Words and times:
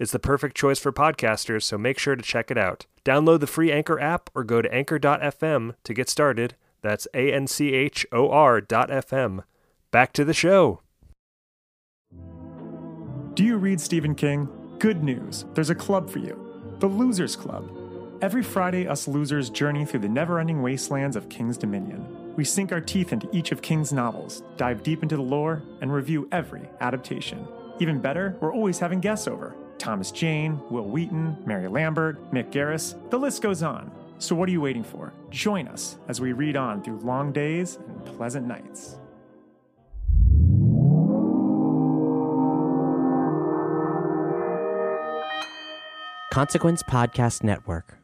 It's 0.00 0.12
the 0.12 0.18
perfect 0.18 0.56
choice 0.56 0.78
for 0.78 0.92
podcasters, 0.92 1.64
so 1.64 1.76
make 1.76 1.98
sure 1.98 2.16
to 2.16 2.22
check 2.22 2.50
it 2.50 2.56
out. 2.56 2.86
Download 3.04 3.38
the 3.38 3.46
free 3.46 3.70
Anchor 3.70 4.00
app 4.00 4.30
or 4.34 4.44
go 4.44 4.62
to 4.62 4.74
anchor.fm 4.74 5.74
to 5.84 5.94
get 5.94 6.08
started. 6.08 6.56
That's 6.80 7.06
A 7.12 7.30
N 7.30 7.46
C 7.46 7.74
H 7.74 8.06
O 8.10 8.30
R 8.30 8.62
dot 8.62 8.88
FM. 8.88 9.44
Back 9.90 10.14
to 10.14 10.24
the 10.24 10.32
show. 10.32 10.80
Do 13.34 13.44
you 13.44 13.58
read 13.58 13.78
Stephen 13.78 14.14
King? 14.14 14.48
Good 14.78 15.04
news, 15.04 15.44
there's 15.52 15.68
a 15.68 15.74
club 15.74 16.08
for 16.08 16.18
you 16.18 16.46
the 16.78 16.86
Losers 16.86 17.36
Club. 17.36 17.70
Every 18.22 18.42
Friday, 18.42 18.86
us 18.86 19.06
losers 19.06 19.50
journey 19.50 19.84
through 19.84 20.00
the 20.00 20.08
never 20.08 20.40
ending 20.40 20.62
wastelands 20.62 21.14
of 21.14 21.28
King's 21.28 21.58
Dominion. 21.58 22.34
We 22.36 22.44
sink 22.44 22.72
our 22.72 22.80
teeth 22.80 23.12
into 23.12 23.28
each 23.36 23.52
of 23.52 23.60
King's 23.60 23.92
novels, 23.92 24.42
dive 24.56 24.82
deep 24.82 25.02
into 25.02 25.16
the 25.16 25.22
lore, 25.22 25.62
and 25.82 25.92
review 25.92 26.26
every 26.32 26.70
adaptation. 26.80 27.46
Even 27.80 28.00
better, 28.00 28.38
we're 28.40 28.54
always 28.54 28.78
having 28.78 29.00
guests 29.00 29.28
over 29.28 29.54
Thomas 29.80 30.12
Jane, 30.12 30.60
Wil 30.70 30.84
Wheaton, 30.84 31.36
Mary 31.46 31.66
Lambert, 31.66 32.30
Mick 32.30 32.52
Garris, 32.52 32.94
the 33.10 33.18
list 33.18 33.42
goes 33.42 33.62
on. 33.62 33.90
So, 34.18 34.36
what 34.36 34.48
are 34.48 34.52
you 34.52 34.60
waiting 34.60 34.84
for? 34.84 35.12
Join 35.30 35.66
us 35.66 35.96
as 36.06 36.20
we 36.20 36.32
read 36.32 36.54
on 36.54 36.82
through 36.82 37.00
long 37.00 37.32
days 37.32 37.76
and 37.76 38.04
pleasant 38.04 38.46
nights. 38.46 38.98
Consequence 46.30 46.82
Podcast 46.82 47.42
Network. 47.42 47.99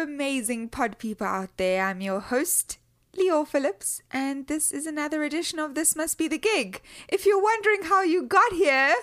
Amazing 0.00 0.70
pod 0.70 0.96
people 0.96 1.26
out 1.26 1.58
there. 1.58 1.84
I'm 1.84 2.00
your 2.00 2.20
host, 2.20 2.78
Leor 3.14 3.46
Phillips, 3.46 4.00
and 4.10 4.46
this 4.46 4.72
is 4.72 4.86
another 4.86 5.22
edition 5.24 5.58
of 5.58 5.74
This 5.74 5.94
Must 5.94 6.16
Be 6.16 6.26
the 6.26 6.38
Gig. 6.38 6.80
If 7.06 7.26
you're 7.26 7.42
wondering 7.42 7.82
how 7.82 8.02
you 8.02 8.22
got 8.22 8.50
here, 8.54 8.94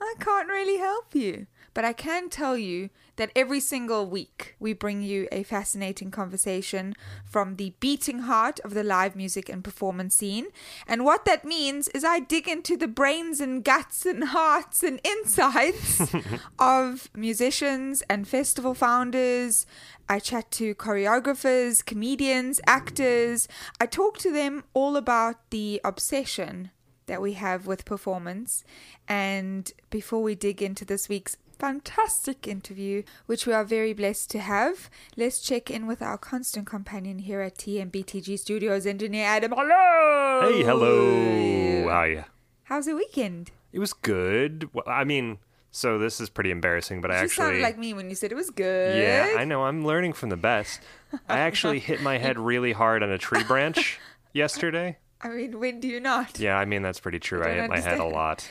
I 0.00 0.14
can't 0.18 0.48
really 0.48 0.78
help 0.78 1.14
you. 1.14 1.46
But 1.72 1.84
I 1.84 1.92
can 1.92 2.28
tell 2.28 2.56
you 2.56 2.90
that 3.16 3.30
every 3.36 3.60
single 3.60 4.06
week 4.06 4.56
we 4.58 4.72
bring 4.72 5.02
you 5.02 5.28
a 5.30 5.42
fascinating 5.42 6.10
conversation 6.10 6.94
from 7.24 7.56
the 7.56 7.74
beating 7.80 8.20
heart 8.20 8.58
of 8.60 8.74
the 8.74 8.82
live 8.82 9.14
music 9.14 9.48
and 9.48 9.62
performance 9.62 10.16
scene. 10.16 10.46
And 10.86 11.04
what 11.04 11.24
that 11.26 11.44
means 11.44 11.88
is 11.88 12.04
I 12.04 12.20
dig 12.20 12.48
into 12.48 12.76
the 12.76 12.88
brains 12.88 13.40
and 13.40 13.62
guts 13.62 14.04
and 14.04 14.24
hearts 14.24 14.82
and 14.82 15.00
insides 15.04 16.14
of 16.58 17.08
musicians 17.14 18.02
and 18.08 18.26
festival 18.26 18.74
founders. 18.74 19.66
I 20.08 20.18
chat 20.18 20.50
to 20.52 20.74
choreographers, 20.74 21.84
comedians, 21.84 22.60
actors. 22.66 23.46
I 23.80 23.86
talk 23.86 24.18
to 24.18 24.32
them 24.32 24.64
all 24.74 24.96
about 24.96 25.50
the 25.50 25.80
obsession 25.84 26.70
that 27.06 27.20
we 27.20 27.34
have 27.34 27.66
with 27.66 27.84
performance. 27.84 28.64
And 29.06 29.70
before 29.90 30.22
we 30.22 30.34
dig 30.34 30.62
into 30.62 30.84
this 30.84 31.08
week's 31.08 31.36
fantastic 31.60 32.48
interview, 32.48 33.02
which 33.26 33.46
we 33.46 33.52
are 33.52 33.64
very 33.64 33.92
blessed 33.92 34.30
to 34.30 34.38
have, 34.38 34.88
let's 35.14 35.40
check 35.40 35.70
in 35.70 35.86
with 35.86 36.00
our 36.00 36.16
constant 36.16 36.66
companion 36.66 37.18
here 37.18 37.42
at 37.42 37.58
TMBTG 37.58 38.38
Studios, 38.38 38.86
engineer 38.86 39.26
Adam. 39.26 39.52
Hello! 39.54 40.50
Hey, 40.50 40.62
hello. 40.64 41.88
How 41.88 41.94
are 41.96 42.08
you? 42.08 42.24
How's 42.64 42.86
the 42.86 42.96
weekend? 42.96 43.50
It 43.74 43.78
was 43.78 43.92
good. 43.92 44.70
Well, 44.72 44.84
I 44.86 45.04
mean, 45.04 45.36
so 45.70 45.98
this 45.98 46.18
is 46.18 46.30
pretty 46.30 46.50
embarrassing, 46.50 47.02
but 47.02 47.10
I 47.10 47.18
you 47.18 47.24
actually. 47.24 47.44
sounded 47.44 47.62
like 47.62 47.76
me 47.78 47.92
when 47.92 48.08
you 48.08 48.16
said 48.16 48.32
it 48.32 48.36
was 48.36 48.48
good. 48.48 48.96
Yeah, 48.96 49.36
I 49.38 49.44
know. 49.44 49.64
I'm 49.64 49.84
learning 49.84 50.14
from 50.14 50.30
the 50.30 50.38
best. 50.38 50.80
I 51.28 51.38
actually 51.40 51.78
hit 51.78 52.00
my 52.00 52.16
head 52.16 52.38
really 52.38 52.72
hard 52.72 53.02
on 53.02 53.10
a 53.10 53.18
tree 53.18 53.44
branch 53.44 54.00
yesterday. 54.32 54.96
I 55.20 55.28
mean, 55.28 55.60
when 55.60 55.78
do 55.80 55.88
you 55.88 56.00
not? 56.00 56.38
Yeah, 56.40 56.56
I 56.56 56.64
mean, 56.64 56.80
that's 56.80 57.00
pretty 57.00 57.18
true. 57.18 57.42
I 57.42 57.48
don't 57.48 57.56
hit 57.56 57.70
my 57.70 57.80
head 57.80 57.98
a 58.00 58.04
lot. 58.04 58.48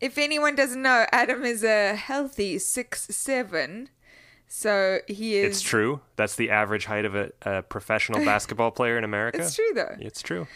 If 0.00 0.16
anyone 0.16 0.54
doesn't 0.54 0.80
know, 0.80 1.06
Adam 1.12 1.44
is 1.44 1.62
a 1.62 1.94
healthy 1.94 2.58
six 2.58 3.06
seven, 3.10 3.90
so 4.48 5.00
he 5.06 5.36
is. 5.36 5.56
It's 5.56 5.60
true. 5.62 6.00
That's 6.16 6.36
the 6.36 6.50
average 6.50 6.86
height 6.86 7.04
of 7.04 7.14
a, 7.14 7.30
a 7.42 7.62
professional 7.62 8.24
basketball 8.24 8.70
player 8.70 8.96
in 8.96 9.04
America. 9.04 9.40
It's 9.40 9.54
true 9.54 9.72
though. 9.74 9.96
It's 9.98 10.22
true. 10.22 10.46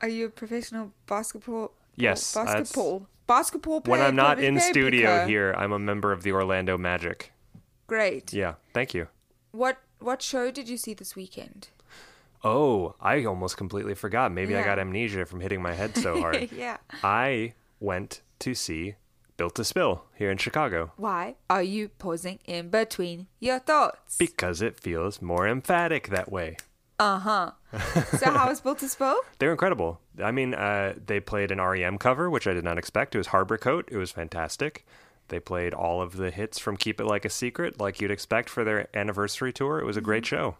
Are 0.00 0.08
you 0.08 0.26
a 0.26 0.30
professional 0.30 0.92
basketball? 1.06 1.72
Yes, 1.96 2.34
basketball. 2.34 3.02
Uh, 3.02 3.06
basketball 3.26 3.80
player. 3.80 3.98
When 3.98 4.06
I'm 4.06 4.16
not 4.16 4.40
in 4.40 4.58
studio 4.60 5.06
Paprika. 5.06 5.28
here, 5.28 5.54
I'm 5.56 5.72
a 5.72 5.78
member 5.78 6.12
of 6.12 6.22
the 6.22 6.32
Orlando 6.32 6.76
Magic. 6.76 7.32
Great. 7.86 8.32
Yeah, 8.32 8.54
thank 8.74 8.94
you. 8.94 9.08
What 9.52 9.78
what 10.00 10.22
show 10.22 10.50
did 10.50 10.68
you 10.68 10.76
see 10.76 10.94
this 10.94 11.14
weekend? 11.14 11.68
Oh, 12.44 12.94
I 13.00 13.24
almost 13.24 13.56
completely 13.56 13.94
forgot. 13.94 14.30
Maybe 14.32 14.56
I 14.56 14.62
got 14.62 14.78
amnesia 14.78 15.26
from 15.26 15.40
hitting 15.40 15.60
my 15.60 15.74
head 15.74 15.96
so 15.96 16.20
hard. 16.20 16.50
yeah. 16.56 16.76
I 17.02 17.54
went 17.80 18.20
to 18.40 18.54
see 18.54 18.94
Built 19.36 19.54
to 19.56 19.64
Spill 19.64 20.04
here 20.16 20.30
in 20.30 20.38
Chicago 20.38 20.92
Why 20.96 21.36
are 21.48 21.62
you 21.62 21.88
pausing 21.88 22.38
in 22.44 22.70
between 22.70 23.26
your 23.40 23.58
thoughts? 23.60 24.16
because 24.16 24.60
it 24.62 24.78
feels 24.80 25.22
more 25.22 25.46
emphatic 25.46 26.08
that 26.08 26.30
way. 26.32 26.56
uh 26.98 27.18
huh. 27.20 27.50
so 28.18 28.30
how 28.30 28.48
was 28.48 28.60
Built 28.60 28.78
to 28.80 28.88
Spill? 28.88 29.20
They're 29.38 29.52
incredible. 29.52 30.00
I 30.22 30.32
mean, 30.32 30.54
uh, 30.54 30.94
they 31.06 31.20
played 31.20 31.52
an 31.52 31.60
REM 31.60 31.98
cover, 31.98 32.28
which 32.28 32.46
I 32.48 32.52
did 32.54 32.64
not 32.64 32.78
expect. 32.78 33.14
It 33.14 33.18
was 33.18 33.28
Harbor 33.28 33.56
Coat. 33.58 33.88
It 33.92 33.96
was 33.96 34.10
fantastic. 34.10 34.84
They 35.28 35.38
played 35.38 35.74
all 35.74 36.00
of 36.02 36.16
the 36.16 36.30
hits 36.32 36.58
from 36.58 36.76
Keep 36.76 37.00
It 37.00 37.04
Like 37.06 37.24
a 37.24 37.30
Secret, 37.30 37.78
like 37.78 38.00
you'd 38.00 38.10
expect 38.10 38.48
for 38.48 38.64
their 38.64 38.88
anniversary 38.96 39.52
tour. 39.52 39.78
It 39.78 39.84
was 39.84 39.96
a 39.96 40.00
great 40.00 40.24
Mm-hmm. 40.24 40.36
show. 40.36 40.56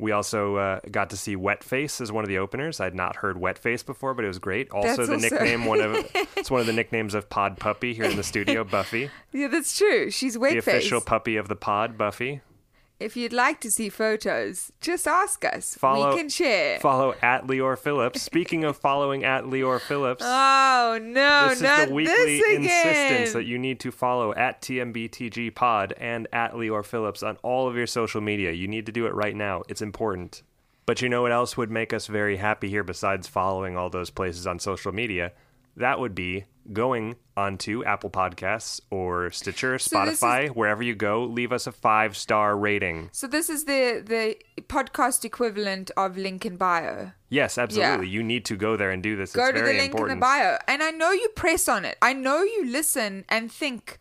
We 0.00 0.12
also 0.12 0.56
uh, 0.56 0.80
got 0.90 1.10
to 1.10 1.16
see 1.16 1.34
Wet 1.34 1.64
Face 1.64 2.00
as 2.00 2.12
one 2.12 2.22
of 2.22 2.28
the 2.28 2.38
openers. 2.38 2.78
I'd 2.78 2.94
not 2.94 3.16
heard 3.16 3.36
Wet 3.36 3.58
Face 3.58 3.82
before, 3.82 4.14
but 4.14 4.24
it 4.24 4.28
was 4.28 4.38
great. 4.38 4.70
Also, 4.70 4.88
That's 4.88 5.08
the 5.08 5.14
also- 5.14 5.28
nickname 5.28 5.64
one 5.64 5.80
of 5.80 6.08
it's 6.36 6.50
one 6.50 6.60
of 6.60 6.66
the 6.66 6.72
nicknames 6.72 7.14
of 7.14 7.28
Pod 7.28 7.58
Puppy 7.58 7.94
here 7.94 8.04
in 8.04 8.16
the 8.16 8.22
studio, 8.22 8.62
Buffy, 8.62 9.10
Yeah, 9.32 9.48
that's 9.48 9.76
true. 9.76 10.10
She's 10.10 10.38
wet 10.38 10.52
the 10.52 10.58
official 10.58 11.00
puppy 11.00 11.36
of 11.36 11.48
the 11.48 11.56
pod, 11.56 11.98
Buffy. 11.98 12.40
If 13.00 13.16
you'd 13.16 13.32
like 13.32 13.60
to 13.60 13.70
see 13.70 13.90
photos, 13.90 14.72
just 14.80 15.06
ask 15.06 15.44
us. 15.44 15.76
Follow- 15.76 16.10
we 16.10 16.16
can 16.20 16.28
share. 16.28 16.80
Follow 16.80 17.14
at 17.22 17.46
Leor 17.46 17.78
Phillips. 17.78 18.20
Speaking 18.22 18.64
of 18.64 18.76
following 18.76 19.24
at 19.24 19.44
Leor 19.44 19.80
Phillips, 19.80 20.24
oh 20.26 20.98
no, 21.00 21.50
this 21.50 21.62
is 21.62 21.86
the 21.88 21.94
weekly 21.94 22.38
insistence 22.56 23.32
that 23.34 23.44
you 23.44 23.56
need 23.56 23.78
to 23.80 23.92
follow 23.92 24.34
at 24.34 24.60
TMBTG 24.62 25.54
Pod 25.54 25.94
and 25.96 26.26
at 26.32 26.54
Leor 26.54 26.84
Phillips 26.84 27.22
on 27.22 27.36
all 27.44 27.68
of 27.68 27.76
your 27.76 27.86
social 27.86 28.20
media. 28.20 28.50
You 28.50 28.66
need 28.66 28.86
to 28.86 28.92
do 28.92 29.06
it 29.06 29.14
right 29.14 29.36
now. 29.36 29.62
It's 29.68 29.82
important. 29.82 30.42
But 30.84 31.00
you 31.00 31.08
know 31.08 31.22
what 31.22 31.32
else 31.32 31.56
would 31.56 31.70
make 31.70 31.92
us 31.92 32.06
very 32.08 32.38
happy 32.38 32.68
here 32.68 32.82
besides 32.82 33.28
following 33.28 33.76
all 33.76 33.90
those 33.90 34.10
places 34.10 34.46
on 34.46 34.58
social 34.58 34.90
media? 34.90 35.32
That 35.78 35.98
would 36.00 36.14
be 36.14 36.44
going 36.72 37.16
onto 37.36 37.82
Apple 37.84 38.10
Podcasts 38.10 38.80
or 38.90 39.30
Stitcher, 39.30 39.78
So 39.78 40.04
this 40.04 40.14
is- 40.14 40.20
Spotify, 40.20 40.48
wherever 40.50 40.82
you 40.82 40.94
go, 40.94 41.24
leave 41.24 41.50
us 41.52 41.66
a 41.66 41.72
five 41.72 42.16
star 42.16 42.56
rating. 42.56 43.08
So 43.12 43.26
this 43.26 43.48
is 43.48 43.64
the 43.64 44.02
the 44.04 44.36
podcast 44.64 45.24
equivalent 45.24 45.90
of 45.96 46.16
link 46.18 46.44
in 46.44 46.56
bio. 46.56 47.12
Yes, 47.30 47.56
absolutely. 47.58 48.08
You 48.08 48.22
need 48.22 48.44
to 48.46 48.56
go 48.56 48.76
there 48.76 48.90
and 48.90 49.02
do 49.02 49.16
this. 49.16 49.32
Go 49.32 49.46
it's 49.48 49.58
to 49.58 49.64
the 49.64 49.72
link 49.72 49.92
important. 49.92 50.12
in 50.12 50.18
the 50.20 50.24
bio. 50.26 50.58
And 50.66 50.82
I 50.82 50.90
know 50.90 51.12
you 51.12 51.28
press 51.36 51.68
on 51.68 51.84
it. 51.84 51.96
I 52.02 52.12
know 52.12 52.42
you 52.42 52.64
listen 52.66 53.24
and 53.28 53.50
think, 53.52 53.98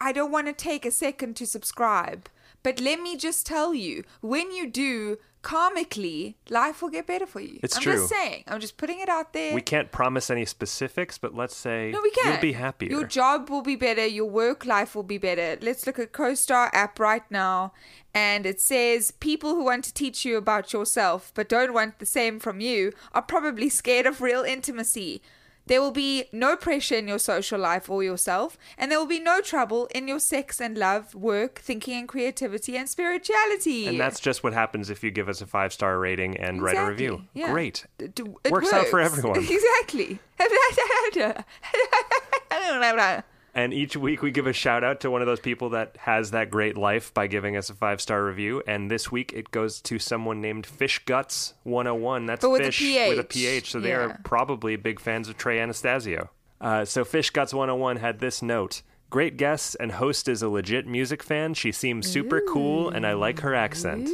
I 0.00 0.12
don't 0.12 0.32
want 0.32 0.46
to 0.46 0.52
take 0.52 0.86
a 0.86 0.90
second 0.90 1.36
to 1.36 1.46
subscribe. 1.46 2.28
But 2.62 2.80
let 2.80 3.00
me 3.00 3.16
just 3.16 3.46
tell 3.46 3.74
you, 3.74 4.02
when 4.22 4.50
you 4.50 4.66
do, 4.68 5.18
karmically, 5.46 6.34
life 6.50 6.82
will 6.82 6.88
get 6.88 7.06
better 7.06 7.24
for 7.24 7.38
you. 7.40 7.60
It's 7.62 7.76
I'm 7.76 7.82
true. 7.82 7.92
just 7.92 8.08
saying. 8.08 8.42
I'm 8.48 8.58
just 8.60 8.76
putting 8.76 8.98
it 8.98 9.08
out 9.08 9.32
there. 9.32 9.54
We 9.54 9.60
can't 9.60 9.92
promise 9.92 10.28
any 10.28 10.44
specifics, 10.44 11.18
but 11.18 11.36
let's 11.36 11.54
say 11.54 11.92
No, 11.92 12.00
we 12.02 12.10
can. 12.10 12.32
you'll 12.32 12.40
be 12.40 12.52
happier. 12.54 12.90
Your 12.90 13.06
job 13.06 13.48
will 13.48 13.62
be 13.62 13.76
better. 13.76 14.04
Your 14.04 14.26
work 14.28 14.66
life 14.66 14.96
will 14.96 15.04
be 15.04 15.18
better. 15.18 15.56
Let's 15.62 15.86
look 15.86 16.00
at 16.00 16.12
Co-Star 16.12 16.70
app 16.74 16.98
right 16.98 17.22
now, 17.30 17.72
and 18.12 18.44
it 18.44 18.60
says 18.60 19.12
people 19.12 19.54
who 19.54 19.64
want 19.64 19.84
to 19.84 19.94
teach 19.94 20.24
you 20.24 20.36
about 20.36 20.72
yourself 20.72 21.30
but 21.34 21.48
don't 21.48 21.72
want 21.72 22.00
the 22.00 22.06
same 22.06 22.40
from 22.40 22.60
you 22.60 22.92
are 23.12 23.22
probably 23.22 23.68
scared 23.68 24.06
of 24.06 24.20
real 24.20 24.42
intimacy. 24.42 25.22
There 25.66 25.80
will 25.80 25.90
be 25.90 26.24
no 26.32 26.56
pressure 26.56 26.94
in 26.96 27.08
your 27.08 27.18
social 27.18 27.58
life 27.60 27.90
or 27.90 28.02
yourself, 28.02 28.56
and 28.78 28.90
there 28.90 28.98
will 28.98 29.06
be 29.06 29.20
no 29.20 29.40
trouble 29.40 29.86
in 29.94 30.08
your 30.08 30.20
sex 30.20 30.60
and 30.60 30.78
love, 30.78 31.14
work, 31.14 31.58
thinking 31.58 31.98
and 31.98 32.08
creativity, 32.08 32.76
and 32.76 32.88
spirituality. 32.88 33.86
and 33.88 33.98
that's 34.00 34.20
just 34.20 34.42
what 34.44 34.52
happens 34.54 34.90
if 34.90 35.02
you 35.02 35.10
give 35.10 35.28
us 35.28 35.40
a 35.40 35.46
five 35.46 35.72
star 35.72 35.98
rating 35.98 36.36
and 36.36 36.62
write 36.62 36.76
a 36.76 36.86
review. 36.86 37.22
Yeah. 37.34 37.50
Great. 37.52 37.86
It 37.98 38.18
Works 38.50 38.72
out 38.72 38.86
for 38.86 39.00
works. 39.00 39.18
everyone. 39.18 39.38
exactly. 39.50 40.18
And 43.56 43.72
each 43.72 43.96
week 43.96 44.20
we 44.20 44.30
give 44.32 44.46
a 44.46 44.52
shout 44.52 44.84
out 44.84 45.00
to 45.00 45.10
one 45.10 45.22
of 45.22 45.26
those 45.26 45.40
people 45.40 45.70
that 45.70 45.96
has 46.00 46.32
that 46.32 46.50
great 46.50 46.76
life 46.76 47.14
by 47.14 47.26
giving 47.26 47.56
us 47.56 47.70
a 47.70 47.74
five 47.74 48.02
star 48.02 48.22
review. 48.22 48.62
And 48.68 48.90
this 48.90 49.10
week 49.10 49.32
it 49.32 49.50
goes 49.50 49.80
to 49.80 49.98
someone 49.98 50.42
named 50.42 50.66
Fish 50.66 50.98
Guts 51.06 51.54
101. 51.62 52.26
That's 52.26 52.42
But 52.42 52.50
with 52.50 52.60
a 52.60 52.64
fish 52.66 52.82
with 53.08 53.18
a 53.18 53.24
PH. 53.24 53.70
So 53.70 53.80
they 53.80 53.88
Yeah. 53.88 53.96
are 53.96 54.20
probably 54.24 54.76
big 54.76 55.00
fans 55.00 55.30
of 55.30 55.38
Trey 55.38 55.58
Anastasio. 55.58 56.28
Uh, 56.60 56.84
so 56.84 57.02
Fish 57.02 57.30
Guts 57.30 57.54
101 57.54 57.96
had 57.96 58.18
this 58.20 58.42
note. 58.42 58.82
Great 59.08 59.38
guest 59.38 59.74
and 59.80 59.92
host 59.92 60.28
is 60.28 60.42
a 60.42 60.50
legit 60.50 60.86
music 60.86 61.22
fan. 61.22 61.54
She 61.54 61.72
seems 61.72 62.06
super 62.06 62.42
cool 62.46 62.90
and 62.90 63.06
I 63.06 63.14
like 63.14 63.40
her 63.40 63.54
accent. 63.54 64.10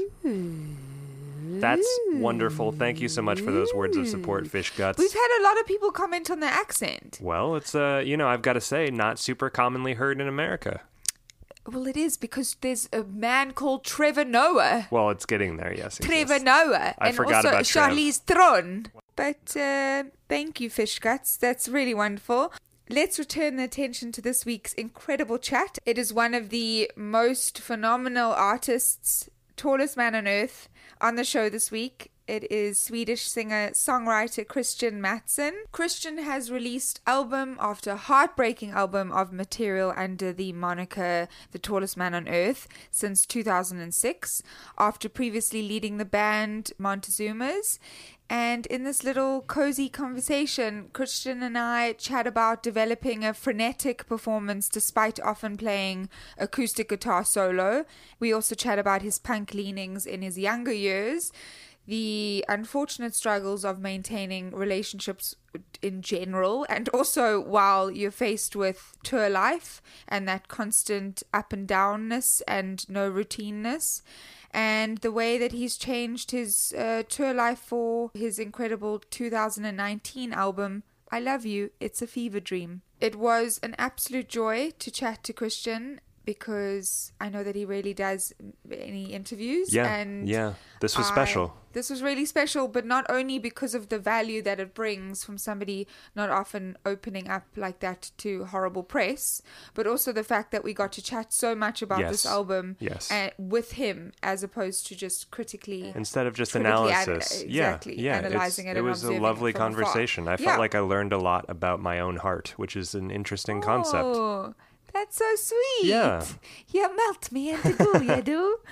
That's 1.63 2.01
wonderful. 2.15 2.73
Thank 2.73 3.01
you 3.01 3.09
so 3.09 3.23
much 3.23 3.41
for 3.41 3.53
those 3.53 3.73
words 3.73 3.97
of 3.97 4.09
support, 4.09 4.47
Fish 4.49 4.73
Guts. 4.77 4.99
We've 4.99 5.13
had 5.13 5.41
a 5.41 5.43
lot 5.43 5.61
of 5.61 5.67
people 5.67 5.91
comment 5.93 6.31
on 6.31 6.41
the 6.41 6.47
accent. 6.47 7.19
Well, 7.23 7.57
it's 7.57 7.75
uh, 7.75 8.03
you 8.05 8.17
know, 8.17 8.29
I've 8.29 8.43
got 8.43 8.55
to 8.55 8.61
say, 8.61 8.91
not 8.91 9.19
super 9.19 9.49
commonly 9.49 9.95
heard 9.95 10.21
in 10.21 10.29
America. 10.29 10.81
Well, 11.67 11.87
it 11.87 11.97
is 11.97 12.17
because 12.17 12.57
there's 12.61 12.89
a 12.93 13.05
man 13.05 13.53
called 13.53 13.85
Trevor 13.85 14.25
Noah. 14.25 14.89
Well, 14.91 15.11
it's 15.11 15.25
getting 15.25 15.57
there. 15.59 15.73
Yes, 15.73 16.01
it 16.01 16.03
Trevor 16.03 16.35
is. 16.35 16.43
Noah. 16.43 16.95
I 16.99 17.09
and 17.09 17.17
forgot 17.17 17.45
also 17.45 17.49
about. 17.51 17.65
Charlize 17.65 18.19
Theron. 18.19 18.87
But 19.15 19.57
uh, 19.57 20.05
thank 20.29 20.61
you, 20.61 20.69
Fish 20.69 20.99
Guts. 20.99 21.37
That's 21.37 21.69
really 21.69 21.95
wonderful. 21.95 22.53
Let's 22.91 23.19
return 23.19 23.57
the 23.57 23.65
attention 23.65 24.11
to 24.13 24.21
this 24.21 24.45
week's 24.45 24.73
incredible 24.73 25.39
chat. 25.39 25.79
It 25.87 25.99
is 25.99 26.13
one 26.13 26.35
of 26.35 26.51
the 26.51 26.91
most 26.97 27.61
phenomenal 27.61 28.33
artists, 28.33 29.31
tallest 29.57 29.97
man 29.97 30.17
on 30.17 30.27
earth, 30.27 30.69
on 31.03 31.17
the 31.17 31.25
show 31.25 31.49
this 31.51 31.73
week. 31.73 32.13
It 32.29 32.51
is 32.51 32.81
Swedish 32.81 33.23
singer 33.23 33.71
songwriter 33.71 34.47
Kristian 34.47 35.01
Matsson. 35.01 35.65
Kristian 35.73 36.23
has 36.23 36.53
released 36.53 37.01
album 37.05 37.57
after 37.59 37.97
heartbreaking 37.97 38.71
album 38.71 39.11
of 39.11 39.33
material 39.33 39.93
under 39.97 40.33
the 40.33 40.53
moniker 40.53 41.27
The 41.51 41.59
Tallest 41.59 41.97
Man 41.97 42.15
on 42.15 42.29
Earth 42.29 42.69
since 42.93 43.27
2006, 43.27 44.43
after 44.79 45.09
previously 45.09 45.63
leading 45.63 45.99
the 45.99 46.05
band 46.05 46.71
Montezuma's. 46.79 47.81
And 48.33 48.65
in 48.65 48.83
this 48.83 49.05
little 49.05 49.43
cozy 49.43 49.91
conversation, 49.91 50.89
Kristian 50.95 51.43
and 51.43 51.59
I 51.59 51.93
chat 51.93 52.27
about 52.27 52.63
developing 52.63 53.27
a 53.27 53.35
frenetic 53.35 54.07
performance 54.07 54.71
despite 54.71 55.21
often 55.21 55.59
playing 55.59 56.09
acoustic 56.39 56.89
guitar 56.89 57.27
solo. 57.27 57.85
We 58.19 58.33
also 58.33 58.55
chat 58.55 58.79
about 58.79 59.03
his 59.03 59.19
punk 59.19 59.53
leanings 59.53 60.07
in 60.07 60.23
his 60.23 60.39
younger 60.39 60.73
years, 60.73 61.31
the 61.87 62.43
unfortunate 62.49 63.15
struggles 63.15 63.67
of 63.67 63.81
maintaining 63.81 64.53
relationships 64.53 65.37
in 65.83 66.01
general, 66.01 66.65
and 66.71 66.89
also 66.89 67.39
while 67.39 67.91
you're 67.91 68.11
faced 68.11 68.57
with 68.57 68.97
tour 69.03 69.29
life 69.29 69.83
and 70.09 70.27
that 70.27 70.49
constant 70.49 71.23
up 71.35 71.53
and 71.53 71.69
downness 71.69 72.41
and 72.49 72.89
no 72.89 73.11
routineness 73.11 74.01
and 74.53 74.99
the 74.99 75.13
way 75.13 75.39
that 75.39 75.53
he's 75.53 75.77
changed 75.77 76.31
his 76.31 76.73
uh, 76.77 77.03
tour 77.09 77.33
life 77.33 77.59
for 77.59 78.11
his 78.15 78.39
incredible 78.39 78.99
2019 78.99 80.33
album, 80.33 80.83
I 81.11 81.21
Love 81.21 81.45
You, 81.47 81.71
It's 81.81 82.03
a 82.03 82.07
Fever 82.07 82.41
Dream. 82.41 82.83
It 83.01 83.17
was 83.17 83.59
an 83.63 83.75
absolute 83.79 84.29
joy 84.29 84.71
to 84.79 84.91
chat 84.91 85.25
to 85.25 85.33
Kristian 85.33 85.99
because 86.25 87.13
I 87.21 87.29
know 87.29 87.43
that 87.43 87.55
he 87.57 87.65
really 87.65 87.95
does 87.95 88.33
any 88.71 89.13
interviews. 89.13 89.75
Yeah, 89.75 89.93
and 89.95 90.29
yeah. 90.29 90.55
This 90.81 90.97
was 90.97 91.07
I- 91.09 91.13
special. 91.13 91.57
This 91.73 91.89
was 91.89 92.03
really 92.03 92.27
special, 92.27 92.69
but 92.69 92.85
not 92.85 93.07
only 93.09 93.39
because 93.39 93.75
of 93.75 93.89
the 93.89 93.99
value 93.99 94.43
that 94.43 94.61
it 94.61 94.75
brings 94.75 95.25
from 95.25 95.39
somebody 95.39 95.87
not 96.15 96.29
often 96.29 96.77
opening 96.85 97.31
up 97.31 97.45
like 97.57 97.81
that 97.81 98.11
to 98.19 98.45
horrible 98.45 98.83
press, 98.83 99.41
but 99.73 99.87
also 99.87 100.13
the 100.13 100.23
fact 100.23 100.51
that 100.53 100.63
we 100.65 100.75
got 100.75 100.93
to 100.93 101.03
chat 101.03 101.33
so 101.33 101.55
much 101.55 101.81
about 101.81 102.11
this 102.11 102.27
album 102.27 102.77
Yes. 102.79 103.11
uh, 103.11 103.31
with 103.39 103.73
him 103.73 104.13
as 104.23 104.43
opposed 104.43 104.87
to 104.89 104.95
just 104.95 105.31
critically. 105.31 105.95
Instead 105.97 106.27
of 106.27 106.35
just 106.35 106.55
analysis, 106.55 107.41
exactly, 107.41 107.99
yeah, 107.99 108.21
yeah, 108.21 108.27
analyzing 108.27 108.67
it 108.67 108.77
it 108.77 108.83
was 108.83 109.03
a 109.05 109.13
lovely 109.13 109.53
from 109.53 109.73
afar. 109.73 109.83
conversation. 109.85 110.29
I 110.29 110.37
felt 110.37 110.57
Yeah. 110.57 110.59
like 110.59 110.75
I 110.75 110.81
learned 110.81 111.15
a 111.15 111.19
lot 111.19 111.47
about 111.49 111.81
my 111.81 112.01
own 112.01 112.17
heart, 112.17 112.53
which 112.59 112.77
is 112.77 112.95
an 112.95 113.11
interesting 113.11 113.63
concept. 113.63 114.15
That's 114.93 115.17
so 115.17 115.35
sweet. 115.37 115.89
Yeah. 115.89 116.25
You 116.69 116.95
melt 116.97 117.33
me 117.33 117.51
into 117.51 117.73
goo, 117.73 118.05
you 118.05 118.23
do. 118.23 118.59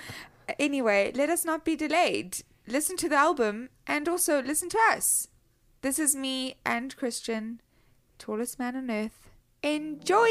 Anyway, 0.59 1.13
let 1.15 1.29
us 1.29 1.45
not 1.45 1.63
be 1.63 1.77
delayed. 1.77 2.39
Listen 2.67 2.97
to 2.97 3.07
the 3.07 3.15
album 3.15 3.69
and 3.87 4.09
also 4.09 4.41
listen 4.41 4.67
to 4.69 4.79
us. 4.89 5.29
This 5.81 5.97
is 5.97 6.13
me 6.13 6.55
and 6.65 6.93
Kristian, 6.97 7.59
tallest 8.19 8.59
man 8.59 8.75
on 8.75 8.91
earth. 8.91 9.29
Enjoy! 9.63 10.27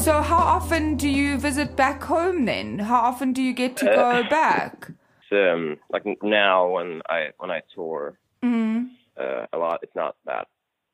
So, 0.00 0.22
how 0.22 0.38
often 0.38 0.96
do 0.96 1.08
you 1.08 1.36
visit 1.36 1.76
back 1.76 2.02
home 2.02 2.46
then? 2.46 2.78
How 2.78 3.00
often 3.00 3.34
do 3.34 3.42
you 3.42 3.52
get 3.52 3.76
to 3.78 3.84
go 3.84 4.24
back? 4.24 4.90
um, 5.32 5.76
like 5.90 6.04
now 6.22 6.68
when 6.70 7.02
I 7.08 7.28
when 7.38 7.50
I 7.50 7.60
tour 7.74 8.18
Mm. 8.42 8.88
uh, 9.20 9.44
a 9.52 9.58
lot, 9.58 9.80
it's 9.82 9.94
not 9.94 10.16
that 10.24 10.48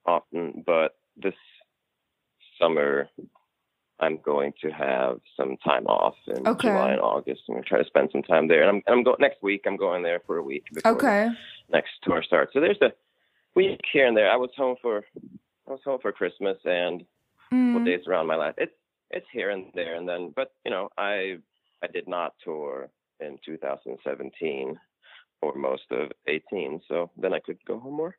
often. 0.07 0.65
But 0.67 0.97
this 1.17 1.35
summer, 2.61 3.09
I'm 4.01 4.19
going 4.19 4.53
to 4.63 4.71
have 4.71 5.21
some 5.37 5.57
time 5.59 5.87
off 5.87 6.17
in 6.27 6.45
Okay. 6.45 6.69
July 6.69 6.91
and 6.93 7.01
August. 7.01 7.43
I'm 7.49 7.55
going 7.55 7.63
to 7.63 7.69
try 7.69 7.79
to 7.79 7.87
spend 7.87 8.09
some 8.11 8.25
time 8.25 8.49
there. 8.49 8.63
And 8.69 8.71
I'm, 8.71 8.93
I'm 8.93 9.05
going 9.05 9.19
next 9.21 9.41
week. 9.41 9.63
I'm 9.67 9.77
going 9.77 10.03
there 10.03 10.21
for 10.27 10.39
a 10.39 10.43
week 10.43 10.65
before 10.75 10.93
Okay. 10.97 11.29
next 11.73 11.91
tour 12.03 12.25
starts. 12.27 12.53
So 12.53 12.61
there's 12.61 12.83
a 12.83 12.91
week 13.55 13.81
here 13.93 14.07
and 14.09 14.17
there. 14.17 14.31
I 14.33 14.37
was 14.37 14.51
home 14.57 14.75
for 14.83 15.05
I 15.69 15.71
was 15.71 15.81
home 15.85 16.01
for 16.03 16.11
Christmas 16.11 16.59
and 16.65 17.03
a 17.03 17.05
couple 17.73 17.81
Mm. 17.83 17.85
days 17.85 18.07
around 18.09 18.27
my 18.27 18.35
life. 18.37 18.55
It's 18.59 18.73
it's 19.11 19.27
here 19.33 19.51
and 19.51 19.67
there, 19.75 19.95
and 19.97 20.09
then 20.09 20.33
but 20.35 20.53
you 20.65 20.71
know 20.71 20.89
I 20.99 21.37
I 21.83 21.87
did 21.93 22.09
not 22.09 22.35
tour 22.45 22.91
in 23.21 23.39
2017 23.45 24.79
or 25.43 25.55
most 25.55 25.85
of 25.91 26.11
18, 26.27 26.81
so 26.89 27.11
then 27.17 27.33
I 27.35 27.41
could 27.41 27.59
go 27.67 27.79
home 27.79 27.95
more. 27.95 28.17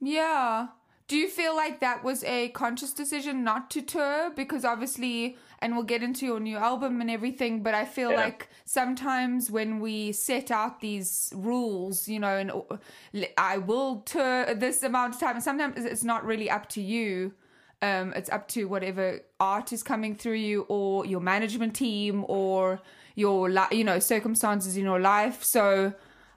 Yeah. 0.00 0.68
Do 1.08 1.16
you 1.16 1.28
feel 1.28 1.54
like 1.54 1.80
that 1.80 2.02
was 2.04 2.24
a 2.24 2.48
conscious 2.50 2.92
decision 2.92 3.44
not 3.44 3.70
to 3.72 3.82
tour? 3.82 4.30
Because 4.34 4.64
obviously, 4.64 5.36
and 5.58 5.74
we'll 5.74 5.84
get 5.84 6.02
into 6.02 6.24
your 6.24 6.40
new 6.40 6.56
album 6.56 7.00
and 7.00 7.10
everything, 7.10 7.62
but 7.62 7.74
I 7.74 7.84
feel 7.84 8.10
Yeah. 8.10 8.16
like 8.16 8.48
sometimes 8.64 9.50
when 9.50 9.80
we 9.80 10.12
set 10.12 10.50
out 10.50 10.80
these 10.80 11.30
rules, 11.34 12.08
you 12.08 12.18
know, 12.18 12.36
and 12.38 12.50
uh, 12.50 13.26
I 13.36 13.58
will 13.58 14.00
tour 14.02 14.54
this 14.54 14.82
amount 14.82 15.14
of 15.14 15.20
time, 15.20 15.34
and 15.36 15.44
sometimes 15.44 15.84
it's 15.84 16.04
not 16.04 16.24
really 16.24 16.48
up 16.48 16.68
to 16.70 16.80
you. 16.80 17.34
Um, 17.82 18.12
it's 18.14 18.30
up 18.30 18.46
to 18.48 18.64
whatever 18.66 19.20
art 19.40 19.72
is 19.72 19.82
coming 19.82 20.14
through 20.14 20.34
you, 20.34 20.62
or 20.68 21.04
your 21.04 21.20
management 21.20 21.74
team, 21.74 22.24
or 22.28 22.80
your 23.16 23.50
you 23.72 23.84
know 23.84 23.98
circumstances 23.98 24.76
in 24.76 24.84
your 24.84 25.00
life. 25.00 25.42
So, 25.42 25.92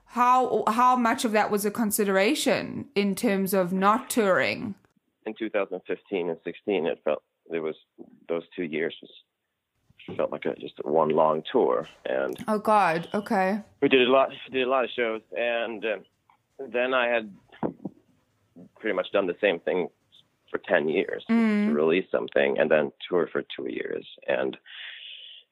how 0.06 0.64
how 0.66 0.96
much 0.96 1.24
of 1.24 1.32
that 1.32 1.50
was 1.50 1.64
a 1.64 1.70
consideration 1.70 2.86
in 2.94 3.14
terms 3.14 3.54
of 3.54 3.72
not 3.72 4.10
touring? 4.10 4.74
In 5.24 5.34
2015 5.38 6.28
and 6.28 6.38
16, 6.44 6.86
it 6.86 7.00
felt 7.04 7.22
it 7.52 7.60
was 7.60 7.76
those 8.28 8.42
two 8.54 8.64
years 8.64 8.94
was 9.00 9.10
felt 10.16 10.30
like 10.30 10.44
a, 10.44 10.54
just 10.56 10.74
one 10.84 11.10
long 11.10 11.42
tour, 11.50 11.88
and 12.04 12.36
Oh 12.48 12.58
God. 12.58 13.08
Okay. 13.14 13.60
we 13.80 13.88
did 13.88 14.06
a 14.06 14.10
lot 14.10 14.30
did 14.52 14.66
a 14.66 14.70
lot 14.70 14.84
of 14.84 14.90
shows 14.94 15.20
and 15.36 15.84
uh, 15.84 15.96
then 16.72 16.94
i 16.94 17.06
had 17.08 17.32
pretty 18.78 18.94
much 18.94 19.10
done 19.12 19.26
the 19.26 19.36
same 19.40 19.58
thing 19.60 19.88
for 20.50 20.58
10 20.58 20.88
years 20.88 21.24
to 21.66 21.72
release 21.72 22.06
something 22.10 22.58
and 22.58 22.70
then 22.70 22.92
tour 23.08 23.28
for 23.32 23.42
two 23.56 23.68
years 23.68 24.06
and 24.28 24.56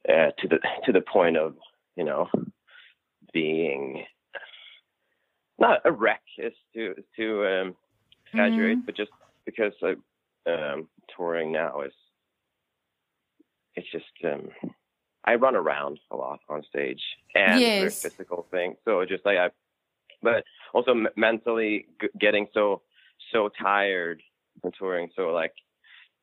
uh, 0.08 0.30
to 0.38 0.48
the 0.48 0.58
to 0.84 0.92
the 0.92 1.00
point 1.00 1.36
of 1.36 1.54
you 1.96 2.04
know 2.04 2.28
being 3.32 4.04
not 5.58 5.80
a 5.84 5.92
wreck 5.92 6.22
is 6.38 6.52
to 6.74 6.94
to 7.16 7.46
um, 7.46 7.76
exaggerate 8.32 8.78
but 8.86 8.96
just 8.96 9.10
because 9.46 9.72
uh, 9.82 10.50
um, 10.50 10.88
touring 11.16 11.52
now 11.52 11.80
is 11.82 11.92
it's 13.76 13.90
just 13.90 14.04
um, 14.24 14.48
I 15.24 15.34
run 15.36 15.56
around 15.56 15.98
a 16.10 16.16
lot 16.16 16.40
on 16.48 16.62
stage, 16.68 17.00
and 17.34 17.64
it's 17.64 17.74
a 17.76 17.78
very 17.78 17.90
Yes. 17.90 18.02
physical 18.02 18.46
thing. 18.50 18.76
So 18.84 19.04
just 19.04 19.24
like 19.24 19.38
I, 19.38 19.50
but 20.22 20.44
also 20.72 20.92
m- 20.92 21.08
mentally 21.16 21.86
g- 22.00 22.08
getting 22.20 22.46
so 22.54 22.82
so 23.32 23.48
tired 23.60 24.22
touring. 24.72 25.10
So 25.16 25.28
like 25.28 25.52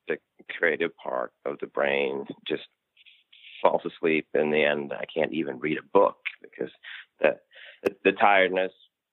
the 0.08 0.18
creative 0.58 0.96
part 0.98 1.32
of 1.46 1.58
the 1.60 1.68
brain 1.68 2.26
just 2.48 2.64
falls 3.62 3.82
asleep. 3.86 4.28
In 4.34 4.50
the 4.52 4.64
end, 4.64 4.94
I 4.94 5.06
can't 5.14 5.34
even 5.34 5.60
read 5.60 5.78
a 5.78 5.84
book 5.94 6.18
because 6.42 6.72
the 7.20 7.38
the, 7.84 7.96
the 8.04 8.12
tiredness 8.14 8.72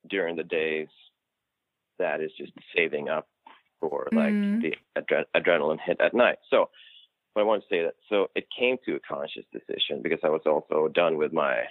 during 0.09 0.37
the 0.37 0.45
days 0.45 0.89
that 1.99 2.21
is 2.21 2.31
just 2.39 2.53
saving 2.75 3.09
up 3.09 3.29
for 3.81 4.09
like 4.15 4.35
Mhm. 4.35 4.61
the 4.63 4.75
adre- 4.97 5.25
adrenaline 5.37 5.81
hit 5.81 6.01
at 6.01 6.15
night. 6.15 6.39
So 6.51 6.71
but 7.35 7.43
I 7.43 7.45
want 7.45 7.63
to 7.63 7.69
say 7.69 7.83
that 7.83 7.95
so 8.09 8.29
it 8.35 8.47
came 8.57 8.77
to 8.85 8.97
a 8.97 9.01
conscious 9.01 9.45
decision 9.53 10.03
because 10.03 10.21
I 10.25 10.29
was 10.29 10.43
also 10.47 10.89
done 10.89 11.17
with 11.17 11.33
my 11.33 11.65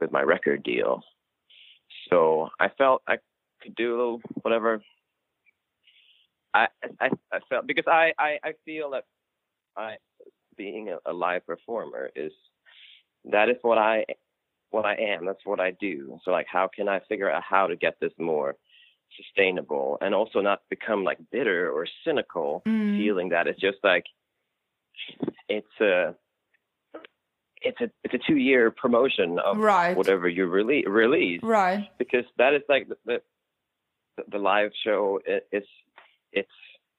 with 0.00 0.10
my 0.10 0.22
record 0.22 0.62
deal. 0.62 1.02
So 2.08 2.48
I 2.58 2.68
felt 2.70 3.02
I 3.06 3.18
could 3.62 3.74
do 3.74 3.90
a 3.94 3.96
little 3.96 4.20
whatever. 4.42 4.82
I 6.54 6.68
I, 7.00 7.10
I 7.32 7.38
felt 7.48 7.66
because 7.66 7.86
I, 7.86 8.12
I 8.18 8.38
I 8.42 8.52
feel 8.64 8.90
that 8.90 9.04
I 9.76 9.96
being 10.56 10.90
a, 10.90 10.98
a 11.10 11.12
live 11.12 11.46
performer 11.46 12.10
is 12.16 12.32
that 13.24 13.48
is 13.48 13.56
what 13.62 13.78
I 13.78 14.04
what 14.70 14.84
I 14.84 14.94
am. 14.94 15.26
That's 15.26 15.44
what 15.44 15.60
I 15.60 15.72
do. 15.72 16.18
So 16.24 16.30
like 16.30 16.46
how 16.50 16.68
can 16.74 16.88
I 16.88 17.00
figure 17.08 17.30
out 17.30 17.42
how 17.42 17.66
to 17.66 17.76
get 17.76 17.98
this 18.00 18.12
more 18.18 18.56
sustainable 19.16 19.98
and 20.00 20.14
also 20.14 20.40
not 20.40 20.62
become 20.70 21.02
like 21.04 21.18
bitter 21.32 21.70
or 21.70 21.86
cynical 22.04 22.62
Mm. 22.66 22.96
feeling 22.96 23.28
that 23.30 23.46
it's 23.48 23.60
just 23.60 23.78
like 23.82 24.04
it's 25.48 25.80
a 25.80 26.14
it's 27.62 27.80
a 27.80 27.90
it's 28.04 28.14
a 28.14 28.18
two 28.26 28.36
year 28.36 28.70
promotion 28.70 29.38
of 29.38 29.58
Right. 29.58 29.96
whatever 29.96 30.28
you 30.28 30.46
release 30.46 30.86
release 30.86 31.42
Right. 31.42 31.88
because 31.98 32.24
that 32.38 32.54
is 32.54 32.62
like 32.68 32.88
the 32.88 32.96
the, 33.06 33.22
the 34.28 34.38
live 34.38 34.70
show 34.84 35.20
it, 35.26 35.48
it's 36.32 36.48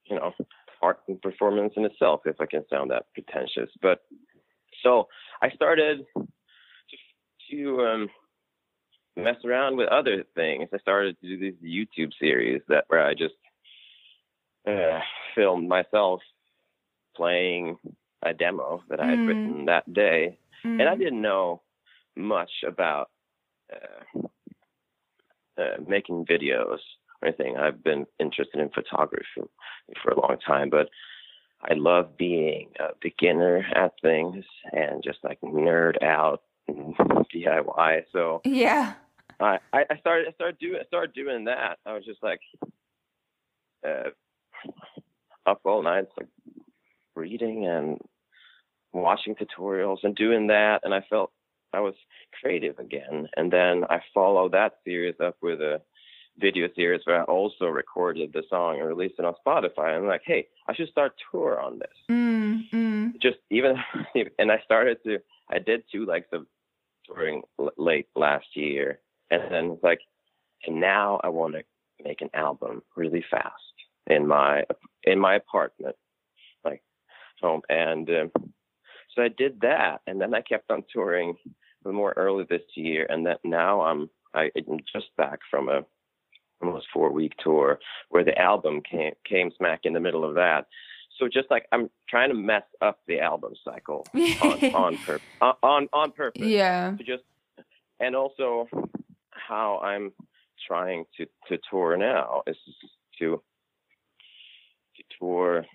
you 0.05 0.15
know 0.15 0.33
art 0.81 0.99
and 1.07 1.21
performance 1.21 1.73
in 1.77 1.85
itself 1.85 2.21
if 2.25 2.39
I 2.39 2.45
can 2.45 2.63
sound 2.69 2.91
that 2.91 3.05
pretentious 3.13 3.69
but 3.81 3.99
so 4.83 5.07
I 5.41 5.49
started 5.51 6.05
to, 6.15 6.97
to 7.51 7.81
um 7.81 8.09
mess 9.15 9.37
around 9.45 9.77
with 9.77 9.89
other 9.89 10.23
things 10.35 10.69
I 10.73 10.77
started 10.79 11.19
to 11.21 11.27
do 11.27 11.37
these 11.37 11.55
YouTube 11.63 12.11
series 12.19 12.61
that 12.69 12.85
where 12.87 13.05
I 13.05 13.13
just 13.13 13.35
uh, 14.67 14.99
filmed 15.35 15.67
myself 15.67 16.21
playing 17.15 17.77
a 18.23 18.33
demo 18.33 18.83
that 18.89 18.99
I 18.99 19.09
had 19.09 19.19
Mm. 19.19 19.27
written 19.27 19.65
that 19.65 19.91
day 19.93 20.37
and 20.63 20.83
I 20.87 20.95
Mm. 20.95 20.99
didn't 20.99 21.21
know 21.21 21.61
much 22.15 22.51
about 22.65 23.09
uh, 23.73 24.27
uh, 25.57 25.77
making 25.87 26.25
videos 26.25 26.79
or 27.21 27.27
anything. 27.27 27.57
I've 27.57 27.83
been 27.83 28.05
interested 28.19 28.59
in 28.59 28.69
photography 28.69 29.25
for, 30.01 30.11
a 30.11 30.19
long 30.19 30.37
time, 30.45 30.69
but 30.69 30.89
I 31.61 31.73
love 31.75 32.17
being 32.17 32.69
a 32.79 32.89
beginner 33.01 33.65
at 33.75 33.93
things 34.01 34.43
and 34.71 35.03
just 35.03 35.19
like 35.23 35.39
nerd 35.41 36.01
out 36.03 36.41
and 36.67 36.95
DIY. 37.35 38.03
So 38.11 38.41
Yeah. 38.43 38.93
I, 39.39 39.59
I 39.73 39.97
started 39.99 40.27
I 40.27 40.31
started 40.33 40.59
doing 40.59 40.79
I 40.81 40.85
started 40.85 41.13
doing 41.13 41.45
that. 41.45 41.79
I 41.85 41.93
was 41.93 42.05
just 42.05 42.21
like 42.21 42.41
uh, 43.87 44.09
up 45.47 45.61
all 45.63 45.81
night, 45.81 46.05
like 46.17 46.27
reading 47.15 47.65
and 47.65 47.97
watching 48.93 49.35
tutorials 49.35 49.99
and 50.03 50.15
doing 50.15 50.47
that, 50.47 50.81
and 50.83 50.93
I 50.93 51.03
felt 51.09 51.31
I 51.73 51.79
was 51.79 51.95
creative 52.39 52.77
again. 52.79 53.27
And 53.35 53.51
then 53.51 53.83
I 53.89 54.01
followed 54.13 54.51
that 54.51 54.73
series 54.85 55.15
up 55.23 55.37
with 55.41 55.61
a 55.61 55.81
video 56.37 56.67
series 56.75 57.01
where 57.05 57.21
I 57.21 57.23
also 57.23 57.65
recorded 57.65 58.31
the 58.33 58.43
song 58.49 58.79
and 58.79 58.87
released 58.87 59.15
it 59.19 59.25
on 59.25 59.33
Spotify. 59.45 59.89
And 59.95 60.03
I'm 60.03 60.07
like, 60.07 60.23
hey, 60.25 60.47
I 60.67 60.73
should 60.73 60.89
start 60.89 61.13
tour 61.31 61.59
on 61.59 61.79
this 61.79 61.89
Mm. 62.09 62.69
Mm. 62.71 63.19
just 63.21 63.37
even 63.49 63.75
and 64.39 64.51
I 64.51 64.59
started 64.65 64.97
to 65.05 65.19
I 65.49 65.59
did 65.59 65.83
two 65.91 66.05
legs 66.05 66.27
of 66.31 66.45
touring 67.05 67.41
l- 67.59 67.71
late 67.77 68.07
last 68.15 68.47
year 68.55 68.99
and 69.29 69.41
then 69.51 69.71
it's 69.71 69.83
like 69.83 69.99
and 70.65 70.79
now 70.79 71.19
I 71.23 71.29
want 71.29 71.53
to 71.55 71.63
make 72.03 72.21
an 72.21 72.29
album 72.33 72.81
really 72.95 73.23
fast 73.29 73.53
in 74.07 74.27
my 74.27 74.63
in 75.03 75.19
my 75.19 75.35
apartment 75.35 75.95
like 76.63 76.81
home 77.41 77.61
and 77.69 78.09
um, 78.09 78.31
so 79.15 79.23
I 79.23 79.27
did 79.29 79.61
that 79.61 80.01
and 80.07 80.19
then 80.21 80.33
I 80.33 80.41
kept 80.41 80.71
on 80.71 80.83
touring 80.91 81.35
more 81.85 82.13
early 82.15 82.45
this 82.49 82.61
year 82.75 83.05
and 83.09 83.25
that 83.25 83.39
now 83.43 83.81
I'm 83.81 84.09
I, 84.33 84.49
I'm 84.55 84.79
just 84.93 85.07
back 85.17 85.39
from 85.49 85.69
a 85.69 85.81
almost 86.63 86.87
four 86.93 87.11
week 87.11 87.33
tour 87.43 87.79
where 88.09 88.23
the 88.23 88.37
album 88.37 88.81
came 88.81 89.13
came 89.27 89.51
smack 89.57 89.81
in 89.83 89.93
the 89.93 89.99
middle 89.99 90.23
of 90.23 90.35
that 90.35 90.67
so 91.21 91.27
just 91.27 91.51
like 91.51 91.67
I'm 91.71 91.89
trying 92.09 92.29
to 92.29 92.35
mess 92.35 92.63
up 92.81 92.99
the 93.07 93.19
album 93.19 93.53
cycle 93.63 94.05
on 94.13 94.63
on, 94.73 94.97
pur- 94.97 95.19
on 95.61 95.87
on 95.93 96.11
purpose. 96.11 96.41
Yeah. 96.41 96.95
To 96.97 97.03
just 97.03 97.23
and 97.99 98.15
also 98.15 98.67
how 99.29 99.79
I'm 99.83 100.11
trying 100.67 101.05
to 101.17 101.27
to 101.47 101.59
tour 101.69 101.95
now 101.95 102.41
is 102.47 102.57
to 103.19 103.41
to 104.95 105.03
tour 105.19 105.65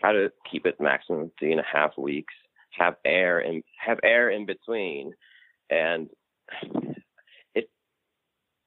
try 0.00 0.12
to 0.12 0.32
keep 0.50 0.64
it 0.64 0.80
maximum 0.80 1.30
three 1.38 1.52
and 1.52 1.60
a 1.60 1.66
half 1.70 1.98
weeks 1.98 2.34
have 2.70 2.94
air 3.04 3.40
and 3.40 3.62
have 3.78 3.98
air 4.02 4.30
in 4.30 4.46
between 4.46 5.12
and 5.68 6.08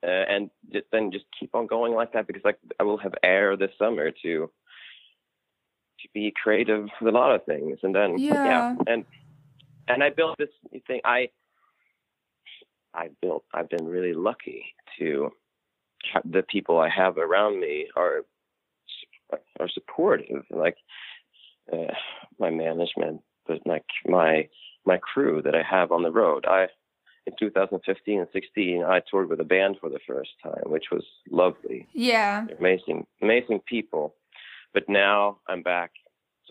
uh, 0.04 0.26
and 0.30 0.50
just, 0.72 0.86
then 0.92 1.12
just 1.12 1.26
keep 1.40 1.56
on 1.56 1.68
going 1.68 1.94
like 1.94 2.14
that 2.14 2.28
because 2.28 2.44
like 2.44 2.60
I 2.80 2.84
will 2.84 2.98
have 2.98 3.14
air 3.24 3.56
this 3.56 3.72
summer 3.78 4.12
to 4.24 4.52
to 6.02 6.10
be 6.14 6.34
creative 6.42 6.88
with 7.02 7.14
a 7.14 7.18
lot 7.18 7.34
of 7.34 7.46
things. 7.46 7.80
And 7.84 7.96
then 7.96 8.18
Yeah. 8.20 8.76
and 8.88 9.06
and 9.88 10.04
I 10.04 10.10
built 10.10 10.38
this 10.38 10.50
thing. 10.88 11.02
I 11.06 11.30
I 12.94 13.10
built 13.22 13.46
I've 13.54 13.70
been 13.70 13.88
really 13.88 14.14
lucky 14.14 14.66
to 15.00 15.32
the 16.26 16.44
people 16.44 16.80
I 16.80 16.90
have 16.90 17.18
around 17.18 17.60
me 17.60 17.88
are 17.96 18.26
are 19.60 19.70
supportive. 19.70 20.44
Like 20.52 20.78
uh, 21.72 21.94
my 22.40 22.50
management 22.50 23.22
but 23.48 23.66
like 23.66 23.86
my 24.06 24.48
my 24.86 24.98
crew 24.98 25.42
that 25.42 25.56
I 25.56 25.64
have 25.64 25.92
on 25.92 26.04
the 26.04 26.12
road. 26.12 26.46
I 26.46 26.68
in 27.26 27.34
2015 27.40 28.20
and 28.20 28.28
16 28.34 28.84
I 28.84 29.02
toured 29.10 29.30
with 29.30 29.40
a 29.40 29.46
band 29.46 29.78
for 29.80 29.90
the 29.90 30.00
first 30.06 30.32
time 30.42 30.64
which 30.66 30.86
was 30.92 31.04
lovely 31.30 31.88
Yeah. 31.94 32.46
they're 32.48 32.58
amazing, 32.58 33.06
amazing 33.22 33.60
people. 33.66 34.16
But 34.74 34.90
now 34.90 35.38
I'm 35.48 35.62
back 35.62 35.92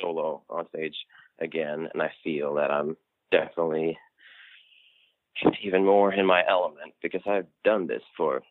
solo 0.01 0.43
on 0.49 0.69
stage 0.69 0.95
again, 1.41 1.89
and 1.93 2.01
I 2.03 2.13
feel 2.23 2.55
that 2.55 2.71
I'm 2.71 2.97
definitely 3.33 3.99
even 5.63 5.85
more 5.85 6.13
in 6.13 6.25
my 6.27 6.45
element 6.49 6.93
because 7.03 7.23
I've 7.27 7.47
done 7.65 7.87
this 7.87 8.03
for 8.17 8.43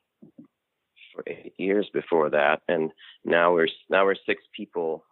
for 1.13 1.23
eight 1.27 1.53
years 1.57 1.89
before 1.93 2.29
that, 2.29 2.61
and 2.67 2.91
now 3.25 3.53
we're 3.53 3.67
now 3.89 4.05
we're 4.05 4.15
six 4.25 4.43
people. 4.55 5.05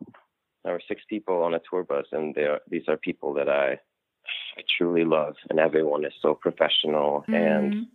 Now 0.65 0.71
we're 0.71 0.79
six 0.87 1.01
people 1.09 1.41
on 1.43 1.53
a 1.53 1.61
tour 1.69 1.83
bus, 1.83 2.05
and 2.11 2.35
these 2.69 2.83
are 2.87 2.97
people 2.97 3.33
that 3.35 3.49
I 3.49 3.79
I 4.57 4.61
truly 4.77 5.05
love, 5.05 5.35
and 5.49 5.59
everyone 5.59 6.05
is 6.05 6.13
so 6.21 6.33
professional 6.33 7.25
Mm-hmm. 7.29 7.33
and 7.35 7.87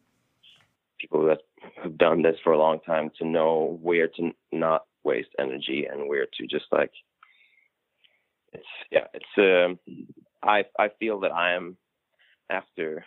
people 1.01 1.27
that 1.27 1.41
have 1.83 1.99
done 1.99 2.23
this 2.23 2.37
for 2.43 2.53
a 2.53 2.59
long 2.59 2.81
time 2.81 3.11
to 3.19 3.27
know 3.27 3.79
where 3.83 4.09
to 4.09 4.31
not 4.53 4.85
waste 5.03 5.29
energy 5.39 5.87
and 5.91 6.09
where 6.09 6.27
to 6.35 6.47
just 6.47 6.65
like 6.73 6.93
it's 8.53 8.65
yeah 8.91 9.07
it's 9.13 9.27
um 9.37 9.79
I 10.43 10.65
I 10.79 10.89
feel 11.01 11.21
that 11.21 11.33
I 11.33 11.55
am 11.55 11.77
after 12.49 13.05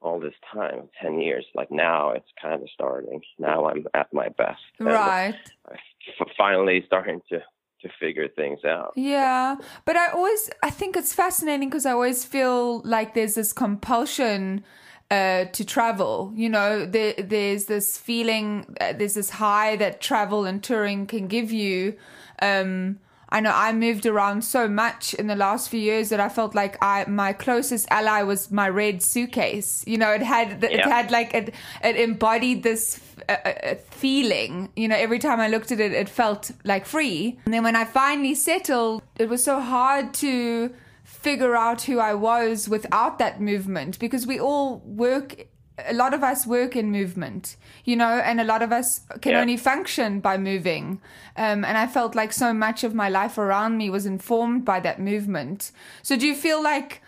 all 0.00 0.20
this 0.20 0.34
time 0.52 0.88
10 1.02 1.20
years 1.20 1.44
like 1.54 1.70
now 1.70 2.10
it's 2.10 2.30
kind 2.40 2.62
of 2.62 2.68
starting 2.72 3.20
now 3.38 3.66
I'm 3.66 3.86
at 3.94 4.12
my 4.12 4.28
best 4.28 4.60
Right. 4.80 5.34
I'm 5.68 6.26
finally 6.36 6.84
starting 6.86 7.20
to 7.30 7.40
to 7.82 7.88
figure 8.00 8.28
things 8.28 8.64
out 8.64 8.92
Yeah, 8.96 9.56
but 9.84 9.96
I 9.96 10.08
always 10.08 10.50
I 10.62 10.70
think 10.70 10.96
it's 10.96 11.12
fascinating 11.14 11.68
because 11.68 11.86
I 11.86 11.92
always 11.92 12.24
feel 12.24 12.80
like 12.80 13.14
there's 13.14 13.34
this 13.34 13.52
compulsion 13.52 14.64
uh, 15.10 15.44
to 15.46 15.64
travel. 15.64 16.32
You 16.34 16.48
know, 16.48 16.84
there, 16.84 17.14
there's 17.18 17.66
this 17.66 17.96
feeling, 17.96 18.76
uh, 18.80 18.92
there's 18.92 19.14
this 19.14 19.30
high 19.30 19.76
that 19.76 20.00
travel 20.00 20.44
and 20.44 20.62
touring 20.62 21.06
can 21.06 21.28
give 21.28 21.52
you. 21.52 21.96
Um, 22.42 22.98
I 23.28 23.40
know 23.40 23.50
I 23.52 23.72
moved 23.72 24.06
around 24.06 24.42
so 24.42 24.68
much 24.68 25.12
in 25.14 25.26
the 25.26 25.34
last 25.34 25.68
few 25.68 25.80
years 25.80 26.10
that 26.10 26.20
I 26.20 26.28
felt 26.28 26.54
like 26.54 26.76
I 26.80 27.04
my 27.08 27.32
closest 27.32 27.86
ally 27.90 28.22
was 28.22 28.50
my 28.50 28.68
red 28.68 29.02
suitcase. 29.02 29.82
You 29.86 29.98
know, 29.98 30.12
it 30.12 30.22
had 30.22 30.62
it 30.62 30.72
Yeah. 30.72 30.88
had 30.88 31.10
like 31.10 31.34
it 31.34 31.54
it 31.82 31.96
embodied 31.96 32.62
this 32.62 33.00
uh, 33.28 33.74
feeling. 33.90 34.70
You 34.76 34.88
know, 34.88 34.96
every 34.96 35.18
time 35.18 35.40
I 35.40 35.48
looked 35.48 35.72
at 35.72 35.80
it, 35.80 35.92
it 35.92 36.08
felt 36.08 36.50
like 36.64 36.86
free. 36.86 37.38
And 37.44 37.52
then 37.54 37.64
when 37.64 37.74
I 37.76 37.84
finally 37.84 38.34
settled, 38.34 39.02
it 39.18 39.28
was 39.28 39.42
so 39.42 39.60
hard 39.60 40.14
to 40.14 40.70
figure 41.04 41.56
out 41.56 41.82
who 41.82 41.98
I 41.98 42.14
was 42.14 42.68
without 42.68 43.18
that 43.18 43.40
movement 43.40 43.98
because 43.98 44.26
we 44.26 44.38
all 44.38 44.78
work. 44.84 45.46
A 45.78 45.92
lot 45.92 46.14
of 46.14 46.22
us 46.22 46.46
work 46.46 46.74
in 46.74 46.90
movement, 46.90 47.56
you 47.84 47.96
know, 47.96 48.18
and 48.24 48.40
a 48.40 48.44
lot 48.44 48.62
of 48.62 48.72
us 48.72 49.00
can 49.20 49.32
Yeah. 49.32 49.40
only 49.42 49.56
function 49.58 50.20
by 50.20 50.38
moving. 50.38 51.00
Um, 51.36 51.64
and 51.64 51.76
I 51.76 51.86
felt 51.86 52.14
like 52.14 52.32
so 52.32 52.54
much 52.54 52.82
of 52.82 52.94
my 52.94 53.08
life 53.10 53.36
around 53.36 53.76
me 53.76 53.90
was 53.90 54.06
informed 54.06 54.64
by 54.64 54.80
that 54.80 54.98
movement. 54.98 55.72
So, 56.02 56.16
do 56.16 56.26
you 56.26 56.34
feel 56.34 56.62
like 56.62 57.02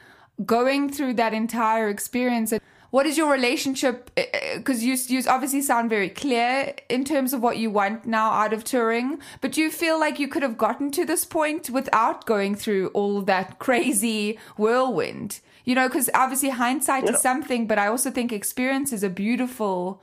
going 0.44 0.90
through 0.90 1.14
that 1.14 1.32
entire 1.32 1.88
experience? 1.88 2.52
What 2.90 3.06
is 3.06 3.18
your 3.18 3.30
relationship? 3.30 4.10
Uh, 4.16 4.22
uh, 4.32 4.58
because 4.58 4.82
you, 4.82 4.96
you 5.08 5.22
obviously 5.28 5.60
sound 5.62 5.90
very 5.90 6.08
clear 6.08 6.74
in 6.88 7.04
terms 7.04 7.32
of 7.32 7.42
what 7.42 7.58
you 7.58 7.70
want 7.70 8.06
now 8.06 8.30
out 8.30 8.52
of 8.52 8.64
touring, 8.64 9.20
but 9.40 9.52
do 9.52 9.60
you 9.60 9.70
feel 9.70 10.00
like 10.00 10.18
you 10.18 10.28
could 10.28 10.42
have 10.42 10.56
gotten 10.56 10.90
to 10.92 11.04
this 11.04 11.24
point 11.24 11.70
without 11.70 12.24
going 12.24 12.54
through 12.54 12.88
all 12.88 13.20
that 13.22 13.58
crazy 13.58 14.38
whirlwind? 14.56 15.40
You 15.64 15.74
know, 15.74 15.88
because 15.88 16.08
obviously 16.14 16.48
hindsight 16.48 17.08
is 17.08 17.20
something, 17.20 17.66
but 17.66 17.78
I 17.78 17.88
also 17.88 18.10
think 18.10 18.32
experience 18.32 18.90
is 18.92 19.02
a 19.02 19.10
beautiful, 19.10 20.02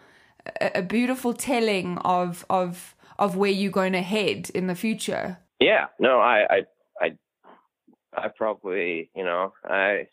a, 0.61 0.79
a 0.79 0.81
beautiful 0.83 1.33
telling 1.33 1.97
of 1.99 2.45
of 2.49 2.95
of 3.17 3.35
where 3.35 3.51
you're 3.51 3.71
going 3.71 3.93
to 3.93 4.01
head 4.01 4.51
in 4.53 4.67
the 4.67 4.75
future. 4.75 5.37
Yeah, 5.59 5.87
no, 5.99 6.19
I, 6.19 6.45
I, 6.49 6.61
I, 7.01 7.11
I 8.13 8.27
probably, 8.27 9.09
you 9.15 9.23
know, 9.23 9.53
I, 9.63 10.07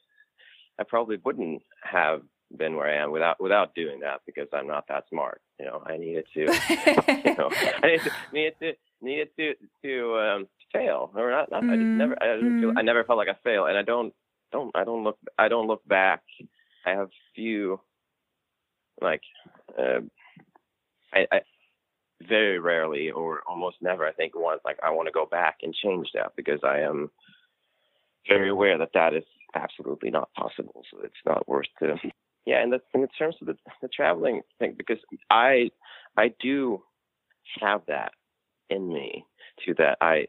I 0.78 0.84
probably 0.86 1.18
wouldn't 1.24 1.62
have 1.82 2.22
been 2.56 2.76
where 2.76 2.88
I 2.88 3.02
am 3.02 3.10
without 3.10 3.40
without 3.40 3.74
doing 3.74 4.00
that 4.00 4.20
because 4.26 4.48
I'm 4.52 4.66
not 4.66 4.86
that 4.88 5.04
smart. 5.08 5.40
You 5.58 5.66
know, 5.66 5.82
I 5.86 5.96
needed 5.96 6.26
to, 6.34 6.40
you 7.24 7.34
know, 7.36 7.50
I 7.82 7.86
needed 7.86 8.04
to 8.04 8.10
needed 8.32 8.54
to 8.60 8.72
needed 9.00 9.28
to 9.38 9.54
to 9.84 10.18
um, 10.18 10.48
fail 10.72 11.10
or 11.14 11.30
not. 11.30 11.50
not 11.50 11.64
I 11.64 11.76
just 11.76 11.78
never, 11.78 12.22
I 12.22 12.36
didn't 12.36 12.60
feel, 12.60 12.70
mm. 12.70 12.78
I 12.78 12.82
never 12.82 13.04
felt 13.04 13.18
like 13.18 13.28
I 13.28 13.36
failed, 13.44 13.68
and 13.68 13.78
I 13.78 13.82
don't, 13.82 14.12
don't, 14.50 14.74
I 14.74 14.84
don't 14.84 15.04
look, 15.04 15.18
I 15.38 15.48
don't 15.48 15.66
look 15.66 15.86
back. 15.86 16.22
I 16.86 16.90
have 16.90 17.10
few, 17.34 17.80
like, 19.00 19.22
uh, 19.78 20.00
I, 21.12 21.26
I 21.30 21.40
very 22.28 22.58
rarely 22.58 23.10
or 23.10 23.42
almost 23.48 23.76
never 23.80 24.06
I 24.06 24.12
think 24.12 24.32
once 24.36 24.60
like 24.64 24.78
I 24.82 24.90
want 24.90 25.08
to 25.08 25.12
go 25.12 25.26
back 25.26 25.56
and 25.62 25.74
change 25.74 26.08
that 26.14 26.32
because 26.36 26.60
I 26.64 26.80
am 26.80 27.10
very 28.28 28.48
aware 28.48 28.78
that 28.78 28.92
that 28.94 29.12
is 29.14 29.24
absolutely 29.54 30.10
not 30.10 30.32
possible 30.34 30.82
so 30.90 31.00
it's 31.02 31.14
not 31.26 31.48
worth 31.48 31.66
to 31.80 31.96
yeah 32.46 32.62
and 32.62 32.72
the, 32.72 32.80
in 32.94 33.06
terms 33.18 33.36
of 33.40 33.46
the, 33.46 33.56
the 33.80 33.88
traveling 33.88 34.42
thing 34.58 34.74
because 34.76 34.98
I 35.30 35.70
I 36.16 36.32
do 36.40 36.82
have 37.60 37.82
that 37.88 38.12
in 38.70 38.88
me 38.92 39.24
to 39.64 39.74
that 39.74 39.98
I 40.00 40.26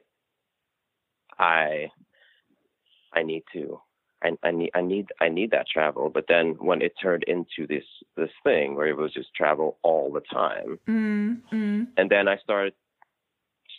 I 1.38 1.90
I 3.14 3.24
need 3.24 3.44
to 3.54 3.80
I, 4.24 4.32
I 4.44 4.52
need 4.52 4.72
I 4.74 4.82
need 4.82 5.08
I 5.22 5.30
need 5.30 5.52
that 5.52 5.68
travel 5.68 6.10
but 6.10 6.26
then 6.28 6.56
when 6.60 6.82
it 6.82 6.94
turned 7.02 7.24
into 7.24 7.68
this 7.68 7.84
this 8.16 8.32
thing 8.44 8.76
where 8.76 8.88
it 8.88 8.98
was 8.98 9.14
just 9.14 9.34
travel 9.36 9.78
all 9.84 10.12
the 10.12 10.22
time 10.22 10.80
Mm, 10.88 11.42
mm. 11.52 11.88
and 11.98 12.10
then 12.10 12.28
I 12.28 12.38
started 12.38 12.74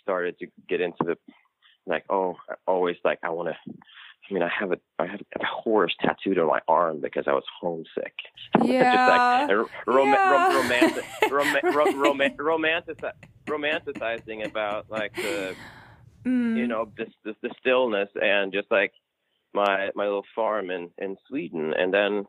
started 0.02 0.38
to 0.38 0.46
get 0.68 0.80
into 0.80 1.02
the 1.04 1.16
like 1.86 2.04
oh 2.10 2.36
I 2.48 2.54
always 2.66 2.96
like 3.04 3.18
I 3.22 3.30
want 3.30 3.48
to 3.48 3.72
I 4.30 4.32
mean 4.34 4.42
I 4.42 4.48
have 4.58 4.72
a 4.72 4.78
I 4.98 5.06
have 5.06 5.20
a 5.40 5.44
horse 5.44 5.94
tattooed 6.00 6.38
on 6.38 6.46
my 6.48 6.60
arm 6.68 7.00
because 7.00 7.24
I 7.26 7.32
was 7.32 7.44
homesick 7.60 8.14
Yeah. 8.62 9.46
just 9.46 9.50
like 9.50 9.68
rom- 9.86 9.96
rom- 9.96 10.08
Yeah. 10.12 10.62
romantic 10.62 11.04
rom- 11.30 11.74
rom- 11.76 12.00
rom- 12.00 12.36
romantic 12.38 13.00
romanticizing 13.46 14.46
about 14.46 14.90
like 14.90 15.14
the 15.16 15.54
Mm. 16.26 16.56
you 16.56 16.66
know 16.66 16.90
this, 16.96 17.10
this 17.22 17.36
the 17.42 17.50
stillness 17.60 18.08
and 18.14 18.50
just 18.50 18.70
like 18.70 18.92
my 19.52 19.90
my 19.94 20.04
little 20.04 20.24
farm 20.34 20.70
in 20.70 20.88
in 20.96 21.18
Sweden 21.28 21.74
and 21.76 21.92
then 21.92 22.24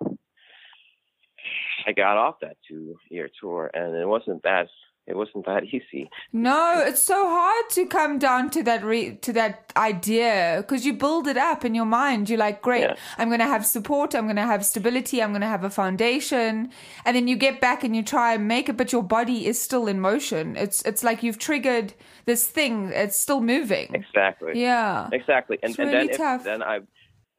I 1.87 1.93
got 1.93 2.17
off 2.17 2.41
that 2.41 2.57
two 2.67 2.97
year 3.09 3.29
tour 3.39 3.71
and 3.73 3.95
it 3.95 4.05
wasn't 4.05 4.43
that 4.43 4.67
it 5.07 5.15
wasn't 5.15 5.45
that 5.45 5.63
easy 5.73 6.09
No, 6.33 6.83
it's 6.85 7.01
so 7.01 7.27
hard 7.27 7.65
to 7.71 7.85
come 7.87 8.17
down 8.19 8.49
to 8.51 8.63
that 8.63 8.83
re- 8.83 9.15
to 9.17 9.33
that 9.33 9.71
idea 9.77 10.55
because 10.61 10.85
you 10.85 10.93
build 10.93 11.27
it 11.27 11.37
up 11.37 11.65
in 11.65 11.75
your 11.75 11.85
mind. 11.85 12.29
You're 12.29 12.39
like, 12.39 12.61
great, 12.61 12.81
Yeah. 12.81 12.95
I'm 13.17 13.27
going 13.29 13.39
to 13.39 13.45
have 13.55 13.65
support, 13.65 14.15
I'm 14.15 14.25
going 14.25 14.35
to 14.37 14.41
have 14.53 14.65
stability, 14.65 15.21
I'm 15.21 15.31
going 15.31 15.41
to 15.41 15.47
have 15.47 15.63
a 15.63 15.69
foundation, 15.69 16.69
and 17.05 17.15
then 17.15 17.27
you 17.27 17.35
get 17.35 17.59
back 17.61 17.83
and 17.83 17.95
you 17.95 18.03
try 18.03 18.33
and 18.35 18.47
make 18.47 18.69
it, 18.69 18.77
but 18.77 18.91
your 18.91 19.03
body 19.03 19.45
is 19.45 19.61
still 19.61 19.87
in 19.87 19.99
motion. 19.99 20.55
It's 20.55 20.81
it's 20.83 21.03
like 21.03 21.23
you've 21.23 21.39
triggered 21.39 21.93
this 22.25 22.47
thing. 22.47 22.91
It's 22.93 23.17
still 23.19 23.41
moving. 23.41 23.93
exactly 23.93 24.53
Yeah. 24.61 25.09
exactly 25.11 25.57
and, 25.61 25.71
It's 25.71 25.79
and 25.79 25.87
really 25.91 26.07
then 26.07 26.37
if, 26.37 26.43
then 26.43 26.63
I 26.63 26.79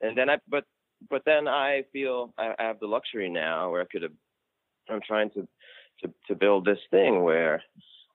and 0.01 0.17
then 0.19 0.29
I 0.31 0.37
but 0.49 0.65
but 1.11 1.23
then 1.25 1.49
I 1.49 1.85
feel 1.93 2.33
I, 2.39 2.55
I 2.59 2.65
have 2.71 2.81
the 2.81 2.87
luxury 2.87 3.29
now 3.31 3.71
where 3.71 3.83
I 3.83 3.87
could 3.91 4.03
have 4.03 4.13
I'm 4.89 5.01
trying 5.07 5.31
to 5.31 5.49
to 6.03 6.13
to 6.29 6.35
build 6.35 6.65
this 6.65 6.79
thing 6.91 7.23
where 7.23 7.63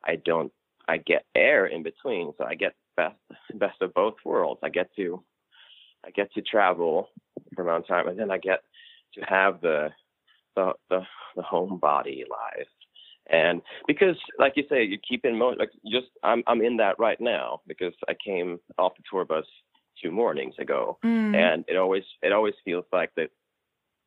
I 0.04 0.16
don't 0.16 0.52
I 0.88 0.98
get 0.98 1.26
air 1.36 1.66
in 1.66 1.84
between. 1.84 2.34
So 2.38 2.44
I 2.44 2.56
get 2.56 2.74
best 2.98 3.16
best 3.56 3.82
of 3.82 3.94
both 3.94 4.16
worlds. 4.26 4.62
I 4.64 4.70
get 4.70 4.90
to 4.96 5.24
I 6.06 6.12
get 6.12 6.34
to 6.34 6.42
travel 6.42 7.10
for 7.56 7.62
a 7.62 7.66
amount 7.66 7.84
of 7.84 7.88
time 7.88 8.08
and 8.08 8.20
then 8.20 8.32
I 8.32 8.38
get 8.38 8.62
to 9.16 9.22
have 9.22 9.62
the 9.62 9.90
the 10.56 10.74
the, 10.90 11.02
the 11.36 11.42
home 11.42 11.78
body 11.78 12.24
life. 12.30 12.68
And 13.30 13.62
because 13.88 14.18
like 14.40 14.54
you 14.56 14.64
say 14.70 14.84
you 14.84 14.98
keep 14.98 15.26
in 15.26 15.38
motion 15.38 15.60
like 15.60 15.72
just 15.92 16.08
I'm 16.24 16.44
I'm 16.48 16.62
in 16.62 16.78
that 16.78 17.00
right 17.00 17.20
now 17.22 17.62
because 17.68 17.94
I 18.10 18.14
came 18.26 18.60
off 18.78 18.94
the 18.98 19.04
tour 19.10 19.26
bus 19.26 19.46
two 20.02 20.12
mornings 20.12 20.56
ago. 20.60 20.98
Mm. 21.06 21.36
and 21.36 21.66
it 21.68 21.78
always 21.78 22.04
it 22.22 22.32
always 22.32 22.56
feels 22.66 22.86
like 22.92 23.12
that 23.16 23.30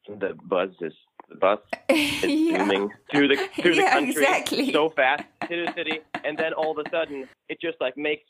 the 0.09 0.35
buzz 0.45 0.71
is 0.81 0.93
the 1.29 1.37
bus 1.37 1.59
is 1.89 2.23
yeah. 2.25 2.59
zooming 2.59 2.91
through 3.11 3.29
the 3.29 3.37
through 3.61 3.75
the 3.75 3.83
country 3.83 4.11
exactly. 4.23 4.73
so 4.73 4.91
fast 4.91 5.25
to 5.49 5.65
the 5.67 5.73
city 5.75 6.01
and 6.25 6.37
then 6.39 6.53
all 6.53 6.79
of 6.79 6.85
a 6.87 6.91
sudden 6.91 7.27
it 7.49 7.59
just 7.61 7.77
like 7.81 7.97
makes 7.97 8.29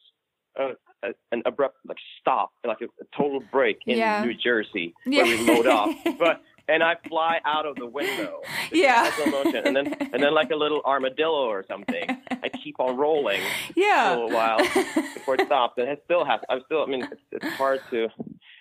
a, 0.56 0.70
a, 1.02 1.08
an 1.32 1.42
abrupt 1.46 1.78
like 1.86 1.96
stop 2.20 2.52
like 2.64 2.80
a, 2.80 2.84
a 2.84 3.06
total 3.16 3.42
break 3.50 3.78
in 3.86 3.98
Yeah. 3.98 4.24
New 4.24 4.34
Jersey 4.34 4.94
where 5.04 5.24
we 5.24 5.36
load 5.46 5.66
off 5.66 5.94
but 6.18 6.42
and 6.66 6.82
I 6.82 6.94
fly 7.08 7.40
out 7.44 7.66
of 7.66 7.74
the 7.76 7.86
window 7.86 8.40
Yeah. 8.72 9.10
motion 9.28 9.66
and 9.66 9.74
then 9.76 9.92
and 10.12 10.22
then 10.22 10.32
like 10.32 10.50
a 10.52 10.56
little 10.56 10.80
armadillo 10.84 11.46
or 11.48 11.64
something 11.66 12.04
I 12.30 12.48
keep 12.48 12.78
on 12.78 12.96
rolling 12.96 13.40
Yeah. 13.74 14.14
for 14.14 14.22
a 14.22 14.34
while 14.34 14.58
before 15.14 15.34
it 15.34 15.46
stops 15.46 15.74
and 15.78 15.88
it 15.88 16.00
still 16.04 16.24
has 16.24 16.40
I'm 16.48 16.60
still 16.66 16.84
I 16.84 16.86
mean 16.86 17.02
it's, 17.10 17.20
it's 17.32 17.54
hard 17.56 17.80
to 17.90 18.08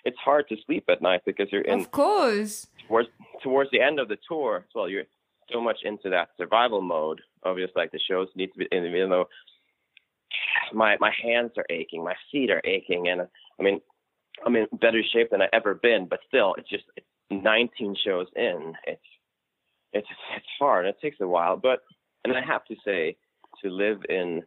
it's 0.04 0.18
hard 0.18 0.48
to 0.48 0.56
sleep 0.66 0.84
at 0.90 1.00
night 1.00 1.22
because 1.24 1.50
you're 1.52 1.62
in 1.62 1.80
Of 1.80 1.90
course. 1.92 2.66
Towards 2.88 3.08
towards 3.42 3.70
the 3.70 3.80
end 3.80 3.98
of 3.98 4.08
the 4.08 4.18
tour 4.28 4.64
well, 4.74 4.88
you're 4.88 5.04
so 5.52 5.60
much 5.60 5.78
into 5.84 6.08
that 6.10 6.28
survival 6.38 6.80
mode 6.80 7.20
of 7.42 7.58
just 7.58 7.76
like 7.76 7.92
the 7.92 8.00
shows 8.08 8.28
need 8.34 8.52
to 8.52 8.58
be 8.58 8.68
in 8.72 8.84
even 8.84 9.10
though 9.10 9.26
my 10.72 10.96
my 11.00 11.12
hands 11.22 11.52
are 11.56 11.66
aching, 11.70 12.02
my 12.02 12.14
feet 12.30 12.50
are 12.50 12.62
aching 12.64 13.08
and 13.08 13.22
I 13.58 13.62
mean 13.62 13.80
I'm 14.44 14.56
in 14.56 14.66
better 14.80 15.02
shape 15.12 15.30
than 15.30 15.42
I 15.42 15.48
ever 15.52 15.74
been, 15.74 16.06
but 16.08 16.20
still 16.26 16.54
it's 16.58 16.68
just 16.68 16.84
it's 16.96 17.06
19 17.30 17.96
shows 18.04 18.26
in. 18.36 18.74
It's 18.86 19.02
it's 19.92 20.08
it's 20.36 20.46
hard. 20.58 20.86
It 20.86 20.96
takes 21.00 21.20
a 21.20 21.28
while, 21.28 21.56
but 21.56 21.80
and 22.24 22.36
I 22.36 22.40
have 22.44 22.64
to 22.66 22.76
say 22.84 23.16
to 23.62 23.70
live 23.70 23.98
in 24.08 24.42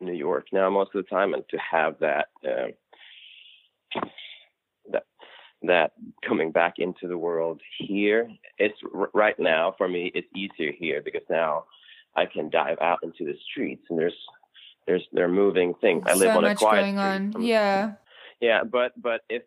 New 0.00 0.12
York 0.12 0.46
now 0.52 0.70
most 0.70 0.90
of 0.94 1.04
the 1.04 1.10
time 1.10 1.34
and 1.34 1.42
to 1.50 1.58
have 1.58 1.98
that 2.00 2.28
that 2.42 2.74
that 5.62 5.92
coming 6.26 6.50
back 6.52 6.74
into 6.78 7.06
the 7.08 7.18
world 7.18 7.60
here. 7.78 8.30
It's 8.58 8.78
right 9.14 9.38
now 9.38 9.74
for 9.76 9.88
me. 9.88 10.10
It's 10.14 10.28
easier 10.34 10.72
here 10.72 11.02
because 11.04 11.22
now 11.28 11.64
I 12.16 12.26
can 12.26 12.48
dive 12.50 12.78
out 12.80 13.00
into 13.02 13.24
the 13.24 13.34
streets 13.50 13.84
and 13.90 13.98
there's 13.98 14.16
there's 14.86 15.06
there 15.12 15.24
are 15.26 15.28
moving 15.28 15.74
things. 15.80 16.04
I 16.06 16.14
live 16.14 16.32
so 16.32 16.38
on 16.38 16.44
a 16.44 16.48
much 16.48 16.58
quiet 16.58 16.94
going 16.94 17.30
street. 17.30 17.40
on. 17.42 17.46
Yeah. 17.46 17.92
yeah, 18.40 18.64
but 18.64 18.92
but 19.00 19.20
if 19.28 19.42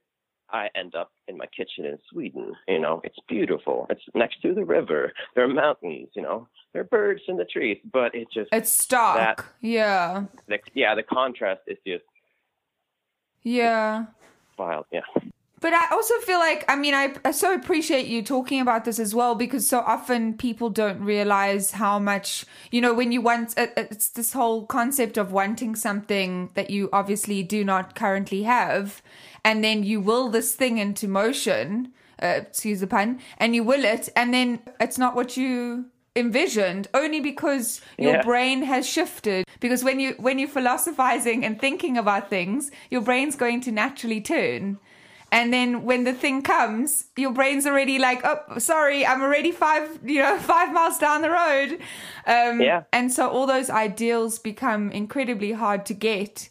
I 0.51 0.69
end 0.75 0.93
up 0.93 1.11
in 1.27 1.35
my 1.37 1.47
kitchen 1.47 1.85
in 1.85 1.97
Sweden, 2.11 2.53
you 2.67 2.79
know, 2.79 3.01
it's 3.03 3.17
beautiful. 3.27 3.87
It's 3.89 4.03
next 4.13 4.39
to 4.43 4.53
the 4.53 4.63
river. 4.63 5.11
There 5.33 5.43
are 5.43 5.47
mountains, 5.47 6.09
you 6.13 6.21
know, 6.21 6.47
there 6.73 6.81
are 6.83 6.85
birds 6.85 7.21
in 7.27 7.37
the 7.37 7.45
trees, 7.45 7.79
but 7.91 8.13
it 8.13 8.27
just 8.31 8.49
It's 8.53 8.71
stark. 8.71 9.17
That- 9.37 9.45
yeah. 9.61 10.25
the, 10.47 10.59
yeah, 10.75 10.93
the 10.93 11.01
contrast 11.01 11.61
is 11.65 11.79
just 11.87 12.03
Yeah. 13.41 14.05
wild. 14.59 14.85
Yeah. 14.91 15.01
But 15.63 15.73
I 15.73 15.85
also 15.91 16.13
feel 16.25 16.39
like, 16.39 16.65
I 16.67 16.75
mean, 16.75 16.93
I, 16.93 17.15
I 17.23 17.31
so 17.31 17.53
appreciate 17.53 18.05
you 18.07 18.21
talking 18.21 18.59
about 18.59 18.83
this 18.83 18.99
as 18.99 19.15
well 19.15 19.33
because 19.33 19.65
so 19.65 19.79
often 19.79 20.33
people 20.33 20.69
don't 20.69 20.99
realize 20.99 21.71
how 21.71 21.99
much, 21.99 22.45
you 22.69 22.81
know, 22.81 22.93
when 22.93 23.13
you 23.13 23.21
want, 23.21 23.53
it's 23.55 24.09
this 24.09 24.33
whole 24.33 24.65
concept 24.65 25.17
of 25.17 25.31
wanting 25.31 25.77
something 25.77 26.49
that 26.55 26.69
you 26.69 26.89
obviously 26.91 27.43
do 27.43 27.63
not 27.63 27.95
currently 27.95 28.43
have. 28.43 29.01
And 29.45 29.63
then 29.63 29.85
you 29.85 30.01
will 30.01 30.27
this 30.27 30.53
thing 30.53 30.79
into 30.79 31.07
motion, 31.07 31.93
uh, 32.21 32.41
excuse 32.43 32.81
the 32.81 32.87
pun, 32.87 33.21
and 33.37 33.55
you 33.55 33.63
will 33.63 33.85
it. 33.85 34.09
And 34.17 34.33
then 34.33 34.59
it's 34.81 34.97
not 34.97 35.15
what 35.15 35.37
you 35.37 35.85
envisioned 36.13 36.89
only 36.93 37.21
because 37.21 37.79
your 37.97 38.15
Yeah. 38.15 38.21
brain 38.21 38.63
has 38.63 38.85
shifted 38.85 39.45
because 39.61 39.81
when 39.81 39.99
you 39.99 40.13
when 40.19 40.37
you're 40.39 40.47
philosophizing 40.59 41.43
and 41.43 41.59
thinking 41.59 41.97
about 41.97 42.29
things 42.29 42.69
your 42.91 43.01
brain's 43.01 43.35
going 43.35 43.59
to 43.59 43.71
naturally 43.71 44.21
turn 44.21 44.77
and 45.33 45.51
then 45.51 45.83
when 45.83 46.03
the 46.05 46.13
thing 46.13 46.41
comes 46.41 47.05
your 47.17 47.31
brain's 47.33 47.65
already 47.65 47.97
like 47.99 48.21
oh 48.23 48.57
sorry 48.59 49.05
i'm 49.05 49.21
already 49.21 49.51
five 49.51 49.85
you 50.05 50.19
know 50.21 50.37
five 50.53 50.71
miles 50.71 50.97
down 50.99 51.21
the 51.21 51.29
road 51.31 51.69
um 52.27 52.61
Yeah. 52.61 52.83
and 52.93 53.11
so 53.11 53.27
all 53.29 53.47
those 53.47 53.69
ideals 53.69 54.39
become 54.39 54.91
incredibly 54.91 55.51
hard 55.51 55.85
to 55.87 55.93
get 55.93 56.49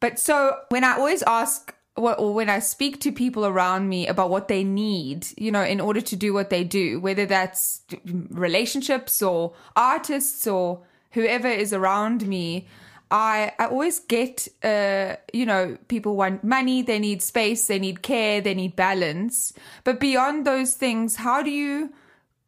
but 0.00 0.18
so 0.18 0.36
when 0.68 0.84
i 0.84 0.92
always 0.98 1.22
ask 1.22 1.74
or 1.96 2.12
or 2.18 2.34
when 2.34 2.50
I 2.50 2.58
speak 2.58 3.00
to 3.02 3.12
people 3.12 3.46
around 3.46 3.88
me 3.88 4.08
about 4.08 4.28
what 4.28 4.48
they 4.48 4.64
need, 4.64 5.28
you 5.38 5.52
know, 5.52 5.62
in 5.62 5.80
order 5.80 6.00
to 6.00 6.16
do 6.16 6.34
what 6.34 6.50
they 6.50 6.64
do, 6.64 6.98
whether 6.98 7.24
that's 7.24 7.82
relationships 8.30 9.22
or 9.22 9.52
artists 9.76 10.46
or 10.46 10.80
whoever 11.12 11.46
is 11.48 11.72
around 11.72 12.26
me, 12.26 12.66
I, 13.10 13.52
I 13.58 13.66
always 13.66 14.00
get, 14.00 14.48
uh, 14.62 15.16
you 15.32 15.46
know, 15.46 15.76
people 15.88 16.16
want 16.16 16.42
money, 16.42 16.82
they 16.82 16.98
need 16.98 17.22
space, 17.22 17.66
they 17.66 17.78
need 17.78 18.02
care, 18.02 18.40
they 18.40 18.54
need 18.54 18.76
balance. 18.76 19.52
But 19.84 20.00
beyond 20.00 20.46
those 20.46 20.74
things, 20.74 21.16
how 21.16 21.42
do 21.42 21.50
you 21.50 21.92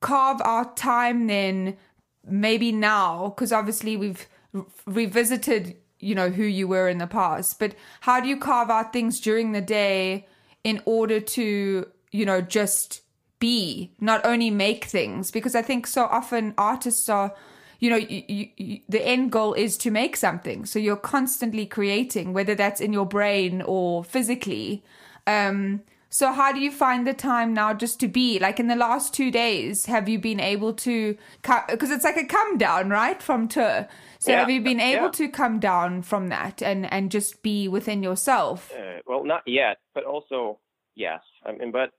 carve 0.01 0.40
out 0.45 0.77
time 0.77 1.27
then, 1.27 1.77
maybe 2.25 2.73
now? 2.73 3.29
Because 3.29 3.53
obviously 3.53 3.97
we've 3.97 4.27
re- 4.53 4.64
revisited, 4.87 5.77
you 6.01 6.14
know, 6.14 6.31
who 6.31 6.45
you 6.45 6.66
were 6.66 6.88
in 6.88 6.99
the 6.99 7.07
past. 7.07 7.59
But 7.59 7.75
how 8.01 8.21
do 8.21 8.29
you 8.29 8.38
carve 8.38 8.71
out 8.71 8.92
things 8.92 9.21
during 9.21 9.53
the 9.53 9.61
day 9.61 10.27
in 10.64 10.83
order 10.85 11.21
to, 11.21 11.87
you 12.11 12.27
know, 12.27 12.40
just 12.40 13.03
be, 13.38 13.92
not 14.01 14.25
only 14.25 14.51
make 14.51 14.87
things? 14.87 15.31
Because 15.31 15.55
I 15.55 15.62
think 15.62 15.87
so 15.87 16.05
often 16.07 16.55
artists 16.57 17.09
are 17.09 17.35
you 17.81 17.91
know 17.91 17.97
you, 17.97 18.23
you, 18.29 18.49
you, 18.57 18.81
the 18.89 19.07
end 19.07 19.33
goal 19.33 19.55
is 19.55 19.77
to 19.79 19.91
make 19.91 20.17
something. 20.17 20.65
So 20.67 20.79
you're 20.79 20.97
constantly 20.97 21.67
creating 21.67 22.33
whether 22.33 22.55
that's 22.55 22.81
in 22.81 22.93
your 22.93 23.07
brain 23.07 23.62
or 23.62 24.05
physically. 24.05 24.83
Um 25.27 25.83
so 26.09 26.33
how 26.33 26.53
do 26.53 26.61
you 26.61 26.71
find 26.71 27.07
the 27.07 27.12
time 27.12 27.53
now 27.53 27.75
just 27.75 28.01
to 28.01 28.09
be? 28.09 28.39
Like 28.39 28.59
in 28.61 28.69
the 28.69 28.77
last 28.77 29.12
two 29.12 29.31
days 29.31 29.87
have 29.87 30.09
you 30.09 30.19
been 30.19 30.41
able 30.41 30.73
to 30.75 31.17
because 31.43 31.91
it's 31.91 32.05
like 32.05 32.17
a 32.17 32.25
come 32.25 32.59
down 32.59 32.91
right 32.91 33.23
from 33.23 33.49
tour 33.49 33.89
so 34.19 34.33
Yeah, 34.33 34.41
have 34.41 34.51
you 34.51 34.61
been 34.61 34.81
able 34.81 35.05
yeah. 35.05 35.11
to 35.11 35.29
come 35.29 35.61
down 35.61 36.03
from 36.03 36.29
that 36.29 36.62
and 36.62 36.91
and 36.93 37.11
just 37.11 37.43
be 37.43 37.69
within 37.69 38.03
yourself? 38.03 38.73
Uh, 38.73 39.01
well, 39.07 39.25
not 39.25 39.43
yet, 39.47 39.79
but 39.95 40.05
also 40.05 40.59
yes. 40.95 41.21
I 41.45 41.53
mean, 41.53 41.71
but 41.71 41.91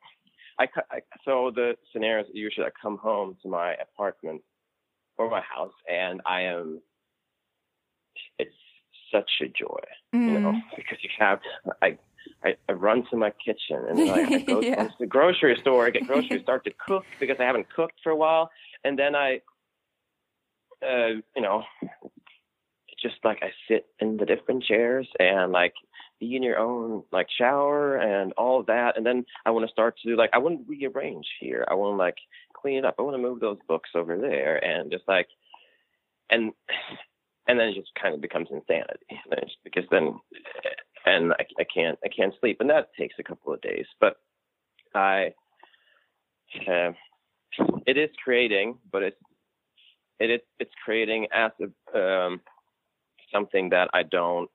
I, 0.59 0.67
I 0.91 0.99
so 1.23 1.51
the 1.53 1.75
scenario 1.93 2.23
is 2.23 2.29
usually 2.33 2.65
I 2.65 2.71
come 2.81 2.97
home 2.97 3.37
to 3.43 3.49
my 3.49 3.75
apartment 3.75 4.41
or 5.17 5.29
my 5.29 5.41
house, 5.41 5.73
and 5.89 6.21
I 6.25 6.41
am. 6.41 6.81
It's 8.39 8.55
such 9.11 9.29
a 9.41 9.47
joy, 9.47 9.79
you 10.13 10.33
know, 10.33 10.51
Mm. 10.51 10.61
because 10.75 10.97
you 11.01 11.09
have 11.19 11.39
I. 11.81 11.97
I, 12.43 12.55
I 12.69 12.73
run 12.73 13.03
to 13.09 13.15
my 13.17 13.31
kitchen 13.43 13.83
and 13.89 13.97
then 13.97 14.09
I, 14.09 14.43
go 14.45 14.59
Yeah. 14.61 14.83
to 14.83 14.89
the 14.99 15.05
grocery 15.07 15.57
store, 15.61 15.87
I 15.87 15.91
get 15.91 16.03
groceries, 16.07 16.43
start 16.43 16.65
to 16.65 16.71
cook 16.85 17.05
because 17.19 17.37
I 17.39 17.43
haven't 17.45 17.73
cooked 17.73 17.95
for 18.03 18.11
a 18.11 18.15
while, 18.15 18.51
and 18.83 18.99
then 18.99 19.15
I, 19.15 19.41
uh, 20.85 21.21
you 21.35 21.41
know, 21.41 21.63
just 23.01 23.15
like 23.23 23.39
I 23.41 23.51
sit 23.67 23.87
in 23.99 24.17
the 24.17 24.25
different 24.25 24.63
chairs 24.63 25.07
and 25.19 25.51
like 25.51 25.73
be 26.19 26.35
in 26.35 26.43
your 26.43 26.57
own 26.57 27.03
like 27.11 27.27
shower 27.37 27.97
and 27.97 28.33
all 28.33 28.59
of 28.59 28.65
that. 28.67 28.97
And 28.97 29.05
then 29.05 29.25
I 29.45 29.51
want 29.51 29.65
to 29.67 29.71
start 29.71 29.95
to 30.03 30.15
like 30.15 30.29
I 30.33 30.37
want 30.39 30.59
to 30.59 30.65
rearrange 30.69 31.27
here. 31.39 31.65
I 31.69 31.73
want 31.75 31.93
to 31.93 31.97
like 31.97 32.17
clean 32.53 32.77
it 32.77 32.85
up. 32.85 32.95
I 32.97 33.03
want 33.03 33.15
to 33.15 33.21
move 33.21 33.39
those 33.39 33.59
books 33.67 33.89
over 33.95 34.17
there 34.17 34.63
and 34.63 34.91
just 34.91 35.07
like 35.07 35.27
and 36.29 36.51
and 37.47 37.59
then 37.59 37.69
it 37.69 37.75
just 37.75 37.91
kind 38.01 38.13
of 38.13 38.21
becomes 38.21 38.49
insanity. 38.51 39.21
Because 39.63 39.85
then 39.91 40.19
and 41.05 41.33
I, 41.33 41.45
I 41.59 41.65
can't 41.73 41.97
I 42.03 42.09
can't 42.09 42.33
sleep 42.39 42.57
and 42.59 42.69
that 42.69 42.89
takes 42.97 43.15
a 43.19 43.23
couple 43.23 43.53
of 43.53 43.61
days. 43.61 43.85
But 43.99 44.17
I 44.95 45.33
uh, 46.67 46.91
it 47.85 47.97
is 47.97 48.09
creating, 48.23 48.77
but 48.91 49.03
it's 49.03 49.17
it 50.19 50.29
is 50.29 50.41
it's 50.59 50.73
creating 50.83 51.27
as 51.33 51.51
a 51.61 51.99
um, 51.99 52.41
something 53.31 53.69
that 53.69 53.89
I 53.93 54.03
don't 54.03 54.49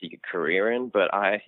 seek 0.00 0.14
a 0.14 0.30
career 0.32 0.72
in, 0.72 0.88
but 0.88 1.12
I 1.14 1.42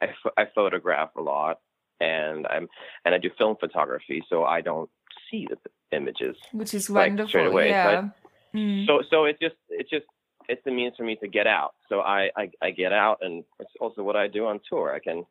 I, 0.00 0.08
I 0.36 0.46
photograph 0.54 1.10
a 1.16 1.22
lot 1.22 1.60
and 2.00 2.46
I'm 2.46 2.68
and 3.04 3.14
I 3.14 3.18
do 3.18 3.30
film 3.36 3.56
photography, 3.58 4.22
so 4.28 4.44
I 4.44 4.60
don't 4.60 4.90
see 5.30 5.46
the 5.48 5.58
images. 5.96 6.36
which 6.52 6.72
is 6.74 6.88
like, 6.88 7.08
wonderful 7.10 7.28
straight 7.28 7.46
away, 7.46 7.68
yeah 7.68 8.08
Mm. 8.54 8.86
So 8.86 9.02
so 9.10 9.24
it's 9.24 9.38
just 9.38 9.54
it's 9.68 9.90
just 9.90 10.06
it's 10.48 10.66
a 10.66 10.70
means 10.70 10.94
for 10.96 11.04
me 11.04 11.16
to 11.16 11.28
get 11.28 11.46
out. 11.46 11.74
So 11.88 12.00
I, 12.00 12.30
I 12.36 12.50
I 12.62 12.70
get 12.70 12.92
out, 12.92 13.18
and 13.22 13.44
it's 13.58 13.70
also 13.80 14.02
what 14.02 14.16
I 14.16 14.28
do 14.28 14.46
on 14.46 14.60
tour. 14.68 14.92
I 14.94 14.98
can 14.98 15.24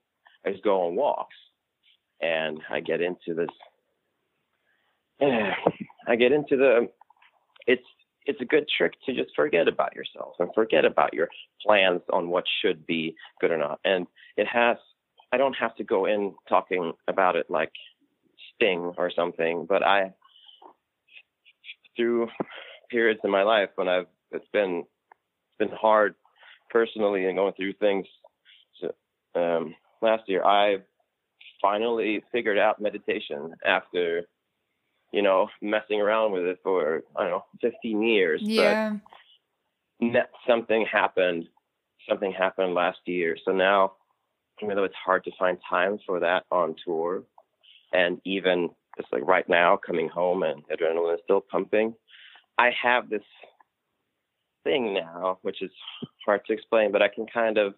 I 0.45 0.51
just 0.51 0.63
go 0.63 0.87
on 0.87 0.95
walks, 0.95 1.35
and 2.21 2.59
I 2.69 2.79
get 2.79 3.01
into 3.01 3.33
this. 3.33 3.49
I 6.07 6.15
get 6.15 6.31
into 6.31 6.55
the. 6.55 6.89
It's 7.67 7.83
it's 8.25 8.41
a 8.41 8.45
good 8.45 8.65
trick 8.77 8.93
to 9.05 9.13
just 9.13 9.35
forget 9.35 9.67
about 9.67 9.95
yourself 9.95 10.35
and 10.39 10.49
forget 10.53 10.85
about 10.85 11.13
your 11.13 11.29
plans 11.65 12.01
on 12.11 12.29
what 12.29 12.43
should 12.61 12.85
be 12.85 13.15
good 13.41 13.51
or 13.51 13.57
not. 13.57 13.79
And 13.85 14.07
it 14.37 14.47
has. 14.47 14.77
I 15.31 15.37
don't 15.37 15.53
have 15.53 15.75
to 15.75 15.83
go 15.83 16.05
in 16.05 16.33
talking 16.47 16.93
about 17.07 17.35
it 17.35 17.45
like 17.49 17.71
Sting 18.55 18.93
or 18.97 19.11
something, 19.15 19.67
but 19.69 19.83
I 19.83 20.13
through 21.95 22.29
periods 22.89 23.19
in 23.23 23.29
my 23.29 23.43
life 23.43 23.69
when 23.75 23.87
I've 23.87 24.07
it's 24.31 24.47
been 24.53 24.79
it's 24.79 25.57
been 25.69 25.77
hard 25.77 26.15
personally 26.69 27.25
and 27.25 27.37
going 27.37 27.53
through 27.53 27.73
things. 27.73 28.05
So, 28.81 29.39
um, 29.39 29.75
last 30.01 30.23
year, 30.27 30.43
I 30.43 30.77
finally 31.61 32.23
figured 32.31 32.57
out 32.57 32.81
meditation 32.81 33.53
after 33.65 34.27
you 35.11 35.21
know 35.21 35.47
messing 35.61 36.01
around 36.01 36.31
with 36.31 36.43
it 36.43 36.59
for 36.63 37.03
I 37.15 37.23
don't 37.23 37.31
know 37.31 37.45
15 37.61 38.01
years. 38.01 38.41
yeah 38.43 38.91
But 39.99 40.29
something 40.47 40.85
happened. 40.91 41.47
Something 42.07 42.31
happened 42.31 42.73
last 42.73 42.99
year. 43.05 43.37
So 43.43 43.51
now, 43.51 43.93
even 44.61 44.75
though 44.75 44.83
it's 44.83 44.95
hard 44.95 45.23
to 45.25 45.31
find 45.37 45.57
time 45.69 45.99
for 46.05 46.19
that 46.21 46.45
on 46.51 46.75
tour, 46.85 47.23
and 47.93 48.19
even 48.25 48.69
just 48.97 49.11
like 49.11 49.25
right 49.25 49.47
now, 49.47 49.77
coming 49.77 50.09
home 50.09 50.43
and 50.43 50.63
adrenaline 50.67 51.15
is 51.15 51.19
still 51.23 51.41
pumping, 51.41 51.93
I 52.57 52.71
have 52.81 53.09
this 53.09 53.23
thing 54.63 54.93
now, 54.93 55.39
which 55.41 55.61
is 55.61 55.71
hard 56.25 56.41
to 56.47 56.53
explain, 56.53 56.91
but 56.91 57.01
I 57.01 57.07
can 57.07 57.25
kind 57.27 57.57
of, 57.57 57.73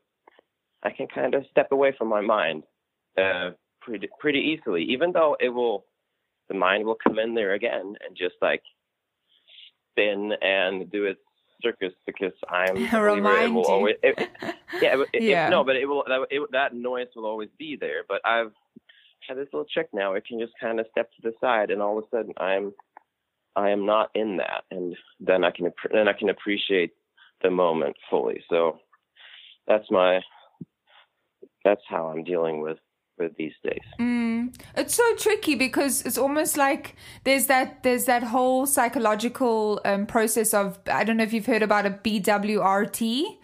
I 0.84 0.92
can 0.92 1.08
kind 1.08 1.34
of 1.36 1.46
step 1.52 1.72
away 1.72 1.94
from 1.98 2.08
my 2.08 2.22
mind, 2.22 2.64
uh, 3.18 3.52
pretty 3.82 4.10
pretty 4.20 4.40
easily. 4.40 4.84
Even 4.84 5.12
though 5.12 5.36
it 5.40 5.50
will, 5.50 5.86
the 6.52 6.58
mind 6.58 6.86
will 6.86 6.98
come 7.02 7.18
in 7.18 7.34
there 7.34 7.54
again 7.54 7.96
and 8.06 8.18
just 8.18 8.36
like 8.42 8.62
spin 9.92 10.34
and 10.42 10.92
do 10.92 11.06
its 11.06 11.20
circus 11.62 11.94
because 12.06 12.34
I'm 12.50 12.76
believer 12.92 13.38
it 13.38 13.54
will 13.54 13.66
always. 13.66 13.96
It, 14.04 14.30
yeah, 14.82 14.96
it, 15.00 15.10
it- 15.14 15.24
Yeah. 15.24 15.50
no, 15.50 15.64
but 15.64 15.78
it 15.78 15.86
will. 15.86 16.04
That, 16.08 16.28
it, 16.30 16.42
that 16.52 16.74
noise 16.76 17.08
will 17.16 17.26
always 17.26 17.50
be 17.58 17.78
there. 17.80 18.04
But 18.08 18.20
I've 18.26 18.52
had 19.28 19.38
this 19.38 19.48
little 19.54 19.68
trick 19.72 19.88
now. 19.94 20.14
It 20.14 20.26
can 20.26 20.40
just 20.40 20.54
kind 20.60 20.80
of 20.80 20.88
step 20.92 21.10
to 21.14 21.22
the 21.22 21.34
side, 21.40 21.72
and 21.72 21.82
all 21.82 21.98
of 21.98 22.04
a 22.04 22.08
sudden 22.16 22.34
I'm 22.38 22.74
I 23.56 23.70
am 23.70 23.86
not 23.86 24.10
in 24.14 24.38
that, 24.38 24.64
and 24.72 24.96
then 25.22 25.44
I 25.46 25.52
can 25.52 25.72
then 25.92 26.08
I 26.10 26.14
can 26.14 26.30
appreciate 26.30 26.92
the 27.44 27.50
moment 27.50 27.96
fully. 28.10 28.44
So 28.50 28.80
that's 29.68 29.90
my 29.90 30.20
that's 31.64 31.82
how 31.88 32.08
I'm 32.08 32.24
dealing 32.26 32.60
with 32.62 32.78
these 33.30 33.54
days. 33.64 33.82
Mm. 34.00 34.54
It's 34.76 34.96
so 34.96 35.16
tricky 35.16 35.56
because 35.56 36.02
it's 36.04 36.18
almost 36.18 36.58
like 36.58 36.96
there's 37.24 37.46
that 37.48 37.84
there's 37.84 38.06
that 38.06 38.24
whole 38.24 38.66
psychological 38.66 39.80
um, 39.86 40.06
process 40.06 40.54
of 40.54 40.80
I 40.92 41.04
don't 41.04 41.18
know 41.18 41.24
if 41.24 41.34
you've 41.34 41.46
heard 41.46 41.64
about 41.64 41.86
a 41.86 41.92
BWRT 41.92 43.38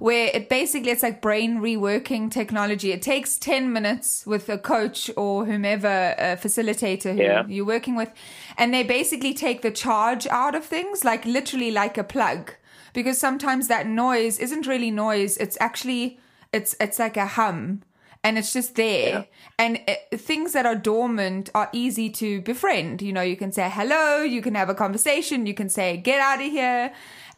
where 0.00 0.28
it 0.34 0.48
basically 0.48 0.90
it's 0.90 1.02
like 1.04 1.22
brain 1.22 1.58
reworking 1.58 2.30
technology. 2.30 2.90
It 2.92 3.00
takes 3.00 3.38
10 3.38 3.72
minutes 3.72 4.26
with 4.26 4.48
a 4.48 4.58
coach 4.58 5.08
or 5.16 5.46
whomever 5.46 6.14
a 6.18 6.36
facilitator 6.36 7.14
who 7.14 7.22
Yeah. 7.22 7.46
you're 7.46 7.64
working 7.64 7.94
with 7.94 8.10
and 8.58 8.74
they 8.74 8.82
basically 8.82 9.34
take 9.34 9.62
the 9.62 9.70
charge 9.70 10.26
out 10.26 10.54
of 10.54 10.64
things 10.64 11.04
like 11.04 11.24
literally 11.24 11.70
like 11.70 11.96
a 11.96 12.04
plug 12.04 12.52
because 12.92 13.18
sometimes 13.18 13.68
that 13.68 13.86
noise 13.86 14.38
isn't 14.38 14.66
really 14.66 14.90
noise 14.90 15.36
it's 15.38 15.56
actually 15.60 16.18
it's 16.52 16.74
it's 16.80 16.98
like 16.98 17.16
a 17.16 17.26
hum 17.26 17.82
and 18.24 18.38
it's 18.38 18.52
just 18.52 18.74
there. 18.74 19.26
And 19.58 19.80
uh 19.86 20.16
things 20.16 20.52
that 20.54 20.66
are 20.66 20.74
dormant 20.74 21.50
are 21.54 21.68
easy 21.72 22.10
to 22.10 22.40
befriend. 22.40 23.02
You 23.02 23.12
know 23.12 23.22
you 23.22 23.36
can 23.36 23.52
say 23.52 23.70
hello 23.72 24.22
you 24.22 24.42
can 24.42 24.54
have 24.56 24.68
a 24.68 24.74
conversation 24.74 25.46
you 25.46 25.54
can 25.54 25.68
say 25.68 25.96
get 25.98 26.20
out 26.20 26.40
of 26.40 26.50
here. 26.50 26.92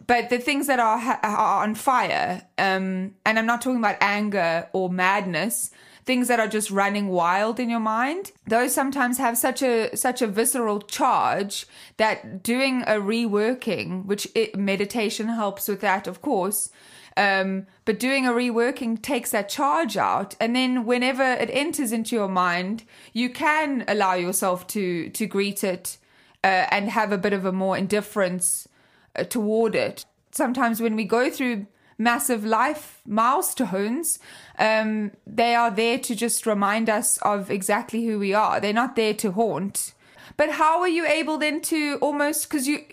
But 0.06 0.28
the 0.30 0.38
things 0.38 0.68
that 0.68 0.78
are, 0.78 1.18
are 1.22 1.62
on 1.64 1.74
fire 1.74 2.42
um 2.58 3.14
and 3.24 3.38
i'm 3.38 3.46
not 3.46 3.60
talking 3.62 3.78
about 3.78 3.96
anger 4.00 4.68
or 4.72 4.88
madness 4.88 5.70
things 6.04 6.28
that 6.28 6.38
are 6.38 6.46
just 6.46 6.70
running 6.70 7.08
wild 7.08 7.58
in 7.58 7.68
your 7.68 7.80
mind 7.80 8.30
those 8.46 8.72
sometimes 8.72 9.18
have 9.18 9.36
such 9.36 9.62
a 9.62 9.94
such 9.96 10.22
a 10.22 10.26
visceral 10.26 10.80
charge 10.80 11.66
that 11.96 12.42
doing 12.42 12.82
a 12.82 12.94
reworking 12.94 14.04
which 14.06 14.28
it, 14.34 14.56
meditation 14.56 15.28
helps 15.28 15.66
with 15.66 15.80
that 15.80 16.06
of 16.06 16.22
course 16.22 16.70
um, 17.16 17.66
but 17.84 17.98
doing 17.98 18.26
a 18.26 18.32
reworking 18.32 19.00
takes 19.00 19.30
that 19.30 19.48
charge 19.48 19.96
out 19.96 20.34
and 20.38 20.54
then 20.54 20.84
whenever 20.84 21.22
it 21.22 21.50
enters 21.52 21.92
into 21.92 22.14
your 22.14 22.28
mind 22.28 22.84
you 23.12 23.30
can 23.30 23.84
allow 23.88 24.14
yourself 24.14 24.66
to 24.66 25.08
to 25.10 25.26
greet 25.26 25.64
it 25.64 25.98
uh, 26.46 26.66
and 26.70 26.90
have 26.90 27.10
a 27.10 27.18
bit 27.18 27.32
of 27.32 27.44
a 27.44 27.50
more 27.50 27.76
indifference 27.76 28.68
uh, 29.16 29.24
toward 29.24 29.74
it. 29.74 30.04
Sometimes 30.30 30.80
when 30.80 30.94
we 30.94 31.04
go 31.04 31.28
through 31.28 31.66
massive 31.98 32.44
life 32.44 33.00
milestones, 33.04 34.20
um, 34.58 35.10
they 35.26 35.56
are 35.56 35.72
there 35.72 35.98
to 35.98 36.14
just 36.14 36.46
remind 36.46 36.88
us 36.88 37.18
of 37.22 37.50
exactly 37.50 38.06
who 38.06 38.20
we 38.20 38.32
are. 38.32 38.60
They're 38.60 38.72
not 38.72 38.94
there 38.94 39.14
to 39.14 39.32
haunt. 39.32 39.92
But 40.36 40.52
how 40.52 40.80
are 40.80 40.88
you 40.88 41.04
able 41.04 41.36
then 41.38 41.60
to 41.62 41.98
almost 42.00 42.48
because 42.48 42.68
you 42.68 42.84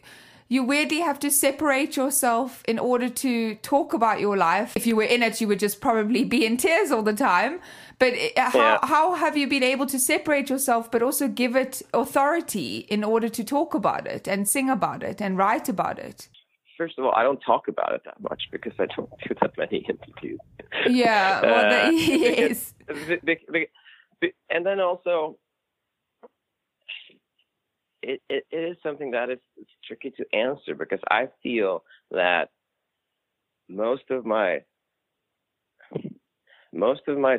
you 0.54 0.62
weirdly 0.64 1.00
have 1.10 1.20
to 1.26 1.30
separate 1.32 1.92
yourself 2.02 2.50
in 2.68 2.78
order 2.92 3.10
to 3.26 3.56
talk 3.72 3.94
about 4.00 4.18
your 4.26 4.38
life. 4.38 4.70
If 4.76 4.86
you 4.90 4.96
were 5.00 5.10
in 5.16 5.22
it, 5.28 5.42
you 5.42 5.48
would 5.50 5.60
just 5.68 5.78
probably 5.88 6.24
be 6.36 6.40
in 6.46 6.58
tears 6.58 6.92
all 6.92 7.02
the 7.12 7.18
time. 7.34 7.54
But 8.02 8.14
uh, 8.14 8.50
how, 8.52 8.60
Yeah. 8.60 8.78
how 8.94 9.06
have 9.24 9.36
you 9.40 9.48
been 9.56 9.64
able 9.74 9.88
to 9.96 9.98
separate 10.14 10.48
yourself, 10.54 10.84
but 10.94 11.02
also 11.02 11.26
give 11.28 11.54
it 11.64 11.82
authority 11.94 12.72
in 12.96 13.04
order 13.04 13.30
to 13.30 13.44
talk 13.44 13.74
about 13.74 14.04
it 14.16 14.28
and 14.28 14.48
sing 14.48 14.70
about 14.70 15.02
it 15.04 15.22
and 15.22 15.38
write 15.38 15.68
about 15.70 15.98
it? 16.10 16.30
First 16.78 16.96
of 17.00 17.06
all, 17.06 17.14
I 17.16 17.24
don't 17.28 17.42
talk 17.52 17.68
about 17.68 17.92
it 17.98 18.02
that 18.06 18.20
much 18.30 18.42
because 18.52 18.74
I 18.80 18.86
don't 18.96 19.10
do 19.28 19.36
that 19.42 19.54
many 19.58 19.78
interviews. 19.90 20.40
Yeah, 20.88 21.42
well, 21.42 21.66
Uh, 21.88 21.92
the, 21.92 21.98
because- 21.98 22.38
yes. 22.38 22.74
Be- 23.10 23.20
be- 23.26 23.46
be- 23.56 23.68
be- 24.22 24.34
and 24.50 24.66
then 24.68 24.80
also 24.80 25.38
it, 28.04 28.22
it, 28.30 28.46
it 28.52 28.58
is 28.58 28.78
something 28.84 29.12
that 29.12 29.30
is 29.30 29.40
tricky 29.88 30.12
to 30.12 30.26
answer 30.36 30.76
because 30.76 31.00
I 31.10 31.28
feel 31.42 31.84
that 32.12 32.50
most 33.70 34.04
of 34.12 34.26
my 34.26 34.62
most 36.74 37.02
of 37.08 37.18
my 37.18 37.38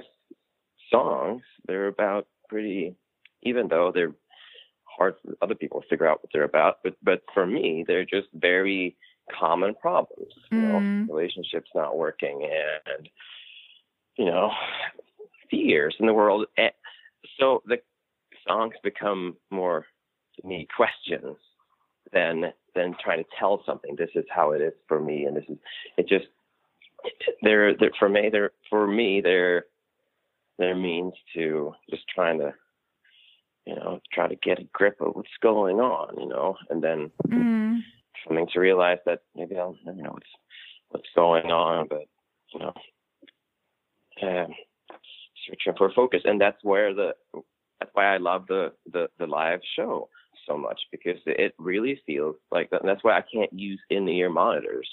songs 0.90 1.42
they're 1.66 1.88
about 1.88 2.26
pretty 2.48 2.94
even 3.42 3.68
though 3.68 3.90
they're 3.92 4.12
hard 4.84 5.14
for 5.24 5.34
other 5.42 5.54
people 5.54 5.80
to 5.80 5.88
figure 5.88 6.06
out 6.08 6.22
what 6.22 6.30
they're 6.32 6.44
about 6.44 6.78
but 6.84 6.94
but 7.02 7.22
for 7.32 7.46
me 7.46 7.84
they're 7.86 8.04
just 8.04 8.28
very 8.34 8.96
common 9.38 9.74
problems 9.74 10.32
you 10.50 10.60
know 10.62 10.80
Mm. 10.80 11.08
relationships 11.08 11.70
not 11.74 11.96
working 11.96 12.48
and 12.96 13.08
you 14.16 14.26
know 14.26 14.50
fears 15.50 15.96
in 16.00 16.06
the 16.06 16.14
world 16.14 16.46
Eh, 16.58 16.70
so 17.38 17.62
the 17.66 17.78
songs 18.46 18.74
become 18.82 19.36
more 19.50 19.86
me 20.42 20.66
questions 20.74 21.36
than 22.12 22.52
than 22.74 22.94
trying 23.02 23.22
to 23.22 23.30
tell 23.38 23.62
something. 23.64 23.94
This 23.96 24.10
is 24.14 24.24
how 24.28 24.52
it 24.52 24.60
is 24.60 24.72
for 24.88 25.00
me 25.00 25.24
and 25.24 25.36
this 25.36 25.44
is 25.48 25.58
it 25.96 26.08
just 26.08 26.26
they're, 27.42 27.76
they're 27.76 27.90
for 27.98 28.08
me 28.08 28.30
they're 28.32 28.52
for 28.70 28.86
me 28.86 29.20
they're 29.22 29.66
they're 30.58 30.74
means 30.76 31.12
to 31.34 31.74
just 31.90 32.02
trying 32.14 32.38
to 32.38 32.54
you 33.66 33.74
know 33.74 34.00
try 34.12 34.26
to 34.28 34.36
get 34.36 34.58
a 34.58 34.64
grip 34.72 34.96
of 35.00 35.14
what's 35.14 35.28
going 35.42 35.80
on 35.80 36.18
you 36.20 36.28
know 36.28 36.56
and 36.70 36.82
then 36.82 37.10
Mm. 37.28 37.80
coming 38.26 38.46
to 38.52 38.60
realize 38.60 38.98
that 39.06 39.20
maybe 39.34 39.56
I'll 39.58 39.76
never 39.84 40.00
know 40.00 40.12
what's 40.12 40.26
what's 40.90 41.08
going 41.14 41.46
on, 41.50 41.88
but 41.88 42.04
you 42.52 42.60
know, 42.60 42.72
um, 44.22 44.54
searching 45.46 45.74
for 45.76 45.92
focus, 45.92 46.22
and 46.24 46.40
that's 46.40 46.62
where 46.62 46.94
the 46.94 47.14
that's 47.80 47.90
why 47.94 48.14
I 48.14 48.18
love 48.18 48.46
the 48.46 48.72
the 48.92 49.08
the 49.18 49.26
live 49.26 49.60
show 49.76 50.08
so 50.46 50.56
much 50.56 50.80
because 50.90 51.18
it 51.26 51.54
really 51.58 52.00
feels 52.06 52.36
like 52.50 52.70
that. 52.70 52.80
And 52.80 52.88
that's 52.88 53.04
why 53.04 53.16
I 53.18 53.24
can't 53.32 53.52
use 53.52 53.80
in 53.90 54.04
the 54.04 54.18
ear 54.18 54.30
monitors 54.30 54.88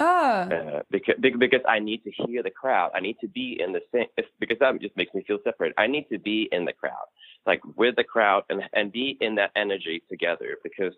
Oh, 0.00 0.04
uh, 0.04 0.82
because 0.90 1.16
because 1.20 1.60
I 1.68 1.80
need 1.80 2.04
to 2.04 2.10
hear 2.24 2.42
the 2.44 2.50
crowd. 2.50 2.92
I 2.94 3.00
need 3.00 3.16
to 3.20 3.28
be 3.28 3.60
in 3.60 3.72
the 3.72 3.80
same 3.92 4.06
because 4.38 4.58
that 4.60 4.80
just 4.80 4.96
makes 4.96 5.12
me 5.12 5.24
feel 5.26 5.38
separate. 5.42 5.74
I 5.76 5.88
need 5.88 6.06
to 6.12 6.18
be 6.18 6.48
in 6.52 6.64
the 6.64 6.72
crowd, 6.72 7.06
like 7.46 7.60
with 7.76 7.96
the 7.96 8.04
crowd, 8.04 8.44
and 8.48 8.62
and 8.74 8.92
be 8.92 9.18
in 9.20 9.34
that 9.36 9.50
energy 9.56 10.02
together. 10.08 10.56
Because 10.62 10.94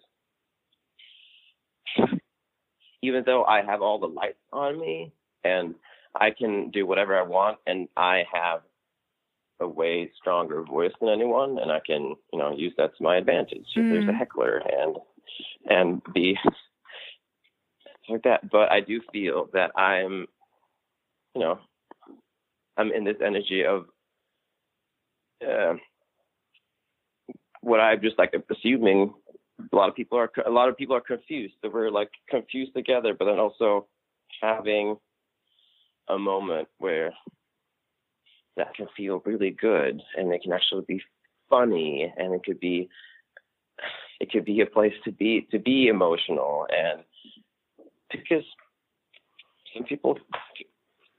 even 3.02 3.22
though 3.24 3.44
I 3.44 3.62
have 3.62 3.80
all 3.80 3.98
the 3.98 4.06
lights 4.06 4.38
on 4.52 4.78
me 4.78 5.12
and 5.44 5.74
I 6.14 6.30
can 6.30 6.70
do 6.70 6.84
whatever 6.84 7.16
I 7.16 7.22
want, 7.22 7.56
and 7.66 7.88
I 7.96 8.24
have 8.30 8.60
a 9.60 9.68
way 9.68 10.10
stronger 10.18 10.62
voice 10.62 10.92
than 11.00 11.10
anyone, 11.10 11.58
and 11.58 11.70
I 11.70 11.80
can 11.84 12.16
you 12.32 12.38
know 12.38 12.56
use 12.56 12.74
that 12.78 12.96
to 12.96 13.02
my 13.02 13.16
advantage 13.16 13.66
if 13.76 13.88
there's 13.88 14.08
a 14.08 14.12
Mm. 14.12 14.18
heckler 14.18 14.58
and 14.58 14.96
and 15.68 16.02
be 16.14 16.38
like 18.08 18.22
that. 18.22 18.50
But 18.50 18.70
I 18.70 18.80
do 18.80 19.00
feel 19.12 19.48
that 19.52 19.70
I'm, 19.76 20.26
you 21.34 21.40
know, 21.40 21.58
I'm 22.76 22.92
in 22.92 23.04
this 23.04 23.16
energy 23.24 23.64
of 23.64 23.86
uh, 25.46 25.74
what 27.60 27.80
I'm 27.80 28.00
just 28.00 28.18
like 28.18 28.34
assuming. 28.50 29.14
A 29.72 29.76
lot 29.76 29.90
of 29.90 29.94
people 29.94 30.16
are 30.18 30.30
a 30.46 30.50
lot 30.50 30.70
of 30.70 30.76
people 30.76 30.96
are 30.96 31.02
confused. 31.02 31.54
That 31.62 31.72
we're 31.72 31.90
like 31.90 32.10
confused 32.28 32.72
together, 32.74 33.14
but 33.18 33.26
then 33.26 33.38
also 33.38 33.86
having 34.40 34.96
a 36.08 36.18
moment 36.18 36.68
where 36.78 37.12
that 38.60 38.74
can 38.74 38.86
feel 38.96 39.22
really 39.24 39.50
good, 39.50 40.02
and 40.16 40.32
it 40.32 40.42
can 40.42 40.52
actually 40.52 40.84
be 40.86 41.02
funny, 41.48 42.12
and 42.16 42.34
it 42.34 42.44
could 42.44 42.60
be 42.60 42.88
it 44.20 44.30
could 44.30 44.44
be 44.44 44.60
a 44.60 44.66
place 44.66 44.92
to 45.04 45.10
be 45.10 45.48
to 45.50 45.58
be 45.58 45.88
emotional 45.88 46.66
and 46.70 47.00
because 48.10 48.44
some 49.74 49.84
people 49.84 50.18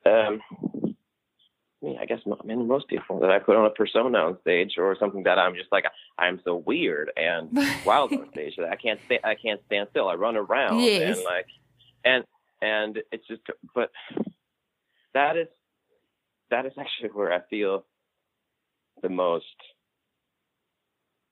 um 0.05 0.39
I 1.83 1.87
mean, 1.87 1.97
I 1.99 2.05
guess 2.05 2.19
I 2.27 2.45
mean, 2.45 2.67
most 2.67 2.87
people 2.87 3.19
that 3.21 3.31
I 3.31 3.39
put 3.39 3.55
on 3.55 3.65
a 3.65 3.71
persona 3.71 4.19
on 4.19 4.37
stage 4.41 4.73
or 4.77 4.95
something 4.99 5.23
that 5.23 5.39
I'm 5.39 5.55
just 5.55 5.71
like 5.71 5.85
I'm 6.19 6.39
so 6.45 6.57
weird 6.57 7.11
and 7.17 7.49
wild 7.85 8.13
on 8.13 8.29
stage 8.31 8.53
that 8.57 8.69
I 8.69 8.75
can't 8.75 8.99
stay 9.05 9.19
I 9.23 9.33
can't 9.33 9.61
stand 9.65 9.87
still. 9.89 10.07
I 10.07 10.13
run 10.13 10.37
around 10.37 10.83
Yes. 10.83 11.17
and 11.17 11.23
like 11.23 11.47
and 12.05 12.23
and 12.61 12.99
it's 13.11 13.27
just 13.27 13.41
but 13.73 13.89
that 15.15 15.37
is 15.37 15.47
that 16.51 16.65
is 16.65 16.73
actually 16.79 17.09
where 17.09 17.33
I 17.33 17.39
feel 17.49 17.85
the 19.01 19.09
most 19.09 19.45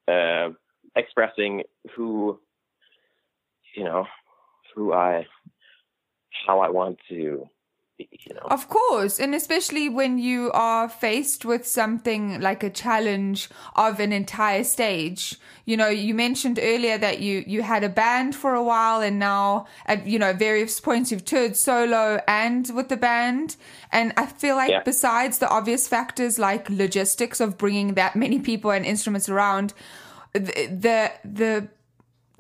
uh, 0.08 0.50
expressing 0.96 1.64
who 1.96 2.40
you 3.76 3.84
know 3.84 4.06
who 4.76 4.94
I 4.94 5.26
how 6.48 6.60
I 6.62 6.70
want 6.70 6.98
to 7.10 7.46
you 8.00 8.34
know 8.34 8.42
Of 8.50 8.70
course, 8.70 9.20
and 9.20 9.36
especially 9.36 9.90
when 9.90 10.18
you 10.18 10.52
are 10.54 10.88
faced 10.90 11.46
with 11.46 11.68
something 11.68 12.40
like 12.40 12.64
a 12.64 12.70
challenge 12.70 13.50
of 13.76 14.00
an 14.00 14.12
entire 14.14 14.64
stage. 14.64 15.36
You 15.66 15.78
know, 15.78 15.90
you 15.90 16.14
mentioned 16.16 16.60
earlier 16.62 16.98
that 16.98 17.20
you 17.20 17.44
you 17.46 17.62
had 17.62 17.84
a 17.84 17.90
band 17.90 18.36
for 18.36 18.54
a 18.56 18.64
while, 18.64 19.02
and 19.02 19.20
now 19.20 19.68
at 19.86 20.08
you 20.08 20.18
know 20.18 20.34
various 20.34 20.80
points 20.80 21.12
you've 21.12 21.26
toured 21.26 21.56
solo 21.58 22.22
and 22.28 22.70
with 22.74 22.90
the 22.90 22.98
band. 22.98 23.56
And 23.92 24.14
I 24.18 24.26
feel 24.26 24.56
like 24.56 24.70
Yeah. 24.72 24.84
besides 24.84 25.40
the 25.40 25.50
obvious 25.50 25.88
factors 25.88 26.40
like 26.40 26.70
logistics 26.70 27.40
of 27.40 27.58
bringing 27.58 27.96
that 27.96 28.16
many 28.16 28.40
people 28.40 28.72
and 28.72 28.86
instruments 28.86 29.30
around, 29.30 29.74
the 30.34 30.42
the, 30.86 31.12
the 31.24 31.68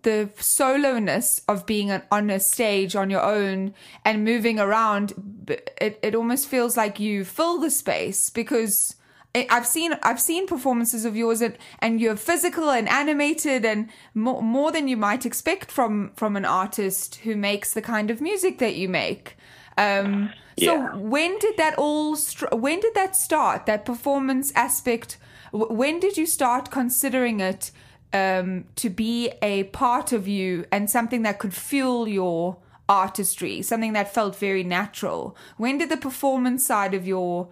the 0.04 0.30
soloness 0.38 1.42
of 1.48 1.66
being 1.66 1.92
an, 1.92 2.02
on 2.12 2.30
a 2.30 2.40
stage 2.40 2.96
on 2.96 3.10
your 3.10 3.24
own 3.24 3.74
and 4.06 4.24
moving 4.24 4.60
around 4.60 5.14
it, 5.48 6.00
it 6.02 6.16
almost 6.16 6.48
feels 6.48 6.78
like 6.78 7.00
you 7.00 7.26
fill 7.26 7.60
the 7.60 7.70
space 7.70 8.30
because 8.30 8.96
I've 9.36 9.68
seen 9.68 9.94
I've 10.02 10.20
seen 10.20 10.48
performances 10.48 11.06
of 11.06 11.16
yours 11.16 11.42
and, 11.42 11.56
and 11.80 12.02
you're 12.02 12.16
physical 12.16 12.72
and 12.72 12.90
animated 12.90 13.64
and 13.64 13.90
more, 14.16 14.42
more 14.42 14.72
than 14.72 14.88
you 14.88 14.98
might 14.98 15.26
expect 15.26 15.72
from 15.72 16.12
from 16.16 16.36
an 16.36 16.46
artist 16.46 17.16
who 17.18 17.36
makes 17.36 17.74
the 17.74 17.82
kind 17.82 18.10
of 18.10 18.22
music 18.22 18.58
that 18.58 18.76
you 18.76 18.90
make. 18.90 19.38
Um, 19.78 20.32
so 20.58 20.98
when 20.98 21.38
did 21.40 21.58
that 21.58 21.76
all 21.78 22.16
str- 22.16 22.54
when 22.54 22.80
did 22.80 22.96
that 22.96 23.16
start 23.16 23.66
that 23.66 23.86
performance 23.86 24.52
aspect 24.56 25.18
when 25.52 26.00
did 26.00 26.18
you 26.18 26.26
start 26.26 26.72
considering 26.72 27.40
it 27.40 27.72
um, 28.14 28.66
to 28.76 28.90
be 28.90 29.32
a 29.42 29.64
part 29.66 30.12
of 30.12 30.28
you 30.28 30.66
and 30.72 30.90
something 30.90 31.22
that 31.24 31.40
could 31.40 31.54
fuel 31.54 32.08
your 32.08 32.58
artistry 32.88 33.62
something 33.62 33.94
that 33.94 34.12
felt 34.12 34.36
very 34.36 34.64
natural. 34.64 35.38
When 35.58 35.78
did 35.78 35.90
the 35.90 35.98
performance 35.98 36.66
side 36.66 36.96
of 36.96 37.06
your 37.06 37.50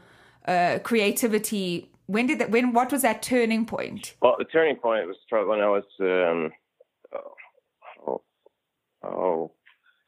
uh, 0.48 0.80
creativity 0.84 1.92
when 2.08 2.26
did 2.26 2.40
that 2.40 2.50
when 2.50 2.74
what 2.74 2.92
was 2.92 3.04
that 3.04 3.22
turning 3.22 3.66
point? 3.66 4.16
Well, 4.22 4.36
the 4.40 4.46
turning 4.46 4.78
point 4.78 5.08
was 5.08 5.18
when 5.30 5.60
I 5.60 5.68
was, 5.68 5.84
um, 6.00 6.52
oh, 8.08 8.22
oh, 9.04 9.52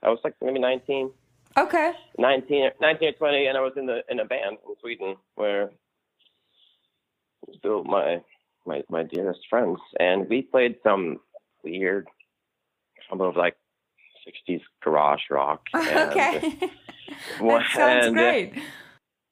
I 0.01 0.09
was 0.09 0.19
like 0.23 0.33
maybe 0.41 0.59
19, 0.59 1.11
okay. 1.57 1.91
19, 2.17 2.71
19 2.81 3.09
or 3.09 3.11
20, 3.11 3.45
and 3.47 3.57
I 3.57 3.61
was 3.61 3.73
in 3.75 3.85
the 3.85 4.01
in 4.09 4.19
a 4.19 4.25
band 4.25 4.57
in 4.67 4.75
Sweden 4.81 5.17
where 5.35 5.71
still 7.57 7.83
my 7.83 8.21
my 8.69 8.83
my 8.89 9.03
dearest 9.03 9.41
friends, 9.49 9.79
and 9.99 10.29
we 10.29 10.41
played 10.41 10.75
some 10.83 11.17
weird, 11.63 12.07
some 13.09 13.19
of 13.19 13.35
like 13.35 13.55
60s 14.27 14.61
garage 14.81 15.23
rock. 15.29 15.61
And, 15.73 16.11
okay 16.11 16.39
that 17.41 17.65
sounds 17.73 18.05
and, 18.07 18.19
uh, 18.19 18.21
great 18.21 18.53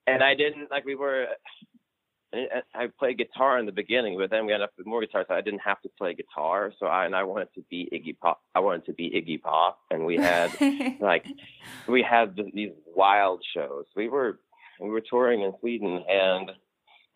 and 0.08 0.24
I 0.24 0.34
didn't 0.34 0.72
like 0.72 0.86
we 0.86 0.96
were. 0.96 1.28
I 2.34 2.62
I 2.74 2.88
played 3.00 3.18
guitar 3.18 3.60
in 3.60 3.66
the 3.66 3.72
beginning, 3.72 4.18
but 4.18 4.30
then 4.30 4.46
we 4.46 4.54
ended 4.54 4.68
up 4.68 4.74
with 4.78 4.88
more 4.88 5.02
guitar, 5.02 5.26
so 5.28 5.36
I 5.36 5.42
didn't 5.42 5.60
have 5.60 5.82
to 5.82 5.90
play 5.98 6.14
guitar. 6.14 6.74
So 6.80 6.88
I 6.88 7.06
and 7.06 7.16
I 7.16 7.24
wanted 7.24 7.54
to 7.56 7.62
be 7.70 7.90
Iggy 7.94 8.18
Pop. 8.18 8.42
I 8.56 8.60
wanted 8.60 8.86
to 8.86 8.94
be 8.94 9.10
Iggy 9.10 9.42
Pop, 9.42 9.80
and 9.92 10.06
we 10.06 10.18
had 10.18 10.52
like 11.00 11.26
we 11.88 12.02
had 12.02 12.36
these 12.54 12.72
wild 12.96 13.44
shows. 13.54 13.86
We 13.96 14.08
were 14.08 14.40
we 14.80 14.90
were 14.90 15.02
touring 15.02 15.42
in 15.42 15.54
Sweden, 15.60 16.04
and 16.10 16.52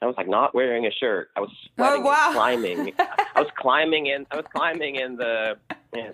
I 0.01 0.07
was 0.07 0.15
like 0.17 0.27
not 0.27 0.55
wearing 0.55 0.85
a 0.87 0.91
shirt. 0.91 1.29
I 1.35 1.41
was 1.41 1.49
sweating, 1.75 2.01
Oh, 2.01 2.05
wow. 2.05 2.31
climbing. 2.33 2.93
I 2.99 3.41
was 3.41 3.51
climbing 3.57 4.07
in. 4.07 4.25
I 4.31 4.35
was 4.37 4.45
climbing 4.53 4.95
in 4.95 5.15
the 5.15 5.57
in, 5.93 6.11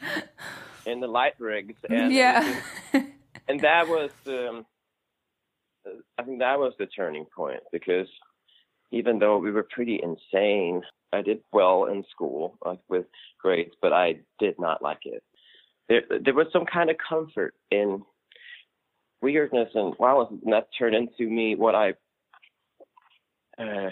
in 0.86 1.00
the 1.00 1.08
light 1.08 1.34
rigs, 1.40 1.80
and 1.90 2.12
yeah 2.12 2.60
and 3.48 3.60
that 3.62 3.88
was 3.88 4.12
um, 4.28 4.66
I 6.18 6.24
think 6.24 6.40
that 6.40 6.60
was 6.60 6.74
the 6.78 6.86
turning 6.88 7.26
point 7.34 7.62
because 7.72 8.08
even 8.92 9.20
though 9.20 9.38
we 9.38 9.52
were 9.52 9.64
pretty 9.64 10.02
insane, 10.02 10.82
I 11.14 11.22
did 11.22 11.40
well 11.54 11.86
in 11.86 12.04
school, 12.12 12.58
like 12.66 12.80
with 12.90 13.06
grades, 13.42 13.74
but 13.82 13.94
I 13.94 14.16
did 14.40 14.56
not 14.60 14.82
like 14.82 15.00
it. 15.04 15.24
There, 15.90 16.02
there 16.24 16.34
was 16.34 16.48
some 16.52 16.66
kind 16.66 16.90
of 16.90 16.98
comfort 16.98 17.54
in 17.72 18.02
weirdness 19.22 19.70
and 19.74 19.94
wildness, 20.00 20.42
and 20.44 20.54
that 20.54 20.68
turned 20.78 20.96
into 20.96 21.30
me 21.32 21.56
what 21.56 21.76
I 21.76 21.94
uh, 23.58 23.90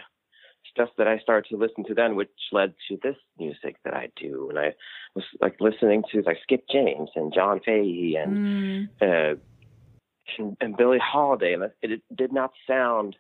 stuff 0.72 0.90
that 0.98 1.08
I 1.08 1.20
started 1.20 1.48
to 1.50 1.58
listen 1.58 1.86
to 1.86 1.94
then, 1.94 2.16
which 2.16 2.30
led 2.52 2.74
to 2.90 2.98
this 3.04 3.16
music 3.38 3.78
that 3.86 3.94
I 3.94 4.10
do. 4.16 4.48
And 4.50 4.60
I 4.60 4.74
was 5.16 5.24
like 5.42 5.56
listening 5.60 6.04
to 6.12 6.22
like 6.24 6.38
Skip 6.44 6.66
James 6.72 7.10
and 7.16 7.34
John 7.34 7.60
Fahey 7.66 8.16
and 8.22 8.38
Mm. 8.38 8.88
uh, 9.02 9.36
and, 10.40 10.58
and 10.60 10.76
Billie 10.76 10.98
Holiday, 11.02 11.54
and 11.54 11.64
it, 11.64 11.76
it 11.84 12.02
did 12.16 12.34
not 12.34 12.52
sound 12.68 13.16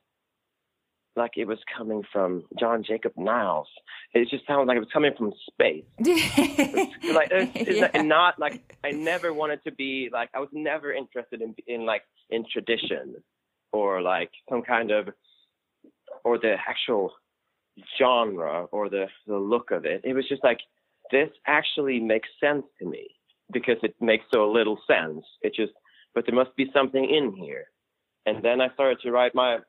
like 1.15 1.31
it 1.37 1.45
was 1.45 1.59
coming 1.77 2.01
from 2.11 2.43
John 2.59 2.83
Jacob 2.83 3.13
Niles. 3.15 3.67
It 4.13 4.27
just 4.27 4.45
sounded 4.47 4.67
like 4.67 4.75
it 4.77 4.81
was 4.81 4.89
coming 4.91 5.13
from 5.17 5.31
space. 5.51 5.85
Like 5.99 7.29
it's, 7.31 7.51
it's 7.55 7.79
not, 7.79 7.91
Yeah. 7.93 7.99
and 7.99 8.09
not 8.09 8.39
like 8.39 8.75
I 8.83 8.91
never 8.91 9.31
wanted 9.33 9.63
to 9.65 9.71
be 9.71 10.09
like 10.11 10.29
I 10.33 10.39
was 10.39 10.49
never 10.51 10.91
interested 10.91 11.41
in 11.41 11.55
in 11.67 11.85
like 11.85 12.01
in 12.29 12.43
tradition 12.51 13.15
or 13.71 14.01
like 14.01 14.31
some 14.49 14.63
kind 14.63 14.91
of 14.91 15.07
or 16.25 16.37
the 16.37 16.55
actual 16.67 17.13
genre 17.97 18.65
or 18.71 18.89
the 18.89 19.05
the 19.27 19.37
look 19.37 19.71
of 19.71 19.85
it. 19.85 20.01
It 20.03 20.13
was 20.13 20.27
just 20.27 20.43
like 20.43 20.59
this 21.11 21.29
actually 21.47 21.99
makes 21.99 22.27
sense 22.43 22.65
to 22.79 22.85
me 22.85 23.07
because 23.53 23.77
it 23.83 23.95
makes 24.01 24.25
so 24.33 24.51
little 24.51 24.79
sense. 24.87 25.23
It 25.41 25.53
just 25.55 25.73
but 26.13 26.25
there 26.25 26.35
must 26.35 26.55
be 26.57 26.69
something 26.73 27.05
in 27.05 27.33
here. 27.33 27.65
And 28.25 28.43
then 28.43 28.59
I 28.59 28.73
started 28.73 28.99
to 29.01 29.11
write 29.11 29.35
my 29.35 29.59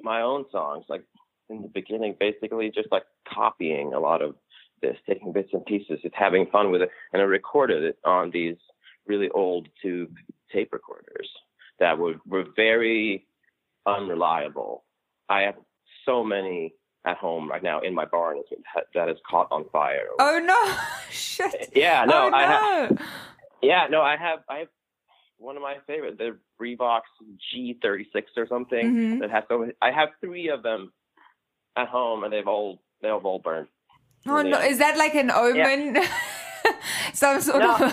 my 0.00 0.22
own 0.22 0.44
songs 0.52 0.84
like 0.88 1.04
in 1.48 1.62
the 1.62 1.68
beginning 1.68 2.14
basically 2.20 2.70
just 2.70 2.92
like 2.92 3.04
copying 3.28 3.92
a 3.92 3.98
lot 3.98 4.22
of 4.22 4.36
this, 4.82 4.96
taking 5.06 5.32
bits 5.32 5.50
and 5.52 5.64
pieces, 5.66 5.98
just 6.02 6.14
having 6.14 6.46
fun 6.46 6.70
with 6.70 6.82
it. 6.82 6.90
And 7.12 7.20
I 7.20 7.24
recorded 7.24 7.82
it 7.82 7.98
on 8.04 8.30
these 8.30 8.56
really 9.06 9.28
old 9.30 9.68
tube 9.82 10.14
tape 10.52 10.72
recorders 10.72 11.28
that 11.78 11.98
were, 11.98 12.14
were 12.26 12.44
very 12.56 13.26
unreliable. 13.86 14.84
I 15.28 15.42
have 15.42 15.56
so 16.04 16.22
many 16.24 16.74
at 17.06 17.16
home 17.16 17.48
right 17.48 17.62
now 17.62 17.80
in 17.80 17.94
my 17.94 18.04
barn 18.04 18.38
that 18.94 19.08
is 19.08 19.16
caught 19.28 19.48
on 19.50 19.64
fire. 19.72 20.06
oh 20.18 20.38
no 20.44 20.76
shit 21.10 21.70
Yeah, 21.74 22.04
no, 22.04 22.28
oh, 22.32 22.34
I 22.34 22.42
have. 22.42 22.98
Yeah, 23.62 23.86
no, 23.90 24.00
I 24.02 24.16
have. 24.16 24.40
I 24.48 24.58
have 24.58 24.68
one 25.38 25.56
of 25.56 25.62
my 25.62 25.76
favorite, 25.86 26.18
the 26.18 26.36
Revox 26.60 27.02
G36 27.54 28.24
or 28.36 28.46
something 28.46 28.94
Mhm. 28.94 29.20
that 29.20 29.30
has 29.30 29.44
so. 29.48 29.70
I 29.80 29.90
have 29.90 30.10
three 30.20 30.48
of 30.48 30.62
them 30.62 30.92
at 31.76 31.88
home, 31.88 32.24
and 32.24 32.32
they've 32.32 32.46
all 32.48 32.82
they've 33.02 33.12
all 33.12 33.38
burned. 33.38 33.68
Oh 34.28 34.42
no, 34.42 34.58
is 34.60 34.78
that 34.78 34.98
like 34.98 35.14
an 35.14 35.30
omen? 35.30 35.98
Some 37.14 37.40
sort 37.40 37.60
No, 37.60 37.74
of. 37.74 37.92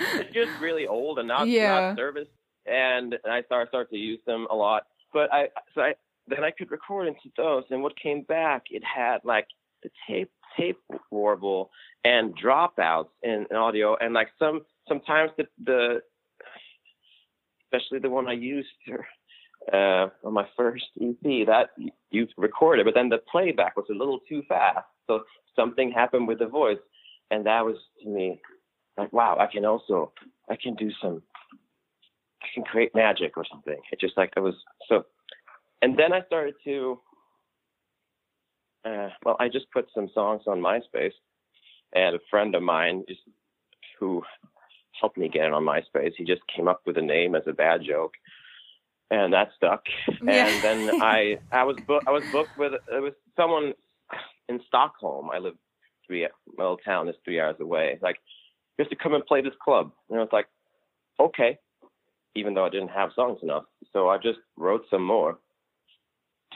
It's 0.00 0.32
just 0.34 0.50
really 0.60 0.86
old 0.86 1.18
and 1.18 1.28
not 1.28 1.48
Yeah. 1.48 1.80
not 1.90 1.96
serviced, 1.96 2.30
and, 2.66 3.14
and 3.24 3.32
I 3.32 3.42
start 3.42 3.68
start 3.68 3.90
to 3.90 3.96
use 3.96 4.20
them 4.26 4.46
a 4.50 4.54
lot. 4.54 4.84
But 5.12 5.32
I 5.32 5.48
so 5.74 5.80
I 5.82 5.94
then 6.28 6.44
I 6.44 6.50
could 6.50 6.70
record 6.70 7.08
into 7.08 7.30
those, 7.36 7.64
and 7.70 7.82
what 7.82 7.98
came 7.98 8.22
back, 8.22 8.64
it 8.70 8.82
had 8.84 9.18
like 9.24 9.46
the 9.82 9.90
tape 10.08 10.30
tape 10.56 10.78
warble 11.10 11.70
and 12.04 12.36
dropouts 12.36 13.08
in, 13.22 13.46
in 13.50 13.56
audio, 13.56 13.96
and 13.96 14.14
like 14.14 14.28
some 14.38 14.62
sometimes 14.88 15.30
the 15.36 15.46
the 15.64 16.00
especially 17.64 17.98
the 17.98 18.10
one 18.10 18.28
I 18.28 18.32
used 18.32 18.68
uh, 19.72 20.06
on 20.24 20.32
my 20.32 20.46
first 20.56 20.86
EP 21.00 21.46
that 21.46 21.70
you 22.10 22.26
recorded, 22.36 22.86
but 22.86 22.94
then 22.94 23.08
the 23.08 23.20
playback 23.30 23.76
was 23.76 23.86
a 23.90 23.94
little 23.94 24.20
too 24.28 24.42
fast, 24.48 24.86
so 25.06 25.24
something 25.54 25.92
happened 25.92 26.28
with 26.28 26.38
the 26.38 26.46
voice, 26.46 26.78
and 27.30 27.44
that 27.46 27.64
was 27.64 27.76
to 28.02 28.08
me 28.08 28.40
like 28.96 29.12
wow, 29.12 29.36
I 29.38 29.46
can 29.46 29.64
also 29.64 30.12
I 30.50 30.56
can 30.56 30.74
do 30.74 30.90
some 31.00 31.22
I 32.42 32.46
can 32.54 32.64
create 32.64 32.94
magic 32.94 33.36
or 33.36 33.44
something. 33.50 33.78
It 33.92 34.00
just 34.00 34.16
like 34.16 34.32
it 34.36 34.40
was 34.40 34.54
so 34.88 35.04
and 35.82 35.96
then 35.96 36.12
I 36.12 36.22
started 36.26 36.54
to 36.64 37.00
uh, 38.84 39.08
well, 39.24 39.36
I 39.40 39.48
just 39.48 39.70
put 39.72 39.86
some 39.94 40.08
songs 40.14 40.42
on 40.46 40.60
MySpace 40.60 41.12
and 41.94 42.16
a 42.16 42.20
friend 42.30 42.54
of 42.54 42.62
mine 42.62 43.04
just 43.08 43.20
who 43.98 44.22
helped 45.00 45.16
me 45.16 45.28
get 45.28 45.46
it 45.46 45.52
on 45.52 45.64
MySpace, 45.64 46.12
he 46.16 46.24
just 46.24 46.42
came 46.54 46.68
up 46.68 46.82
with 46.86 46.96
a 46.98 47.02
name 47.02 47.34
as 47.34 47.42
a 47.46 47.52
bad 47.52 47.82
joke. 47.86 48.14
And 49.10 49.32
that 49.32 49.48
stuck. 49.56 49.84
Yeah. 50.22 50.46
And 50.46 50.62
then 50.62 51.02
I 51.02 51.38
I 51.50 51.64
was 51.64 51.76
book 51.86 52.02
I 52.06 52.10
was 52.10 52.24
booked 52.30 52.58
with 52.58 52.74
it 52.74 53.02
was 53.02 53.14
someone 53.36 53.72
in 54.48 54.60
Stockholm. 54.66 55.30
I 55.30 55.38
live 55.38 55.54
three 56.06 56.26
my 56.58 56.64
little 56.64 56.76
town 56.78 57.08
is 57.08 57.14
three 57.24 57.40
hours 57.40 57.56
away. 57.58 57.92
It's 57.94 58.02
like 58.02 58.16
you 58.76 58.84
have 58.84 58.90
to 58.90 58.96
come 58.96 59.14
and 59.14 59.24
play 59.24 59.40
this 59.40 59.54
club. 59.64 59.92
And 60.10 60.18
I 60.18 60.22
was 60.22 60.32
like, 60.32 60.46
okay, 61.18 61.58
even 62.34 62.52
though 62.52 62.66
I 62.66 62.68
didn't 62.68 62.88
have 62.88 63.10
songs 63.14 63.38
enough. 63.42 63.64
So 63.94 64.10
I 64.10 64.18
just 64.18 64.40
wrote 64.58 64.84
some 64.90 65.04
more. 65.04 65.38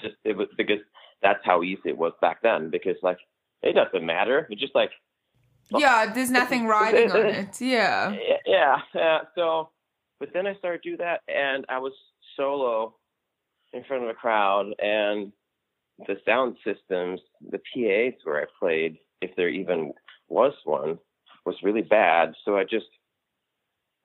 Just 0.02 0.16
it 0.24 0.36
was 0.36 0.48
because 0.56 0.80
that's 1.22 1.44
how 1.44 1.62
easy 1.62 1.82
it 1.86 1.98
was 1.98 2.12
back 2.20 2.42
then. 2.42 2.70
Because 2.70 2.96
like 3.02 3.18
it 3.62 3.74
doesn't 3.74 4.04
matter. 4.04 4.46
It's 4.50 4.60
just 4.60 4.74
like 4.74 4.90
yeah, 5.70 6.12
there's 6.12 6.30
nothing 6.30 6.66
riding 6.66 7.10
on 7.10 7.26
it. 7.26 7.48
Yeah. 7.60 8.16
yeah, 8.46 8.78
yeah. 8.94 9.18
So, 9.34 9.70
but 10.18 10.30
then 10.32 10.46
I 10.46 10.54
started 10.56 10.82
to 10.82 10.90
do 10.90 10.96
that, 10.98 11.20
and 11.28 11.64
I 11.68 11.78
was 11.78 11.92
solo 12.36 12.94
in 13.72 13.84
front 13.84 14.04
of 14.04 14.10
a 14.10 14.14
crowd, 14.14 14.74
and 14.80 15.32
the 16.06 16.16
sound 16.26 16.56
systems, 16.64 17.20
the 17.50 17.58
PAs 17.58 18.18
where 18.24 18.42
I 18.42 18.44
played, 18.58 18.98
if 19.20 19.34
there 19.36 19.48
even 19.48 19.92
was 20.28 20.52
one, 20.64 20.98
was 21.46 21.56
really 21.62 21.82
bad. 21.82 22.34
So 22.44 22.56
I 22.56 22.64
just 22.64 22.86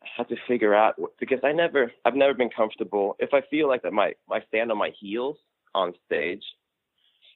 had 0.03 0.29
to 0.29 0.35
figure 0.47 0.73
out 0.73 0.95
because 1.19 1.39
I 1.43 1.51
never, 1.51 1.91
I've 2.05 2.15
never 2.15 2.33
been 2.33 2.49
comfortable. 2.49 3.15
If 3.19 3.33
I 3.33 3.41
feel 3.49 3.67
like 3.67 3.81
that 3.81 3.93
my, 3.93 4.13
I 4.31 4.41
stand 4.47 4.71
on 4.71 4.77
my 4.77 4.91
heels 4.99 5.37
on 5.73 5.93
stage, 6.05 6.43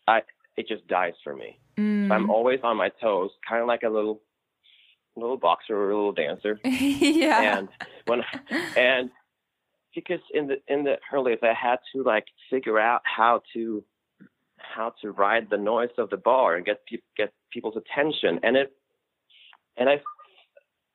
I 0.07 0.21
it 0.57 0.67
just 0.67 0.87
dies 0.87 1.13
for 1.23 1.35
me. 1.35 1.59
Mm. 1.77 2.11
I'm 2.11 2.29
always 2.29 2.59
on 2.63 2.77
my 2.77 2.89
toes, 3.01 3.31
kind 3.47 3.61
of 3.61 3.67
like 3.67 3.83
a 3.83 3.89
little 3.89 4.21
little 5.15 5.37
boxer 5.37 5.75
or 5.75 5.91
a 5.91 5.95
little 5.95 6.13
dancer. 6.13 6.59
yeah. 6.63 7.57
And 7.57 7.69
when 8.05 8.21
and 8.77 9.09
because 9.93 10.21
in 10.33 10.47
the 10.47 10.61
in 10.67 10.83
the 10.83 10.95
early 11.13 11.33
days 11.33 11.39
I 11.43 11.53
had 11.53 11.79
to 11.93 12.03
like 12.03 12.25
figure 12.49 12.79
out 12.79 13.01
how 13.03 13.41
to 13.53 13.83
how 14.57 14.93
to 15.01 15.11
ride 15.11 15.47
the 15.49 15.57
noise 15.57 15.89
of 15.97 16.09
the 16.09 16.17
bar 16.17 16.55
and 16.55 16.65
get 16.65 16.85
pe- 16.85 16.97
get 17.17 17.33
people's 17.51 17.75
attention 17.77 18.39
and 18.43 18.55
it 18.55 18.73
and 19.77 19.89
I 19.89 20.01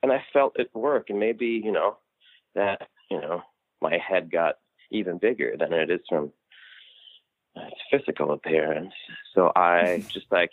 and 0.03 0.13
I 0.13 0.25
felt 0.33 0.59
it 0.59 0.71
work 0.75 1.11
and 1.11 1.19
maybe 1.19 1.61
you 1.63 1.73
know 1.73 1.99
that 2.55 2.89
you 3.11 3.21
know 3.21 3.43
my 3.83 3.99
head 3.99 4.31
got 4.31 4.57
even 4.91 5.19
bigger 5.19 5.57
than 5.59 5.73
it 5.73 5.91
is 5.91 6.01
from 6.09 6.33
its 7.57 7.81
physical 7.91 8.33
appearance 8.33 8.93
so 9.35 9.51
I 9.57 10.05
just 10.13 10.27
like 10.31 10.51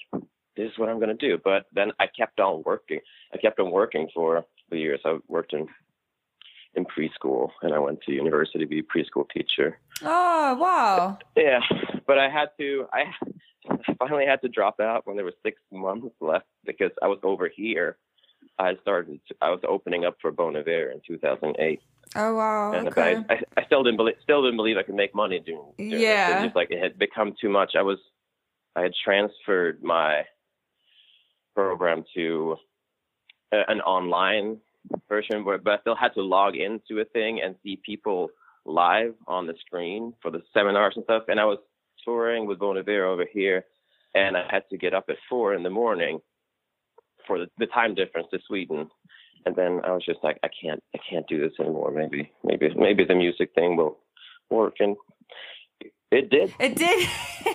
this 0.56 0.72
is 0.72 0.78
what 0.78 0.90
I'm 0.90 1.00
gonna 1.00 1.14
do 1.16 1.38
but 1.44 1.66
then 1.74 1.92
I 2.00 2.08
kept 2.08 2.40
on 2.40 2.64
working 2.66 3.00
I 3.34 3.38
kept 3.38 3.60
on 3.60 3.72
working 3.72 4.08
for 4.14 4.46
the 4.70 4.78
years 4.78 5.02
I 5.06 5.18
worked 5.28 5.54
in 5.54 5.68
in 6.76 6.86
preschool 6.86 7.50
and 7.62 7.74
I 7.74 7.80
went 7.80 8.02
to 8.04 8.12
university 8.12 8.60
to 8.60 8.66
be 8.66 8.80
a 8.80 8.84
preschool 8.84 9.26
teacher 9.34 9.80
Oh, 10.02 10.56
wow. 10.56 11.18
yeah, 11.38 11.60
but 12.08 12.18
I 12.18 12.30
had 12.30 12.50
to. 12.60 12.88
I 12.92 13.04
finally 14.00 14.26
had 14.26 14.42
to 14.42 14.50
drop 14.50 14.80
out 14.82 15.06
when 15.06 15.16
there 15.16 15.24
was 15.24 15.36
six 15.44 15.62
months 15.72 16.14
left 16.20 16.48
because 16.66 16.92
I 17.02 17.08
was 17.08 17.20
over 17.24 17.50
here. 17.56 17.98
I 18.60 18.74
started. 18.82 19.20
I 19.42 19.50
was 19.50 19.60
opening 19.68 20.06
up 20.06 20.18
for 20.22 20.32
Bon 20.32 20.56
Iver 20.56 20.92
in 20.92 21.02
2008, 21.08 21.80
Oh, 22.16 22.36
wow. 22.36 22.74
and 22.74 22.88
Okay. 22.90 23.16
I, 23.30 23.34
I, 23.34 23.40
I 23.58 23.66
still 23.66 23.84
didn't 23.84 23.98
believe. 23.98 24.16
Still 24.22 24.42
didn't 24.44 24.58
believe 24.58 24.78
I 24.78 24.84
could 24.84 24.96
make 24.96 25.16
money 25.16 25.40
doing. 25.40 25.72
doing 25.78 25.92
it. 25.94 26.00
Yeah. 26.00 26.30
It 26.32 26.36
was 26.36 26.44
just 26.46 26.56
like 26.56 26.70
it 26.72 26.82
had 26.82 26.98
become 27.00 27.34
too 27.40 27.50
much. 27.50 27.72
I 27.78 27.82
was. 27.82 27.98
I 28.76 28.82
had 28.82 28.94
transferred 29.04 29.84
my 29.84 30.24
program 31.56 32.04
to 32.16 32.56
a, 33.52 33.62
an 33.68 33.82
online 33.82 34.58
version, 35.10 35.46
where, 35.46 35.58
but 35.58 35.74
I 35.74 35.80
still 35.82 35.96
had 35.96 36.14
to 36.16 36.22
log 36.22 36.56
into 36.56 37.00
a 37.02 37.06
thing 37.06 37.42
and 37.44 37.56
see 37.64 37.80
people 37.86 38.30
live 38.66 39.14
on 39.28 39.48
the 39.48 39.54
screen 39.66 40.14
for 40.22 40.32
the 40.32 40.42
seminars 40.54 40.94
and 40.96 41.04
stuff. 41.04 41.24
And 41.28 41.40
I 41.40 41.46
was 41.46 41.60
touring 42.04 42.48
with 42.48 42.60
Bon 42.60 42.78
Iver 42.78 43.06
over 43.06 43.26
here, 43.32 43.66
and 44.16 44.36
I 44.38 44.46
had 44.50 44.64
to 44.72 44.78
get 44.78 44.94
up 44.94 45.06
at 45.10 45.18
four 45.30 45.54
in 45.54 45.64
the 45.64 45.70
morning 45.70 46.20
for 47.28 47.40
the, 47.40 47.48
the 47.58 47.68
time 47.68 47.96
difference 47.96 48.28
to 48.32 48.40
Sweden. 48.48 48.90
And 49.46 49.56
then 49.56 49.82
I 49.84 49.92
was 49.92 50.06
just 50.06 50.20
like, 50.24 50.38
I 50.44 50.50
can't, 50.62 50.82
I 50.96 51.00
can't 51.10 51.28
do 51.28 51.40
this 51.40 51.52
anymore. 51.60 51.92
Maybe, 51.92 52.32
maybe, 52.44 52.70
maybe 52.76 53.04
the 53.04 53.16
music 53.16 53.52
thing 53.54 53.76
will 53.76 53.98
work, 54.50 54.76
and 54.80 54.96
it 56.12 56.30
did. 56.30 56.54
It 56.60 56.76
did. 56.76 57.10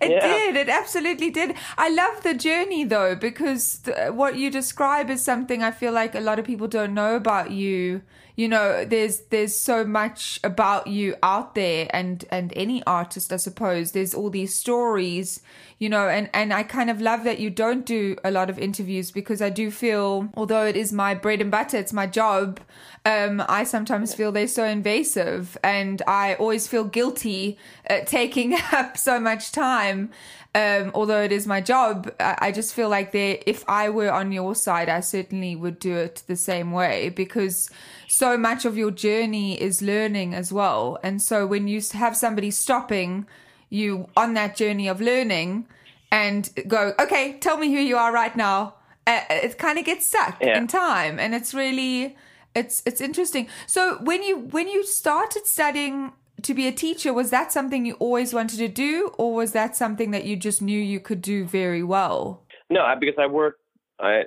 it 0.00 0.10
Yeah. 0.10 0.20
did. 0.20 0.56
It 0.56 0.68
absolutely 0.68 1.30
did. 1.30 1.54
I 1.78 1.88
love 1.88 2.22
the 2.22 2.34
journey 2.34 2.84
though, 2.84 3.16
because 3.16 3.78
th- 3.78 4.12
what 4.12 4.36
you 4.36 4.50
describe 4.50 5.10
is 5.10 5.24
something 5.24 5.62
I 5.62 5.70
feel 5.70 5.92
like 5.92 6.14
a 6.14 6.20
lot 6.20 6.38
of 6.38 6.44
people 6.44 6.68
don't 6.68 6.94
know 6.94 7.16
about 7.16 7.50
you. 7.50 8.02
You 8.36 8.48
know, 8.48 8.84
there's 8.84 9.20
there's 9.30 9.54
so 9.54 9.84
much 9.84 10.40
about 10.42 10.88
you 10.88 11.14
out 11.22 11.54
there, 11.54 11.86
and 11.90 12.24
and 12.30 12.52
any 12.56 12.82
artist, 12.84 13.32
I 13.32 13.36
suppose. 13.36 13.92
There's 13.92 14.12
all 14.12 14.28
these 14.28 14.52
stories, 14.52 15.40
you 15.78 15.88
know, 15.88 16.08
and 16.08 16.28
and 16.34 16.52
I 16.52 16.64
kind 16.64 16.90
of 16.90 17.00
love 17.00 17.22
that 17.24 17.38
you 17.38 17.48
don't 17.48 17.86
do 17.86 18.16
a 18.24 18.32
lot 18.32 18.50
of 18.50 18.58
interviews 18.58 19.12
because 19.12 19.40
I 19.40 19.50
do 19.50 19.70
feel, 19.70 20.28
although 20.34 20.66
it 20.66 20.76
is 20.76 20.92
my 20.92 21.14
bread 21.14 21.40
and 21.40 21.50
butter, 21.50 21.76
it's 21.76 21.92
my 21.92 22.08
job. 22.08 22.58
Um, 23.04 23.42
I 23.48 23.64
sometimes 23.64 24.14
feel 24.14 24.32
they're 24.32 24.48
so 24.48 24.64
invasive, 24.64 25.56
and 25.62 26.02
I 26.08 26.34
always 26.34 26.66
feel 26.66 26.84
guilty 26.84 27.56
uh, 27.88 28.00
taking 28.04 28.54
up 28.72 28.96
so 28.96 29.20
much 29.20 29.52
time. 29.52 30.10
Um, 30.56 30.92
although 30.94 31.20
it 31.20 31.32
is 31.32 31.46
my 31.48 31.60
job, 31.60 32.12
I, 32.20 32.36
I 32.38 32.52
just 32.52 32.74
feel 32.74 32.88
like 32.88 33.10
they, 33.10 33.42
if 33.44 33.64
I 33.68 33.90
were 33.90 34.12
on 34.12 34.30
your 34.30 34.54
side, 34.54 34.88
I 34.88 35.00
certainly 35.00 35.56
would 35.56 35.80
do 35.80 35.96
it 35.96 36.22
the 36.28 36.36
same 36.36 36.70
way 36.70 37.08
because 37.08 37.70
so 38.08 38.38
much 38.38 38.64
of 38.64 38.76
your 38.78 38.92
journey 38.92 39.60
is 39.60 39.82
learning 39.82 40.32
as 40.32 40.52
well. 40.52 40.98
And 41.02 41.20
so 41.20 41.44
when 41.44 41.66
you 41.66 41.80
have 41.94 42.16
somebody 42.16 42.52
stopping 42.52 43.26
you 43.68 44.08
on 44.16 44.34
that 44.34 44.54
journey 44.54 44.86
of 44.86 45.00
learning 45.00 45.66
and 46.12 46.48
go, 46.68 46.92
okay, 47.00 47.36
tell 47.40 47.56
me 47.56 47.72
who 47.74 47.80
you 47.80 47.96
are 47.96 48.12
right 48.12 48.36
now, 48.36 48.74
uh, 49.08 49.20
it 49.30 49.58
kind 49.58 49.78
of 49.78 49.84
gets 49.84 50.06
stuck 50.06 50.36
Yeah. 50.40 50.56
in 50.58 50.68
time, 50.68 51.18
and 51.18 51.34
it's 51.34 51.52
really 51.52 52.16
it's 52.54 52.82
it's 52.86 53.00
interesting. 53.00 53.48
So 53.66 53.98
when 54.02 54.22
you 54.22 54.38
when 54.38 54.68
you 54.68 54.84
started 54.86 55.46
studying 55.46 56.12
to 56.44 56.54
be 56.54 56.66
a 56.66 56.72
teacher, 56.72 57.12
was 57.12 57.30
that 57.30 57.52
something 57.52 57.84
you 57.84 57.94
always 57.94 58.32
wanted 58.32 58.58
to 58.58 58.68
do, 58.68 59.12
or 59.18 59.34
was 59.34 59.52
that 59.52 59.76
something 59.76 60.10
that 60.12 60.24
you 60.24 60.36
just 60.36 60.62
knew 60.62 60.78
you 60.78 61.00
could 61.00 61.20
do 61.20 61.44
very 61.44 61.82
well? 61.82 62.42
No, 62.70 62.86
because 62.98 63.16
I 63.18 63.26
worked. 63.26 63.60
I 64.00 64.24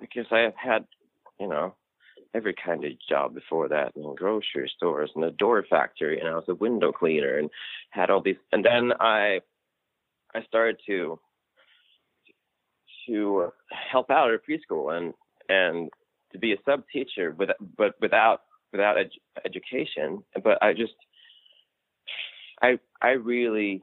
because 0.00 0.26
I 0.30 0.38
have 0.40 0.54
had, 0.56 0.84
you 1.40 1.48
know, 1.48 1.74
every 2.34 2.54
kind 2.54 2.84
of 2.84 2.92
job 3.08 3.34
before 3.34 3.68
that 3.68 3.92
in 3.96 4.14
grocery 4.14 4.70
stores 4.76 5.10
and 5.14 5.24
a 5.24 5.30
door 5.30 5.64
factory, 5.68 6.18
and 6.18 6.28
I 6.28 6.34
was 6.34 6.44
a 6.48 6.54
window 6.54 6.92
cleaner 6.92 7.38
and 7.38 7.50
had 7.90 8.10
all 8.10 8.22
these. 8.22 8.36
And 8.52 8.64
then 8.64 8.92
I, 9.00 9.40
I 10.34 10.42
started 10.46 10.78
to, 10.86 11.18
to 13.06 13.52
help 13.90 14.10
out 14.10 14.30
at 14.30 14.34
a 14.34 14.38
preschool 14.38 14.96
and 14.96 15.14
and 15.48 15.90
to 16.32 16.38
be 16.38 16.52
a 16.52 16.56
sub 16.64 16.84
teacher, 16.92 17.34
but 17.36 17.56
but 17.76 17.94
without 18.00 18.42
without 18.72 18.98
ed- 18.98 19.10
education. 19.44 20.22
But 20.42 20.62
I 20.62 20.72
just, 20.72 20.94
I 22.62 22.78
I 23.02 23.10
really, 23.12 23.82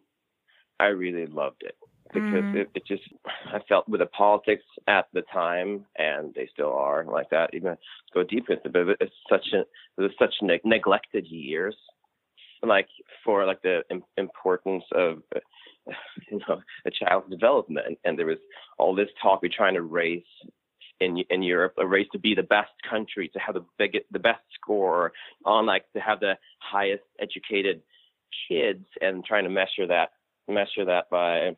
I 0.79 0.87
really 0.87 1.27
loved 1.27 1.63
it 1.63 1.75
because 2.13 2.45
Mm. 2.45 2.55
it, 2.55 2.69
it 2.75 2.85
just 2.87 3.03
I 3.47 3.59
felt 3.69 3.87
with 3.89 3.99
the 4.01 4.07
politics 4.07 4.63
at 4.87 5.07
the 5.13 5.21
time, 5.33 5.85
and 5.97 6.33
they 6.33 6.47
still 6.53 6.73
are 6.73 7.03
like 7.05 7.29
that. 7.31 7.53
Even 7.53 7.77
go 8.13 8.23
deep 8.23 8.49
into 8.49 8.65
it, 8.67 8.73
but 8.73 8.97
it's 9.01 9.15
such 9.29 9.53
a 9.53 9.61
it 9.61 9.67
was 10.01 10.11
such 10.19 10.35
neg- 10.41 10.65
neglected 10.65 11.27
years, 11.27 11.75
like 12.63 12.89
for 13.23 13.45
like 13.45 13.61
the 13.61 13.83
im- 13.91 14.03
importance 14.17 14.85
of 14.93 15.23
you 16.31 16.39
know 16.47 16.61
a 16.85 16.91
child's 16.91 17.29
development, 17.29 17.99
and 18.05 18.17
there 18.17 18.25
was 18.27 18.39
all 18.77 18.95
this 18.95 19.09
talk 19.21 19.41
we're 19.41 19.49
trying 19.55 19.75
to 19.75 19.83
raise. 19.83 20.23
In, 21.01 21.17
in 21.29 21.41
Europe, 21.43 21.75
a 21.77 21.87
race 21.87 22.09
to 22.11 22.19
be 22.19 22.35
the 22.35 22.43
best 22.43 22.73
country, 22.89 23.29
to 23.29 23.39
have 23.39 23.55
the 23.55 23.65
biggest, 23.77 24.03
the 24.11 24.19
best 24.19 24.41
score, 24.53 25.13
on 25.45 25.65
like 25.65 25.85
to 25.93 25.99
have 26.01 26.19
the 26.19 26.37
highest 26.59 27.03
educated 27.21 27.81
kids, 28.47 28.85
and 29.01 29.23
trying 29.25 29.43
to 29.43 29.49
measure 29.49 29.87
that, 29.87 30.09
measure 30.47 30.85
that 30.85 31.09
by 31.09 31.55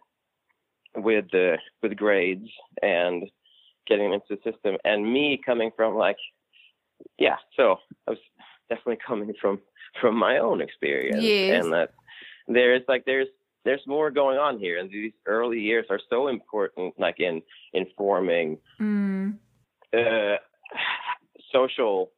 with 0.96 1.26
the 1.32 1.58
with 1.82 1.96
grades 1.96 2.50
and 2.82 3.24
getting 3.88 4.14
into 4.14 4.26
the 4.30 4.52
system 4.52 4.76
and 4.84 5.12
me 5.12 5.40
coming 5.46 5.72
from 5.76 5.96
like 5.96 6.18
yeah 7.18 7.38
so 7.56 7.78
i 8.08 8.12
was 8.12 8.20
definitely 8.70 8.98
coming 9.06 9.34
from 9.42 9.60
from 10.02 10.16
my 10.18 10.38
own 10.40 10.60
experience 10.62 11.24
Yes. 11.24 11.64
and 11.64 11.72
that 11.74 11.94
there's 12.48 12.82
like 12.90 13.06
there's 13.06 13.30
there's 13.64 13.82
more 13.88 14.12
going 14.12 14.38
on 14.38 14.60
here 14.60 14.80
and 14.80 14.90
these 14.92 15.14
early 15.26 15.60
years 15.62 15.86
are 15.90 16.00
so 16.10 16.28
important 16.28 16.94
like 17.00 17.20
in 17.20 17.42
informing 17.74 18.58
Mm. 18.80 19.38
uh, 19.94 20.36
social 21.54 22.12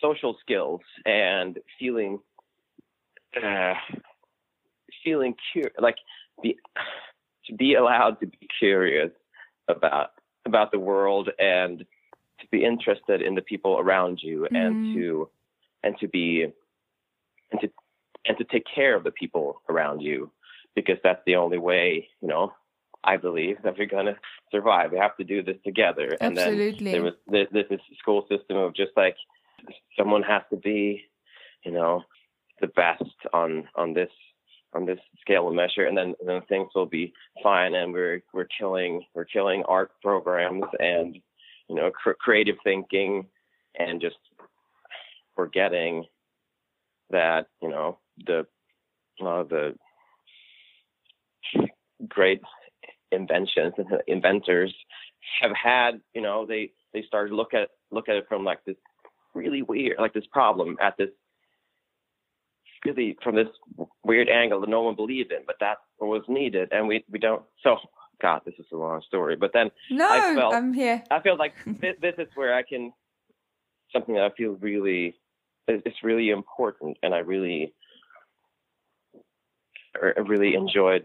social 0.00 0.36
skills 0.40 0.80
and 1.04 1.58
feeling 1.78 2.18
uh, 3.36 3.74
feeling 5.04 5.34
cur- 5.52 5.70
like 5.78 5.96
be 6.42 6.56
to 7.46 7.54
be 7.54 7.74
allowed 7.74 8.20
to 8.20 8.26
be 8.26 8.48
curious 8.58 9.10
about 9.68 10.10
about 10.46 10.70
the 10.72 10.78
world 10.78 11.30
and 11.38 11.84
to 12.40 12.46
be 12.50 12.64
interested 12.64 13.20
in 13.22 13.34
the 13.34 13.42
people 13.42 13.78
around 13.78 14.22
you 14.22 14.46
Mhm. 14.50 14.66
and 14.66 14.94
to 14.94 15.28
and 15.82 15.98
to 15.98 16.08
be 16.08 16.42
and 17.50 17.60
to 17.60 17.70
and 18.26 18.36
to 18.38 18.44
take 18.44 18.64
care 18.66 18.94
of 18.94 19.04
the 19.04 19.12
people 19.12 19.62
around 19.68 20.00
you 20.00 20.30
because 20.74 20.98
that's 21.02 21.24
the 21.24 21.36
only 21.36 21.58
way 21.58 22.08
you 22.20 22.28
know 22.28 22.52
I 23.04 23.16
believe 23.16 23.62
that 23.62 23.78
we're 23.78 23.86
gonna 23.86 24.16
survive. 24.50 24.92
We 24.92 24.98
have 24.98 25.16
to 25.18 25.24
do 25.24 25.42
this 25.42 25.56
together. 25.64 26.16
And 26.20 26.36
then 26.36 26.48
Absolutely. 26.60 26.92
there 26.92 27.02
was 27.02 27.14
this, 27.26 27.46
this 27.52 27.80
school 27.98 28.26
system 28.28 28.56
of 28.56 28.74
just 28.74 28.90
like 28.96 29.16
someone 29.96 30.22
has 30.24 30.42
to 30.50 30.56
be, 30.56 31.04
you 31.64 31.70
know, 31.72 32.02
the 32.60 32.68
best 32.68 33.04
on 33.32 33.68
on 33.74 33.94
this 33.94 34.10
on 34.74 34.84
this 34.84 34.98
scale 35.20 35.48
of 35.48 35.54
measure, 35.54 35.86
and 35.86 35.96
then 35.96 36.14
then 36.26 36.42
things 36.48 36.68
will 36.74 36.86
be 36.86 37.12
fine. 37.42 37.74
And 37.74 37.92
we're 37.92 38.22
we're 38.32 38.48
killing 38.58 39.04
we're 39.14 39.24
killing 39.24 39.62
art 39.68 39.92
programs 40.02 40.64
and 40.78 41.18
you 41.68 41.74
know 41.74 41.90
cr- 41.90 42.12
creative 42.18 42.56
thinking 42.64 43.26
and 43.78 44.00
just 44.00 44.16
forgetting 45.34 46.04
that 47.10 47.46
you 47.62 47.68
know 47.68 47.98
the 48.26 48.46
uh, 49.24 49.44
the 49.44 49.74
great 52.08 52.40
inventions 53.12 53.74
and 53.78 53.86
inventors 54.06 54.74
have 55.40 55.52
had 55.52 56.00
you 56.14 56.20
know 56.20 56.46
they 56.46 56.70
they 56.92 57.02
started 57.02 57.32
look 57.32 57.54
at 57.54 57.70
look 57.90 58.08
at 58.08 58.16
it 58.16 58.26
from 58.28 58.44
like 58.44 58.64
this 58.64 58.76
really 59.34 59.62
weird 59.62 59.96
like 59.98 60.12
this 60.12 60.26
problem 60.32 60.76
at 60.80 60.96
this 60.96 61.10
really 62.84 63.16
from 63.22 63.34
this 63.34 63.48
weird 64.04 64.28
angle 64.28 64.60
that 64.60 64.68
no 64.68 64.82
one 64.82 64.94
believed 64.94 65.32
in 65.32 65.40
but 65.46 65.56
that 65.60 65.78
was 66.00 66.22
needed 66.28 66.68
and 66.72 66.86
we 66.86 67.04
we 67.10 67.18
don't 67.18 67.42
so 67.62 67.76
God, 68.20 68.42
this 68.44 68.54
is 68.58 68.66
a 68.72 68.76
long 68.76 69.02
story. 69.06 69.36
But 69.36 69.52
then 69.52 69.70
No, 69.90 70.08
I 70.08 70.34
felt 70.34 70.54
I'm 70.54 70.72
here. 70.72 71.02
I 71.10 71.20
feel 71.20 71.36
like 71.36 71.54
this, 71.64 71.94
this 72.02 72.14
is 72.18 72.28
where 72.34 72.54
I 72.54 72.62
can 72.62 72.92
something 73.92 74.14
that 74.14 74.24
I 74.24 74.30
feel 74.36 74.52
really 74.60 75.14
it's 75.66 76.02
really 76.02 76.30
important, 76.30 76.96
and 77.02 77.14
I 77.14 77.18
really 77.18 77.74
er, 80.02 80.14
I 80.16 80.20
really 80.20 80.54
enjoyed, 80.54 81.02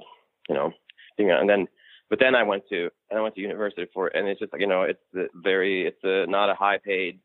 you 0.48 0.56
know, 0.56 0.72
being 1.18 1.32
and 1.32 1.50
then 1.50 1.68
but 2.10 2.20
then 2.20 2.36
I 2.36 2.44
went 2.44 2.64
to 2.70 2.90
and 3.10 3.20
I 3.20 3.22
went 3.22 3.36
to 3.36 3.42
university 3.42 3.88
for 3.94 4.08
it, 4.08 4.16
and 4.16 4.28
it's 4.28 4.40
just 4.40 4.54
like 4.54 4.62
you 4.62 4.68
know 4.68 4.84
it's 4.84 5.30
very 5.44 5.88
it's 5.88 6.04
a 6.04 6.26
not 6.28 6.50
a 6.50 6.56
high 6.56 6.78
paid 6.78 7.20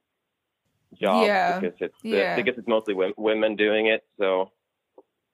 job 1.01 1.27
Yeah, 1.27 1.61
because 1.61 1.77
it's 1.81 1.95
yeah. 2.03 2.37
because 2.37 2.59
it's 2.59 2.69
mostly 2.69 2.95
women, 2.95 3.15
women 3.17 3.57
doing 3.57 3.87
it, 3.87 4.05
so 4.19 4.51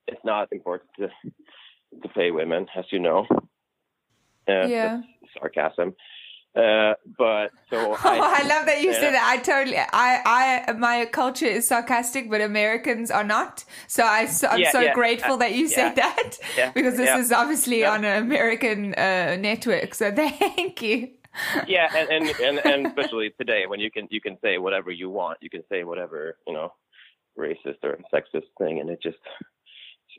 it's 0.06 0.24
not 0.24 0.48
important 0.52 0.90
to 0.98 1.08
to 2.02 2.08
pay 2.08 2.30
women, 2.30 2.66
as 2.76 2.84
you 2.90 2.98
know. 2.98 3.26
Uh, 4.48 4.68
Yeah. 4.68 5.02
sarcasm. 5.38 5.94
Uh, 6.56 6.94
but 7.18 7.50
so 7.68 7.76
Oh, 8.04 8.20
I 8.22 8.42
love 8.46 8.66
that 8.66 8.80
you 8.82 8.92
yeah. 8.92 9.00
said 9.00 9.14
that. 9.14 9.24
I 9.26 9.42
totally, 9.42 9.76
I, 9.76 10.64
I, 10.68 10.72
my 10.74 11.06
culture 11.06 11.46
is 11.46 11.66
sarcastic, 11.66 12.30
but 12.30 12.40
Americans 12.40 13.10
are 13.10 13.24
not. 13.24 13.64
So 13.88 14.04
I, 14.04 14.28
I'm 14.50 14.60
Yeah, 14.60 14.70
so 14.70 14.80
yeah, 14.80 14.92
grateful 14.94 15.34
uh, 15.34 15.38
that 15.38 15.54
you 15.54 15.66
said 15.68 15.96
that 15.96 16.38
yeah, 16.56 16.70
because 16.74 16.96
this 16.96 17.10
is 17.18 17.32
obviously 17.32 17.84
on 17.84 18.04
an 18.04 18.22
American 18.22 18.94
uh, 18.94 19.36
network. 19.40 19.94
So 19.94 20.12
thank 20.14 20.80
you. 20.82 21.10
Yeah, 21.66 21.88
and, 21.96 22.08
and 22.10 22.40
and 22.40 22.58
and 22.66 22.86
especially 22.86 23.30
today 23.38 23.64
when 23.66 23.80
you 23.80 23.90
can 23.90 24.06
you 24.10 24.20
can 24.20 24.36
say 24.42 24.58
whatever 24.58 24.90
you 24.90 25.10
want, 25.10 25.38
you 25.40 25.50
can 25.50 25.62
say 25.70 25.84
whatever 25.84 26.36
you 26.46 26.52
know, 26.54 26.72
racist 27.38 27.78
or 27.82 27.98
sexist 28.12 28.46
thing, 28.58 28.80
and 28.80 28.90
it 28.90 29.00
just 29.02 29.18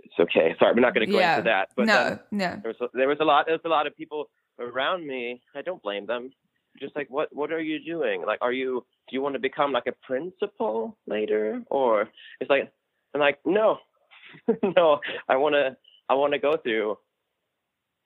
it's 0.04 0.14
okay. 0.20 0.56
Sorry, 0.60 0.74
we're 0.74 0.82
not 0.82 0.94
going 0.94 1.06
to 1.08 1.12
go 1.12 1.20
Yeah. 1.20 1.38
into 1.38 1.50
that. 1.50 1.70
But 1.76 1.86
no, 1.88 2.04
then 2.10 2.20
no. 2.32 2.60
there 2.64 2.74
was 2.80 2.82
a, 2.82 2.98
there 2.98 3.08
was 3.08 3.18
a 3.22 3.26
lot 3.26 3.46
there 3.46 3.56
was 3.56 3.62
a 3.66 3.70
lot 3.70 3.88
of 3.88 3.96
people 3.96 4.30
around 4.60 5.06
me. 5.08 5.42
I 5.56 5.62
don't 5.62 5.82
blame 5.82 6.06
them. 6.06 6.32
Just 6.80 6.96
like 6.96 7.10
what 7.10 7.30
what 7.34 7.52
are 7.52 7.62
you 7.62 7.84
doing? 7.84 8.24
Like, 8.26 8.40
are 8.42 8.52
you 8.54 8.86
do 9.10 9.16
you 9.16 9.22
want 9.22 9.34
to 9.36 9.40
become 9.40 9.72
like 9.72 9.88
a 9.88 9.94
principal 10.06 10.98
later, 11.08 11.62
or 11.70 12.10
it's 12.42 12.50
like 12.50 12.72
I'm 13.14 13.22
like 13.22 13.40
no, 13.46 13.78
no. 14.76 15.00
I 15.30 15.38
want 15.38 15.54
to 15.56 15.78
I 16.10 16.14
want 16.16 16.34
to 16.34 16.40
go 16.40 16.58
through 16.62 16.98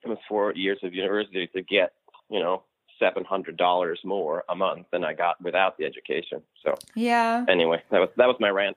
almost 0.04 0.22
four 0.28 0.52
years 0.54 0.78
of 0.82 0.94
university 0.94 1.48
to 1.54 1.62
get 1.62 1.92
you 2.30 2.38
know 2.40 2.62
seven 3.00 3.24
hundred 3.24 3.56
dollars 3.56 3.98
more 4.04 4.44
a 4.48 4.54
month 4.54 4.86
than 4.92 5.02
I 5.02 5.14
got 5.14 5.40
without 5.42 5.76
the 5.78 5.84
education. 5.84 6.42
So 6.62 6.76
Yeah. 6.94 7.44
anyway, 7.48 7.82
that 7.90 7.98
was 7.98 8.10
that 8.16 8.28
was 8.28 8.36
my 8.38 8.50
rant. 8.50 8.76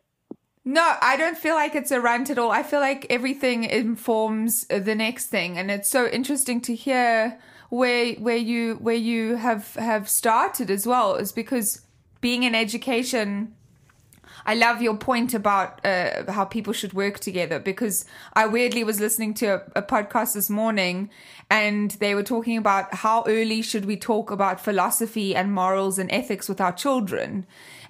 No, 0.65 0.95
I 1.01 1.17
don't 1.17 1.37
feel 1.37 1.55
like 1.55 1.75
it's 1.75 1.91
a 1.91 1.99
rant 1.99 2.29
at 2.29 2.37
all. 2.39 2.49
I 2.49 2.63
feel 2.63 2.79
like 2.79 3.05
everything 3.09 3.65
informs 3.65 4.65
the 4.67 4.95
next 4.95 5.27
thing, 5.27 5.57
and 5.59 5.69
it's 5.69 5.89
so 5.89 6.07
interesting 6.07 6.61
to 6.61 6.73
hear 6.73 7.37
where 7.69 8.13
where 8.15 8.37
you 8.37 8.75
where 8.75 8.95
you 8.95 9.35
have 9.35 9.75
have 9.75 10.07
started 10.09 10.71
as 10.71 10.87
well. 10.87 11.15
Is 11.15 11.31
because 11.31 11.85
being 12.21 12.43
in 12.43 12.55
education. 12.55 13.55
I 14.45 14.55
love 14.55 14.81
your 14.81 14.97
point 14.97 15.33
about 15.33 15.85
uh, 15.85 16.31
how 16.31 16.45
people 16.45 16.73
should 16.73 16.93
work 16.93 17.19
together 17.19 17.59
because 17.59 18.05
I 18.33 18.47
weirdly 18.47 18.83
was 18.83 18.99
listening 18.99 19.33
to 19.35 19.45
a, 19.47 19.61
a 19.77 19.81
podcast 19.81 20.33
this 20.33 20.49
morning 20.49 21.09
and 21.49 21.91
they 21.91 22.15
were 22.15 22.23
talking 22.23 22.57
about 22.57 22.93
how 22.93 23.23
early 23.27 23.61
should 23.61 23.85
we 23.85 23.97
talk 23.97 24.31
about 24.31 24.59
philosophy 24.59 25.35
and 25.35 25.53
morals 25.53 25.97
and 25.97 26.11
ethics 26.11 26.49
with 26.49 26.59
our 26.59 26.73
children. 26.73 27.45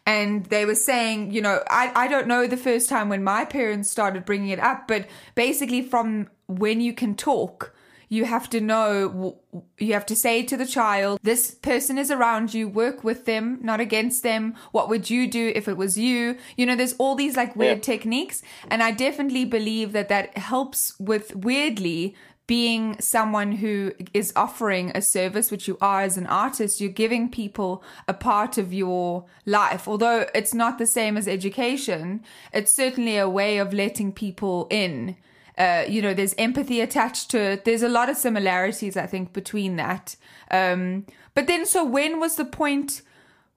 And 0.06 0.46
they 0.46 0.66
were 0.66 0.76
saying, 0.76 1.32
you 1.32 1.42
know, 1.42 1.64
I, 1.70 1.92
I 1.96 2.08
don't 2.08 2.28
know 2.28 2.46
the 2.46 2.58
first 2.58 2.90
time 2.90 3.10
when 3.10 3.24
my 3.24 3.46
parents 3.46 3.90
started 3.90 4.26
bringing 4.26 4.50
it 4.50 4.60
up, 4.60 4.88
but 4.88 5.08
basically 5.34 5.82
from 5.82 6.30
when 6.48 6.82
you 6.82 6.94
can 6.94 7.16
talk, 7.16 7.73
you 8.16 8.24
have 8.36 8.48
to 8.54 8.60
know 8.62 9.38
you 9.86 9.94
have 9.98 10.06
to 10.12 10.16
say 10.26 10.36
to 10.52 10.56
the 10.62 10.66
child 10.80 11.20
this 11.32 11.44
person 11.70 11.96
is 12.04 12.10
around 12.12 12.54
you 12.58 12.64
work 12.84 12.98
with 13.10 13.22
them 13.26 13.46
not 13.70 13.80
against 13.88 14.20
them. 14.24 14.54
What 14.76 14.90
would 14.90 15.06
you 15.14 15.22
do 15.40 15.46
if 15.60 15.66
it 15.72 15.78
was 15.84 15.94
you? 16.08 16.20
You 16.58 16.66
know 16.68 16.76
there's 16.78 16.98
all 17.02 17.16
these 17.16 17.36
like 17.42 17.56
weird 17.62 17.80
Yeah. 17.82 17.92
techniques 17.94 18.38
and 18.72 18.80
i 18.88 18.92
definitely 19.08 19.46
believe 19.58 19.90
that 19.94 20.10
that 20.14 20.28
helps 20.52 20.80
with 21.12 21.26
weirdly 21.48 22.00
being 22.46 22.84
someone 23.00 23.52
who 23.64 23.76
is 24.14 24.34
offering 24.46 24.86
a 24.94 25.02
service 25.02 25.48
which 25.50 25.66
you 25.70 25.78
are 25.92 26.02
as 26.10 26.18
an 26.18 26.28
artist 26.28 26.82
you're 26.82 27.02
giving 27.04 27.26
people 27.42 27.72
a 28.14 28.14
part 28.14 28.54
of 28.64 28.68
your 28.82 29.24
life. 29.46 29.84
Although 29.88 30.20
it's 30.40 30.54
not 30.54 30.78
the 30.78 30.86
same 31.00 31.16
as 31.20 31.26
education 31.40 32.22
it's 32.58 32.74
certainly 32.84 33.16
a 33.18 33.30
way 33.40 33.52
of 33.64 33.74
letting 33.84 34.12
people 34.26 34.68
in 34.84 35.16
uh, 35.58 35.84
you 35.88 36.02
know, 36.02 36.14
there's 36.14 36.34
empathy 36.38 36.82
attached 36.82 37.30
to 37.32 37.40
it. 37.40 37.66
There's 37.66 37.84
a 37.84 37.90
lot 37.90 38.10
of 38.10 38.18
similarities, 38.18 38.98
I 38.98 39.06
think, 39.06 39.34
between 39.34 39.76
that. 39.78 40.16
Um, 40.52 41.06
but 41.34 41.48
then, 41.48 41.66
so 41.66 41.84
when 41.84 42.20
was 42.20 42.36
the 42.36 42.46
point 42.46 43.02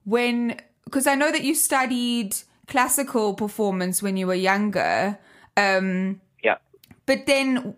when, 0.05 0.59
because 0.85 1.07
I 1.07 1.15
know 1.15 1.31
that 1.31 1.43
you 1.43 1.55
studied 1.55 2.35
classical 2.67 3.33
performance 3.33 4.03
when 4.03 4.17
you 4.17 4.27
were 4.27 4.35
younger. 4.35 5.17
Um, 5.55 6.21
Yeah. 6.43 6.57
but 7.05 7.25
then 7.25 7.75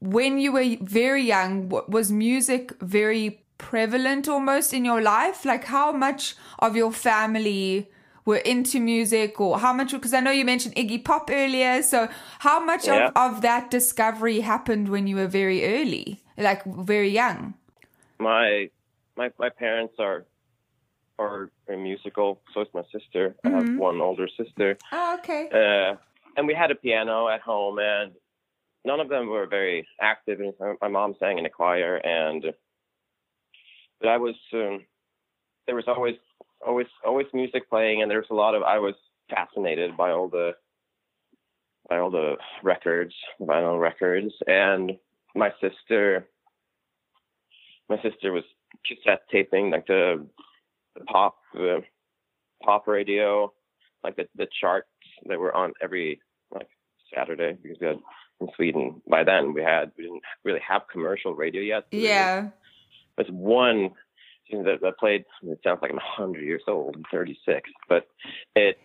when 0.00 0.38
you 0.38 0.52
were 0.52 0.76
very 0.80 1.24
young, 1.24 1.68
was 1.88 2.10
music 2.10 2.72
very 2.80 3.42
prevalent 3.58 4.28
almost 4.28 4.72
in 4.72 4.84
your 4.84 5.02
life? 5.02 5.44
Like 5.44 5.64
how 5.64 5.92
much 5.92 6.36
of 6.60 6.76
your 6.76 6.92
family 6.92 7.90
were 8.28 8.42
into 8.54 8.78
music 8.80 9.40
or 9.40 9.58
how 9.58 9.72
much, 9.72 9.90
because 9.92 10.14
I 10.18 10.20
know 10.20 10.30
you 10.40 10.44
mentioned 10.44 10.74
Iggy 10.76 11.00
Pop 11.04 11.30
earlier. 11.32 11.82
So 11.82 12.08
how 12.40 12.58
much 12.70 12.84
Yeah. 12.86 13.08
of, 13.16 13.34
of 13.34 13.42
that 13.42 13.70
discovery 13.70 14.40
happened 14.40 14.88
when 14.88 15.06
you 15.08 15.16
were 15.16 15.26
very 15.40 15.60
early, 15.76 16.06
like 16.36 16.62
very 16.64 17.10
young? 17.22 17.54
my 18.20 18.68
my 19.16 19.30
my 19.38 19.48
parents 19.48 19.94
are 19.98 20.26
are 21.18 21.50
very 21.66 21.80
musical. 21.90 22.40
So 22.52 22.60
is 22.60 22.68
my 22.74 22.82
sister. 22.96 23.34
I 23.44 23.48
Mm-hmm. 23.48 23.56
have 23.58 23.78
one 23.88 24.00
older 24.00 24.28
sister, 24.40 24.68
Oh, 24.92 25.16
okay. 25.18 25.44
uh, 25.60 25.96
and 26.36 26.46
we 26.46 26.54
had 26.54 26.70
a 26.70 26.74
piano 26.84 27.28
at 27.28 27.40
home, 27.40 27.78
and 27.78 28.12
none 28.84 29.00
of 29.00 29.08
them 29.08 29.24
were 29.28 29.46
very 29.46 29.86
active. 30.00 30.38
And 30.40 30.52
my 30.84 30.88
mom 30.88 31.14
sang 31.20 31.38
in 31.38 31.46
a 31.46 31.50
choir, 31.60 31.96
and 32.18 32.42
but 34.00 34.08
I 34.08 34.16
was 34.26 34.36
um, 34.52 34.76
there 35.66 35.76
was 35.80 35.88
always 35.88 36.16
always 36.68 36.86
always 37.04 37.26
music 37.32 37.68
playing, 37.68 38.02
and 38.02 38.10
there's 38.10 38.26
a 38.30 38.34
lot 38.34 38.54
of 38.54 38.62
I 38.62 38.78
was 38.78 38.94
fascinated 39.30 39.96
by 39.96 40.10
all 40.10 40.28
the 40.28 40.52
by 41.88 41.98
all 41.98 42.10
the 42.10 42.36
records, 42.62 43.14
vinyl 43.40 43.80
records, 43.80 44.32
and 44.46 44.92
my 45.34 45.50
sister 45.60 46.28
my 47.88 47.96
sister 48.02 48.32
was 48.32 48.44
cassette 48.86 49.22
taping 49.32 49.70
like 49.70 49.86
the, 49.86 50.26
the 50.94 51.04
pop 51.04 51.38
the 51.54 51.82
pop 52.62 52.86
radio 52.86 53.50
like 54.04 54.14
the 54.16 54.28
the 54.36 54.46
charts 54.60 54.88
that 55.26 55.38
were 55.38 55.54
on 55.54 55.72
every 55.82 56.20
like 56.52 56.68
Saturday 57.14 57.56
because 57.62 57.78
we 57.80 57.86
had 57.86 57.96
in 58.40 58.48
Sweden 58.54 59.00
by 59.08 59.24
then 59.24 59.54
we 59.54 59.62
had 59.62 59.90
we 59.96 60.04
didn't 60.04 60.22
really 60.44 60.60
have 60.66 60.82
commercial 60.92 61.34
radio 61.34 61.62
yet. 61.62 61.84
so 61.90 61.96
Yeah. 61.96 62.48
There's 63.16 63.30
one 63.30 63.90
thing 64.50 64.64
that, 64.64 64.80
that 64.82 64.98
played 64.98 65.24
it 65.42 65.60
sounds 65.64 65.80
like 65.82 65.90
I'm 65.90 65.98
hundred 66.02 66.44
years 66.44 66.62
old, 66.68 66.96
I'm 66.96 67.04
thirty 67.10 67.38
six, 67.44 67.70
but 67.88 68.06
it 68.54 68.78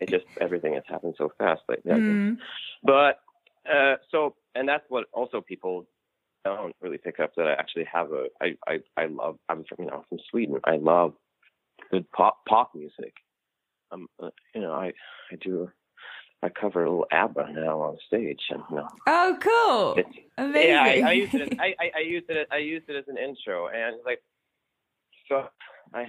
it 0.00 0.08
just 0.08 0.24
everything 0.40 0.74
has 0.74 0.84
happened 0.86 1.14
so 1.18 1.30
fast 1.38 1.62
lately. 1.68 1.92
I. 1.92 1.96
Mm. 1.96 2.36
But 2.82 3.20
uh, 3.70 3.96
so, 4.10 4.34
and 4.54 4.68
that's 4.68 4.84
what 4.88 5.06
also 5.12 5.40
people 5.40 5.86
don't 6.44 6.74
really 6.80 6.98
pick 6.98 7.20
up 7.20 7.34
that 7.36 7.46
I 7.46 7.52
actually 7.52 7.86
have 7.92 8.12
a. 8.12 8.26
I 8.40 8.56
I 8.66 8.78
I 8.96 9.06
love. 9.06 9.36
I'm 9.48 9.64
from 9.64 9.84
you 9.84 9.90
know 9.90 10.04
from 10.08 10.18
Sweden. 10.30 10.58
I 10.64 10.76
love 10.76 11.14
good 11.90 12.10
pop 12.12 12.38
pop 12.48 12.72
music. 12.74 13.14
Um, 13.90 14.08
uh, 14.22 14.30
you 14.54 14.60
know, 14.60 14.72
I 14.72 14.92
I 15.32 15.36
do. 15.40 15.70
I 16.40 16.48
cover 16.50 16.84
a 16.84 16.88
little 16.88 17.06
ABBA 17.10 17.52
now 17.52 17.80
on 17.80 17.98
stage, 18.06 18.40
and 18.50 18.62
you 18.70 18.76
know, 18.76 18.88
Oh, 19.08 19.36
cool. 19.40 20.04
Amazing. 20.36 20.70
yeah, 20.70 20.82
I, 20.82 21.08
I 21.08 21.12
used 21.12 21.34
it. 21.34 21.52
As, 21.52 21.58
I, 21.58 21.74
I 21.80 21.90
I 21.96 22.00
used 22.00 22.30
it. 22.30 22.48
I 22.52 22.58
used 22.58 22.88
it 22.88 22.94
as 22.96 23.08
an 23.08 23.18
intro, 23.18 23.66
and 23.66 23.96
like, 24.06 24.20
so 25.28 25.44
I 25.94 26.06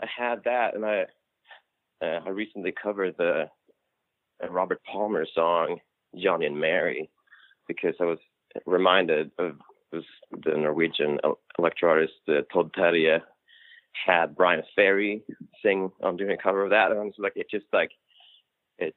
I 0.00 0.06
had 0.16 0.42
that, 0.44 0.74
and 0.74 0.84
I 0.84 1.04
uh, 2.02 2.20
I 2.26 2.28
recently 2.30 2.72
covered 2.72 3.14
the 3.18 3.48
uh, 4.42 4.48
Robert 4.48 4.80
Palmer 4.90 5.26
song 5.34 5.78
Johnny 6.16 6.46
and 6.46 6.58
Mary 6.58 7.10
because 7.68 7.94
I 8.00 8.04
was 8.04 8.18
reminded 8.66 9.30
of 9.38 9.56
was 9.92 10.04
the 10.44 10.52
Norwegian 10.56 11.18
electro 11.58 11.90
artist 11.90 12.12
uh, 12.28 12.42
Todd 12.52 12.72
Terje 12.72 13.20
had 14.06 14.36
Bryan 14.36 14.62
Ferry 14.76 15.22
sing. 15.62 15.90
I'm 16.02 16.16
doing 16.16 16.32
a 16.32 16.42
cover 16.42 16.64
of 16.64 16.70
that, 16.70 16.90
and 16.90 17.00
I 17.00 17.02
was 17.02 17.14
like, 17.18 17.32
it 17.36 17.50
just 17.50 17.66
like 17.72 17.90
it 18.78 18.94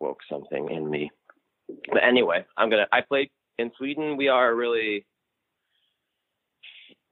woke 0.00 0.20
something 0.28 0.68
in 0.70 0.90
me. 0.90 1.10
But 1.92 2.02
anyway, 2.04 2.44
I'm 2.56 2.70
gonna. 2.70 2.86
I 2.92 3.00
played 3.00 3.30
in 3.58 3.70
Sweden. 3.78 4.16
We 4.16 4.28
are 4.28 4.54
really 4.54 5.06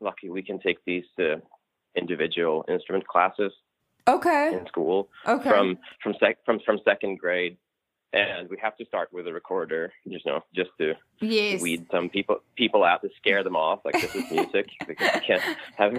lucky. 0.01 0.29
We 0.29 0.43
can 0.43 0.59
take 0.61 0.79
these 0.85 1.05
uh, 1.19 1.37
individual 1.97 2.65
instrument 2.69 3.07
classes 3.07 3.53
okay. 4.09 4.53
in 4.53 4.67
school 4.67 5.09
Okay. 5.27 5.49
from 5.49 5.79
from 6.03 6.15
sec 6.21 6.39
from 6.45 6.61
from 6.65 6.79
second 6.85 7.19
grade, 7.19 7.57
and 8.13 8.49
we 8.49 8.57
have 8.61 8.77
to 8.77 8.85
start 8.87 9.13
with 9.13 9.27
a 9.27 9.33
recorder, 9.33 9.93
you 10.05 10.19
know, 10.27 10.43
just 10.55 10.71
to 10.81 10.95
Yes. 11.21 11.61
weed 11.61 11.87
some 11.91 12.09
people 12.11 12.39
people 12.57 12.85
out 12.85 13.03
to 13.03 13.09
scare 13.17 13.43
them 13.43 13.57
off. 13.57 13.81
Like 13.85 14.01
this 14.01 14.15
is 14.15 14.25
music 14.31 14.67
because 14.87 15.09
I 15.15 15.19
can't 15.21 15.43
have. 15.77 15.93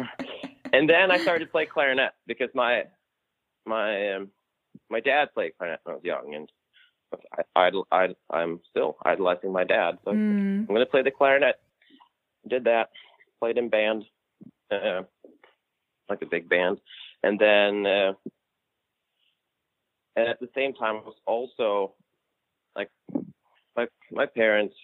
And 0.73 0.89
then 0.89 1.11
I 1.11 1.19
started 1.19 1.45
to 1.45 1.51
play 1.51 1.65
clarinet 1.65 2.11
because 2.27 2.49
my 2.53 2.83
my 3.65 4.13
um, 4.13 4.29
my 4.89 4.99
dad 4.99 5.33
played 5.33 5.57
clarinet 5.57 5.79
when 5.83 5.93
I 5.93 5.95
was 5.95 6.03
young, 6.03 6.35
and 6.35 6.51
I, 7.37 7.67
idol, 7.67 7.87
I 7.91 8.09
I'm 8.29 8.59
still 8.69 8.97
idolizing 9.05 9.51
my 9.51 9.63
dad. 9.63 9.97
So 10.03 10.11
Mm. 10.11 10.67
I'm 10.67 10.73
gonna 10.75 10.85
play 10.85 11.01
the 11.01 11.11
clarinet. 11.11 11.55
Did 12.47 12.65
that. 12.65 12.89
Played 13.39 13.57
in 13.57 13.69
band, 13.69 14.05
uh, 14.71 15.01
like 16.09 16.21
a 16.21 16.27
big 16.27 16.49
band, 16.49 16.79
and 17.23 17.39
then 17.39 17.85
uh, 17.85 18.13
and 20.15 20.27
at 20.27 20.39
the 20.39 20.49
same 20.55 20.73
time, 20.73 20.95
I 20.97 20.99
was 20.99 21.15
also 21.25 21.93
like 22.75 22.89
my 23.75 23.87
my 24.11 24.25
parents. 24.25 24.75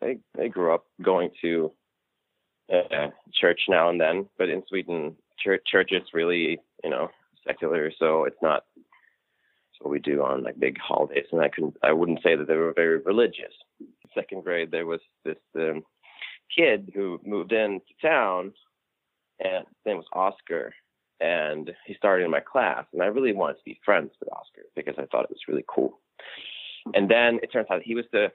They 0.00 0.18
they 0.36 0.48
grew 0.48 0.74
up 0.74 0.86
going 1.02 1.30
to 1.42 1.72
uh, 2.72 3.08
church 3.32 3.62
now 3.68 3.90
and 3.90 4.00
then, 4.00 4.28
but 4.38 4.48
in 4.48 4.62
Sweden, 4.68 5.16
church 5.38 5.62
church 5.66 5.90
is 5.92 6.02
really 6.14 6.60
you 6.84 6.90
know 6.90 7.10
secular, 7.46 7.90
so 7.98 8.24
it's 8.24 8.42
not. 8.42 8.64
What 9.82 9.92
we 9.92 9.98
do 9.98 10.22
on 10.22 10.42
like 10.42 10.60
big 10.60 10.76
holidays, 10.78 11.24
and 11.32 11.40
I 11.40 11.48
couldn't. 11.48 11.74
I 11.82 11.92
wouldn't 11.92 12.22
say 12.22 12.36
that 12.36 12.46
they 12.46 12.56
were 12.56 12.74
very 12.74 12.98
religious. 12.98 13.54
Second 14.14 14.44
grade, 14.44 14.70
there 14.70 14.84
was 14.84 15.00
this 15.24 15.38
um, 15.56 15.84
kid 16.54 16.92
who 16.94 17.18
moved 17.24 17.52
into 17.52 17.86
town, 18.02 18.52
and 19.40 19.66
his 19.66 19.86
name 19.86 19.96
was 19.96 20.06
Oscar, 20.12 20.72
and 21.20 21.70
he 21.86 21.94
started 21.94 22.24
in 22.24 22.30
my 22.30 22.40
class, 22.40 22.84
and 22.92 23.02
I 23.02 23.06
really 23.06 23.32
wanted 23.32 23.54
to 23.54 23.64
be 23.64 23.78
friends 23.84 24.10
with 24.20 24.32
Oscar 24.32 24.62
because 24.74 24.94
I 24.98 25.06
thought 25.06 25.24
it 25.24 25.30
was 25.30 25.48
really 25.48 25.64
cool. 25.68 26.00
And 26.94 27.10
then 27.10 27.38
it 27.42 27.52
turns 27.52 27.66
out 27.70 27.82
he 27.82 27.94
was 27.94 28.06
the 28.12 28.32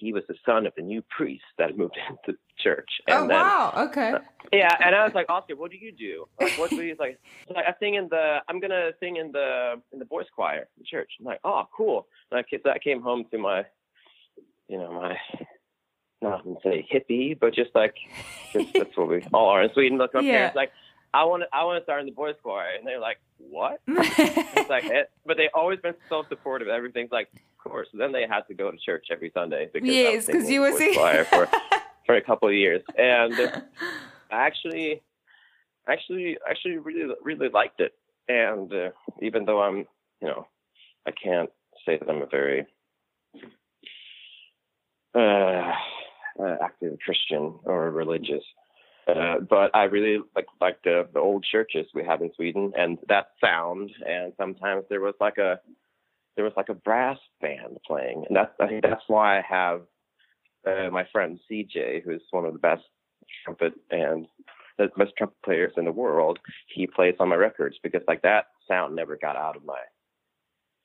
he 0.00 0.14
was 0.14 0.22
the 0.28 0.34
son 0.46 0.66
of 0.66 0.72
the 0.76 0.82
new 0.82 1.02
priest 1.14 1.44
that 1.58 1.76
moved 1.76 1.96
into 2.08 2.32
the 2.32 2.38
church. 2.58 2.88
And 3.06 3.18
Oh 3.18 3.28
then, 3.28 3.36
wow. 3.36 3.88
Okay. 3.90 4.12
Uh, 4.12 4.18
yeah, 4.52 4.74
and 4.84 4.94
I 4.94 5.04
was 5.04 5.14
like, 5.14 5.26
Oscar, 5.28 5.56
what 5.56 5.70
do 5.70 5.76
you 5.76 5.92
do? 5.92 6.24
Like, 6.40 6.58
what 6.58 6.70
do 6.70 6.82
you 6.82 6.96
like? 6.98 7.18
Like, 7.48 7.66
I 7.66 7.74
sing 7.78 7.94
in 7.94 8.08
the. 8.08 8.38
I'm 8.48 8.60
gonna 8.60 8.90
sing 8.98 9.16
in 9.16 9.30
the 9.32 9.74
in 9.92 9.98
the 9.98 10.04
boys' 10.04 10.26
choir 10.34 10.68
in 10.78 10.84
church. 10.84 11.10
I'm 11.20 11.26
like, 11.26 11.40
oh, 11.44 11.64
cool. 11.76 12.06
And 12.30 12.40
I, 12.40 12.56
so 12.62 12.70
I 12.70 12.78
came 12.78 13.02
home 13.02 13.26
to 13.30 13.38
my, 13.38 13.64
you 14.68 14.78
know, 14.78 14.92
my, 14.92 15.16
not 16.22 16.44
say 16.62 16.86
hippie, 16.92 17.38
but 17.38 17.54
just 17.54 17.70
like, 17.74 17.94
just, 18.52 18.66
that's 18.76 18.96
what 18.96 19.08
we 19.08 19.22
all 19.32 19.48
are 19.48 19.62
in 19.62 19.70
Sweden. 19.72 19.98
Look, 19.98 20.14
my 20.14 20.20
Yeah. 20.22 20.32
parents 20.32 20.56
like, 20.56 20.72
I 21.12 21.24
want 21.24 21.42
to, 21.42 21.48
I 21.52 21.64
want 21.64 21.80
to 21.80 21.84
start 21.84 22.00
in 22.00 22.06
the 22.06 22.12
boys' 22.12 22.36
choir, 22.42 22.68
and 22.78 22.86
they're 22.86 23.00
like, 23.00 23.18
what? 23.38 23.80
It's 24.52 24.68
like, 24.68 24.84
eh, 24.92 25.02
but 25.24 25.36
they 25.36 25.48
always 25.54 25.78
been 25.80 25.94
so 26.08 26.24
supportive. 26.28 26.68
Everything's 26.68 27.12
like, 27.12 27.28
of 27.64 27.70
course. 27.70 27.88
Then 27.94 28.10
they 28.12 28.26
had 28.28 28.42
to 28.48 28.54
go 28.54 28.70
to 28.70 28.76
church 28.78 29.06
every 29.10 29.30
Sunday 29.32 29.68
because 29.72 29.88
Yes, 29.94 30.26
'cause 30.26 30.26
singing 30.26 30.52
you 30.52 30.64
in 30.64 30.72
were 30.72 30.78
the 30.78 30.84
boys' 30.86 30.94
choir 30.96 31.24
for 31.24 31.48
for 32.06 32.16
a 32.16 32.20
couple 32.22 32.48
of 32.48 32.54
years, 32.54 32.82
and 32.96 33.38
I 34.30 34.46
actually, 34.46 35.02
actually, 35.88 36.36
actually 36.48 36.78
really 36.78 37.14
really 37.22 37.48
liked 37.48 37.80
it. 37.80 37.94
And 38.28 38.72
uh, 38.72 38.90
even 39.22 39.44
though 39.44 39.60
I'm, 39.62 39.78
you 40.20 40.28
know, 40.28 40.46
I 41.06 41.10
can't 41.12 41.50
say 41.86 41.96
that 41.98 42.08
I'm 42.08 42.22
a 42.22 42.26
very 42.26 42.66
uh, 45.14 45.72
uh, 46.38 46.56
active 46.62 46.98
Christian 47.04 47.54
or 47.64 47.90
religious. 47.90 48.44
Uh, 49.08 49.40
but 49.48 49.74
I 49.74 49.84
really 49.84 50.18
like 50.36 50.46
like 50.60 50.82
the 50.84 51.08
the 51.12 51.20
old 51.20 51.44
churches 51.50 51.86
we 51.94 52.04
have 52.04 52.20
in 52.20 52.30
Sweden 52.36 52.72
and 52.76 52.98
that 53.08 53.28
sound. 53.40 53.90
And 54.06 54.32
sometimes 54.36 54.84
there 54.88 55.00
was 55.00 55.14
like 55.20 55.38
a 55.38 55.60
there 56.36 56.44
was 56.44 56.54
like 56.56 56.68
a 56.68 56.74
brass 56.74 57.18
band 57.40 57.78
playing, 57.86 58.24
and 58.28 58.36
that's 58.36 58.52
I 58.60 58.66
think 58.68 58.82
that's 58.82 59.02
why 59.08 59.38
I 59.38 59.42
have 59.48 59.82
uh, 60.66 60.90
my 60.90 61.06
friend 61.12 61.40
CJ, 61.50 62.02
who's 62.04 62.22
one 62.30 62.44
of 62.44 62.52
the 62.52 62.58
best 62.58 62.82
trumpet 63.44 63.74
and 63.90 64.26
the 64.78 64.88
best 64.96 65.12
trumpet 65.16 65.36
players 65.44 65.72
in 65.76 65.84
the 65.84 65.92
world. 65.92 66.38
He 66.74 66.86
plays 66.86 67.14
on 67.20 67.28
my 67.28 67.36
records 67.36 67.76
because 67.82 68.02
like 68.06 68.22
that 68.22 68.46
sound 68.68 68.94
never 68.94 69.16
got 69.16 69.36
out 69.36 69.56
of 69.56 69.64
my 69.64 69.78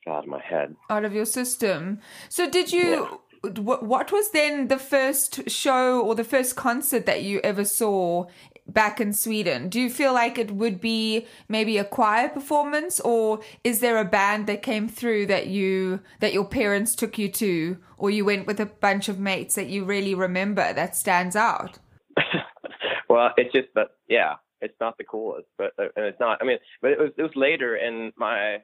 got 0.06 0.18
out 0.18 0.24
of 0.24 0.30
my 0.30 0.42
head. 0.42 0.76
Out 0.90 1.06
of 1.06 1.14
your 1.14 1.26
system. 1.26 2.00
So 2.30 2.50
did 2.50 2.72
you? 2.72 3.22
Wh- 3.50 3.84
What 3.84 4.12
was 4.12 4.32
then 4.32 4.68
the 4.68 4.80
first 4.80 5.50
show 5.50 6.02
or 6.02 6.16
the 6.16 6.24
first 6.24 6.56
concert 6.56 7.06
that 7.06 7.24
you 7.24 7.40
ever 7.44 7.66
saw 7.66 8.26
back 8.68 9.00
in 9.00 9.14
Sweden? 9.14 9.70
Do 9.70 9.80
you 9.80 9.90
feel 9.90 10.14
like 10.14 10.38
it 10.38 10.52
would 10.52 10.82
be 10.82 11.28
maybe 11.48 11.78
a 11.78 11.84
choir 11.86 12.30
performance, 12.30 13.00
or 13.00 13.42
is 13.64 13.80
there 13.80 13.98
a 13.98 14.06
band 14.06 14.48
that 14.48 14.64
came 14.64 14.88
through 14.88 15.28
that 15.28 15.48
you 15.48 16.00
that 16.20 16.34
your 16.34 16.46
parents 16.46 16.96
took 16.96 17.18
you 17.18 17.30
to, 17.34 17.78
or 17.98 18.10
you 18.10 18.26
went 18.26 18.48
with 18.48 18.60
a 18.60 18.66
bunch 18.66 19.10
of 19.10 19.20
mates 19.20 19.56
that 19.56 19.68
you 19.68 19.84
really 19.84 20.16
remember 20.16 20.74
that 20.74 20.96
stands 20.96 21.36
out? 21.36 21.80
well, 23.10 23.32
it's 23.38 23.54
just 23.54 23.68
that 23.76 23.90
yeah, 24.08 24.36
it's 24.62 24.80
not 24.80 24.98
the 24.98 25.04
coolest, 25.04 25.48
but 25.58 25.72
uh, 25.78 25.88
and 25.96 26.06
it's 26.06 26.20
not. 26.20 26.40
I 26.42 26.46
mean, 26.46 26.58
but 26.82 26.92
it 26.92 27.00
was 27.00 27.12
it 27.18 27.22
was 27.22 27.36
later 27.36 27.76
in 27.76 28.12
my 28.18 28.58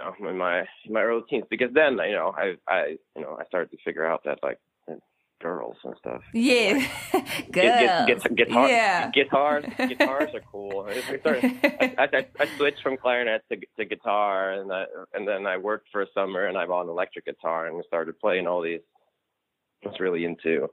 know, 0.00 0.28
in 0.30 0.36
my 0.38 0.60
in 0.84 0.92
my 0.92 1.02
early 1.02 1.22
teens 1.28 1.44
because 1.50 1.70
then 1.74 1.98
you 2.06 2.12
know 2.12 2.34
I 2.36 2.54
I 2.68 2.96
you 3.16 3.22
know 3.22 3.36
I 3.40 3.44
started 3.46 3.70
to 3.72 3.78
figure 3.84 4.04
out 4.06 4.22
that 4.24 4.38
like 4.42 4.58
girls 5.40 5.76
and 5.84 5.94
stuff. 5.98 6.22
Yeah, 6.34 6.86
Gu- 7.12 7.22
girls. 7.52 8.06
gu- 8.06 8.28
gu- 8.28 8.34
guitar, 8.34 8.68
yeah. 8.68 9.10
guitars, 9.10 9.64
guitars 9.88 10.30
are 10.34 10.40
cool. 10.50 10.86
I, 10.88 11.00
started, 11.18 11.44
I, 11.80 11.94
I, 12.12 12.26
I 12.40 12.56
switched 12.56 12.82
from 12.82 12.96
clarinet 12.96 13.42
to, 13.50 13.58
to 13.78 13.84
guitar, 13.84 14.52
and 14.52 14.72
I, 14.72 14.84
and 15.14 15.26
then 15.26 15.46
I 15.46 15.56
worked 15.56 15.88
for 15.90 16.02
a 16.02 16.06
summer, 16.14 16.46
and 16.46 16.56
I 16.58 16.66
bought 16.66 16.82
an 16.84 16.90
electric 16.90 17.24
guitar 17.24 17.66
and 17.66 17.82
started 17.86 18.18
playing 18.20 18.46
all 18.46 18.62
these. 18.62 18.80
I 19.84 19.88
was 19.88 19.98
really 19.98 20.24
into 20.26 20.68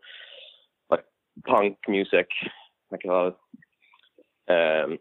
like 0.90 1.06
punk 1.46 1.78
music, 1.88 2.28
like 2.92 3.02
a 3.06 3.08
lot 3.08 3.36
of 4.50 4.90
um, 4.90 4.98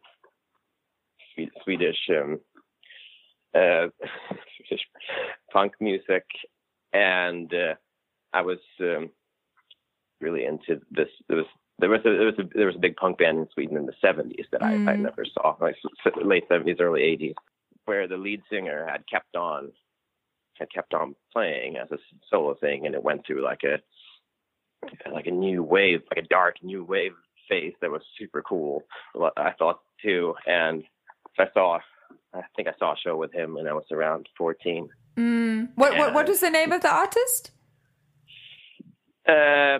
Swedish 1.64 1.98
um, 2.10 2.38
uh, 3.54 3.88
punk 5.52 5.72
music, 5.80 6.24
and 6.92 7.52
uh, 7.52 7.74
I 8.32 8.42
was 8.42 8.58
um, 8.80 9.10
really 10.20 10.44
into 10.44 10.80
this. 10.90 11.08
There 11.28 11.38
was 11.38 11.46
there 11.78 11.90
was 11.90 12.00
a, 12.00 12.10
there 12.10 12.26
was 12.26 12.38
a 12.38 12.44
there 12.54 12.66
was 12.66 12.76
a 12.76 12.80
big 12.80 12.96
punk 12.96 13.18
band 13.18 13.38
in 13.38 13.48
Sweden 13.52 13.76
in 13.76 13.86
the 13.86 13.92
seventies 14.00 14.46
that 14.52 14.62
I, 14.62 14.74
I 14.74 14.96
Mm. 14.96 15.02
never 15.02 15.24
saw, 15.24 15.56
like 15.60 15.76
late 16.22 16.44
seventies, 16.48 16.78
early 16.80 17.02
eighties, 17.02 17.34
where 17.84 18.08
the 18.08 18.16
lead 18.16 18.42
singer 18.50 18.86
had 18.90 19.04
kept 19.10 19.36
on 19.36 19.72
had 20.58 20.72
kept 20.72 20.94
on 20.94 21.14
playing 21.32 21.76
as 21.76 21.90
a 21.90 21.98
solo 22.30 22.54
thing, 22.54 22.86
and 22.86 22.94
it 22.94 23.02
went 23.02 23.26
through 23.26 23.42
like 23.44 23.62
a 23.64 23.78
like 25.10 25.26
a 25.26 25.30
new 25.30 25.62
wave, 25.62 26.02
like 26.14 26.24
a 26.24 26.28
dark 26.28 26.56
new 26.62 26.84
wave 26.84 27.12
phase 27.48 27.74
that 27.80 27.90
was 27.90 28.02
super 28.18 28.42
cool. 28.42 28.82
What 29.12 29.32
I 29.36 29.52
thought 29.52 29.80
too, 30.02 30.34
and 30.46 30.82
I 31.38 31.46
saw. 31.52 31.78
I 32.34 32.42
think 32.54 32.68
I 32.68 32.72
saw 32.78 32.92
a 32.92 32.96
show 32.96 33.16
with 33.16 33.32
him 33.32 33.54
when 33.54 33.66
I 33.66 33.72
was 33.72 33.84
around 33.90 34.28
14. 34.36 34.88
Mm. 35.16 35.68
What, 35.74 35.96
what 35.96 36.12
what 36.14 36.28
was 36.28 36.40
the 36.40 36.50
name 36.50 36.72
of 36.72 36.82
the 36.82 36.90
artist? 36.92 37.50
Uh, 39.26 39.78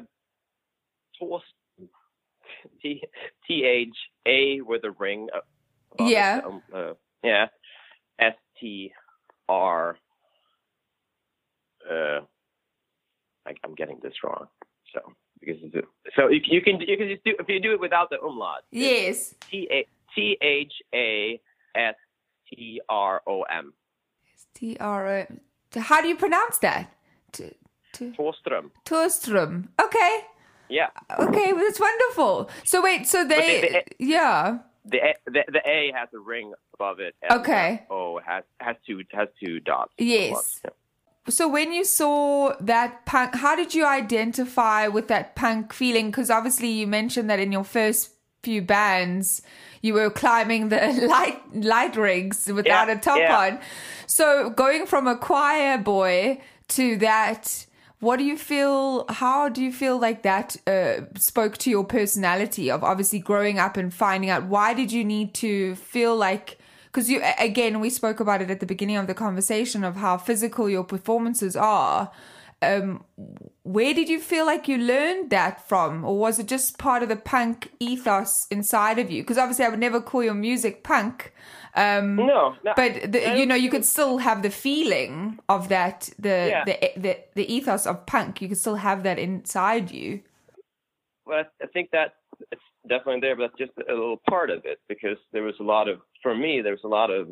T 2.82 3.02
T 3.46 3.64
H 3.64 3.96
A 4.26 4.60
with 4.62 4.84
a 4.84 4.90
ring. 4.92 5.28
uh, 5.34 5.40
Yeah. 6.04 6.40
um, 6.44 6.62
uh, 6.74 6.94
yeah. 7.22 7.46
S 8.18 8.34
T 8.60 8.92
R. 9.48 9.96
Uh, 11.88 12.20
I, 13.46 13.54
I'm 13.64 13.74
getting 13.74 13.98
this 14.02 14.14
wrong. 14.24 14.46
So 14.94 15.00
because 15.40 15.56
so 16.16 16.28
you, 16.28 16.40
you 16.44 16.62
can 16.62 16.80
you 16.80 16.96
can 16.96 17.08
just 17.08 17.24
do 17.24 17.34
if 17.38 17.48
you 17.48 17.60
do 17.60 17.72
it 17.72 17.80
without 17.80 18.10
the 18.10 18.20
umlaut. 18.20 18.62
Yes. 18.70 19.34
T 19.50 19.68
A 19.70 19.86
T 20.14 20.38
H 20.40 20.72
A 20.94 21.40
S 21.76 21.94
T 22.48 22.80
R 22.88 23.22
O 23.26 23.42
M. 23.42 23.72
T 24.54 24.76
R 24.78 25.08
O. 25.08 25.26
How 25.78 26.00
do 26.00 26.08
you 26.08 26.16
pronounce 26.16 26.58
that? 26.58 26.92
T- 27.32 27.52
t-. 27.92 28.12
Thåström. 28.16 29.68
Okay. 29.80 30.20
Yeah. 30.68 30.88
Okay, 31.18 31.52
well, 31.52 31.64
that's 31.64 31.78
wonderful. 31.80 32.50
So 32.64 32.82
wait, 32.82 33.06
so 33.06 33.24
they, 33.24 33.60
the- 33.60 34.04
yeah. 34.04 34.58
The 34.84 34.98
A, 34.98 35.14
the, 35.26 35.44
the 35.48 35.62
A 35.68 35.92
has 35.94 36.08
a 36.14 36.18
ring 36.18 36.52
above 36.74 37.00
it. 37.00 37.14
Okay. 37.30 37.84
The 37.88 37.94
o 37.94 38.20
has 38.24 38.44
has 38.60 38.76
two 38.86 39.02
has 39.12 39.28
two 39.42 39.60
dots. 39.60 39.92
Yes. 39.98 40.60
Yeah. 40.64 40.70
So 41.28 41.48
when 41.48 41.72
you 41.72 41.84
saw 41.84 42.54
that 42.60 43.04
punk, 43.04 43.34
how 43.34 43.56
did 43.56 43.74
you 43.74 43.84
identify 43.84 44.86
with 44.86 45.08
that 45.08 45.34
punk 45.34 45.72
feeling? 45.72 46.06
Because 46.06 46.30
obviously 46.30 46.68
you 46.70 46.86
mentioned 46.86 47.28
that 47.30 47.40
in 47.40 47.50
your 47.50 47.64
first 47.64 48.12
few 48.44 48.62
bands, 48.62 49.42
you 49.86 49.94
were 49.94 50.10
climbing 50.10 50.68
the 50.68 51.06
light 51.14 51.38
light 51.54 51.96
rigs 51.96 52.46
without 52.46 52.88
Yeah, 52.88 52.94
a 52.94 53.00
top 53.00 53.18
yeah. 53.18 53.38
on. 53.38 53.58
So 54.06 54.50
going 54.50 54.86
from 54.86 55.06
a 55.06 55.16
choir 55.16 55.78
boy 55.78 56.40
to 56.68 56.96
that, 56.98 57.66
what 58.00 58.16
do 58.18 58.24
you 58.24 58.36
feel? 58.36 59.04
How 59.08 59.48
do 59.48 59.62
you 59.62 59.72
feel 59.72 59.96
like 59.98 60.22
that 60.22 60.56
uh, 60.66 61.06
spoke 61.18 61.56
to 61.58 61.70
your 61.70 61.84
personality 61.84 62.70
of 62.70 62.84
obviously 62.84 63.20
growing 63.20 63.58
up 63.58 63.76
and 63.76 63.92
finding 63.94 64.30
out 64.30 64.44
why 64.44 64.74
did 64.74 64.92
you 64.92 65.04
need 65.04 65.32
to 65.34 65.74
feel 65.76 66.14
like 66.16 66.58
because 66.86 67.10
you 67.10 67.22
again 67.38 67.80
we 67.80 67.90
spoke 67.90 68.20
about 68.20 68.40
it 68.42 68.50
at 68.50 68.60
the 68.60 68.66
beginning 68.66 68.96
of 68.96 69.06
the 69.06 69.14
conversation 69.14 69.84
of 69.84 69.96
how 69.96 70.16
physical 70.18 70.68
your 70.68 70.84
performances 70.84 71.56
are. 71.56 72.10
Um, 72.62 73.04
where 73.64 73.92
did 73.92 74.08
you 74.08 74.18
feel 74.20 74.46
like 74.46 74.66
you 74.66 74.78
learned 74.78 75.30
that 75.30 75.68
from, 75.68 76.04
or 76.04 76.18
was 76.18 76.38
it 76.38 76.48
just 76.48 76.78
part 76.78 77.02
of 77.02 77.08
the 77.08 77.16
punk 77.16 77.70
ethos 77.80 78.46
inside 78.50 78.98
of 78.98 79.10
you? 79.10 79.22
Because 79.22 79.36
obviously, 79.38 79.64
I 79.66 79.68
would 79.68 79.78
never 79.78 80.00
call 80.00 80.24
your 80.24 80.34
music 80.34 80.82
punk. 80.82 81.34
Um, 81.74 82.16
No, 82.16 82.54
no, 82.64 82.72
but 82.74 83.12
the, 83.12 83.36
you 83.36 83.44
know, 83.44 83.54
you 83.54 83.68
could 83.68 83.84
still 83.84 84.16
have 84.18 84.42
the 84.42 84.48
feeling 84.48 85.38
of 85.50 85.68
that, 85.68 86.08
the, 86.18 86.48
Yeah. 86.50 86.64
the 86.64 86.92
the 86.96 87.18
the 87.34 87.52
ethos 87.54 87.86
of 87.86 88.06
punk. 88.06 88.40
You 88.40 88.48
could 88.48 88.56
still 88.56 88.76
have 88.76 89.02
that 89.02 89.18
inside 89.18 89.90
you. 89.90 90.22
Well, 91.26 91.40
I 91.40 91.64
I 91.64 91.66
think 91.68 91.90
that 91.90 92.14
it's 92.50 92.62
definitely 92.88 93.20
there, 93.20 93.36
but 93.36 93.50
that's 93.50 93.58
just 93.58 93.72
a 93.88 93.92
little 93.92 94.22
part 94.30 94.48
of 94.48 94.64
it 94.64 94.80
because 94.88 95.18
there 95.32 95.42
was 95.42 95.54
a 95.60 95.64
lot 95.64 95.88
of, 95.88 96.00
for 96.22 96.34
me, 96.34 96.62
there 96.62 96.72
was 96.72 96.84
a 96.84 96.88
lot 96.88 97.10
of, 97.10 97.28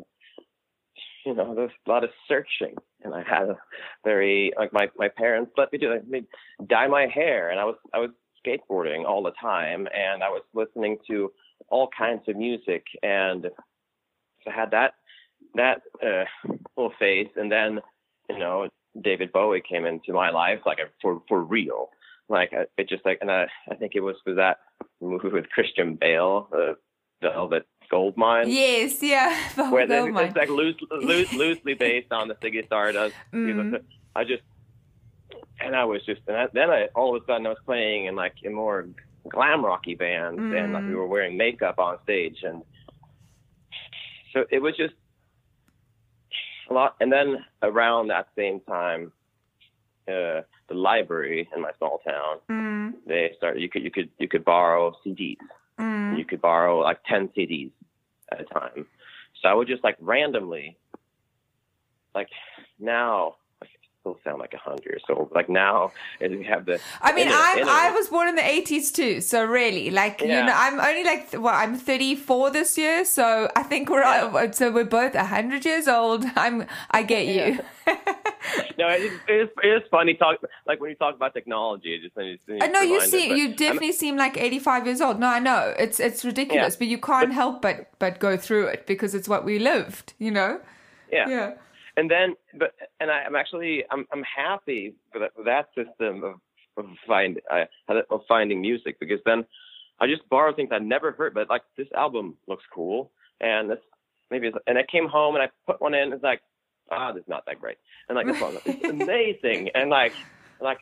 you 1.25 1.33
know, 1.33 1.55
there's 1.55 1.71
a 1.87 1.89
lot 1.89 2.03
of 2.03 2.11
searching, 2.27 2.75
and 3.05 3.13
I 3.13 3.23
had 3.23 3.49
a 3.49 3.57
very 4.03 4.51
like 4.57 4.73
my 4.73 4.89
my 4.97 5.07
parents 5.07 5.51
let 5.57 5.71
me 5.71 5.77
do 5.77 5.97
me 6.07 6.23
dye 6.67 6.87
my 6.87 7.07
hair, 7.07 7.51
and 7.51 7.59
I 7.59 7.65
was 7.65 7.75
I 7.93 7.99
was 7.99 8.09
skateboarding 8.45 9.05
all 9.05 9.23
the 9.23 9.31
time, 9.39 9.87
and 9.93 10.23
I 10.23 10.29
was 10.29 10.41
listening 10.53 10.97
to 11.07 11.31
all 11.69 11.89
kinds 11.97 12.23
of 12.27 12.35
music, 12.35 12.83
and 13.03 13.43
so 14.43 14.51
I 14.51 14.53
had 14.53 14.71
that 14.71 14.95
that 15.55 15.81
uh, 16.03 16.25
little 16.75 16.93
phase, 16.99 17.29
and 17.35 17.51
then 17.51 17.79
you 18.29 18.39
know 18.39 18.67
David 19.01 19.31
Bowie 19.31 19.61
came 19.67 19.85
into 19.85 20.13
my 20.13 20.29
life 20.29 20.59
like 20.65 20.79
for 21.01 21.21
for 21.27 21.43
real. 21.43 21.89
Like 22.27 22.51
it 22.53 22.89
just 22.89 23.05
like 23.05 23.19
and 23.21 23.31
I 23.31 23.47
I 23.69 23.75
think 23.75 23.93
it 23.95 24.01
was 24.01 24.15
with 24.25 24.37
that 24.37 24.57
movie 24.99 25.29
with 25.29 25.49
Christian 25.49 25.95
Bale, 25.95 26.47
the 26.51 26.75
Velvet 27.21 27.65
Goldmine. 27.89 28.49
Yes, 28.49 29.01
yeah. 29.01 29.37
Where 29.71 29.85
they, 29.87 29.99
Goldmine. 29.99 30.27
it's 30.27 30.35
like 30.37 30.49
loose, 30.49 30.75
loose, 30.91 31.31
loosely 31.43 31.73
based 31.73 32.11
on 32.11 32.27
the 32.27 32.35
Ziggy 32.35 32.65
Stardust. 32.65 33.15
Mm. 33.33 33.81
I 34.15 34.23
just 34.23 34.43
and 35.59 35.75
I 35.75 35.85
was 35.85 36.05
just 36.05 36.21
and 36.27 36.37
I, 36.37 36.47
then 36.53 36.69
I 36.69 36.87
all 36.95 37.15
of 37.15 37.21
a 37.21 37.25
sudden 37.25 37.45
I 37.45 37.49
was 37.49 37.57
playing 37.65 38.05
in 38.05 38.15
like 38.15 38.35
in 38.43 38.53
more 38.53 38.87
glam 39.29 39.63
rocky 39.65 39.95
bands 39.95 40.39
and 40.39 40.73
like 40.73 40.83
we 40.85 40.91
Mm. 40.93 40.97
were 40.97 41.07
wearing 41.07 41.35
makeup 41.37 41.79
on 41.79 41.97
stage 42.03 42.43
and 42.43 42.61
so 44.33 44.45
it 44.51 44.61
was 44.61 44.75
just 44.75 44.93
a 46.69 46.73
lot. 46.73 46.95
And 46.99 47.11
then 47.11 47.37
around 47.61 48.07
that 48.07 48.27
same 48.35 48.59
time, 48.61 49.11
uh, 50.07 50.41
the 50.67 50.73
library 50.73 51.47
in 51.55 51.61
my 51.61 51.71
small 51.77 51.99
town 52.07 52.37
Mm, 52.49 52.93
they 53.07 53.33
started 53.37 53.61
you 53.61 53.69
could 53.69 53.83
you 53.83 53.91
could 53.91 54.09
you 54.19 54.27
could 54.27 54.43
borrow 54.45 54.93
CDs. 55.05 55.37
You 56.17 56.25
could 56.25 56.41
borrow 56.41 56.79
like 56.79 56.99
ten 57.05 57.29
CDs 57.29 57.71
at 58.31 58.41
a 58.41 58.45
time. 58.45 58.85
So 59.41 59.49
I 59.49 59.53
would 59.53 59.67
just 59.67 59.83
like 59.83 59.97
randomly 59.99 60.77
like 62.15 62.29
now 62.79 63.35
I 63.61 63.67
still 63.99 64.17
sound 64.23 64.39
like 64.39 64.53
a 64.53 64.57
hundred 64.57 64.85
years 64.85 65.03
old. 65.09 65.31
Like 65.35 65.49
now 65.49 65.91
as 66.21 66.31
we 66.31 66.43
have 66.45 66.65
the 66.65 66.79
I 67.01 67.13
mean, 67.13 67.27
I'm 67.29 67.67
I 67.67 67.91
was 67.91 68.07
born 68.07 68.29
in 68.29 68.35
the 68.35 68.41
80s 68.41 68.93
too, 68.93 69.21
so 69.21 69.43
really, 69.43 69.91
like 69.91 70.21
you 70.21 70.27
know, 70.27 70.53
I'm 70.55 70.79
only 70.79 71.03
like 71.03 71.33
well, 71.33 71.53
I'm 71.53 71.75
34 71.75 72.51
this 72.51 72.77
year, 72.77 73.05
so 73.05 73.51
I 73.55 73.63
think 73.63 73.89
we're 73.89 74.03
uh, 74.03 74.51
so 74.51 74.71
we're 74.71 74.85
both 74.85 75.13
100 75.13 75.65
years 75.65 75.87
old. 75.87 76.25
I'm 76.35 76.65
I 76.89 77.03
get 77.03 77.27
you. 77.27 77.59
no, 78.87 78.93
it 78.93 79.11
it 79.27 79.53
it 79.63 79.67
is 79.67 79.83
funny 79.89 80.13
talk 80.13 80.37
like 80.65 80.79
when 80.79 80.89
you 80.89 80.95
talk 80.95 81.15
about 81.15 81.33
technology. 81.33 81.95
It 81.95 82.01
just 82.03 82.15
it's, 82.17 82.41
uh, 82.49 82.53
it's 82.53 82.63
I 82.63 82.67
know 82.67 82.81
you 82.81 83.01
see 83.01 83.25
you 83.39 83.47
I'm- 83.47 83.55
definitely 83.55 83.91
seem 83.93 84.15
like 84.17 84.37
85 84.37 84.85
years 84.87 85.01
old. 85.01 85.19
No, 85.19 85.27
I 85.27 85.39
know 85.39 85.73
it's 85.77 85.99
it's 85.99 86.23
ridiculous, 86.25 86.73
Yeah. 86.75 86.79
but 86.79 86.87
you 86.87 86.97
can't 86.99 87.33
help 87.33 87.61
but 87.61 87.77
but 87.99 88.19
go 88.19 88.37
through 88.37 88.67
it 88.67 88.85
because 88.87 89.15
it's 89.15 89.27
what 89.29 89.43
we 89.45 89.59
lived, 89.59 90.13
you 90.19 90.31
know. 90.31 90.59
yeah. 91.11 91.27
Yeah. 91.29 91.53
and 91.97 92.09
then 92.11 92.35
but 92.61 92.73
and 92.99 93.09
I, 93.11 93.23
I'm 93.27 93.35
actually 93.35 93.83
I'm 93.91 94.05
I'm 94.13 94.23
happy 94.23 94.95
with 95.13 95.21
that, 95.23 95.31
with 95.37 95.45
that 95.45 95.65
system 95.79 96.23
of 96.23 96.35
of 96.77 96.85
find 97.07 97.39
uh, 97.51 97.65
I 97.89 98.01
of 98.09 98.21
finding 98.27 98.59
music 98.61 98.99
because 98.99 99.19
then 99.25 99.45
I 100.01 100.07
just 100.07 100.27
borrow 100.29 100.53
things 100.53 100.69
I 100.73 100.79
never 100.79 101.11
heard, 101.13 101.33
but 101.33 101.49
like 101.49 101.61
this 101.77 101.87
album 101.95 102.35
looks 102.47 102.65
cool, 102.73 103.11
and 103.39 103.69
this 103.71 103.79
maybe 104.31 104.47
it's, 104.47 104.57
and 104.67 104.77
I 104.77 104.83
came 104.95 105.07
home 105.07 105.35
and 105.35 105.43
I 105.45 105.49
put 105.69 105.79
one 105.79 105.93
in. 105.93 106.11
It's 106.11 106.21
like 106.23 106.41
ah, 106.91 107.11
this 107.13 107.23
is 107.23 107.29
not 107.29 107.45
that 107.47 107.59
great, 107.59 107.77
and 108.09 108.15
like 108.15 108.27
it's 108.29 108.39
amazing, 108.89 109.69
and 109.75 109.89
like 109.89 110.13
like 110.59 110.79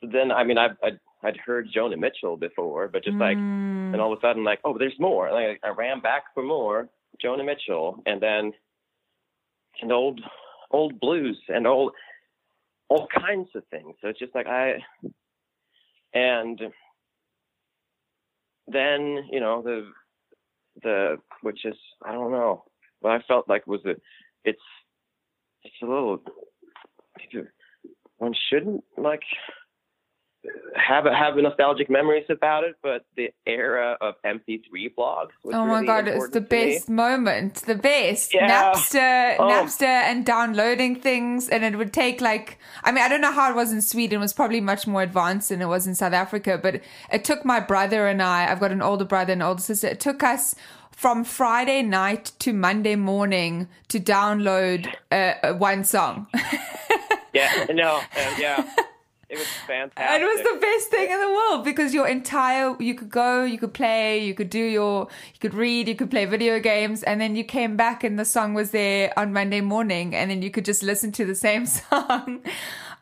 so 0.00 0.08
then 0.12 0.32
I 0.32 0.44
mean 0.44 0.58
I've 0.58 0.76
I'd, 0.82 1.00
I'd 1.24 1.36
heard 1.38 1.68
Joni 1.76 1.98
Mitchell 1.98 2.36
before, 2.36 2.88
but 2.88 3.04
just 3.04 3.20
like 3.20 3.38
Mm. 3.40 3.92
and 3.92 4.02
all 4.02 4.12
of 4.12 4.18
a 4.18 4.22
sudden 4.22 4.44
like 4.44 4.60
oh 4.64 4.78
there's 4.78 4.98
more, 5.00 5.28
and 5.28 5.36
like 5.36 5.60
I 5.64 5.70
ran 5.70 6.00
back 6.00 6.24
for 6.34 6.42
more 6.42 6.88
Joni 7.24 7.44
Mitchell, 7.46 8.02
and 8.06 8.20
then 8.22 8.52
and 9.82 9.92
old 9.92 10.20
old 10.72 11.00
blues 11.00 11.38
and 11.48 11.66
old 11.66 11.92
all 12.88 13.08
kinds 13.08 13.48
of 13.54 13.64
things. 13.70 13.94
So 14.02 14.08
it's 14.08 14.18
just 14.18 14.34
like 14.34 14.46
I 14.46 14.74
and 16.14 16.60
then 18.68 19.24
you 19.30 19.40
know 19.40 19.62
the 19.62 19.88
the 20.82 21.16
which 21.42 21.64
is 21.64 21.76
I 22.04 22.12
don't 22.12 22.32
know 22.32 22.64
what 23.00 23.12
I 23.12 23.20
felt 23.28 23.48
like 23.48 23.66
was 23.66 23.84
a 23.86 23.96
it's 24.44 24.60
it's 25.66 25.82
a 25.82 25.86
little 25.86 26.20
one 28.18 28.34
shouldn't 28.50 28.82
like 28.96 29.22
have 30.76 31.06
have 31.06 31.34
nostalgic 31.36 31.90
memories 31.90 32.24
about 32.30 32.62
it, 32.62 32.76
but 32.80 33.04
the 33.16 33.30
era 33.46 33.96
of 34.00 34.14
MP3 34.24 34.94
blogs. 34.96 35.30
Was 35.42 35.54
Oh 35.54 35.66
my 35.66 35.74
really 35.80 35.86
god, 35.86 36.06
it's 36.08 36.28
the 36.28 36.40
to 36.40 36.40
me. 36.40 36.46
best 36.74 36.88
moment. 36.88 37.54
The 37.66 37.74
best. 37.74 38.32
Yeah. 38.32 38.48
Napster, 38.72 39.36
Oh. 39.40 39.48
Napster 39.48 39.82
and 39.82 40.24
downloading 40.24 41.00
things 41.00 41.48
and 41.48 41.64
it 41.64 41.76
would 41.76 41.92
take 41.92 42.20
like 42.20 42.58
I 42.84 42.92
mean, 42.92 43.02
I 43.02 43.08
don't 43.08 43.20
know 43.20 43.32
how 43.32 43.50
it 43.50 43.56
was 43.56 43.72
in 43.72 43.82
Sweden. 43.82 44.18
It 44.18 44.20
was 44.20 44.32
probably 44.32 44.60
much 44.60 44.86
more 44.86 45.02
advanced 45.02 45.48
than 45.48 45.60
it 45.60 45.66
was 45.66 45.86
in 45.88 45.96
South 45.96 46.12
Africa, 46.12 46.60
but 46.62 46.80
it 47.12 47.24
took 47.24 47.44
my 47.44 47.58
brother 47.58 48.06
and 48.06 48.22
I, 48.22 48.50
I've 48.50 48.60
got 48.60 48.70
an 48.70 48.82
older 48.82 49.04
brother 49.04 49.32
and 49.32 49.42
older 49.42 49.62
sister. 49.62 49.88
It 49.88 49.98
took 49.98 50.22
us 50.22 50.54
from 50.96 51.24
Friday 51.24 51.82
night 51.82 52.32
to 52.38 52.54
Monday 52.54 52.96
morning 52.96 53.68
to 53.88 54.00
download 54.00 54.92
uh, 55.12 55.52
one 55.54 55.84
song. 55.84 56.26
Yeah, 57.34 57.66
no, 57.74 57.96
uh, 57.96 58.34
yeah, 58.38 58.66
it 59.28 59.36
was 59.36 59.46
fantastic. 59.66 60.22
It 60.22 60.24
was 60.24 60.54
the 60.54 60.58
best 60.58 60.88
thing 60.88 61.10
in 61.10 61.20
the 61.20 61.28
world 61.28 61.66
because 61.66 61.92
your 61.92 62.08
entire 62.08 62.74
you 62.80 62.94
could 62.94 63.10
go, 63.10 63.44
you 63.44 63.58
could 63.58 63.74
play, 63.74 64.24
you 64.24 64.32
could 64.32 64.48
do 64.48 64.58
your 64.58 65.08
you 65.34 65.40
could 65.40 65.52
read, 65.52 65.86
you 65.86 65.94
could 65.96 66.10
play 66.10 66.24
video 66.24 66.58
games, 66.60 67.02
and 67.02 67.20
then 67.20 67.36
you 67.36 67.44
came 67.44 67.76
back 67.76 68.04
and 68.04 68.18
the 68.18 68.24
song 68.24 68.54
was 68.54 68.70
there 68.70 69.12
on 69.18 69.34
Monday 69.34 69.60
morning, 69.60 70.14
and 70.14 70.30
then 70.30 70.40
you 70.40 70.50
could 70.50 70.64
just 70.64 70.82
listen 70.82 71.12
to 71.12 71.26
the 71.26 71.34
same 71.34 71.66
song 71.90 72.40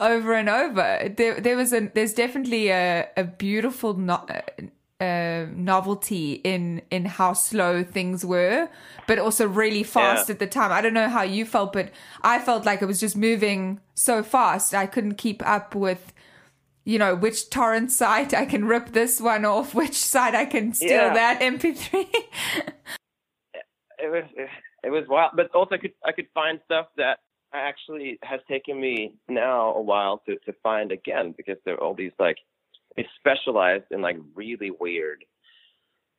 over 0.01 0.35
and 0.35 0.49
over. 0.49 1.13
There, 1.17 1.41
there 1.41 1.57
was 1.57 1.73
a 1.73 1.93
there's 1.95 2.13
definitely 2.13 2.71
a 2.71 3.07
a 3.17 3.23
beautiful 3.23 3.95
no, 3.95 4.27
uh, 5.01 5.47
novelty 5.55 6.35
in 6.45 6.81
in 6.91 7.05
how 7.05 7.33
slow 7.33 7.83
things 7.83 8.25
were, 8.25 8.69
but 9.07 9.19
also 9.19 9.47
really 9.47 9.83
fast 9.83 10.29
Yeah. 10.29 10.35
at 10.35 10.39
the 10.39 10.47
time. 10.47 10.71
I 10.73 10.81
don't 10.81 10.95
know 10.95 11.09
how 11.09 11.23
you 11.23 11.45
felt, 11.45 11.73
but 11.73 11.91
I 12.23 12.39
felt 12.39 12.65
like 12.65 12.81
it 12.83 12.87
was 12.87 13.01
just 13.01 13.17
moving 13.17 13.81
so 13.95 14.23
fast. 14.23 14.75
I 14.75 14.87
couldn't 14.87 15.17
keep 15.17 15.45
up 15.47 15.75
with, 15.75 16.13
you 16.85 16.99
know, 16.99 17.15
which 17.17 17.51
torrent 17.51 17.91
site 17.91 18.33
I 18.33 18.47
can 18.47 18.65
rip 18.67 18.91
this 18.93 19.21
one 19.21 19.45
off, 19.45 19.75
which 19.75 19.97
site 19.97 20.35
I 20.35 20.47
can 20.47 20.73
steal 20.73 20.91
Yeah. 20.91 21.15
that 21.15 21.41
MP3. 21.41 22.07
it 23.99 24.11
was 24.11 24.25
it 24.85 24.91
was 24.91 25.05
wild, 25.09 25.33
but 25.35 25.51
also 25.55 25.75
I 25.75 25.79
could 25.79 25.95
I 26.05 26.13
could 26.13 26.29
find 26.35 26.61
stuff 26.65 26.87
that 26.97 27.19
actually 27.53 28.19
has 28.23 28.41
taken 28.49 28.81
me 28.81 29.15
now 29.29 29.73
a 29.75 29.81
while 29.83 30.19
to 30.27 30.37
to 30.47 30.53
find 30.63 30.93
again 30.93 31.35
because 31.37 31.57
there 31.65 31.75
are 31.75 31.83
all 31.83 31.95
these 31.95 32.13
like 32.19 32.39
it's 32.97 33.09
specialized 33.19 33.85
in 33.91 34.01
like 34.01 34.17
really 34.35 34.71
weird 34.71 35.25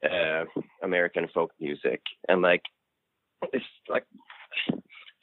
uh 0.03 0.45
American 0.83 1.27
folk 1.33 1.51
music 1.59 2.01
and 2.27 2.41
like 2.41 2.63
it's 3.53 3.65
like 3.89 4.05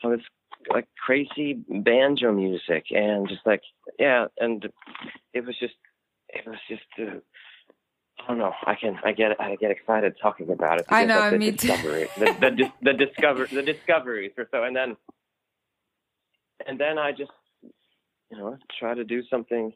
so 0.01 0.13
it's 0.13 0.25
like 0.71 0.87
crazy 1.05 1.55
banjo 1.69 2.33
music 2.33 2.87
and 2.91 3.29
just 3.29 3.45
like 3.45 3.63
yeah 3.99 4.27
and 4.39 4.69
it 5.35 5.45
was 5.45 5.57
just 5.59 5.75
it 6.29 6.47
was 6.47 6.59
just 6.69 6.83
uh, 6.99 7.19
I 8.21 8.29
don't 8.29 8.39
know. 8.39 8.53
I 8.67 8.75
can. 8.75 8.99
I 9.05 9.13
get. 9.13 9.41
I 9.41 9.57
get 9.57 9.71
excited 9.71 10.15
talking 10.21 10.51
about 10.51 10.79
it. 10.81 10.87
I 10.89 11.05
know, 11.05 11.31
the 11.31 11.39
me 11.39 11.53
too. 11.53 11.69
the 11.69 12.37
the, 12.41 12.51
dis- 12.51 12.73
the 12.81 12.93
discover 12.93 13.47
the 13.47 13.63
discoveries 13.63 14.33
or 14.39 14.47
so, 14.51 14.63
and 14.63 14.77
then 14.77 14.97
and 16.67 16.79
then 16.79 16.99
I 16.99 17.11
just 17.11 17.33
you 18.31 18.39
know 18.39 18.57
try 18.79 18.95
to 18.95 19.05
do 19.05 19.23
something. 19.29 19.73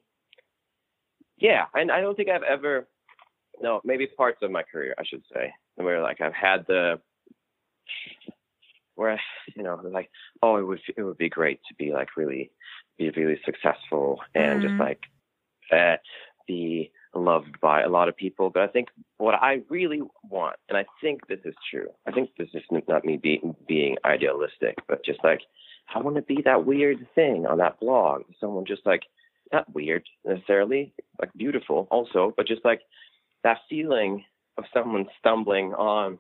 Yeah, 1.39 1.67
and 1.75 1.91
I 1.91 2.01
don't 2.01 2.17
think 2.17 2.29
I've 2.29 2.43
ever. 2.43 2.87
No, 3.61 3.81
maybe 3.85 4.07
parts 4.07 4.39
of 4.43 4.51
my 4.51 4.63
career, 4.63 4.95
I 4.99 5.05
should 5.05 5.23
say, 5.33 5.53
where 5.77 6.03
like 6.03 6.21
I've 6.21 6.35
had 6.35 6.67
the 6.67 7.01
where 8.97 9.21
you 9.55 9.63
know 9.63 9.79
like 9.85 10.11
oh 10.43 10.57
it 10.57 10.63
would 10.63 10.81
it 10.97 11.03
would 11.03 11.19
be 11.19 11.29
great 11.29 11.61
to 11.69 11.75
be 11.75 11.93
like 11.93 12.17
really 12.17 12.51
be 12.99 13.11
really 13.11 13.39
successful 13.45 14.21
and 14.35 14.63
just 14.63 14.75
Mhm. 14.75 14.81
like 14.81 15.01
uh, 15.71 15.97
be 16.47 16.91
loved 17.15 17.61
by 17.61 17.83
a 17.83 17.89
lot 17.89 18.09
of 18.09 18.17
people 18.17 18.51
but 18.51 18.63
i 18.63 18.67
think 18.69 18.89
what 19.19 19.35
I 19.35 19.63
really 19.71 20.03
want, 20.29 20.57
and 20.69 20.77
I 20.77 20.85
think 21.01 21.27
this 21.27 21.41
is 21.45 21.55
true. 21.71 21.89
I 22.07 22.11
think 22.13 22.31
this 22.37 22.49
is 22.53 22.63
not 22.87 23.05
me 23.05 23.17
being 23.17 23.57
being 23.67 23.97
idealistic, 24.05 24.77
but 24.89 25.05
just 25.05 25.23
like 25.25 25.41
I 25.95 26.01
want 26.01 26.17
to 26.17 26.23
be 26.23 26.43
that 26.45 26.67
weird 26.67 27.07
thing 27.15 27.47
on 27.47 27.59
that 27.59 27.81
blog. 27.81 28.23
Someone 28.41 28.67
just 28.67 28.85
like 28.85 29.03
not 29.53 29.73
weird 29.75 30.05
necessarily, 30.25 30.93
like 31.21 31.31
beautiful 31.37 31.87
also, 31.91 32.33
but 32.37 32.47
just 32.47 32.65
like 32.65 32.81
that 33.45 33.59
feeling 33.69 34.25
of 34.59 34.65
someone 34.73 35.07
stumbling 35.19 35.73
on 35.75 36.19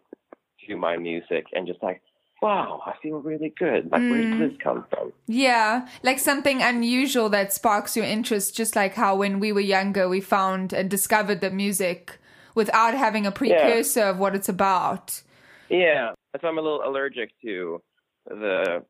to 0.68 0.76
my 0.76 0.96
music 0.96 1.46
and 1.52 1.66
just 1.66 1.82
like, 1.82 2.02
wow, 2.42 2.82
I 2.84 2.92
feel 3.02 3.18
really 3.18 3.52
good. 3.58 3.90
Like, 3.90 4.02
where 4.02 4.20
did 4.20 4.34
mm. 4.34 4.50
this 4.50 4.58
come 4.62 4.84
from? 4.90 5.12
Yeah, 5.26 5.88
like 6.02 6.18
something 6.18 6.62
unusual 6.62 7.28
that 7.30 7.52
sparks 7.52 7.96
your 7.96 8.04
interest, 8.04 8.56
just 8.56 8.76
like 8.76 8.94
how 8.94 9.16
when 9.16 9.40
we 9.40 9.52
were 9.52 9.60
younger, 9.60 10.08
we 10.08 10.20
found 10.20 10.72
and 10.72 10.90
discovered 10.90 11.40
the 11.40 11.50
music 11.50 12.18
without 12.54 12.94
having 12.94 13.26
a 13.26 13.32
precursor 13.32 14.02
of 14.02 14.18
what 14.18 14.34
it's 14.34 14.48
about. 14.48 15.22
Yeah, 15.68 16.12
so 16.40 16.46
I'm 16.46 16.58
a 16.58 16.62
little 16.62 16.82
allergic 16.84 17.30
to 17.42 17.82
the 18.26 18.84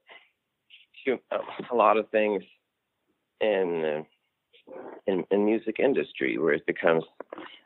to 1.05 1.13
um, 1.31 1.41
a 1.71 1.75
lot 1.75 1.97
of 1.97 2.09
things 2.11 2.43
in 3.41 4.05
in, 5.07 5.25
in 5.31 5.45
music 5.45 5.77
industry 5.79 6.39
where 6.39 6.55
it 6.55 6.67
becomes 6.67 7.05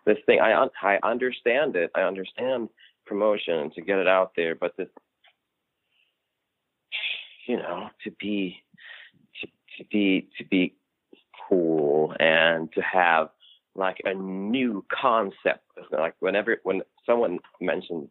this 0.06 0.18
thing. 0.26 0.40
I 0.40 0.66
I 0.82 0.98
understand 1.02 1.76
it. 1.76 1.90
I 1.94 2.02
understand 2.02 2.68
promotion 3.06 3.70
to 3.74 3.80
get 3.80 3.98
it 3.98 4.06
out 4.06 4.32
there, 4.36 4.54
but 4.54 4.76
this, 4.76 4.88
you 7.46 7.56
know, 7.56 7.88
to 8.04 8.10
be 8.12 8.62
to, 9.40 9.46
to 9.78 9.88
be 9.90 10.28
to 10.38 10.44
be 10.44 10.74
cool 11.48 12.14
and 12.20 12.72
to 12.72 12.80
have 12.82 13.28
like 13.74 13.98
a 14.04 14.14
new 14.14 14.84
concept. 14.90 15.64
Like 15.90 16.14
whenever 16.20 16.58
when 16.62 16.82
someone 17.06 17.38
mentions 17.60 18.08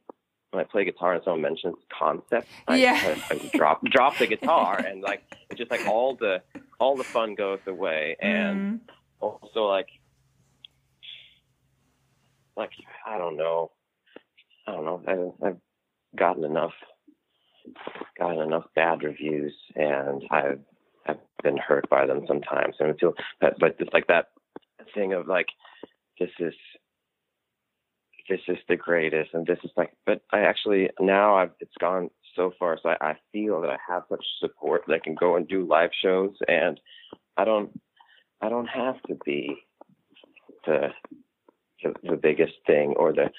when 0.51 0.63
I 0.63 0.67
play 0.67 0.85
guitar 0.85 1.13
and 1.13 1.21
someone 1.23 1.41
mentions 1.41 1.75
concept, 1.97 2.47
I, 2.67 2.75
Yeah. 2.77 3.15
I, 3.29 3.35
I 3.35 3.49
drop 3.55 3.83
drop 3.91 4.17
the 4.17 4.27
guitar 4.27 4.79
and 4.79 5.01
like 5.01 5.23
it's 5.49 5.59
just 5.59 5.71
like 5.71 5.85
all 5.87 6.15
the 6.15 6.41
all 6.79 6.97
the 6.97 7.03
fun 7.05 7.35
goes 7.35 7.59
away 7.67 8.15
and 8.21 8.59
Mm. 8.59 8.79
also 9.19 9.65
like 9.65 9.87
like 12.57 12.71
I 13.05 13.17
don't 13.17 13.37
know 13.37 13.71
I 14.67 14.71
don't 14.71 14.85
know 14.85 15.33
I, 15.43 15.47
I've 15.47 15.57
gotten 16.15 16.43
enough 16.43 16.73
gotten 18.17 18.41
enough 18.41 18.65
bad 18.75 19.03
reviews 19.03 19.53
and 19.75 20.23
I've 20.31 20.59
I've 21.07 21.17
been 21.43 21.57
hurt 21.57 21.89
by 21.89 22.05
them 22.05 22.25
sometimes 22.27 22.75
and 22.79 22.97
feel 22.99 23.13
but 23.39 23.53
but 23.59 23.75
it's 23.79 23.93
like 23.93 24.07
that 24.07 24.27
thing 24.95 25.13
of 25.13 25.27
like 25.27 25.47
this 26.19 26.29
is 26.39 26.53
this 28.29 28.41
is 28.47 28.57
the 28.67 28.75
greatest 28.75 29.31
and 29.33 29.45
this 29.47 29.59
is 29.63 29.71
like 29.75 29.91
but 30.05 30.21
I 30.31 30.41
actually 30.41 30.89
now 30.99 31.35
I've 31.35 31.51
it's 31.59 31.77
gone 31.79 32.09
so 32.35 32.51
far 32.59 32.77
so 32.81 32.89
I, 32.89 33.09
I 33.11 33.13
feel 33.31 33.61
that 33.61 33.69
I 33.71 33.77
have 33.87 34.03
such 34.09 34.23
support 34.39 34.83
that 34.87 34.93
I 34.93 34.99
can 34.99 35.15
go 35.15 35.35
and 35.35 35.47
do 35.47 35.65
live 35.65 35.89
shows 36.01 36.35
and 36.47 36.79
I 37.37 37.45
don't 37.45 37.79
I 38.41 38.49
don't 38.49 38.67
have 38.67 39.01
to 39.03 39.15
be 39.25 39.57
the 40.65 40.89
the, 41.83 41.93
the 42.03 42.17
biggest 42.17 42.53
thing 42.67 42.93
or 42.97 43.13
the 43.13 43.29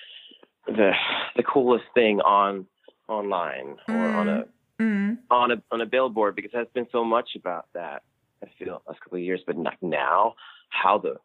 the 0.67 0.93
the 1.37 1.43
coolest 1.43 1.85
thing 1.95 2.21
on 2.21 2.67
online 3.09 3.77
or 3.89 4.09
on 4.09 4.29
a 4.29 4.45
Mm. 4.81 5.19
on 5.31 5.51
a 5.51 5.63
on 5.71 5.83
a 5.83 5.87
billboard 5.87 6.35
because 6.35 6.53
there's 6.55 6.67
been 6.73 6.87
so 6.91 7.05
much 7.05 7.31
about 7.37 7.67
that. 7.75 8.03
I 8.43 8.47
feel 8.59 8.81
last 8.89 8.99
couple 9.03 9.19
of 9.19 9.23
years, 9.23 9.43
but 9.47 9.59
not 9.59 9.77
now. 9.83 10.37
How 10.71 10.97
the 10.97 11.17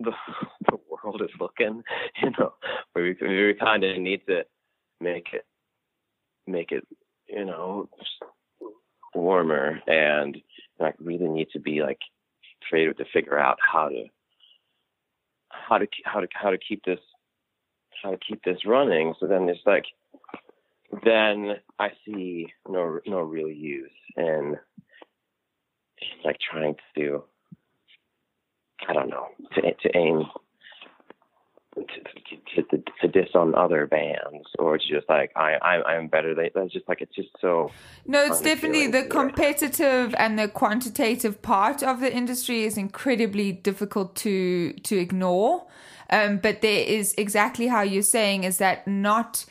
the, 0.00 0.12
the 0.70 0.78
world 0.88 1.22
is 1.22 1.30
looking, 1.40 1.82
you 2.22 2.30
know, 2.38 2.54
we 2.94 3.16
we 3.20 3.54
kind 3.58 3.84
of 3.84 3.98
need 3.98 4.22
to 4.28 4.42
make 5.00 5.28
it 5.32 5.44
make 6.46 6.72
it, 6.72 6.86
you 7.26 7.44
know, 7.44 7.88
warmer 9.14 9.80
and 9.86 10.36
like 10.78 10.94
really 10.98 11.28
need 11.28 11.48
to 11.52 11.60
be 11.60 11.80
like 11.82 11.98
creative 12.68 12.96
to 12.96 13.04
figure 13.12 13.38
out 13.38 13.58
how 13.60 13.88
to 13.88 14.04
how 15.50 15.78
to 15.78 15.86
how 16.04 16.20
to 16.20 16.28
how 16.34 16.50
to 16.50 16.58
keep 16.58 16.84
this 16.84 16.98
how 18.02 18.10
to 18.10 18.18
keep 18.18 18.42
this 18.44 18.66
running. 18.66 19.14
So 19.20 19.26
then 19.26 19.48
it's 19.48 19.60
like 19.64 19.84
then 21.04 21.56
I 21.78 21.90
see 22.04 22.48
no 22.68 23.00
no 23.06 23.20
real 23.20 23.50
use 23.50 23.90
in 24.16 24.56
like 26.24 26.36
trying 26.50 26.74
to 26.74 27.24
I 28.88 28.92
don't 28.92 29.08
know 29.08 29.28
to 29.54 29.62
to 29.62 29.96
aim 29.96 30.24
to, 31.74 32.62
to, 32.62 32.82
to, 33.00 33.08
diss 33.08 33.30
on 33.34 33.54
other 33.54 33.86
bands 33.86 34.46
or 34.58 34.78
to 34.78 34.84
just 34.86 35.08
like 35.08 35.32
I 35.34 35.54
I 35.54 35.94
I'm 35.94 36.06
better 36.08 36.34
that's 36.34 36.72
just 36.72 36.88
like 36.88 37.00
it's 37.00 37.14
just 37.14 37.30
so 37.40 37.70
No, 38.06 38.24
it's 38.24 38.40
definitely 38.40 38.86
the 38.86 39.04
competitive 39.04 40.14
and 40.16 40.38
the 40.38 40.48
quantitative 40.48 41.42
part 41.42 41.82
of 41.82 42.00
the 42.00 42.14
industry 42.14 42.62
is 42.62 42.76
incredibly 42.78 43.52
difficult 43.52 44.14
to 44.16 44.72
to 44.72 44.96
ignore. 44.98 45.66
Um, 46.10 46.38
but 46.38 46.60
there 46.60 46.84
is 46.84 47.14
exactly 47.16 47.66
how 47.66 47.82
you're 47.82 48.02
saying 48.02 48.44
is 48.44 48.58
that 48.58 48.86
not 48.86 49.44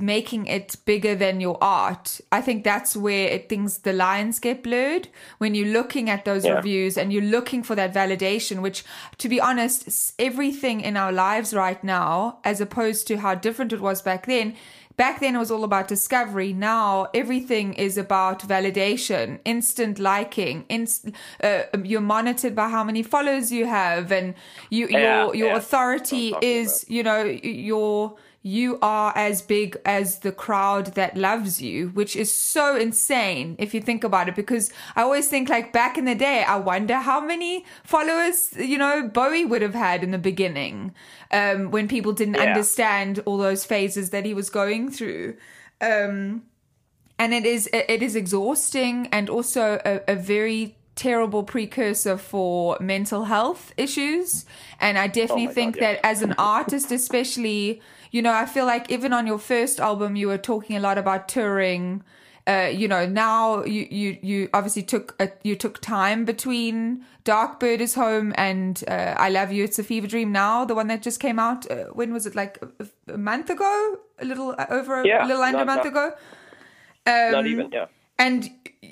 making 0.00 0.46
it 0.46 0.76
bigger 0.84 1.14
than 1.14 1.40
your 1.40 1.56
art. 1.62 2.20
I 2.30 2.40
think 2.40 2.64
that's 2.64 2.96
where 2.96 3.28
it, 3.28 3.48
things 3.48 3.78
the 3.78 3.92
lines 3.92 4.38
get 4.38 4.62
blurred 4.62 5.08
when 5.38 5.54
you're 5.54 5.68
looking 5.72 6.10
at 6.10 6.24
those 6.24 6.44
Yeah. 6.44 6.54
reviews 6.56 6.98
and 6.98 7.12
you're 7.12 7.22
looking 7.22 7.62
for 7.62 7.74
that 7.76 7.94
validation. 7.94 8.60
Which, 8.60 8.84
to 9.18 9.28
be 9.28 9.40
honest, 9.40 10.12
everything 10.18 10.80
in 10.80 10.96
our 10.96 11.12
lives 11.12 11.54
right 11.54 11.82
now, 11.82 12.38
as 12.44 12.60
opposed 12.60 13.06
to 13.06 13.18
how 13.18 13.34
different 13.34 13.72
it 13.72 13.80
was 13.80 14.02
back 14.02 14.26
then, 14.26 14.54
Back 15.02 15.18
then 15.22 15.34
it 15.34 15.38
was 15.44 15.50
all 15.50 15.64
about 15.64 15.88
discovery. 15.88 16.52
Now 16.52 17.08
everything 17.22 17.74
is 17.86 17.94
about 18.06 18.38
validation, 18.54 19.26
instant 19.44 19.98
liking. 19.98 20.56
Inst- 20.68 21.10
uh, 21.42 21.62
you're 21.90 22.08
monitored 22.16 22.54
by 22.54 22.68
how 22.76 22.84
many 22.90 23.02
followers 23.02 23.50
you 23.58 23.64
have, 23.66 24.04
and 24.18 24.34
you, 24.70 24.84
Yeah, 24.88 25.00
your 25.02 25.34
your 25.40 25.48
yeah. 25.48 25.56
authority 25.62 26.26
is, 26.40 26.84
you 26.96 27.02
know, 27.08 27.22
your 27.68 28.14
you 28.44 28.76
are 28.82 29.12
as 29.16 29.40
big 29.40 29.76
as 29.84 30.18
the 30.18 30.32
crowd 30.32 30.86
that 30.94 31.16
loves 31.16 31.62
you, 31.62 31.90
which 31.90 32.16
is 32.16 32.32
so 32.32 32.74
insane 32.76 33.54
if 33.58 33.72
you 33.72 33.80
think 33.80 34.02
about 34.02 34.28
it. 34.28 34.34
Because 34.34 34.72
I 34.96 35.02
always 35.02 35.28
think 35.28 35.48
like 35.48 35.72
back 35.72 35.96
in 35.96 36.06
the 36.06 36.14
day, 36.16 36.42
I 36.42 36.56
wonder 36.56 36.96
how 36.96 37.20
many 37.20 37.64
followers 37.84 38.52
you 38.56 38.78
know 38.78 39.08
Bowie 39.08 39.44
would 39.44 39.62
have 39.62 39.74
had 39.74 40.02
in 40.02 40.10
the 40.10 40.18
beginning 40.18 40.92
um, 41.30 41.70
when 41.70 41.86
people 41.86 42.12
didn't 42.12 42.34
Yeah. 42.34 42.48
understand 42.50 43.20
all 43.26 43.38
those 43.38 43.64
phases 43.64 44.10
that 44.10 44.24
he 44.26 44.34
was 44.34 44.50
going 44.50 44.90
through. 44.90 45.36
Um, 45.80 46.42
and 47.18 47.32
it 47.32 47.44
is 47.44 47.68
it 47.72 48.02
is 48.02 48.16
exhausting 48.16 49.06
and 49.12 49.30
also 49.30 49.80
a, 49.84 50.00
a 50.08 50.16
very 50.16 50.76
terrible 50.94 51.42
precursor 51.42 52.16
for 52.18 52.76
mental 52.80 53.24
health 53.24 53.72
issues 53.78 54.44
and 54.78 54.98
i 54.98 55.06
definitely 55.06 55.48
Oh 55.48 55.50
think 55.52 55.74
God, 55.76 55.80
yes. 55.80 56.00
that 56.02 56.06
as 56.06 56.22
an 56.22 56.34
artist 56.36 56.92
especially 56.92 57.80
you 58.12 58.22
know 58.22 58.32
i 58.32 58.46
feel 58.46 58.64
like 58.64 58.88
even 58.90 59.12
on 59.12 59.26
your 59.26 59.38
first 59.38 59.80
album 59.80 60.14
you 60.14 60.28
were 60.28 60.38
talking 60.38 60.76
a 60.76 60.80
lot 60.80 60.96
about 60.96 61.26
touring. 61.26 62.04
Uh, 62.44 62.68
you 62.74 62.88
know 62.88 63.06
now 63.06 63.62
you 63.62 63.86
you 63.88 64.18
you 64.20 64.48
obviously 64.52 64.82
took 64.82 65.14
a, 65.20 65.30
you 65.44 65.54
took 65.54 65.80
time 65.80 66.24
between 66.24 67.04
dark 67.22 67.60
bird 67.60 67.80
is 67.80 67.94
home 67.94 68.34
and 68.36 68.82
uh, 68.88 69.14
i 69.16 69.30
love 69.30 69.52
you 69.52 69.62
it's 69.62 69.78
a 69.78 69.84
fever 69.84 70.08
dream 70.08 70.32
now 70.32 70.64
the 70.64 70.74
one 70.74 70.88
that 70.88 71.02
just 71.02 71.20
came 71.20 71.38
out 71.38 71.70
uh, 71.70 71.84
when 71.92 72.12
was 72.12 72.26
it 72.26 72.34
like 72.34 72.58
a, 72.80 73.12
a 73.12 73.16
month 73.16 73.48
ago? 73.48 73.96
A 74.18 74.24
little 74.24 74.56
uh, 74.58 74.66
over 74.70 75.02
a 75.02 75.26
little 75.26 75.40
under 75.40 75.60
a 75.60 75.64
month 75.64 75.84
not- 75.84 75.86
ago? 75.86 76.12
Um, 77.06 77.32
not 77.32 77.46
even 77.46 77.70
yeah. 77.70 77.86
and 78.18 78.50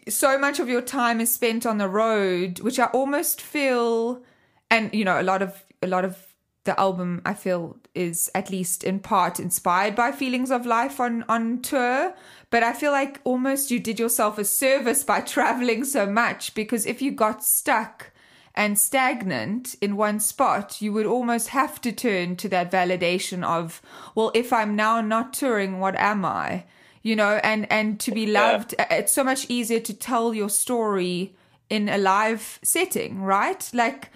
so 0.08 0.38
much 0.38 0.60
of 0.60 0.68
your 0.68 0.80
time 0.82 1.20
is 1.20 1.34
spent 1.34 1.66
on 1.66 1.78
the 1.78 1.88
road 1.88 2.60
which 2.60 2.78
i 2.78 2.84
almost 2.86 3.40
feel 3.40 4.22
and 4.70 4.94
you 4.94 5.04
know 5.04 5.20
a 5.20 5.24
lot 5.24 5.42
of 5.42 5.64
a 5.82 5.88
lot 5.88 6.04
of 6.04 6.30
the 6.64 6.78
album 6.78 7.22
i 7.24 7.34
feel 7.34 7.76
is 7.94 8.30
at 8.34 8.50
least 8.50 8.84
in 8.84 8.98
part 8.98 9.40
inspired 9.40 9.94
by 9.94 10.12
feelings 10.12 10.50
of 10.50 10.66
life 10.66 11.00
on 11.00 11.24
on 11.28 11.61
tour 11.62 12.14
but 12.50 12.62
i 12.62 12.72
feel 12.72 12.92
like 12.92 13.20
almost 13.24 13.70
you 13.70 13.78
did 13.78 13.98
yourself 13.98 14.38
a 14.38 14.44
service 14.44 15.02
by 15.04 15.20
traveling 15.36 15.84
so 15.84 16.06
much 16.06 16.54
because 16.54 16.86
if 16.86 17.00
you 17.00 17.11
got 17.11 17.44
stuck 17.44 18.12
and 18.54 18.78
stagnant 18.78 19.76
in 19.80 19.96
one 19.96 20.20
spot, 20.20 20.82
you 20.82 20.92
would 20.92 21.06
almost 21.06 21.48
have 21.48 21.80
to 21.80 21.92
turn 21.92 22.36
to 22.36 22.48
that 22.48 22.70
validation 22.70 23.44
of, 23.44 23.80
well, 24.14 24.30
if 24.34 24.52
I'm 24.52 24.76
now 24.76 25.00
not 25.00 25.32
touring, 25.32 25.78
what 25.78 25.94
am 25.96 26.24
I? 26.24 26.64
You 27.02 27.16
know, 27.16 27.40
and 27.42 27.70
and 27.72 27.98
to 28.00 28.11
be 28.11 28.26
loved, 28.26 28.74
uh, 28.78 28.84
it's 28.90 29.12
so 29.12 29.24
much 29.24 29.48
easier 29.48 29.80
to 29.80 29.94
tell 29.94 30.34
your 30.34 30.50
story 30.50 31.34
in 31.70 31.88
a 31.88 31.96
live 31.96 32.58
setting, 32.62 33.22
right? 33.22 33.70
Like 33.72 34.11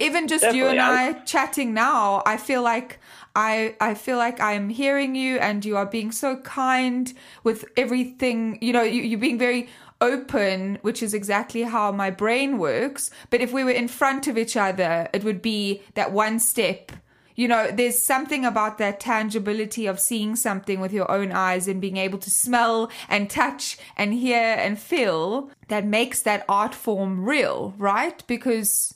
even 0.00 0.28
just 0.28 0.52
you 0.54 0.66
and 0.66 0.80
I 0.80 1.12
chatting 1.24 1.74
now, 1.74 2.22
I 2.26 2.36
feel 2.36 2.62
like 2.62 2.98
I 3.34 3.74
I 3.80 3.94
feel 3.94 4.16
like 4.18 4.40
I'm 4.40 4.68
hearing 4.68 5.14
you 5.14 5.38
and 5.38 5.64
you 5.64 5.76
are 5.76 5.86
being 5.86 6.12
so 6.12 6.36
kind 6.36 7.12
with 7.44 7.64
everything. 7.76 8.58
You 8.60 8.72
know, 8.72 8.82
you, 8.82 9.02
you're 9.02 9.18
being 9.20 9.38
very 9.38 9.68
open, 10.00 10.78
which 10.82 11.02
is 11.02 11.14
exactly 11.14 11.62
how 11.62 11.92
my 11.92 12.10
brain 12.10 12.58
works. 12.58 13.10
But 13.30 13.40
if 13.40 13.52
we 13.52 13.64
were 13.64 13.70
in 13.70 13.88
front 13.88 14.26
of 14.26 14.36
each 14.36 14.56
other, 14.56 15.08
it 15.12 15.24
would 15.24 15.40
be 15.42 15.82
that 15.94 16.12
one 16.12 16.38
step. 16.40 16.92
you 17.34 17.48
know, 17.48 17.70
there's 17.70 17.98
something 18.00 18.44
about 18.44 18.78
that 18.78 19.00
tangibility 19.00 19.86
of 19.86 19.98
seeing 19.98 20.36
something 20.36 20.80
with 20.80 20.92
your 20.92 21.10
own 21.10 21.32
eyes 21.32 21.66
and 21.66 21.80
being 21.80 21.96
able 21.96 22.18
to 22.18 22.30
smell 22.30 22.90
and 23.08 23.30
touch 23.30 23.78
and 23.96 24.12
hear 24.12 24.38
and 24.58 24.78
feel 24.78 25.50
that 25.68 25.86
makes 25.86 26.22
that 26.22 26.44
art 26.48 26.74
form 26.74 27.24
real, 27.24 27.74
right? 27.78 28.22
Because 28.26 28.94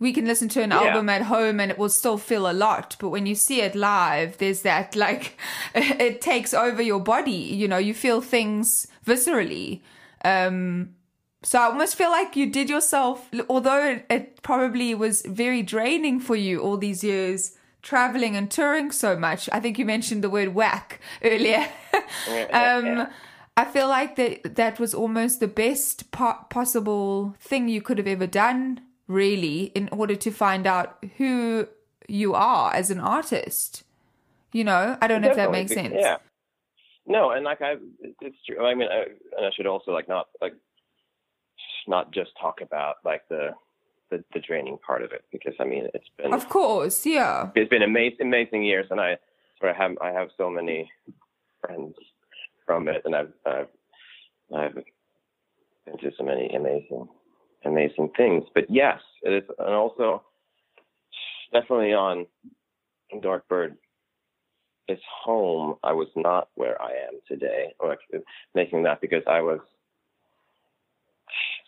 we 0.00 0.12
can 0.12 0.24
listen 0.26 0.48
to 0.48 0.62
an 0.62 0.70
Yeah. 0.70 0.80
album 0.80 1.08
at 1.10 1.22
home 1.22 1.60
and 1.60 1.70
it 1.70 1.78
will 1.78 1.90
still 1.90 2.18
feel 2.18 2.50
a 2.50 2.54
lot 2.66 2.96
but 2.98 3.10
when 3.10 3.26
you 3.26 3.34
see 3.34 3.60
it 3.60 3.74
live 3.74 4.38
there's 4.38 4.62
that 4.62 4.96
like 4.96 5.38
it 5.74 6.20
takes 6.20 6.52
over 6.54 6.82
your 6.82 7.00
body 7.00 7.42
you 7.60 7.68
know 7.68 7.78
you 7.78 7.94
feel 7.94 8.20
things 8.20 8.86
viscerally. 9.06 9.80
Um 10.24 10.94
so 11.42 11.58
i 11.58 11.64
almost 11.64 11.96
feel 11.96 12.10
like 12.10 12.36
you 12.36 12.50
did 12.50 12.68
yourself 12.68 13.28
although 13.48 14.00
it, 14.10 14.42
probably 14.42 14.94
was 14.94 15.22
very 15.22 15.62
draining 15.62 16.20
for 16.20 16.36
you 16.36 16.60
all 16.60 16.76
these 16.76 17.02
years 17.04 17.56
traveling 17.82 18.36
and 18.36 18.50
touring 18.50 18.90
so 18.92 19.16
much. 19.16 19.48
I 19.52 19.58
think 19.60 19.78
you 19.78 19.86
mentioned 19.86 20.22
the 20.22 20.28
word 20.28 20.54
whack 20.54 21.00
earlier. 21.24 21.66
Um 22.52 23.06
I 23.56 23.64
feel 23.64 23.88
like 23.88 24.16
that 24.16 24.54
that 24.56 24.78
was 24.78 24.94
almost 24.94 25.40
the 25.40 25.48
best 25.48 26.10
po- 26.10 26.44
possible 26.50 27.34
thing 27.40 27.68
you 27.68 27.82
could 27.82 27.98
have 27.98 28.06
ever 28.06 28.26
done, 28.26 28.80
really, 29.10 29.64
in 29.74 29.88
order 29.90 30.14
to 30.14 30.30
find 30.30 30.66
out 30.66 31.04
who 31.18 31.68
you 32.08 32.34
are 32.34 32.72
as 32.74 32.90
an 32.90 33.00
artist. 33.00 33.82
You 34.52 34.64
know, 34.64 34.96
I 35.00 35.06
don't 35.06 35.20
know 35.20 35.30
if 35.30 35.36
that 35.36 35.52
makes 35.52 35.72
sense. 35.72 35.94
Yeah. 35.96 36.16
No, 37.06 37.30
and 37.30 37.44
like 37.44 37.60
I, 37.60 37.76
it's 38.20 38.36
true. 38.46 38.64
I 38.64 38.74
mean, 38.74 38.88
I, 38.90 39.02
and 39.36 39.46
I 39.46 39.50
should 39.54 39.66
also 39.66 39.90
like 39.92 40.08
not 40.08 40.28
like 40.40 40.54
not 41.86 42.12
just 42.12 42.30
talk 42.40 42.60
about 42.60 42.96
like 43.04 43.22
the 43.28 43.50
the, 44.10 44.24
the 44.34 44.40
draining 44.40 44.78
part 44.84 45.02
of 45.02 45.12
it 45.12 45.24
because 45.32 45.54
I 45.60 45.64
mean 45.64 45.88
it's 45.94 46.08
been 46.16 46.32
Of 46.32 46.48
course, 46.48 47.06
yeah. 47.06 47.50
it's 47.54 47.70
been 47.70 47.82
amazing 47.82 48.26
amazing 48.26 48.64
years, 48.64 48.86
and 48.90 49.00
I 49.00 49.18
sort 49.58 49.70
of 49.70 49.76
have 49.76 49.92
I 50.00 50.10
have 50.10 50.28
so 50.36 50.50
many 50.50 50.90
friends 51.60 51.94
from 52.66 52.88
it, 52.88 53.02
and 53.04 53.14
I've 53.14 53.32
I've 53.46 53.68
I've 54.54 54.74
been 54.74 55.98
to 55.98 56.12
so 56.16 56.24
many 56.24 56.48
amazing 56.54 57.08
amazing 57.64 58.10
things. 58.16 58.44
But 58.54 58.64
yes, 58.68 59.00
it 59.22 59.32
is, 59.32 59.50
and 59.58 59.74
also 59.74 60.22
definitely 61.52 61.92
on 61.92 62.26
Dark 63.22 63.48
Bird. 63.48 63.76
It's 64.88 65.02
home. 65.22 65.76
I 65.84 65.92
was 65.92 66.08
not 66.16 66.48
where 66.54 66.80
I 66.82 66.90
am 66.90 67.20
today, 67.28 67.72
making 68.54 68.82
that 68.84 69.00
because 69.00 69.22
I 69.26 69.40
was 69.40 69.60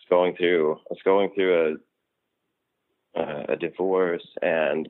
going 0.09 0.35
through 0.35 0.73
I 0.73 0.89
was 0.89 0.99
going 1.05 1.29
through 1.33 1.77
a 3.15 3.19
uh, 3.19 3.43
a 3.49 3.55
divorce 3.55 4.27
and 4.41 4.89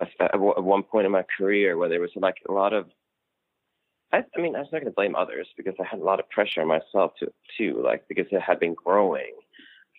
at 0.00 0.38
one 0.38 0.82
point 0.82 1.06
in 1.06 1.12
my 1.12 1.24
career 1.36 1.76
where 1.76 1.88
there 1.88 2.00
was 2.00 2.10
like 2.16 2.36
a 2.48 2.52
lot 2.52 2.72
of 2.72 2.86
I, 4.12 4.22
I 4.36 4.40
mean, 4.40 4.56
I 4.56 4.60
was 4.60 4.68
not 4.72 4.80
going 4.80 4.90
to 4.90 4.96
blame 4.96 5.14
others 5.14 5.48
because 5.56 5.74
I 5.78 5.84
had 5.84 6.00
a 6.00 6.04
lot 6.04 6.18
of 6.18 6.30
pressure 6.30 6.62
on 6.62 6.68
myself 6.68 7.12
to, 7.18 7.30
too, 7.58 7.82
like 7.84 8.08
because 8.08 8.26
it 8.30 8.40
had 8.40 8.58
been 8.58 8.74
growing 8.74 9.34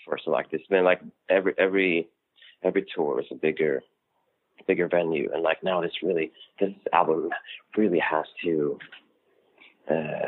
for 0.06 0.18
so 0.24 0.32
like 0.32 0.48
it's 0.52 0.68
been 0.68 0.84
like 0.84 1.02
every 1.30 1.54
every 1.58 2.08
every 2.64 2.86
tour 2.96 3.20
is 3.20 3.28
a 3.32 3.36
bigger 3.36 3.82
bigger 4.68 4.88
venue, 4.88 5.30
and 5.34 5.44
like 5.44 5.64
now 5.64 5.82
this 5.82 5.92
really 6.04 6.32
this 6.60 6.72
album 6.94 7.30
really 7.78 8.00
has 8.00 8.26
to 8.44 8.78
uh, 9.90 10.28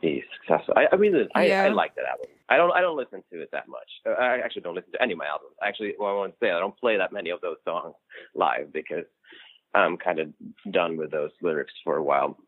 be 0.00 0.22
successful. 0.40 0.74
I, 0.76 0.86
I 0.92 0.96
really 0.96 1.26
I, 1.34 1.46
Yeah. 1.46 1.64
I 1.64 1.68
like 1.68 1.94
that 1.96 2.04
album. 2.06 2.26
I 2.48 2.56
don't 2.56 2.72
I 2.72 2.80
don't 2.80 2.96
listen 2.96 3.22
to 3.32 3.40
it 3.42 3.50
that 3.52 3.68
much. 3.68 3.88
Uh, 4.06 4.10
I 4.10 4.38
actually 4.38 4.62
don't 4.62 4.74
listen 4.74 4.92
to 4.92 5.02
any 5.02 5.12
of 5.12 5.18
my 5.18 5.26
albums. 5.26 5.52
Actually, 5.62 5.94
well, 5.98 6.10
I 6.10 6.14
want 6.14 6.32
to 6.32 6.38
say 6.40 6.50
I 6.50 6.60
don't 6.60 6.76
play 6.78 6.96
that 6.96 7.12
many 7.12 7.30
of 7.30 7.40
those 7.40 7.56
songs 7.64 7.94
live 8.34 8.72
because 8.72 9.04
I'm 9.74 9.96
kind 9.96 10.18
of 10.18 10.28
done 10.70 10.96
with 10.96 11.10
those 11.10 11.30
lyrics 11.42 11.74
for 11.84 11.96
a 11.96 12.02
while. 12.02 12.38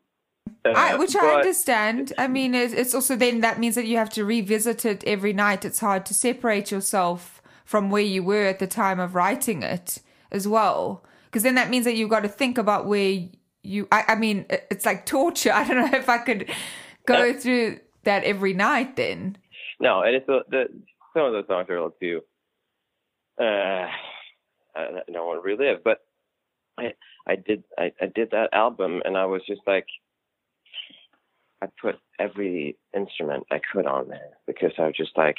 Uh, 0.63 0.73
I, 0.75 0.95
which 0.95 1.15
I 1.15 1.35
understand. 1.37 2.13
I 2.17 2.27
mean, 2.27 2.53
it's, 2.53 2.73
it's 2.73 2.93
also 2.93 3.15
then 3.15 3.41
that 3.41 3.59
means 3.59 3.75
that 3.75 3.87
you 3.87 3.97
have 3.97 4.11
to 4.11 4.23
revisit 4.23 4.85
it 4.85 5.03
every 5.05 5.33
night. 5.33 5.65
It's 5.65 5.79
hard 5.79 6.05
to 6.07 6.13
separate 6.13 6.69
yourself 6.69 7.41
from 7.65 7.89
where 7.89 8.03
you 8.03 8.23
were 8.23 8.45
at 8.45 8.59
the 8.59 8.67
time 8.67 8.99
of 8.99 9.15
writing 9.15 9.63
it 9.63 9.99
as 10.31 10.47
well. 10.47 11.03
Because 11.25 11.43
then 11.43 11.55
that 11.55 11.69
means 11.69 11.85
that 11.85 11.95
you've 11.95 12.09
got 12.09 12.21
to 12.21 12.29
think 12.29 12.57
about 12.57 12.85
where 12.85 13.27
you. 13.63 13.87
I, 13.91 14.03
I 14.09 14.15
mean, 14.15 14.45
it's 14.49 14.85
like 14.85 15.05
torture. 15.05 15.51
I 15.53 15.67
don't 15.67 15.91
know 15.91 15.97
if 15.97 16.09
I 16.09 16.19
could 16.19 16.49
go 17.05 17.33
through 17.33 17.79
that 18.03 18.23
every 18.23 18.53
night 18.53 18.95
then. 18.95 19.37
No, 19.79 20.01
and 20.01 20.15
it's 20.15 20.27
the, 20.27 20.41
the 20.49 20.65
some 21.13 21.25
of 21.25 21.33
those 21.33 21.47
songs 21.47 21.67
are 21.69 21.75
a 21.75 21.83
little 21.83 21.97
too. 21.99 22.21
Uh, 23.39 23.87
I 24.75 25.01
don't 25.11 25.25
want 25.25 25.41
to 25.41 25.47
relive, 25.47 25.83
but 25.83 25.99
I 26.77 26.93
I 27.27 27.35
did 27.35 27.63
I, 27.77 27.91
I 28.01 28.07
did 28.13 28.31
that 28.31 28.49
album, 28.53 29.01
and 29.05 29.17
I 29.17 29.25
was 29.25 29.41
just 29.47 29.61
like, 29.65 29.87
I 31.61 31.67
put 31.81 31.95
every 32.19 32.77
instrument 32.95 33.45
I 33.51 33.59
could 33.71 33.85
on 33.85 34.09
there 34.09 34.37
because 34.47 34.71
I 34.77 34.83
was 34.87 34.95
just 34.97 35.17
like, 35.17 35.37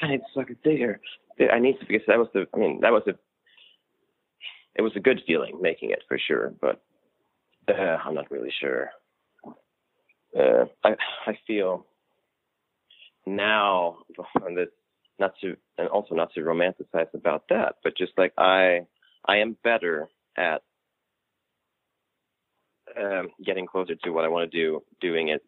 I 0.00 0.08
need 0.08 0.18
to 0.18 0.38
like 0.38 0.50
a 0.50 0.54
bigger. 0.62 1.00
I 1.52 1.58
need 1.58 1.78
to 1.80 1.86
because 1.86 2.06
that 2.06 2.18
was 2.18 2.28
the. 2.32 2.46
I 2.54 2.58
mean, 2.58 2.80
that 2.82 2.92
was 2.92 3.02
a. 3.08 3.14
It 4.76 4.82
was 4.82 4.92
a 4.96 5.00
good 5.00 5.20
feeling 5.26 5.58
making 5.60 5.90
it 5.90 6.02
for 6.08 6.18
sure, 6.18 6.52
but 6.60 6.82
uh, 7.68 7.98
I'm 8.04 8.14
not 8.14 8.30
really 8.30 8.52
sure. 8.60 8.90
Uh, 10.36 10.66
I 10.84 10.96
I 11.26 11.38
feel 11.46 11.86
now 13.26 13.98
and 14.46 14.56
this 14.56 14.68
not 15.18 15.32
to 15.40 15.56
and 15.78 15.88
also 15.88 16.14
not 16.14 16.32
to 16.34 16.40
romanticize 16.40 17.12
about 17.14 17.44
that 17.48 17.76
but 17.82 17.96
just 17.96 18.12
like 18.18 18.32
i 18.36 18.80
i 19.26 19.36
am 19.36 19.56
better 19.62 20.08
at 20.36 20.62
um 23.00 23.28
getting 23.44 23.66
closer 23.66 23.94
to 23.94 24.10
what 24.10 24.24
i 24.24 24.28
want 24.28 24.50
to 24.50 24.58
do 24.58 24.82
doing 25.00 25.28
it 25.28 25.42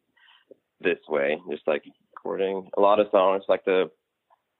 this 0.81 0.99
way 1.09 1.39
just 1.51 1.66
like 1.66 1.85
recording. 2.14 2.68
A 2.77 2.81
lot 2.81 3.01
of 3.01 3.09
songs 3.11 3.45
like 3.49 3.64
the 3.64 3.91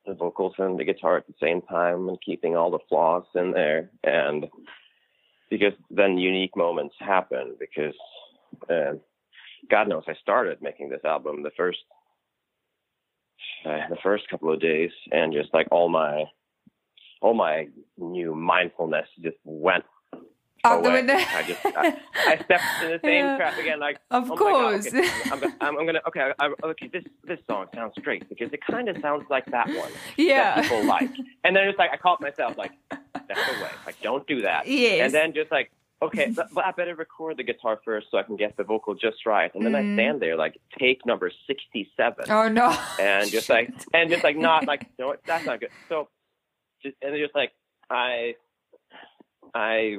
the 0.07 0.15
vocals 0.15 0.55
and 0.59 0.79
the 0.79 0.85
guitar 0.85 1.17
at 1.17 1.27
the 1.27 1.35
same 1.43 1.61
time 1.63 2.09
and 2.09 2.19
keeping 2.25 2.57
all 2.57 2.71
the 2.71 2.79
flaws 2.89 3.25
in 3.35 3.51
there. 3.51 3.91
And 4.05 4.47
because 5.51 5.73
then 5.91 6.19
unique 6.19 6.57
moments 6.57 6.95
happen 6.99 7.57
because 7.59 7.95
uh, 8.71 8.93
god 9.71 9.89
knows 9.89 10.03
i 10.09 10.15
started 10.23 10.61
making 10.61 10.89
this 10.89 11.05
album 11.05 11.43
the 11.43 11.51
first 11.57 11.79
uh, 13.65 13.89
the 13.89 13.97
first 14.03 14.29
couple 14.31 14.53
of 14.53 14.61
days 14.61 14.91
and 15.13 15.33
just 15.33 15.53
like 15.53 15.69
all 15.71 15.89
my 15.89 16.25
all 17.21 17.35
my 17.35 17.67
new 17.97 18.35
mindfulness 18.35 19.07
just 19.23 19.37
went 19.45 19.85
Out 20.67 20.83
the 20.83 20.91
window. 20.91 21.15
I 21.15 21.43
just 21.47 21.61
I, 21.65 21.97
I 22.17 22.37
stepped 22.45 22.63
in 22.85 22.91
the 22.93 23.01
same 23.03 23.25
Yeah. 23.25 23.37
trap 23.37 23.59
again 23.59 23.81
like 23.81 23.97
Of 24.11 24.25
oh 24.25 24.27
my 24.27 24.37
God, 24.37 24.37
course. 24.37 24.87
okay, 24.89 25.09
I'm, 25.33 25.41
gonna- 25.41 25.57
I'm, 25.61 25.79
I'm 25.79 25.87
gonna 25.87 26.01
okay 26.09 26.33
I, 26.39 26.51
okay 26.65 26.89
this 26.93 27.05
this 27.25 27.39
song 27.49 27.67
sounds 27.75 27.95
great 28.03 28.29
because 28.29 28.53
it 28.53 28.61
kind 28.65 28.89
of 28.89 28.97
sounds 29.01 29.25
like 29.31 29.47
that 29.47 29.69
one 29.69 29.91
Yeah. 30.17 30.57
that 30.57 30.63
people 30.65 30.85
like 30.85 31.11
and 31.45 31.55
then 31.57 31.69
it's 31.69 31.79
like 31.79 31.91
I 31.93 31.97
caught 31.97 32.21
myself 32.21 32.57
like 32.59 32.73
that's 32.91 33.47
the 33.47 33.63
way 33.63 33.71
like 33.87 34.01
don't 34.03 34.27
do 34.27 34.43
that 34.43 34.67
Yes. 34.67 35.01
and 35.07 35.15
then 35.15 35.33
just 35.33 35.51
like 35.51 35.71
okay 36.03 36.31
but, 36.37 36.49
I 36.65 36.73
better 36.73 36.95
record 36.95 37.37
the 37.39 37.43
guitar 37.43 37.81
first 37.85 38.09
so 38.11 38.19
I 38.19 38.23
can 38.23 38.37
get 38.37 38.57
the 38.57 38.65
vocal 38.65 38.95
just 38.95 39.25
right 39.27 39.55
and 39.55 39.65
then 39.65 39.73
Mm. 39.73 39.93
I 39.93 39.97
stand 39.97 40.21
there 40.23 40.37
like 40.37 40.59
take 40.79 41.05
number 41.07 41.31
67 41.47 42.27
Oh 42.31 42.49
no. 42.49 42.77
and 43.01 43.31
just 43.31 43.49
like 43.49 43.71
and 43.95 44.11
just 44.11 44.23
like 44.25 44.37
not 44.37 44.67
like 44.67 44.87
no 44.99 45.15
that's 45.27 45.45
not 45.47 45.61
good 45.61 45.71
so 45.89 46.09
just 46.83 46.97
and 47.03 47.17
just 47.17 47.35
like 47.35 47.53
i 47.89 48.35
i 49.55 49.97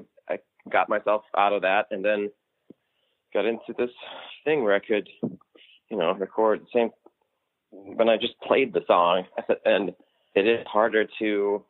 got 0.70 0.90
myself 0.90 1.24
out 1.38 1.54
of 1.54 1.62
that 1.62 1.88
and 1.92 2.04
then 2.04 2.30
got 3.34 3.46
into 3.46 3.74
this 3.78 3.90
thing 4.44 4.64
where 4.64 4.76
i 4.76 4.80
could 4.80 5.08
you 5.90 5.98
know 5.98 6.14
record 6.14 6.62
the 6.62 6.68
same 6.74 6.90
when 7.72 8.10
i 8.10 8.18
just 8.18 8.40
played 8.42 8.74
the 8.74 8.82
song 8.88 9.24
and 9.66 9.94
it 10.36 10.48
is 10.48 10.66
harder 10.68 11.06
to 11.20 11.64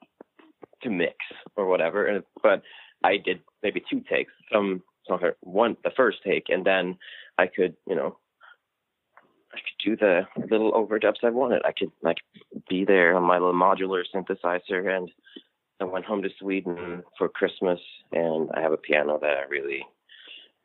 to 0.81 0.89
mix 0.89 1.15
or 1.55 1.67
whatever 1.67 2.05
and 2.05 2.23
but 2.43 2.61
i 3.03 3.17
did 3.17 3.39
maybe 3.63 3.83
two 3.89 4.01
takes 4.09 4.31
some 4.51 4.83
one 5.41 5.77
the 5.83 5.91
first 5.95 6.17
take 6.25 6.45
and 6.49 6.65
then 6.65 6.97
i 7.37 7.47
could 7.47 7.75
you 7.87 7.95
know 7.95 8.17
I 9.53 9.57
could 9.57 9.89
do 9.89 9.95
the 9.95 10.25
little 10.49 10.71
overdubs 10.73 11.23
I 11.23 11.29
wanted. 11.29 11.61
I 11.65 11.71
could 11.71 11.91
like 12.03 12.17
be 12.69 12.85
there 12.85 13.15
on 13.15 13.23
my 13.23 13.37
little 13.39 13.53
modular 13.53 14.03
synthesizer 14.13 14.95
and 14.95 15.09
I 15.79 15.85
went 15.85 16.05
home 16.05 16.23
to 16.23 16.29
Sweden 16.39 17.03
for 17.17 17.29
Christmas 17.29 17.79
and 18.11 18.49
I 18.53 18.61
have 18.61 18.71
a 18.71 18.77
piano 18.77 19.19
that 19.21 19.37
I 19.37 19.49
really 19.49 19.85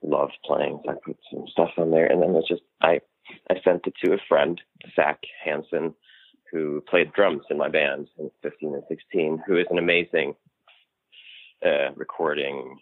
love 0.03 0.31
playing. 0.45 0.81
So 0.85 0.93
I 0.93 0.95
put 1.05 1.17
some 1.31 1.47
stuff 1.51 1.71
on 1.79 1.91
there 1.91 2.07
and 2.07 2.23
then 2.23 2.35
it's 2.35 2.49
just 2.49 2.63
I 2.81 3.01
I 3.51 3.55
sent 3.63 3.87
it 3.87 3.95
to 4.05 4.15
a 4.15 4.19
friend, 4.29 4.61
Zach 4.97 5.21
Hanson, 5.45 5.95
who 6.51 6.83
played 6.89 7.13
drums 7.13 7.43
in 7.51 7.57
my 7.57 7.69
band 7.69 8.09
in 8.19 8.31
15 8.43 8.75
and 8.75 8.83
16, 8.89 9.43
who 9.47 9.57
is 9.57 9.67
an 9.71 9.79
amazing 9.79 10.35
uh, 11.65 11.93
recording 11.95 12.79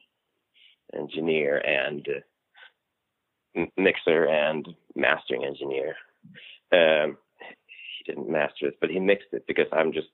engineer 0.97 1.59
and 1.59 2.07
uh, 3.57 3.65
mixer 3.77 4.27
and 4.27 4.67
mastering 4.97 5.45
engineer. 5.45 5.95
Um, 6.73 7.19
he 7.67 8.13
didn't 8.13 8.31
master 8.31 8.67
it, 8.67 8.79
but 8.81 8.91
he 8.91 8.99
mixed 8.99 9.29
it 9.33 9.45
because 9.47 9.67
I'm 9.73 9.93
just 9.93 10.09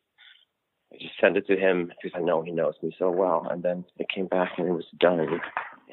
I 0.93 0.97
just 0.99 1.15
sent 1.21 1.37
it 1.37 1.47
to 1.49 1.57
him 1.57 1.93
because 2.03 2.19
I 2.19 2.23
know 2.23 2.43
he 2.43 2.53
knows 2.53 2.75
me 2.83 2.95
so 2.99 3.11
well. 3.11 3.47
And 3.51 3.63
then 3.63 3.85
it 3.99 4.09
came 4.09 4.27
back 4.27 4.53
and 4.59 4.69
it 4.69 4.73
was 4.73 4.87
done. 4.99 5.21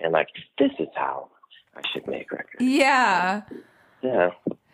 and 0.01 0.11
like 0.13 0.27
this 0.57 0.71
is 0.79 0.87
how 0.95 1.29
I 1.75 1.81
should 1.91 2.07
make 2.07 2.31
records. 2.31 2.61
Yeah. 2.63 3.41
Yeah. 4.01 4.29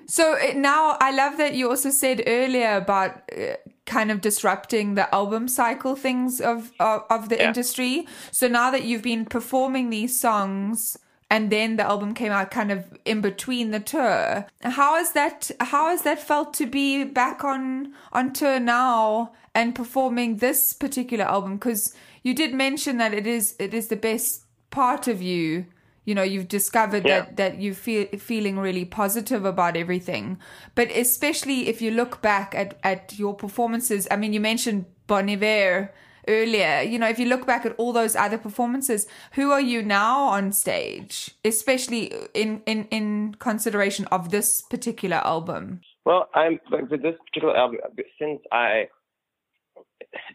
So 0.07 0.33
it, 0.33 0.55
now 0.57 0.97
I 0.99 1.11
love 1.11 1.37
that 1.37 1.53
you 1.53 1.69
also 1.69 1.89
said 1.91 2.23
earlier 2.25 2.75
about 2.77 3.21
uh, 3.31 3.55
kind 3.85 4.09
of 4.11 4.21
disrupting 4.21 4.95
the 4.95 5.13
album 5.13 5.47
cycle 5.47 5.95
things 5.95 6.41
of 6.41 6.71
of, 6.79 7.03
of 7.09 7.29
the 7.29 7.37
Yeah. 7.37 7.47
industry. 7.47 8.07
So 8.31 8.47
now 8.47 8.71
that 8.71 8.83
you've 8.83 9.03
been 9.03 9.25
performing 9.25 9.89
these 9.91 10.19
songs 10.19 10.97
and 11.29 11.51
then 11.51 11.75
the 11.75 11.83
album 11.83 12.13
came 12.13 12.31
out 12.31 12.49
kind 12.51 12.71
of 12.71 12.85
in 13.05 13.21
between 13.21 13.71
the 13.71 13.79
tour, 13.79 14.45
how 14.63 14.95
has 14.95 15.11
that 15.13 15.51
how 15.59 15.89
has 15.89 16.01
that 16.03 16.19
felt 16.19 16.53
to 16.55 16.65
be 16.65 17.03
back 17.03 17.43
on 17.43 17.93
on 18.11 18.33
tour 18.33 18.59
now 18.59 19.31
and 19.53 19.75
performing 19.75 20.37
this 20.37 20.73
particular 20.73 21.25
album? 21.25 21.55
Because 21.57 21.93
you 22.23 22.33
did 22.33 22.53
mention 22.53 22.97
that 22.97 23.13
it 23.13 23.27
is 23.27 23.55
it 23.59 23.73
is 23.73 23.87
the 23.87 23.95
best 23.95 24.45
part 24.71 25.07
of 25.07 25.21
you. 25.21 25.65
You 26.05 26.15
know 26.15 26.23
you've 26.23 26.47
discovered 26.47 27.05
Yeah. 27.05 27.19
that 27.19 27.37
that 27.37 27.57
you 27.61 27.75
feel 27.75 28.07
feeling 28.17 28.57
really 28.57 28.85
positive 28.85 29.45
about 29.45 29.77
everything. 29.77 30.39
But 30.73 30.89
especially 30.89 31.67
if 31.67 31.81
you 31.83 31.91
look 31.91 32.21
back 32.21 32.55
at 32.55 32.79
at 32.83 33.19
your 33.19 33.35
performances 33.35 34.07
i 34.09 34.15
mean 34.15 34.33
you 34.33 34.39
mentioned 34.39 34.85
bon 35.05 35.29
iver 35.29 35.91
earlier 36.27 36.81
you 36.81 36.97
know 36.99 37.07
if 37.07 37.17
you 37.19 37.25
look 37.25 37.45
back 37.47 37.65
at 37.65 37.73
all 37.77 37.93
those 37.93 38.15
other 38.15 38.37
performances 38.37 39.07
who 39.33 39.51
are 39.51 39.61
you 39.61 39.81
now 39.81 40.23
on 40.23 40.51
stage 40.51 41.31
especially 41.45 42.13
in 42.33 42.61
in 42.65 42.85
in 42.91 43.35
consideration 43.39 44.05
of 44.11 44.29
this 44.31 44.61
particular 44.61 45.17
album 45.17 45.81
Well, 46.05 46.27
I'm 46.33 46.59
like 46.71 46.89
with 46.89 47.01
this 47.03 47.17
particular 47.27 47.55
album 47.55 47.79
since 48.19 48.41
I 48.51 48.87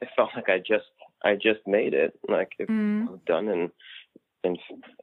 it 0.01 0.09
felt 0.16 0.30
like 0.37 0.49
I 0.49 0.59
just 0.59 0.91
I 1.24 1.35
just 1.35 1.61
made 1.66 1.95
it 1.95 2.12
like 2.28 2.53
it 2.59 2.68
Mm. 2.68 3.09
was 3.11 3.20
done 3.26 3.49
in 3.49 3.70
in 4.45 4.57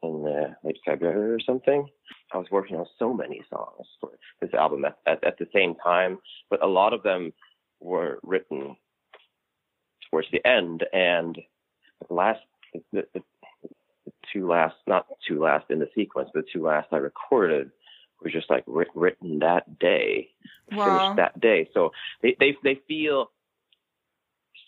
in 0.03 0.13
uh, 0.27 0.53
late 0.63 0.77
February 0.86 1.32
or 1.34 1.39
something. 1.39 1.88
I 2.34 2.38
was 2.38 2.47
working 2.51 2.77
on 2.77 2.86
so 2.99 3.13
many 3.13 3.41
songs 3.49 3.88
for 3.99 4.11
this 4.39 4.53
album 4.53 4.86
at, 4.86 4.95
at 5.11 5.19
at 5.29 5.38
the 5.39 5.47
same 5.53 5.73
time, 5.84 6.19
but 6.49 6.63
a 6.63 6.67
lot 6.79 6.93
of 6.93 7.01
them 7.03 7.34
were 7.79 8.19
written 8.23 8.75
towards 10.12 10.28
the 10.32 10.45
end 10.45 10.86
and 10.93 11.38
the 12.07 12.14
last 12.14 12.41
the, 12.74 12.82
the, 12.91 13.22
the 14.05 14.12
two 14.34 14.47
last 14.47 14.76
not 14.88 15.07
two 15.28 15.39
last 15.41 15.66
in 15.70 15.80
the 15.80 15.89
sequence, 15.95 16.30
but 16.34 16.45
the 16.45 16.51
two 16.53 16.64
last 16.66 16.88
I 16.91 16.97
recorded 16.97 17.72
were 18.22 18.30
just 18.30 18.49
like 18.49 18.64
writ- 18.68 18.88
written 18.95 19.39
that 19.39 19.80
day 19.80 20.30
Wow. 20.72 20.86
finished 20.86 21.16
that 21.18 21.39
day. 21.39 21.70
So 21.74 21.91
they, 22.22 22.36
they 22.39 22.57
they 22.64 22.80
feel 22.88 23.32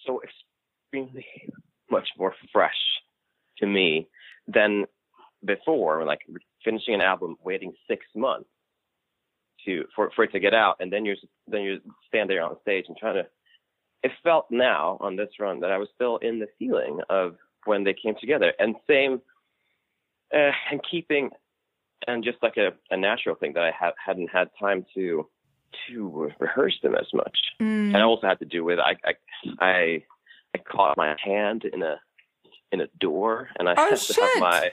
so 0.05 0.21
extremely 0.21 1.25
much 1.91 2.07
more 2.17 2.35
fresh 2.51 2.75
to 3.59 3.67
me 3.67 4.07
than 4.47 4.85
before. 5.45 6.03
Like 6.05 6.21
finishing 6.63 6.93
an 6.95 7.01
album, 7.01 7.37
waiting 7.43 7.73
six 7.87 8.05
months 8.15 8.49
to 9.65 9.85
for 9.95 10.11
for 10.15 10.25
it 10.25 10.31
to 10.33 10.39
get 10.39 10.53
out, 10.53 10.77
and 10.79 10.91
then 10.91 11.05
you're 11.05 11.15
then 11.47 11.61
you 11.61 11.79
stand 12.07 12.29
there 12.29 12.43
on 12.43 12.57
stage 12.61 12.85
and 12.87 12.97
trying 12.97 13.15
to. 13.15 13.27
It 14.03 14.11
felt 14.21 14.47
now 14.51 14.97
on 14.99 15.15
this 15.15 15.29
run 15.39 15.59
that 15.61 15.71
I 15.71 15.77
was 15.77 15.87
still 15.95 16.17
in 16.17 16.39
the 16.39 16.47
feeling 16.59 16.99
of 17.09 17.35
when 17.65 17.83
they 17.85 17.93
came 17.93 18.15
together, 18.19 18.53
and 18.59 18.75
same, 18.87 19.21
uh, 20.33 20.51
and 20.71 20.81
keeping, 20.89 21.29
and 22.07 22.23
just 22.23 22.37
like 22.43 22.57
a, 22.57 22.71
a 22.91 22.97
natural 22.97 23.35
thing 23.35 23.53
that 23.53 23.63
I 23.63 23.71
ha- 23.71 23.93
hadn't 24.05 24.29
had 24.29 24.49
time 24.59 24.85
to 24.95 25.27
to 25.87 26.31
rehearse 26.39 26.77
them 26.83 26.93
as 26.95 27.07
much. 27.13 27.35
Mm. 27.59 27.87
And 27.87 27.97
I 27.97 28.01
also 28.01 28.27
had 28.27 28.39
to 28.39 28.45
do 28.45 28.63
with 28.63 28.79
I 28.79 28.95
I 29.05 29.13
I, 29.59 30.03
I 30.53 30.57
caught 30.69 30.97
my 30.97 31.15
hand 31.23 31.63
in 31.65 31.81
a 31.81 31.95
in 32.73 32.81
a 32.81 32.87
door, 32.99 33.49
and 33.57 33.69
I 33.69 33.73
Oh, 33.77 33.89
had 33.89 33.97
to 33.99 34.13
shit. 34.13 34.17
have 34.23 34.41
my. 34.41 34.69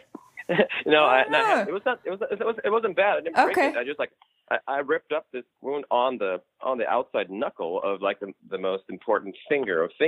no, 0.86 1.04
I, 1.04 1.20
and 1.22 1.36
I 1.36 1.40
Oh. 1.40 1.44
had, 1.58 1.68
it 1.68 1.72
was 1.72 1.82
not. 1.86 2.00
It 2.04 2.10
was. 2.10 2.20
It 2.32 2.44
was. 2.44 2.56
It 2.64 2.70
wasn't 2.70 2.96
bad. 2.96 3.18
I 3.18 3.20
didn't 3.20 3.36
break 3.36 3.56
Okay. 3.56 3.68
it. 3.68 3.76
I 3.76 3.84
just 3.84 3.98
like. 4.00 4.10
I, 4.50 4.58
I 4.66 4.78
ripped 4.78 5.12
up 5.12 5.26
this 5.32 5.44
wound 5.60 5.84
on 5.90 6.18
the 6.18 6.40
on 6.60 6.78
the 6.78 6.86
outside 6.88 7.30
knuckle 7.30 7.80
of 7.82 8.02
like 8.02 8.20
the 8.20 8.32
the 8.50 8.58
most 8.58 8.84
important 8.88 9.36
finger 9.48 9.82
of. 9.82 9.90
I 10.00 10.04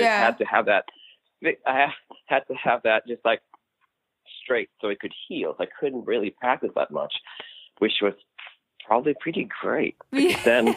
Yeah. 0.00 0.24
had 0.26 0.38
to 0.38 0.44
have 0.44 0.66
that. 0.66 0.84
I 1.66 1.88
had 2.26 2.40
to 2.48 2.54
have 2.54 2.82
that 2.84 3.06
just 3.06 3.24
like 3.24 3.40
straight 4.42 4.70
so 4.80 4.88
it 4.88 5.00
could 5.00 5.12
heal. 5.28 5.54
I 5.58 5.66
couldn't 5.78 6.04
really 6.06 6.30
practice 6.30 6.70
that 6.74 6.90
much, 6.90 7.14
which 7.78 7.92
was 8.02 8.14
probably 8.86 9.14
pretty 9.20 9.48
great. 9.62 9.96
Yeah. 10.12 10.42
Then 10.44 10.68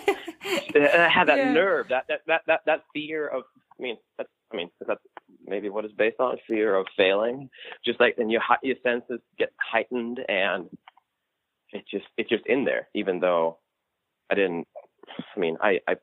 I 0.76 1.09
had 1.09 1.28
that 1.28 1.38
Yeah. 1.39 1.51
nerve, 1.53 1.88
that, 1.89 2.05
that 2.07 2.22
that 2.28 2.41
that 2.47 2.61
that 2.65 2.84
fear 2.93 3.28
of. 3.28 3.43
I 3.80 3.84
mean, 3.84 3.97
that's. 4.18 4.30
I 4.51 4.55
mean, 4.55 4.70
that's 4.88 5.01
maybe 5.45 5.68
what 5.70 5.84
it's 5.84 5.93
based 5.93 6.20
on: 6.22 6.38
fear 6.47 6.76
of 6.76 6.88
failing. 6.95 7.49
Just 7.84 7.99
like, 7.99 8.15
and 8.18 8.32
your 8.32 8.41
your 8.63 8.78
senses 8.82 9.20
get 9.38 9.51
heightened, 9.59 10.20
and 10.30 10.70
it 11.74 11.86
just 11.89 12.05
it's 12.18 12.30
just 12.30 12.45
in 12.45 12.65
there. 12.65 12.88
Even 12.93 13.20
though 13.20 13.57
I 14.30 14.36
didn't. 14.36 14.68
I 15.36 15.39
mean, 15.39 15.57
I 15.61 15.80
I 15.88 15.95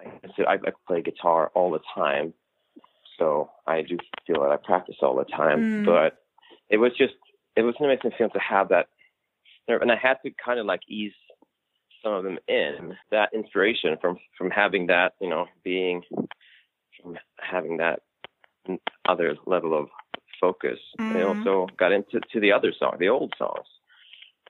I, 0.00 0.54
I 0.54 0.72
play 0.86 1.02
guitar 1.02 1.50
all 1.54 1.70
the 1.70 1.80
time, 1.94 2.32
so 3.18 3.50
I 3.66 3.82
do 3.82 3.98
feel 4.26 4.40
that 4.42 4.50
I 4.50 4.56
practice 4.56 4.96
all 5.02 5.16
the 5.16 5.24
time. 5.24 5.60
Mm. 5.60 5.86
But 5.86 6.18
it 6.68 6.78
was 6.78 6.92
just 6.96 7.14
it 7.56 7.62
was 7.62 7.74
an 7.78 7.86
amazing 7.86 8.12
feeling 8.16 8.32
to 8.32 8.40
have 8.40 8.68
that 8.68 8.86
and 9.68 9.92
I 9.92 9.96
had 9.96 10.16
to 10.24 10.30
kind 10.44 10.58
of 10.58 10.66
like 10.66 10.80
ease 10.88 11.12
some 12.02 12.12
of 12.14 12.24
them 12.24 12.38
in 12.48 12.96
that 13.10 13.28
inspiration 13.34 13.96
from 14.00 14.18
from 14.36 14.50
having 14.50 14.86
that 14.86 15.12
you 15.20 15.28
know 15.28 15.46
being 15.62 16.02
from 17.00 17.18
having 17.38 17.76
that 17.76 18.00
other 19.06 19.36
level 19.46 19.78
of 19.78 19.88
focus. 20.40 20.78
I 20.98 21.02
Mhm. 21.02 21.26
also 21.26 21.66
got 21.76 21.92
into 21.92 22.20
to 22.20 22.40
the 22.40 22.52
other 22.52 22.72
song, 22.72 22.96
the 22.98 23.08
old 23.08 23.34
songs, 23.36 23.66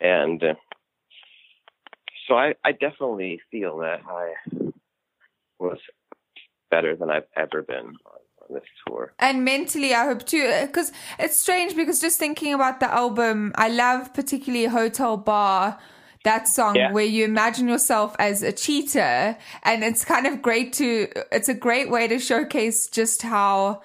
and 0.00 0.42
uh, 0.42 0.54
so 2.26 2.34
I 2.36 2.54
I 2.64 2.72
definitely 2.72 3.40
feel 3.50 3.78
that 3.78 4.00
I 4.08 4.34
was 5.58 5.78
better 6.70 6.96
than 6.96 7.10
I've 7.10 7.28
ever 7.36 7.62
been 7.62 7.92
this 8.52 8.62
tour. 8.84 9.12
and 9.20 9.44
mentally 9.44 9.94
i 9.94 10.04
hope 10.04 10.26
too 10.26 10.50
because 10.66 10.90
it's 11.20 11.36
strange 11.38 11.76
because 11.76 12.00
just 12.00 12.18
thinking 12.18 12.52
about 12.52 12.80
the 12.80 12.90
album 12.92 13.52
i 13.54 13.68
love 13.68 14.12
particularly 14.12 14.64
hotel 14.66 15.16
bar 15.16 15.78
that 16.24 16.48
song 16.48 16.74
Yeah. 16.74 16.90
where 16.90 17.04
you 17.04 17.24
imagine 17.24 17.68
yourself 17.68 18.16
as 18.18 18.42
a 18.42 18.50
cheater 18.50 19.36
and 19.62 19.84
it's 19.84 20.04
kind 20.04 20.26
of 20.26 20.42
great 20.42 20.72
to 20.74 21.06
it's 21.30 21.48
a 21.48 21.54
great 21.54 21.90
way 21.90 22.08
to 22.08 22.18
showcase 22.18 22.88
just 22.88 23.22
how 23.22 23.82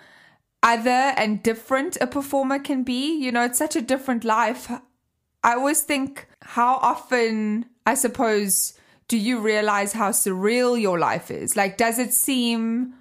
other 0.64 0.90
and 1.16 1.44
different 1.44 1.96
a 2.02 2.08
performer 2.08 2.58
can 2.58 2.82
be 2.84 3.16
you 3.24 3.32
know 3.32 3.44
it's 3.46 3.60
such 3.60 3.76
a 3.76 3.82
different 3.84 4.24
life 4.24 4.72
i 5.46 5.54
always 5.54 5.82
think 5.82 6.28
how 6.42 6.76
often 6.82 7.66
i 7.86 7.94
suppose 7.94 8.78
do 9.08 9.18
you 9.18 9.40
realize 9.40 9.94
how 9.94 10.10
surreal 10.12 10.80
your 10.80 11.00
life 11.00 11.32
is 11.32 11.56
like 11.56 11.78
does 11.78 12.00
it 12.00 12.14
seem 12.14 12.94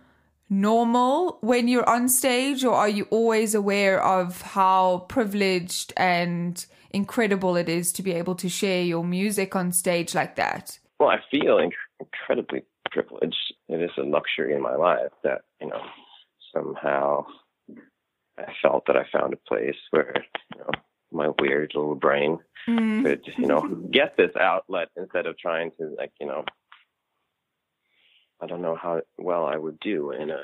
normal 0.51 1.39
when 1.41 1.67
you're 1.69 1.89
on 1.89 2.09
stage 2.09 2.65
or 2.65 2.75
are 2.75 2.89
you 2.89 3.07
always 3.11 3.55
aware 3.55 4.03
of 4.03 4.43
how 4.43 4.99
privileged 5.09 5.93
and 5.97 6.67
incredible 6.91 7.57
it 7.57 7.69
is 7.69 7.93
to 7.93 8.03
be 8.03 8.13
able 8.13 8.35
to 8.35 8.49
share 8.49 8.83
your 8.83 9.03
music 9.03 9.57
on 9.57 9.73
stage 9.73 10.15
like 10.15 10.37
that 10.37 10.79
Well, 11.01 11.09
I 11.09 11.19
feel 11.31 11.57
inc- 11.57 11.73
incredibly 11.99 12.63
privileged. 12.91 13.55
It 13.69 13.83
is 13.83 13.91
a 13.99 14.03
luxury 14.03 14.55
in 14.55 14.63
my 14.63 14.77
life 14.77 15.13
that 15.25 15.43
you 15.61 15.69
know 15.69 15.83
somehow 16.55 17.25
I 18.39 18.53
felt 18.63 18.85
that 18.87 18.97
I 18.97 19.05
found 19.13 19.33
a 19.33 19.49
place 19.49 19.81
where 19.91 20.15
you 20.53 20.61
know 20.61 20.71
my 21.15 21.29
weird 21.39 21.73
little 21.75 21.95
brain 21.95 22.39
Mm. 22.67 23.03
could 23.05 23.21
you 23.37 23.47
know 23.47 23.61
get 23.91 24.17
this 24.17 24.35
outlet 24.41 24.89
instead 24.97 25.27
of 25.27 25.37
trying 25.39 25.71
to 25.79 25.95
like 25.99 26.13
you 26.19 26.27
know 26.27 26.45
I 28.41 28.47
don't 28.47 28.63
know 28.63 28.75
how 28.75 29.03
well 29.19 29.45
I 29.47 29.57
would 29.57 29.79
do 29.81 30.11
in 30.13 30.31
a 30.31 30.43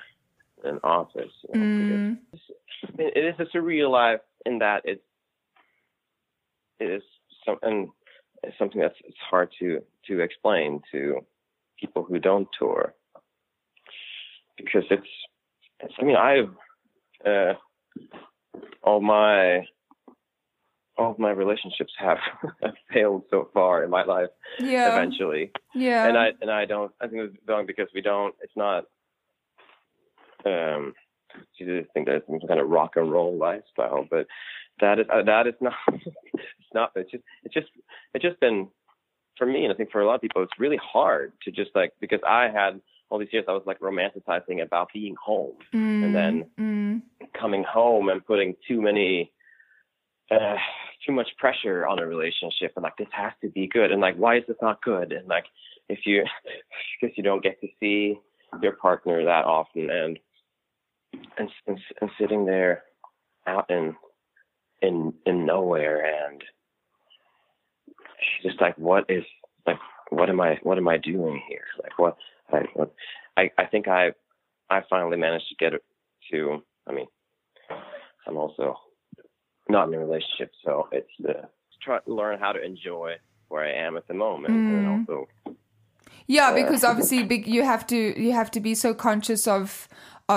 an 0.65 0.79
office. 0.85 1.33
You 1.49 1.59
know, 1.59 1.67
Mm. 1.67 2.19
because 2.31 2.47
I 2.85 2.97
mean, 2.97 3.11
it 3.17 3.25
is 3.25 3.35
a 3.41 3.57
surreal 3.57 3.91
life 3.91 4.21
in 4.45 4.59
that 4.59 4.83
it's 4.85 5.03
it 6.79 6.91
is 6.91 7.03
some 7.47 7.57
and 7.63 7.89
it's 8.43 8.59
something 8.59 8.81
that's 8.81 8.99
it's 9.05 9.17
hard 9.31 9.51
to 9.61 9.83
to 10.09 10.21
explain 10.21 10.83
to 10.93 11.21
people 11.79 12.03
who 12.05 12.19
don't 12.19 12.49
tour 12.59 12.95
because 14.59 14.85
it's 14.91 15.09
it's 15.81 15.95
I 15.99 16.05
mean 16.05 16.17
I've 16.17 16.51
uh, 17.27 17.55
all 18.83 19.01
my 19.01 19.67
all 20.99 21.13
of 21.13 21.19
my 21.19 21.31
relationships 21.31 21.93
have 21.99 22.19
failed 22.93 23.25
so 23.31 23.49
far 23.55 23.85
in 23.85 23.91
my 23.91 24.05
life 24.05 24.29
yeah 24.59 24.89
eventually 24.89 25.51
yeah 25.75 26.07
and 26.07 26.17
I 26.19 26.31
and 26.41 26.51
I 26.51 26.65
don't 26.65 26.93
I 27.01 27.07
think 27.07 27.23
it's 27.23 27.37
wrong 27.49 27.67
because 27.67 27.89
we 27.95 28.01
don't 28.01 28.35
it's 28.43 28.57
not 28.57 28.85
um 30.45 30.95
you 31.59 31.81
just 31.83 31.93
think 31.93 32.07
that 32.07 32.17
it's 32.17 32.27
some 32.27 32.41
kind 32.49 32.61
of 32.61 32.69
rock 32.69 32.93
and 32.97 33.11
roll 33.11 33.37
lifestyle 33.37 34.07
but 34.11 34.27
that 34.81 34.99
is 34.99 35.07
uh, 35.13 35.23
that 35.23 35.47
is 35.47 35.55
not 35.61 35.75
it's 35.93 36.73
not 36.75 36.91
it's 36.97 37.11
just 37.11 37.25
it's 37.45 37.55
just 37.55 37.69
it's 38.15 38.23
just 38.25 38.41
been 38.41 38.69
for 39.39 39.47
me 39.47 39.65
and 39.65 39.73
I 39.73 39.77
think 39.77 39.91
for 39.91 40.01
a 40.01 40.07
lot 40.07 40.17
of 40.17 40.21
people 40.21 40.43
it's 40.43 40.59
really 40.59 40.79
hard 40.83 41.33
to 41.45 41.51
just 41.51 41.71
like 41.75 41.93
because 42.01 42.21
I 42.29 42.49
had 42.49 42.81
all 43.11 43.19
these 43.19 43.33
years 43.33 43.45
I 43.49 43.53
was 43.53 43.63
like 43.67 43.81
romanticizing 43.81 44.63
about 44.63 44.89
being 44.93 45.15
home 45.23 45.55
Mm. 45.73 46.05
and 46.05 46.15
then 46.15 46.45
Mm. 46.59 47.03
coming 47.39 47.63
home 47.65 48.09
and 48.09 48.25
putting 48.25 48.57
too 48.67 48.81
many 48.81 49.31
uh, 50.31 50.57
too 51.07 51.13
much 51.13 51.29
pressure 51.39 51.87
on 51.87 51.99
a 51.99 52.07
relationship 52.07 52.73
and 52.77 52.83
like 52.83 52.97
this 52.97 53.09
has 53.13 53.33
to 53.43 53.49
be 53.49 53.67
good 53.67 53.91
and 53.91 54.01
like 54.01 54.17
why 54.17 54.37
is 54.37 54.45
this 54.47 54.57
not 54.63 54.83
good? 54.83 55.13
And 55.13 55.27
like 55.29 55.45
if 55.89 56.01
you 56.05 56.25
because 57.01 57.17
you 57.17 57.23
don't 57.23 57.43
get 57.43 57.61
to 57.61 57.69
see 57.81 58.19
your 58.63 58.73
partner 58.73 59.25
that 59.25 59.45
often 59.45 59.91
and 59.91 60.19
and 61.39 61.51
and, 61.67 61.79
and 62.01 62.11
sitting 62.19 62.45
there 62.45 62.85
out 63.47 63.69
in 63.71 63.97
in 64.83 65.13
in 65.27 65.47
nowhere 65.47 66.27
and 66.27 66.43
just 68.43 68.61
like 68.61 68.77
what 68.79 69.05
is 69.09 69.25
like 69.67 69.79
what 70.11 70.29
am 70.29 70.41
I 70.41 70.59
what 70.63 70.79
am 70.79 70.89
I 70.89 70.99
doing 70.99 71.43
here? 71.49 71.65
Like 71.83 71.99
what 71.99 72.17
I 72.53 72.61
what, 72.75 72.93
I 73.37 73.51
I 73.59 73.67
think 73.67 73.89
I 73.89 74.13
I 74.69 74.83
finally 74.89 75.17
managed 75.17 75.49
to 75.49 75.57
get 75.57 75.81
to 76.31 76.63
I 76.89 76.93
mean 76.93 77.07
I'm 78.27 78.37
also 78.37 78.77
not 79.71 79.89
in 79.89 79.95
a 79.95 79.99
relationship 79.99 80.51
so 80.65 80.89
it's 80.93 81.11
uh, 81.29 81.47
try 81.83 81.99
to 82.01 82.15
learn 82.15 82.39
how 82.39 82.53
to 82.53 82.63
enjoy 82.63 83.15
where 83.49 83.65
I 83.65 83.73
am 83.87 83.97
at 83.97 84.07
the 84.09 84.15
moment 84.15 84.55
and 84.55 84.87
Mm. 84.87 85.09
also 85.09 85.29
Yeah, 86.27 86.53
because 86.55 86.85
obviously 86.85 87.21
you 87.47 87.63
have 87.65 87.87
to 87.89 87.97
you 88.21 88.33
have 88.33 88.51
to 88.53 88.61
be 88.61 88.75
so 88.75 88.95
conscious 88.95 89.47
of 89.49 89.89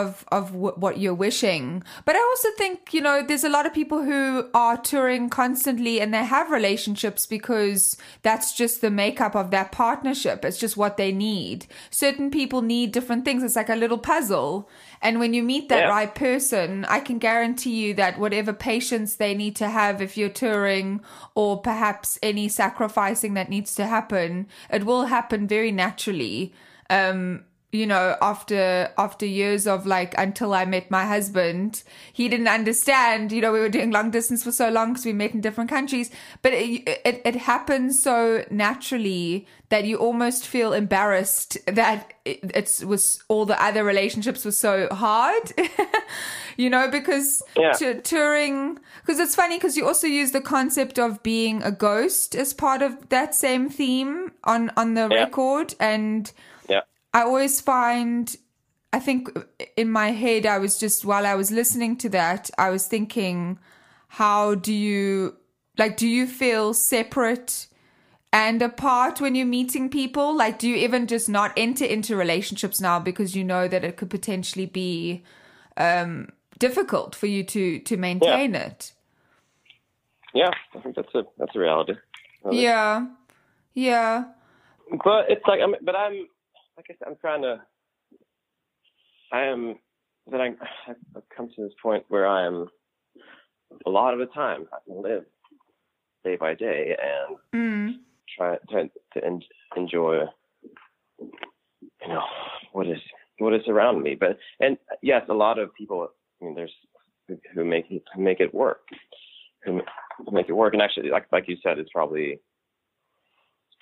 of 0.02 0.26
of 0.38 0.46
w- 0.52 0.76
what 0.84 0.98
you're 1.02 1.14
wishing. 1.28 1.84
But 2.06 2.16
I 2.16 2.20
also 2.32 2.50
think 2.58 2.94
you 2.96 3.02
know 3.02 3.16
there's 3.28 3.44
a 3.44 3.56
lot 3.58 3.66
of 3.68 3.74
people 3.74 4.02
who 4.04 4.50
are 4.54 4.78
touring 4.78 5.30
constantly 5.30 6.02
and 6.02 6.14
they 6.14 6.26
have 6.26 6.50
relationships 6.60 7.26
because 7.28 7.96
that's 8.28 8.50
just 8.62 8.82
the 8.82 8.90
makeup 9.04 9.36
of 9.36 9.52
that 9.52 9.72
partnership. 9.72 10.44
It's 10.44 10.58
just 10.66 10.76
what 10.78 10.98
they 10.98 11.12
need. 11.12 11.68
Certain 11.90 12.30
people 12.32 12.62
need 12.62 12.92
different 12.92 13.24
things. 13.26 13.44
It's 13.44 13.56
like 13.62 13.70
a 13.70 13.76
little 13.84 14.00
puzzle. 14.00 14.70
And 15.02 15.20
when 15.20 15.34
you 15.34 15.44
meet 15.44 15.68
that 15.70 15.84
Yeah. 15.86 15.90
right 16.00 16.14
person, 16.16 16.86
I 16.98 17.00
can 17.08 17.18
guarantee 17.20 17.76
you 17.84 17.94
that 17.96 18.18
whatever 18.24 18.54
patience 18.54 19.16
they 19.16 19.34
need 19.36 19.56
to 19.58 19.68
have 19.70 20.02
if 20.02 20.18
you're 20.18 20.30
touring 20.46 21.02
or 21.36 21.62
perhaps 21.62 22.18
any 22.24 22.48
sacrificing 22.50 23.34
that 23.36 23.50
needs 23.50 23.76
to 23.76 23.86
happen, 23.86 24.48
it 24.70 24.86
will 24.86 25.06
happen 25.18 25.48
very 25.48 25.72
naturally. 25.72 26.54
Um, 26.90 27.44
you 27.74 27.88
know, 27.88 28.16
after 28.22 28.92
after 29.00 29.26
years 29.26 29.66
of 29.66 29.88
like 29.88 30.14
until 30.18 30.54
I 30.54 30.64
met 30.66 30.92
my 30.92 31.06
husband, 31.06 31.82
he 32.14 32.30
didn't 32.30 32.48
understand. 32.48 33.32
You 33.32 33.42
know, 33.42 33.52
we 33.52 33.60
were 33.60 33.68
doing 33.70 33.90
long 33.92 34.12
distance 34.12 34.44
for 34.44 34.52
so 34.52 34.70
long 34.70 34.90
because 34.94 35.06
we 35.06 35.14
met 35.14 35.34
in 35.34 35.42
different 35.42 35.72
countries, 35.72 36.12
but 36.44 36.54
it, 36.54 36.88
it 37.04 37.22
it 37.26 37.36
happens 37.36 38.02
so 38.02 38.46
naturally 38.52 39.48
that 39.70 39.86
you 39.86 39.98
almost 39.98 40.46
feel 40.48 40.72
embarrassed 40.72 41.58
that 41.66 42.14
it, 42.26 42.40
it's 42.54 42.84
was 42.86 43.24
all 43.28 43.46
the 43.46 43.60
other 43.62 43.84
relationships 43.84 44.46
were 44.46 44.52
so 44.52 44.88
hard. 44.92 45.52
you 46.58 46.70
know, 46.70 46.88
because 46.92 47.42
Yeah. 47.58 47.72
to, 47.74 48.02
touring 48.02 48.78
because 49.02 49.20
it's 49.20 49.36
funny 49.36 49.58
because 49.58 49.76
you 49.76 49.88
also 49.88 50.06
use 50.06 50.32
the 50.32 50.42
concept 50.42 51.00
of 51.00 51.24
being 51.24 51.64
a 51.64 51.72
ghost 51.72 52.36
as 52.36 52.54
part 52.54 52.84
of 52.84 53.10
that 53.10 53.34
same 53.34 53.70
theme 53.70 54.32
on 54.44 54.72
on 54.78 54.94
the 54.94 55.10
Yeah. 55.10 55.24
record 55.24 55.74
and 55.80 56.32
I 57.14 57.22
always 57.22 57.62
find, 57.62 58.36
I 58.92 59.00
think 59.00 59.30
in 59.78 59.92
my 59.92 60.12
head, 60.12 60.46
I 60.46 60.58
was 60.58 60.80
just, 60.80 61.06
while 61.06 61.26
I 61.26 61.36
was 61.36 61.52
listening 61.52 61.98
to 61.98 62.10
that, 62.10 62.50
I 62.58 62.70
was 62.70 62.88
thinking, 62.88 63.60
how 64.08 64.56
do 64.56 64.74
you, 64.74 65.36
like, 65.78 65.98
do 65.98 66.08
you 66.08 66.28
feel 66.28 66.74
separate 66.74 67.68
and 68.32 68.62
apart 68.62 69.22
when 69.22 69.36
you're 69.36 69.46
meeting 69.46 69.90
people? 69.90 70.36
Like, 70.36 70.58
do 70.58 70.68
you 70.68 70.76
even 70.78 71.06
just 71.06 71.30
not 71.30 71.54
enter 71.56 71.86
into 71.86 72.16
relationships 72.16 72.82
now 72.82 73.00
because 73.00 73.36
you 73.36 73.44
know 73.44 73.68
that 73.68 73.84
it 73.84 73.96
could 73.98 74.10
potentially 74.10 74.66
be 74.66 75.24
um, 75.78 76.30
difficult 76.58 77.14
for 77.16 77.28
you 77.28 77.44
to, 77.44 77.80
to 77.80 77.98
maintain 77.98 78.56
it? 78.56 78.94
yeah 80.34 80.52
I 80.76 80.80
think 80.80 80.96
that's 80.96 81.14
a 81.16 81.24
that's 81.38 81.56
a 81.56 81.60
reality 81.60 81.94
Yeah. 82.52 83.08
Yeah. 83.74 84.26
But 85.04 85.30
it's 85.30 85.46
like 85.48 85.62
I'm, 85.62 85.76
but 85.82 85.96
I'm, 85.96 86.28
I 86.78 86.82
said, 86.88 86.98
I'm 87.08 87.16
trying 87.20 87.42
to. 87.44 87.62
I 89.32 89.44
am 89.44 89.76
that 90.32 90.42
I 90.42 90.48
I've 90.88 91.30
come 91.36 91.50
to 91.56 91.64
this 91.64 91.74
point 91.82 92.06
where 92.10 92.28
I'm 92.28 92.68
a 93.86 93.90
lot 93.90 94.14
of 94.14 94.20
the 94.20 94.28
time 94.28 94.68
I 94.72 94.78
can 94.86 95.02
live 95.02 95.26
day 96.24 96.36
by 96.36 96.54
day 96.54 96.96
and 97.02 97.38
Mm. 97.54 98.00
try 98.38 98.58
try 98.70 98.90
to 99.14 99.26
en- 99.26 99.42
enjoy, 99.76 100.22
you 101.20 102.08
know, 102.08 102.24
what 102.72 102.88
is 102.88 103.00
what 103.40 103.54
is 103.54 103.68
around 103.68 104.02
me. 104.02 104.16
But 104.16 104.38
and 104.60 104.78
yes, 105.02 105.24
a 105.30 105.34
lot 105.34 105.60
of 105.60 105.74
people. 105.76 106.08
I 106.42 106.46
mean, 106.46 106.56
there's 106.56 106.74
who, 107.28 107.64
make 107.64 107.90
it 107.90 108.04
make 108.18 108.40
it 108.40 108.54
work, 108.54 108.82
who 109.64 109.82
who 110.18 110.32
make 110.32 110.50
it 110.50 110.54
work. 110.54 110.74
And 110.74 110.82
actually, 110.82 111.10
like 111.10 111.28
like 111.32 111.48
you 111.48 111.58
said, 111.64 111.80
it's 111.80 111.92
probably 111.92 112.40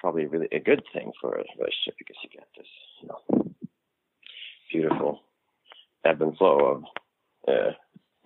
probably 0.01 0.25
really 0.25 0.47
a 0.51 0.59
good 0.59 0.83
thing 0.93 1.11
for 1.21 1.35
a 1.35 1.43
relationship 1.57 1.95
because 1.97 2.17
you 2.23 2.29
get 2.29 2.47
this, 2.57 2.67
you 3.01 3.07
know, 3.07 3.53
beautiful 4.71 5.21
ebb 6.03 6.21
and 6.21 6.35
flow 6.37 6.57
of 6.57 6.83
uh, 7.47 7.71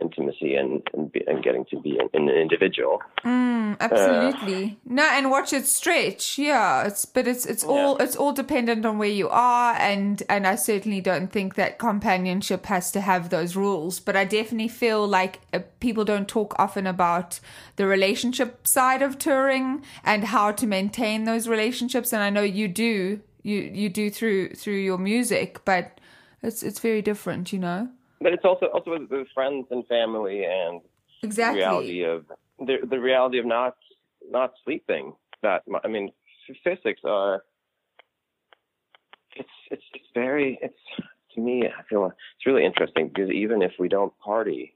intimacy 0.02 0.56
and 0.56 0.82
and, 0.94 1.12
be, 1.12 1.24
and 1.28 1.44
getting 1.44 1.66
to 1.66 1.80
be 1.80 1.98
an, 1.98 2.10
an 2.14 2.30
individual. 2.30 3.02
Mm, 3.24 3.78
absolutely. 3.80 4.78
no, 4.86 5.04
and 5.04 5.32
watch 5.32 5.54
it 5.54 5.66
stretch. 5.66 6.38
Yeah, 6.38 6.84
it's 6.86 7.06
but 7.06 7.28
it's 7.28 7.46
it's 7.46 7.64
all 7.64 7.98
it's 7.98 8.16
all 8.16 8.34
dependent 8.34 8.86
on 8.86 8.98
where 8.98 9.10
you 9.10 9.30
are, 9.30 9.74
and 9.76 10.22
and 10.30 10.46
I 10.46 10.56
certainly 10.56 11.02
don't 11.02 11.32
think 11.32 11.56
that 11.56 11.80
companionship 11.80 12.66
has 12.66 12.92
to 12.92 13.02
have 13.02 13.30
those 13.30 13.56
rules. 13.56 14.00
But 14.00 14.16
I 14.16 14.26
definitely 14.26 14.68
feel 14.68 15.08
like 15.08 15.42
uh, 15.54 15.60
people 15.80 16.04
don't 16.04 16.28
talk 16.28 16.56
often 16.60 16.88
about 16.88 17.40
the 17.78 17.88
relationship 17.88 18.68
side 18.68 19.02
of 19.02 19.18
touring 19.18 19.84
and 20.04 20.26
how 20.26 20.52
to 20.52 20.68
maintain 20.68 21.24
those 21.24 21.48
relationships. 21.48 22.14
And 22.14 22.22
I 22.22 22.30
know 22.30 22.44
you 22.44 22.68
do. 22.68 23.22
You 23.44 23.60
you 23.60 23.90
do 23.90 24.10
through 24.10 24.56
through 24.56 24.78
your 24.78 24.98
music, 24.98 25.64
but 25.66 26.00
it's 26.42 26.64
it's 26.64 26.80
very 26.80 27.02
different, 27.02 27.54
you 27.54 27.60
know. 27.60 27.90
But 28.26 28.34
it's 28.34 28.44
also 28.44 28.66
also 28.74 28.90
with, 28.90 29.12
with 29.12 29.28
friends 29.36 29.68
and 29.70 29.86
family 29.86 30.46
and 30.46 30.82
Exactly. 31.22 31.62
the 31.62 31.68
reality 31.68 32.04
of 32.06 32.26
the 32.58 32.78
the 32.90 33.00
reality 33.00 33.38
of 33.38 33.46
not 33.46 33.76
not 34.32 34.54
sleeping 34.64 35.14
that. 35.44 35.62
I 35.84 35.88
mean, 35.88 36.12
physics 36.64 37.02
are. 37.04 37.44
It's 39.36 39.48
it's 39.70 39.84
it's 39.94 40.08
very 40.16 40.58
it's 40.60 40.74
to 41.36 41.40
me. 41.40 41.68
I 41.68 41.84
feel 41.88 42.08
it's 42.08 42.48
really 42.48 42.66
interesting 42.66 43.10
because 43.10 43.30
even 43.30 43.62
if 43.62 43.74
we 43.78 43.90
don't 43.90 44.18
party 44.18 44.74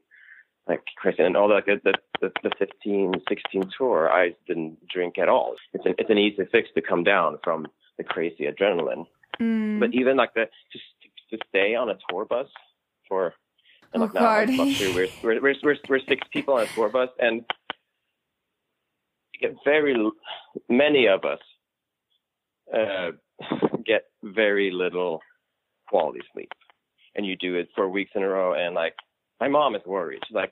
like 0.67 0.83
Kristen 0.97 1.25
and 1.25 1.35
all 1.35 1.47
that 1.47 1.65
the 1.65 1.81
the 1.83 1.93
the, 2.21 2.31
the 2.43 2.51
15, 2.59 3.13
16 3.27 3.63
tour, 3.75 4.11
I 4.11 4.35
didn't 4.45 4.77
drink 4.89 5.17
at 5.17 5.27
all. 5.27 5.55
It's 5.73 5.87
an 5.87 5.95
it's 5.97 6.11
an 6.11 6.19
easy 6.19 6.43
fix 6.51 6.69
to 6.75 6.83
come 6.83 7.03
down 7.03 7.39
from 7.43 7.65
the 7.97 8.03
crazy 8.03 8.45
adrenaline. 8.45 9.07
Mm. 9.41 9.79
But 9.79 9.95
even 9.95 10.17
like 10.17 10.35
the 10.35 10.45
just 10.71 10.85
to 11.31 11.39
stay 11.49 11.73
on 11.73 11.89
a 11.89 11.97
tour 12.09 12.25
bus 12.25 12.47
for 13.09 13.33
and 13.93 14.03
Oh, 14.03 14.05
like 14.05 14.13
now 14.13 14.37
like, 14.37 14.49
God. 14.57 14.77
we're, 14.79 14.93
we're 15.23 15.41
we're 15.41 15.55
we're 15.63 15.75
we're 15.89 15.99
six 16.07 16.25
people 16.31 16.53
on 16.53 16.63
a 16.63 16.67
tour 16.67 16.89
bus 16.89 17.09
and 17.19 17.43
get 19.41 19.55
very 19.65 19.95
many 20.69 21.07
of 21.07 21.25
us 21.25 21.39
uh, 22.73 23.11
get 23.85 24.03
very 24.23 24.71
little 24.71 25.21
quality 25.87 26.19
sleep, 26.33 26.51
and 27.15 27.25
you 27.25 27.35
do 27.35 27.55
it 27.55 27.69
for 27.75 27.89
weeks 27.89 28.11
in 28.15 28.23
a 28.23 28.27
row. 28.27 28.53
And 28.53 28.75
like 28.75 28.93
my 29.39 29.47
mom 29.47 29.75
is 29.75 29.81
worried. 29.85 30.19
She's 30.27 30.35
like, 30.35 30.51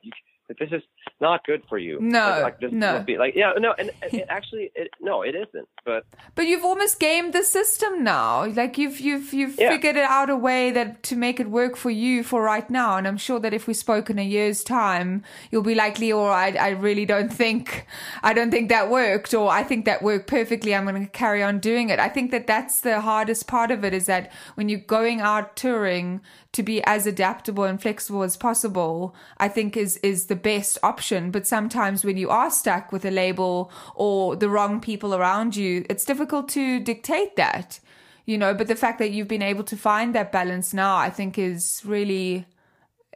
"This 0.58 0.72
is 0.72 0.82
not 1.20 1.44
good 1.44 1.62
for 1.68 1.78
you." 1.78 1.98
No, 2.00 2.18
like, 2.30 2.42
like 2.42 2.60
this 2.60 2.72
no. 2.72 3.00
be 3.00 3.16
like 3.18 3.34
yeah, 3.34 3.52
no, 3.58 3.74
and, 3.78 3.90
and 4.02 4.14
it 4.14 4.26
actually, 4.28 4.70
it, 4.74 4.90
no, 5.00 5.22
it 5.22 5.34
isn't. 5.34 5.68
But 5.84 6.04
But 6.34 6.46
you've 6.46 6.64
almost 6.64 6.98
gamed 7.00 7.32
the 7.32 7.42
system 7.42 8.04
now. 8.04 8.46
Like 8.46 8.78
you've 8.78 9.00
you've 9.00 9.32
you've 9.32 9.56
Yeah. 9.58 9.70
figured 9.70 9.96
it 9.96 10.04
out 10.04 10.30
a 10.30 10.36
way 10.36 10.70
that 10.70 11.02
to 11.04 11.16
make 11.16 11.40
it 11.40 11.48
work 11.50 11.76
for 11.76 11.90
you 11.90 12.22
for 12.24 12.42
right 12.42 12.68
now. 12.70 12.96
And 12.96 13.06
I'm 13.06 13.16
sure 13.18 13.40
that 13.40 13.52
if 13.52 13.66
we 13.66 13.74
spoke 13.74 14.10
in 14.10 14.18
a 14.18 14.24
year's 14.24 14.64
time, 14.64 15.22
you'll 15.50 15.62
be 15.62 15.74
like, 15.74 15.96
Leor, 15.98 16.30
I 16.30 16.48
I 16.68 16.70
really 16.70 17.06
don't 17.06 17.32
think 17.32 17.86
I 18.22 18.32
don't 18.32 18.50
think 18.50 18.68
that 18.68 18.90
worked, 18.90 19.34
or 19.34 19.50
I 19.50 19.62
think 19.62 19.84
that 19.84 20.02
worked 20.02 20.26
perfectly. 20.26 20.74
I'm 20.74 20.86
going 20.86 21.04
to 21.04 21.10
carry 21.10 21.42
on 21.42 21.58
doing 21.58 21.90
it. 21.90 21.98
I 21.98 22.08
think 22.08 22.30
that 22.30 22.46
that's 22.46 22.80
the 22.80 23.00
hardest 23.00 23.46
part 23.46 23.70
of 23.70 23.84
it 23.84 23.92
is 23.94 24.06
that 24.06 24.30
when 24.54 24.68
you're 24.68 24.80
going 24.80 25.20
out 25.20 25.56
touring 25.56 26.20
to 26.52 26.62
be 26.62 26.82
as 26.84 27.06
adaptable 27.06 27.64
and 27.64 27.80
flexible 27.80 28.22
as 28.22 28.36
possible, 28.36 29.14
I 29.38 29.48
think 29.48 29.76
is 29.76 29.96
is 29.98 30.26
the 30.26 30.36
best 30.38 30.78
option. 30.82 31.30
But 31.30 31.46
sometimes 31.46 32.04
when 32.04 32.16
you 32.16 32.30
are 32.30 32.50
stuck 32.50 32.92
with 32.92 33.04
a 33.04 33.10
label 33.10 33.70
or 33.94 34.36
the 34.36 34.48
wrong 34.48 34.80
people 34.80 35.14
around 35.14 35.56
you, 35.56 35.84
it's 35.90 36.04
difficult 36.04 36.48
to 36.50 36.80
dictate 36.80 37.36
that. 37.36 37.80
You 38.24 38.38
know, 38.38 38.54
but 38.54 38.66
the 38.66 38.76
fact 38.76 38.98
that 38.98 39.10
you've 39.10 39.28
been 39.28 39.42
able 39.42 39.64
to 39.64 39.76
find 39.76 40.14
that 40.14 40.32
balance 40.32 40.74
now, 40.74 40.96
I 40.96 41.10
think 41.10 41.38
is 41.38 41.82
really 41.84 42.46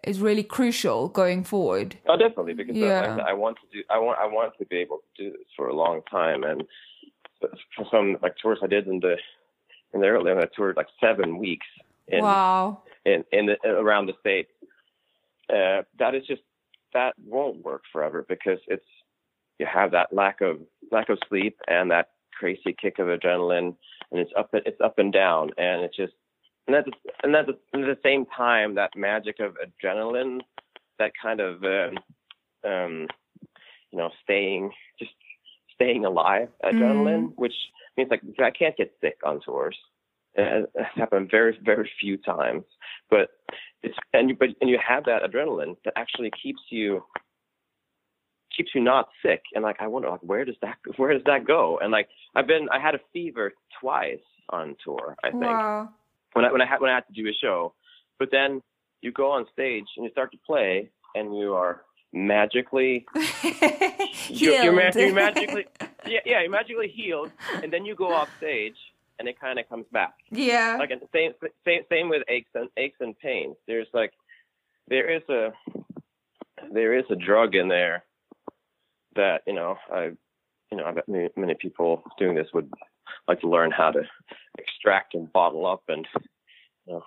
is 0.03 0.21
really 0.21 0.43
crucial 0.43 1.09
going 1.09 1.45
forward. 1.45 1.97
Oh, 2.07 2.17
definitely, 2.17 2.55
because 2.55 2.77
uh, 2.77 2.87
Yeah. 2.87 3.19
I, 3.25 3.31
I 3.31 3.33
want 3.35 3.59
to 3.63 3.67
do. 3.73 3.85
I 3.91 3.99
want. 3.99 4.19
I 4.19 4.27
want 4.27 4.53
to 4.59 4.65
be 4.65 4.79
able 4.79 4.99
to 4.99 5.25
do 5.25 5.31
this 5.31 5.47
for 5.57 5.69
a 5.69 5.75
long 5.75 6.01
time, 6.11 6.43
and 6.45 6.65
for 7.77 7.85
some 7.91 8.17
like 8.23 8.37
tours 8.41 8.59
I 8.63 8.67
did 8.67 8.87
in 8.87 9.01
the 9.01 9.17
in 9.93 10.01
the 10.01 10.09
early, 10.09 10.33
I 10.33 10.47
toured 10.57 10.77
like 10.77 10.89
seven 10.99 11.39
weeks 11.39 11.67
in 12.09 12.23
wow. 12.23 12.83
in 13.05 13.25
in 13.33 13.47
the, 13.47 13.57
around 13.69 14.07
the 14.07 14.15
state, 14.21 14.49
Uh, 15.53 15.83
that 15.99 16.15
is 16.15 16.27
just 16.27 16.43
that 16.95 17.15
won't 17.25 17.65
work 17.65 17.83
forever 17.93 18.25
because 18.29 18.59
it's 18.69 18.85
you 19.59 19.67
have 19.73 19.91
that 19.93 20.13
lack 20.13 20.41
of 20.41 20.59
lack 20.91 21.09
of 21.09 21.19
sleep 21.29 21.59
and 21.69 21.91
that 21.91 22.11
crazy 22.39 22.75
kick 22.81 22.99
of 22.99 23.07
adrenaline, 23.07 23.77
and 24.11 24.21
it's 24.21 24.33
up 24.37 24.51
it's 24.53 24.81
up 24.81 24.99
and 24.99 25.13
down, 25.13 25.51
and 25.59 25.83
it's 25.83 25.97
just 25.97 26.13
and 26.67 26.75
that's 26.75 26.89
and 27.23 27.35
that's 27.35 27.49
at 27.49 27.81
the 27.81 27.99
same 28.03 28.27
time 28.27 28.75
that 28.75 28.91
magic 28.97 29.37
of 29.41 29.57
adrenaline, 29.65 30.41
that 30.99 31.13
kind 31.21 31.41
of 31.41 31.63
um, 31.65 31.99
um, 32.65 33.07
you 33.91 33.99
know 33.99 34.11
staying 34.23 34.73
just 34.99 35.13
staying 35.75 36.05
alive 36.05 36.49
adrenaline, 36.65 37.29
Mm. 37.29 37.33
which 37.37 37.55
means 37.97 38.11
like 38.11 38.23
I 38.41 38.51
can't 38.51 38.77
get 38.77 38.95
sick 39.01 39.19
on 39.25 39.41
tours. 39.41 39.77
It 40.35 40.71
has 40.77 40.87
happened 40.95 41.31
very 41.31 41.59
very 41.63 41.91
few 42.01 42.17
times, 42.17 42.65
but 43.11 43.29
it's 43.83 43.97
and 44.13 44.31
you 44.31 44.37
but 44.37 44.51
and 44.61 44.71
you 44.71 44.79
have 44.87 45.05
that 45.05 45.23
adrenaline 45.23 45.77
that 45.85 45.95
actually 45.97 46.31
keeps 46.43 46.61
you 46.71 47.05
keeps 48.57 48.71
you 48.75 48.81
not 48.81 49.09
sick. 49.25 49.43
And 49.55 49.63
like 49.63 49.77
I 49.81 49.87
wonder 49.87 50.09
like 50.11 50.23
where 50.23 50.45
does 50.45 50.57
that 50.63 50.77
where 50.97 51.13
does 51.13 51.23
that 51.27 51.47
go? 51.47 51.79
And 51.83 51.91
like 51.93 52.09
I've 52.35 52.47
been 52.47 52.69
I 52.71 52.81
had 52.81 52.95
a 52.95 53.01
fever 53.13 53.53
twice 53.81 54.21
on 54.51 54.77
tour 54.85 55.17
I 55.23 55.31
think. 55.31 55.43
Wow. 55.43 55.91
when 56.35 56.45
I 56.45 56.53
when 56.53 56.63
I 56.63 56.67
had 56.67 56.81
when 56.81 56.91
I 56.91 56.95
had 56.95 57.07
to 57.09 57.13
do 57.13 57.29
a 57.29 57.33
show, 57.35 57.75
but 58.19 58.29
then 58.31 58.63
you 59.01 59.13
go 59.13 59.31
on 59.33 59.47
stage 59.53 59.85
and 59.97 60.05
you 60.05 60.11
start 60.13 60.31
to 60.33 60.39
play 60.47 60.91
and 61.15 61.37
you 61.37 61.55
are 61.55 61.83
magically 62.15 63.05
you're, 64.29 64.63
you're, 64.63 64.81
Healed. 64.81 64.95
you're 64.95 65.15
magically 65.15 65.65
yeah 66.07 66.21
yeah 66.25 66.41
you're 66.41 66.51
magically 66.51 66.89
healed. 66.89 67.31
And 67.63 67.73
then 67.73 67.85
you 67.85 67.95
go 67.95 68.13
off 68.13 68.29
stage 68.39 68.77
and 69.23 69.29
it 69.29 69.39
kind 69.41 69.61
of 69.61 69.69
comes 69.69 69.87
back 69.93 70.15
yeah. 70.33 70.77
like 70.81 70.91
same 71.15 71.31
same 71.65 71.83
same 71.89 72.09
with 72.09 72.25
aches 72.29 72.51
and 72.57 72.69
aches 72.77 72.97
and 72.99 73.17
pains 73.21 73.55
there's 73.69 73.87
like 73.95 74.13
there 74.89 75.09
is 75.09 75.23
a 75.29 75.51
there 76.73 76.99
is 76.99 77.05
a 77.09 77.15
drug 77.15 77.55
in 77.55 77.69
there 77.69 78.03
that 79.15 79.43
you 79.47 79.55
know 79.55 79.77
I 79.93 80.11
you 80.73 80.77
know 80.77 80.85
I 80.85 80.91
bet 80.91 81.09
many, 81.09 81.29
many 81.37 81.55
people 81.55 82.03
doing 82.19 82.35
this 82.35 82.49
would 82.53 82.69
like 83.29 83.41
to 83.43 83.49
learn 83.49 83.71
how 83.71 83.93
to 83.93 84.03
extract 84.59 85.15
and 85.15 85.33
bottle 85.33 85.67
up 85.67 85.85
and 85.87 86.05
you 86.87 86.95
know 86.95 87.05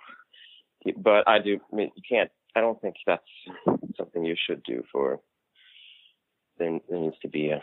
but 0.96 1.28
I 1.28 1.38
do 1.38 1.60
I 1.70 1.76
mean 1.76 1.90
you 1.94 2.02
can't 2.08 2.30
I 2.56 2.62
don't 2.62 2.80
think 2.80 2.96
that's 3.06 3.28
something 3.98 4.24
you 4.24 4.36
should 4.48 4.62
do 4.62 4.82
for 4.90 5.20
there, 6.58 6.78
there 6.88 6.98
needs 6.98 7.16
to 7.20 7.28
be 7.28 7.50
a 7.50 7.62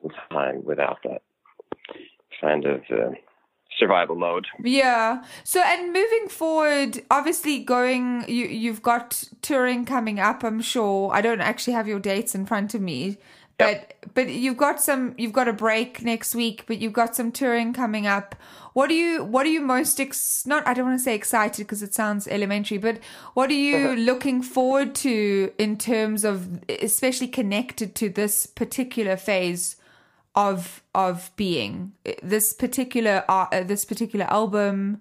some 0.00 0.10
time 0.32 0.64
without 0.64 0.98
that 1.04 1.22
kind 2.40 2.66
of 2.66 2.80
uh, 2.90 3.10
survival 3.78 4.16
mode 4.16 4.46
Yeah. 4.62 5.24
So 5.44 5.60
and 5.60 5.92
moving 5.92 6.28
forward, 6.28 7.02
obviously 7.10 7.60
going 7.60 8.24
you 8.28 8.46
you've 8.46 8.82
got 8.82 9.24
touring 9.40 9.84
coming 9.84 10.20
up, 10.20 10.44
I'm 10.44 10.60
sure. 10.60 11.12
I 11.12 11.20
don't 11.20 11.40
actually 11.40 11.74
have 11.74 11.88
your 11.88 12.00
dates 12.00 12.34
in 12.34 12.46
front 12.46 12.74
of 12.74 12.80
me. 12.80 13.18
But 13.58 13.94
but 14.14 14.28
you've 14.28 14.56
got 14.56 14.80
some 14.80 15.14
you've 15.18 15.32
got 15.32 15.48
a 15.48 15.52
break 15.52 16.02
next 16.02 16.34
week, 16.34 16.64
but 16.66 16.78
you've 16.78 16.92
got 16.92 17.14
some 17.14 17.30
touring 17.30 17.72
coming 17.72 18.06
up. 18.06 18.34
What 18.72 18.90
are 18.90 18.94
you 18.94 19.24
what 19.24 19.46
are 19.46 19.50
you 19.50 19.60
most 19.60 20.00
ex- 20.00 20.46
not 20.46 20.66
I 20.66 20.74
don't 20.74 20.86
want 20.86 20.98
to 20.98 21.04
say 21.04 21.14
excited 21.14 21.64
because 21.64 21.82
it 21.82 21.94
sounds 21.94 22.26
elementary, 22.26 22.78
but 22.78 22.98
what 23.34 23.50
are 23.50 23.54
you 23.54 23.94
looking 23.96 24.42
forward 24.42 24.94
to 24.96 25.52
in 25.58 25.76
terms 25.78 26.24
of 26.24 26.64
especially 26.68 27.28
connected 27.28 27.94
to 27.96 28.08
this 28.08 28.46
particular 28.46 29.16
phase 29.16 29.76
of 30.34 30.82
of 30.94 31.30
being 31.36 31.92
this 32.22 32.52
particular 32.52 33.24
uh, 33.28 33.46
uh, 33.52 33.62
this 33.62 33.84
particular 33.84 34.24
album 34.30 35.00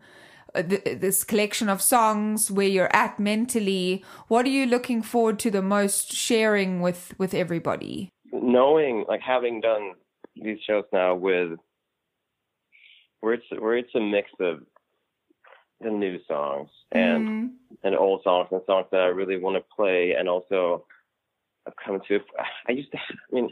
uh, 0.53 0.61
th- 0.61 0.99
this 0.99 1.23
collection 1.23 1.69
of 1.69 1.81
songs 1.81 2.51
where 2.51 2.67
you're 2.67 2.93
at 2.93 3.19
mentally 3.19 4.03
what 4.27 4.45
are 4.45 4.49
you 4.49 4.65
looking 4.65 5.01
forward 5.01 5.39
to 5.39 5.49
the 5.49 5.61
most 5.61 6.11
sharing 6.11 6.81
with 6.81 7.13
with 7.17 7.33
everybody 7.33 8.09
knowing 8.33 9.05
like 9.07 9.21
having 9.21 9.61
done 9.61 9.93
these 10.35 10.59
shows 10.67 10.83
now 10.91 11.15
with 11.15 11.57
where 13.21 13.33
it's 13.33 13.45
where 13.59 13.77
it's 13.77 13.93
a 13.95 13.99
mix 13.99 14.29
of 14.39 14.59
the 15.79 15.89
new 15.89 16.19
songs 16.27 16.69
and 16.91 17.27
Mm. 17.27 17.49
and 17.83 17.95
old 17.95 18.21
songs 18.23 18.49
and 18.51 18.61
songs 18.65 18.87
that 18.91 18.99
I 19.01 19.05
really 19.07 19.37
want 19.39 19.55
to 19.55 19.75
play 19.75 20.13
and 20.17 20.27
also 20.27 20.85
I've 21.65 21.75
come 21.83 22.01
to 22.07 22.19
I 22.67 22.71
used 22.73 22.91
to 22.91 22.97
I 22.97 23.33
mean 23.35 23.49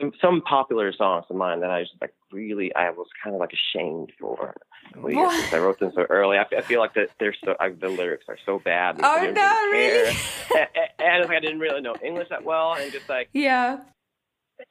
some 0.00 0.12
some 0.20 0.42
popular 0.42 0.92
songs 0.92 1.24
of 1.30 1.36
mine 1.36 1.60
that 1.60 1.70
I 1.70 1.82
just 1.82 1.94
like 2.00 2.14
really 2.32 2.74
I 2.74 2.90
was 2.90 3.06
kind 3.22 3.34
of 3.34 3.40
like 3.40 3.52
ashamed 3.52 4.12
for 4.20 4.54
since 4.92 5.52
I 5.52 5.58
wrote 5.58 5.78
them 5.78 5.92
so 5.94 6.02
early. 6.10 6.36
I, 6.38 6.44
I 6.56 6.60
feel 6.62 6.80
like 6.80 6.94
that 6.94 7.10
they're 7.20 7.34
so 7.44 7.54
I, 7.60 7.70
the 7.70 7.88
lyrics 7.88 8.24
are 8.28 8.38
so 8.44 8.58
bad. 8.58 9.00
I 9.02 9.26
oh 9.26 9.30
no 9.30 9.70
really 9.72 10.16
and, 10.56 10.68
and 10.98 11.28
like 11.28 11.36
I 11.36 11.40
didn't 11.40 11.60
really 11.60 11.80
know 11.80 11.94
English 12.04 12.28
that 12.30 12.44
well, 12.44 12.74
and 12.74 12.92
just 12.92 13.08
like, 13.08 13.28
yeah 13.32 13.78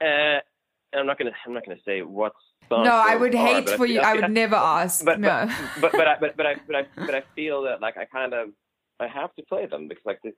uh, 0.01 0.03
and 0.05 0.41
I'm 0.93 1.05
not 1.07 1.17
gonna, 1.17 1.31
I'm 1.45 1.53
not 1.53 1.65
gonna 1.65 1.79
say 1.85 2.01
what 2.01 2.33
songs. 2.69 2.85
no 2.85 2.93
i 2.95 3.15
would 3.15 3.35
are, 3.35 3.45
hate 3.45 3.65
but 3.65 3.77
for 3.77 3.85
feel- 3.87 3.95
you 3.95 3.99
i 4.01 4.13
would 4.13 4.21
feel- 4.21 4.29
never 4.29 4.55
ask 4.55 5.03
But 5.03 5.19
no 5.19 5.49
but 5.81 5.91
but 5.91 6.07
I, 6.07 6.15
but 6.19 6.37
but 6.37 6.45
I 6.45 6.55
but 6.67 6.75
I 6.75 6.83
but 6.95 7.15
I 7.15 7.23
feel 7.35 7.63
that 7.63 7.81
like 7.81 7.97
I 7.97 8.05
kind 8.05 8.33
of 8.33 8.49
I 8.99 9.07
have 9.07 9.33
to 9.35 9.43
play 9.43 9.65
them 9.65 9.87
because 9.87 10.05
like 10.05 10.19
this, 10.23 10.33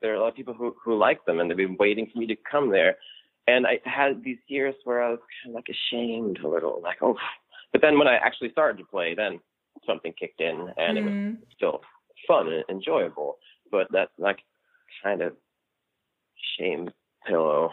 there 0.00 0.12
are 0.12 0.14
a 0.14 0.20
lot 0.20 0.28
of 0.28 0.34
people 0.34 0.54
who 0.54 0.74
who 0.82 0.96
like 0.96 1.24
them 1.26 1.40
and 1.40 1.50
they've 1.50 1.56
been 1.56 1.76
waiting 1.78 2.08
for 2.10 2.18
me 2.18 2.26
to 2.28 2.36
come 2.50 2.70
there, 2.70 2.96
and 3.46 3.66
I 3.66 3.80
had 3.84 4.22
these 4.24 4.38
years 4.48 4.74
where 4.84 5.02
I 5.02 5.10
was 5.10 5.20
kind 5.42 5.54
of 5.54 5.54
like 5.54 5.68
ashamed 5.68 6.38
a 6.44 6.48
little, 6.48 6.80
like 6.82 6.98
oh, 7.02 7.16
but 7.72 7.80
then 7.82 7.98
when 7.98 8.08
I 8.08 8.14
actually 8.16 8.50
started 8.50 8.78
to 8.78 8.84
play, 8.84 9.14
then 9.14 9.40
something 9.86 10.12
kicked 10.18 10.40
in 10.40 10.72
and 10.76 10.98
it 10.98 11.04
was 11.04 11.12
Mm. 11.14 11.36
still 11.54 11.80
fun 12.26 12.50
and 12.52 12.64
enjoyable, 12.68 13.38
but 13.70 13.86
that 13.92 14.08
like 14.18 14.38
kind 15.02 15.20
of 15.22 15.34
shame 16.58 16.90
pillow 17.26 17.70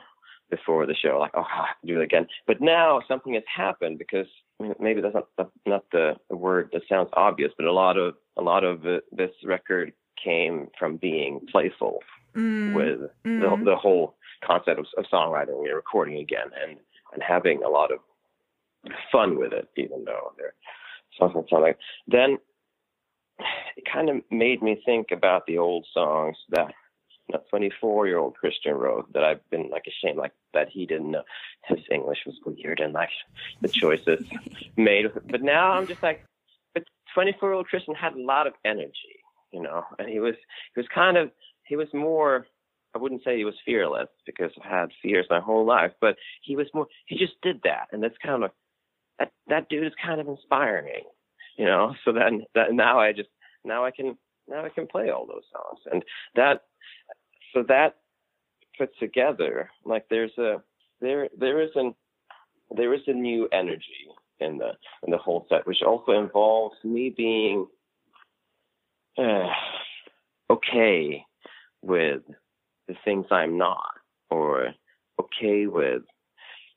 before 0.49 0.85
the 0.85 0.95
show, 0.95 1.17
like 1.19 1.31
oh, 1.33 1.41
I 1.41 1.67
have 1.67 1.81
to 1.81 1.87
do 1.87 1.99
it 2.01 2.03
again. 2.03 2.27
But 2.45 2.61
now 2.61 3.01
something 3.07 3.33
has 3.33 3.43
happened 3.53 3.97
because 3.97 4.27
I 4.59 4.63
mean, 4.63 4.75
maybe 4.79 5.01
that's 5.01 5.15
not 5.15 5.27
the, 5.37 5.49
not 5.65 5.85
the 5.91 6.15
word 6.35 6.69
that 6.73 6.83
sounds 6.87 7.09
obvious, 7.13 7.51
but 7.57 7.65
a 7.65 7.71
lot 7.71 7.97
of 7.97 8.15
a 8.37 8.41
lot 8.41 8.63
of 8.63 8.81
this 9.11 9.31
record 9.43 9.93
came 10.23 10.67
from 10.77 10.97
being 10.97 11.39
playful 11.51 11.99
Mm. 12.35 12.73
with 12.73 12.99
Mm. 13.25 13.39
the 13.59 13.65
the 13.65 13.75
whole 13.75 14.15
concept 14.45 14.79
of, 14.79 14.85
of 14.97 15.05
songwriting 15.11 15.57
and 15.65 15.75
recording 15.75 16.19
again, 16.19 16.47
and 16.61 16.77
and 17.13 17.21
having 17.21 17.63
a 17.63 17.69
lot 17.69 17.91
of 17.91 17.99
fun 19.11 19.37
with 19.37 19.53
it, 19.53 19.67
even 19.77 20.03
though 20.05 20.33
they're 20.37 20.53
songs. 21.17 21.45
Then 22.07 22.37
it 23.77 23.83
kind 23.91 24.09
of 24.09 24.17
made 24.31 24.61
me 24.61 24.81
think 24.85 25.07
about 25.11 25.45
the 25.45 25.57
old 25.57 25.85
songs 25.93 26.37
that 26.49 26.73
a 27.33 27.39
24 27.49 28.07
year 28.07 28.17
old 28.17 28.35
Kristian 28.43 28.77
wrote 28.77 29.11
that 29.13 29.23
I've 29.23 29.49
been 29.49 29.69
like 29.69 29.85
ashamed, 29.87 30.17
like 30.17 30.33
that 30.53 30.69
he 30.69 30.85
didn't 30.85 31.11
know 31.11 31.23
his 31.65 31.79
English 31.91 32.19
was 32.25 32.35
weird 32.45 32.79
and 32.79 32.93
like 32.93 33.09
the 33.61 33.69
choices 33.69 34.25
made. 34.77 35.05
But 35.29 35.41
now 35.41 35.71
I'm 35.71 35.87
just 35.87 36.03
like, 36.03 36.25
but 36.73 36.83
24 37.13 37.49
year 37.49 37.55
old 37.55 37.67
Kristian 37.73 37.95
had 37.95 38.13
a 38.13 38.21
lot 38.21 38.47
of 38.47 38.53
energy, 38.65 39.23
you 39.51 39.61
know, 39.61 39.83
and 39.97 40.09
he 40.09 40.19
was, 40.19 40.35
he 40.75 40.79
was 40.79 40.87
kind 40.93 41.17
of, 41.17 41.31
he 41.65 41.75
was 41.75 41.87
more, 41.93 42.45
I 42.95 42.99
wouldn't 42.99 43.23
say 43.23 43.37
he 43.37 43.45
was 43.45 43.55
fearless 43.65 44.09
because 44.25 44.51
I've 44.57 44.69
had 44.69 44.89
fears 45.01 45.25
my 45.29 45.39
whole 45.39 45.65
life, 45.65 45.91
but 45.99 46.15
he 46.41 46.55
was 46.55 46.67
more, 46.73 46.87
he 47.05 47.17
just 47.17 47.33
did 47.41 47.61
that. 47.63 47.87
And 47.91 48.03
that's 48.03 48.17
kind 48.23 48.43
of, 48.43 48.51
that, 49.19 49.31
that 49.47 49.69
dude 49.69 49.85
is 49.85 49.93
kind 50.03 50.21
of 50.21 50.27
inspiring, 50.27 51.03
you 51.57 51.65
know, 51.65 51.95
so 52.05 52.11
then 52.11 52.43
that, 52.55 52.73
now 52.73 52.99
I 52.99 53.13
just, 53.13 53.29
now 53.65 53.85
I 53.85 53.91
can, 53.91 54.17
now 54.47 54.65
I 54.65 54.69
can 54.69 54.87
play 54.87 55.09
all 55.09 55.25
those 55.25 55.43
songs 55.51 55.79
and 55.91 56.03
that, 56.35 56.63
so 57.53 57.63
that 57.67 57.95
put 58.77 58.89
together, 58.99 59.69
like 59.85 60.05
there's 60.09 60.37
a, 60.37 60.61
there, 61.01 61.29
there 61.37 61.61
is 61.61 61.69
an, 61.75 61.95
there 62.75 62.93
is 62.93 63.01
a 63.07 63.13
new 63.13 63.47
energy 63.51 64.07
in 64.39 64.57
the, 64.57 64.71
in 65.05 65.11
the 65.11 65.17
whole 65.17 65.45
set, 65.49 65.65
which 65.65 65.81
also 65.85 66.11
involves 66.13 66.75
me 66.83 67.13
being, 67.15 67.67
uh, 69.17 69.47
okay 70.49 71.23
with 71.81 72.21
the 72.87 72.95
things 73.05 73.25
I'm 73.31 73.57
not, 73.57 73.93
or 74.29 74.73
okay 75.19 75.67
with 75.67 76.03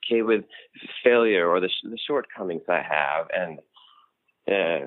okay 0.05 0.23
with 0.23 0.45
failure 1.03 1.49
or 1.49 1.61
the, 1.61 1.69
the 1.83 1.99
shortcomings 2.07 2.63
I 2.69 2.83
have, 2.83 3.27
and 3.35 3.59
uh, 4.49 4.87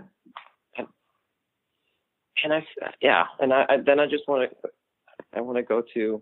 and, 2.44 2.54
I 2.54 2.66
yeah, 3.02 3.26
and 3.40 3.54
I, 3.54 3.66
I 3.70 3.78
then 3.86 4.00
I 4.00 4.06
just 4.08 4.28
want 4.28 4.50
to 4.50 4.70
I 5.34 5.42
want 5.42 5.58
to 5.58 5.64
go 5.64 5.84
to 5.94 6.22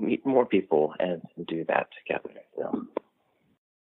meet 0.00 0.24
more 0.24 0.46
people 0.46 0.94
and 0.98 1.22
do 1.46 1.64
that 1.68 1.88
together. 1.98 2.40
You 2.56 2.64
know? 2.64 2.86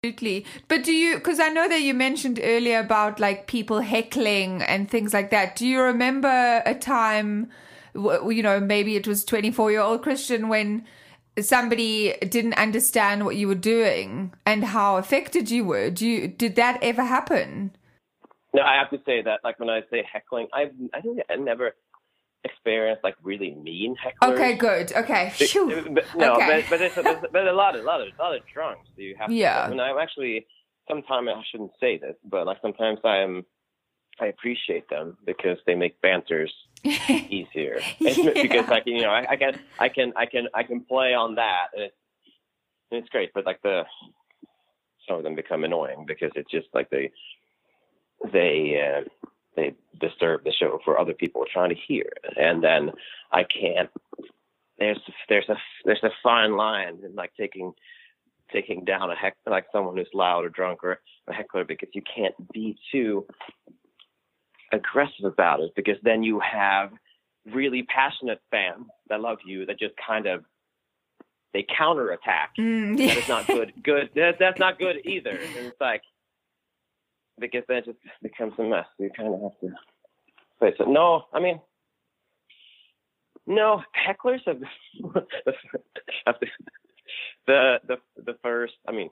Absolutely. 0.01 0.45
But 0.69 0.83
do 0.85 0.93
you, 0.93 1.15
because 1.15 1.41
I 1.41 1.49
know 1.49 1.67
that 1.67 1.81
you 1.81 1.93
mentioned 1.93 2.39
earlier 2.41 2.79
about 2.79 3.19
like 3.19 3.47
people 3.47 3.81
heckling 3.81 4.61
and 4.61 4.89
things 4.89 5.13
like 5.13 5.29
that. 5.31 5.57
Do 5.57 5.67
you 5.67 5.81
remember 5.81 6.63
a 6.65 6.73
time, 6.73 7.49
you 7.93 8.43
know, 8.43 8.59
maybe 8.59 8.95
it 8.95 9.07
was 9.07 9.23
24 9.25 9.71
year 9.71 9.81
old 9.81 10.03
Kristian 10.03 10.47
when 10.49 10.85
somebody 11.39 12.13
didn't 12.27 12.55
understand 12.55 13.25
what 13.25 13.35
you 13.35 13.47
were 13.47 13.55
doing 13.55 14.33
and 14.45 14.63
how 14.63 14.97
affected 14.97 15.49
you 15.49 15.63
were? 15.63 15.89
Do 15.89 16.07
you, 16.07 16.27
did 16.27 16.55
that 16.55 16.79
ever 16.81 17.03
happen? 17.03 17.75
No, 18.53 18.61
I 18.63 18.75
have 18.75 18.89
to 18.89 18.97
say 19.05 19.21
that 19.21 19.41
like 19.43 19.59
when 19.59 19.69
I 19.69 19.81
say 19.91 20.03
heckling, 20.11 20.47
I've, 20.53 20.71
I 20.93 21.01
think 21.01 21.19
I 21.29 21.35
never 21.35 21.75
experienced 22.43 23.03
like 23.03 23.15
really 23.21 23.53
mean 23.55 23.95
hecklers. 23.95 24.33
Okay, 24.33 24.55
good. 24.55 24.91
Okay. 24.93 25.33
But- 25.39 25.93
But, 25.93 26.15
no, 26.15 26.35
Okay. 26.35 26.65
but 26.69 26.79
but, 26.95 27.03
there's, 27.03 27.25
but 27.31 27.47
a 27.47 27.53
lot 27.53 27.75
of 27.75 27.83
lot 27.85 28.01
of 28.01 28.07
lot 28.17 28.35
of 28.35 28.41
drunks. 28.51 28.87
So 28.95 29.01
you 29.01 29.15
have 29.19 29.29
to, 29.29 29.35
Yeah. 29.35 29.69
And 29.69 29.79
I'm 29.79 29.97
actually 29.97 30.47
sometimes 30.87 31.29
I 31.29 31.41
shouldn't 31.51 31.71
say 31.79 31.97
this, 31.97 32.15
but 32.25 32.45
like 32.47 32.57
sometimes 32.61 32.99
I'm 33.03 33.45
I 34.19 34.27
appreciate 34.27 34.89
them 34.89 35.17
because 35.25 35.57
they 35.65 35.75
make 35.75 36.01
banters 36.01 36.53
easier. 37.29 37.79
It's 37.99 38.17
Yeah. 38.17 38.41
Because 38.41 38.69
like 38.69 38.83
you 38.85 39.01
know 39.01 39.09
I, 39.09 39.31
I 39.31 39.35
can 39.35 39.59
I 39.79 39.89
can 39.89 40.13
I 40.15 40.25
can 40.25 40.47
I 40.53 40.63
can 40.63 40.81
play 40.81 41.13
on 41.13 41.35
that 41.35 41.67
and 41.73 41.83
it's 41.83 41.95
and 42.91 42.99
it's 42.99 43.09
great. 43.09 43.31
But 43.33 43.45
like 43.45 43.61
the 43.61 43.83
some 45.07 45.17
of 45.17 45.23
them 45.23 45.35
become 45.35 45.63
annoying 45.63 46.05
because 46.07 46.31
it's 46.35 46.51
just 46.51 46.67
like 46.73 46.89
they 46.89 47.11
they 48.31 48.81
uh, 48.81 49.29
they 49.55 49.73
disturb 49.99 50.43
the 50.43 50.53
show 50.53 50.79
for 50.83 50.99
other 50.99 51.13
people 51.13 51.43
trying 51.51 51.69
to 51.69 51.81
hear, 51.87 52.09
and 52.37 52.63
then 52.63 52.91
I 53.31 53.43
can't. 53.43 53.89
There's 54.77 54.99
there's 55.27 55.49
a 55.49 55.55
there's 55.85 56.03
a 56.03 56.11
fine 56.23 56.55
line 56.55 56.99
in 57.03 57.15
like 57.15 57.31
taking 57.37 57.73
taking 58.51 58.83
down 58.83 59.11
a 59.11 59.15
heck 59.15 59.35
like 59.45 59.65
someone 59.71 59.97
who's 59.97 60.09
loud 60.13 60.45
or 60.45 60.49
drunk 60.49 60.83
or 60.83 60.99
a 61.27 61.33
heckler 61.33 61.63
because 61.63 61.89
you 61.93 62.01
can't 62.15 62.33
be 62.51 62.77
too 62.91 63.25
aggressive 64.71 65.25
about 65.25 65.59
it 65.61 65.71
because 65.75 65.97
then 66.03 66.23
you 66.23 66.39
have 66.39 66.91
really 67.51 67.83
passionate 67.83 68.41
fans 68.51 68.85
that 69.09 69.21
love 69.21 69.39
you 69.45 69.65
that 69.65 69.79
just 69.79 69.93
kind 70.05 70.25
of 70.27 70.43
they 71.53 71.65
counterattack 71.77 72.51
Mm, 72.57 72.97
that 73.07 73.17
is 73.17 73.27
not 73.27 73.47
good. 73.47 73.73
Good. 73.83 74.09
That, 74.15 74.35
that's 74.39 74.59
not 74.59 74.77
good 74.77 74.97
either. 75.05 75.31
And 75.31 75.67
it's 75.67 75.81
like 75.81 76.01
because 77.39 77.63
then 77.67 77.77
it 77.77 77.85
just 77.85 77.97
becomes 78.21 78.53
a 78.59 78.63
mess. 78.63 78.85
You 78.99 79.09
kind 79.15 79.33
of 79.33 79.41
have 79.41 79.59
to 79.61 79.69
face 80.59 80.75
it. 80.79 80.87
No, 80.87 81.23
I 81.33 81.39
mean, 81.39 81.59
no 83.47 83.81
hecklers 83.95 84.41
have 84.45 84.61
have 86.25 86.35
the 86.39 86.47
the 87.47 87.79
the 87.87 87.95
the 88.23 88.37
first. 88.43 88.73
I 88.87 88.91
mean, 88.91 89.09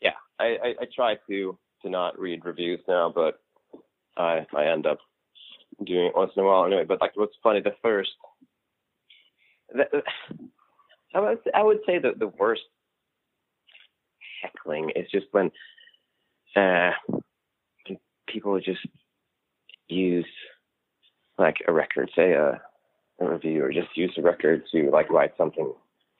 yeah, 0.00 0.10
I, 0.38 0.44
I 0.44 0.74
I 0.82 0.86
try 0.94 1.16
to 1.28 1.58
to 1.82 1.90
not 1.90 2.18
read 2.18 2.44
reviews 2.44 2.80
now, 2.86 3.10
but 3.14 3.40
I 4.16 4.46
I 4.56 4.66
end 4.66 4.86
up 4.86 4.98
doing 5.84 6.06
it 6.06 6.16
once 6.16 6.32
in 6.36 6.42
a 6.42 6.46
while 6.46 6.64
anyway. 6.64 6.84
But 6.84 7.00
like, 7.00 7.12
what's 7.14 7.36
funny, 7.42 7.60
the 7.60 7.74
first. 7.82 8.10
The, 9.74 10.02
I 11.14 11.20
would 11.20 11.38
I 11.54 11.62
would 11.62 11.80
say 11.86 11.98
that 11.98 12.18
the 12.18 12.28
worst 12.28 12.62
heckling 14.42 14.90
is 14.96 15.10
just 15.10 15.26
when 15.30 15.50
uh 16.56 16.90
people 18.26 18.58
just 18.60 18.86
use 19.88 20.26
like 21.38 21.56
a 21.66 21.72
record, 21.72 22.10
say 22.14 22.32
a, 22.32 22.60
a 23.20 23.28
review, 23.28 23.64
or 23.64 23.72
just 23.72 23.96
use 23.96 24.12
a 24.16 24.22
record 24.22 24.64
to 24.72 24.90
like 24.90 25.10
write 25.10 25.32
something 25.36 25.72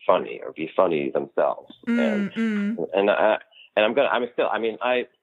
funny 0.06 0.40
or 0.44 0.52
be 0.52 0.70
funny 0.74 1.10
themselves. 1.10 1.72
And 1.86 2.30
mm, 2.32 2.76
mm. 2.76 2.86
and 2.94 3.10
I 3.10 3.38
and 3.76 3.84
I'm 3.84 3.94
gonna 3.94 4.08
I'm 4.08 4.24
still 4.32 4.48
I 4.52 4.58
mean 4.58 4.78
I 4.82 4.92
I 4.92 5.02
try 5.02 5.06
to 5.06 5.21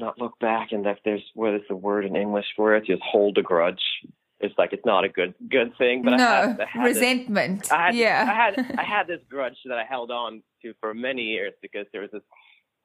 not 0.00 0.18
look 0.18 0.38
back 0.40 0.72
and 0.72 0.84
if 0.86 0.98
there's 1.04 1.22
what 1.34 1.54
is 1.54 1.62
the 1.68 1.76
word 1.76 2.04
in 2.04 2.16
English 2.16 2.46
for 2.56 2.74
it? 2.76 2.86
Just 2.86 3.02
hold 3.02 3.38
a 3.38 3.42
grudge. 3.42 3.82
It's 4.40 4.54
like 4.56 4.72
it's 4.72 4.86
not 4.86 5.04
a 5.04 5.08
good 5.08 5.34
good 5.48 5.72
thing. 5.78 6.02
But 6.02 6.16
no, 6.16 6.26
I 6.26 6.46
had, 6.48 6.60
I 6.60 6.64
had 6.66 6.86
this- 6.86 6.96
resentment. 6.96 7.72
I 7.72 7.86
had, 7.86 7.94
yeah. 7.94 8.26
I 8.28 8.34
had 8.34 8.78
I 8.78 8.82
had 8.96 9.06
this 9.06 9.20
grudge 9.28 9.56
that 9.66 9.78
I 9.78 9.84
held 9.84 10.10
on 10.10 10.42
to 10.62 10.72
for 10.80 10.94
many 10.94 11.22
years 11.22 11.52
because 11.62 11.86
there 11.92 12.00
was 12.02 12.10
this 12.10 12.22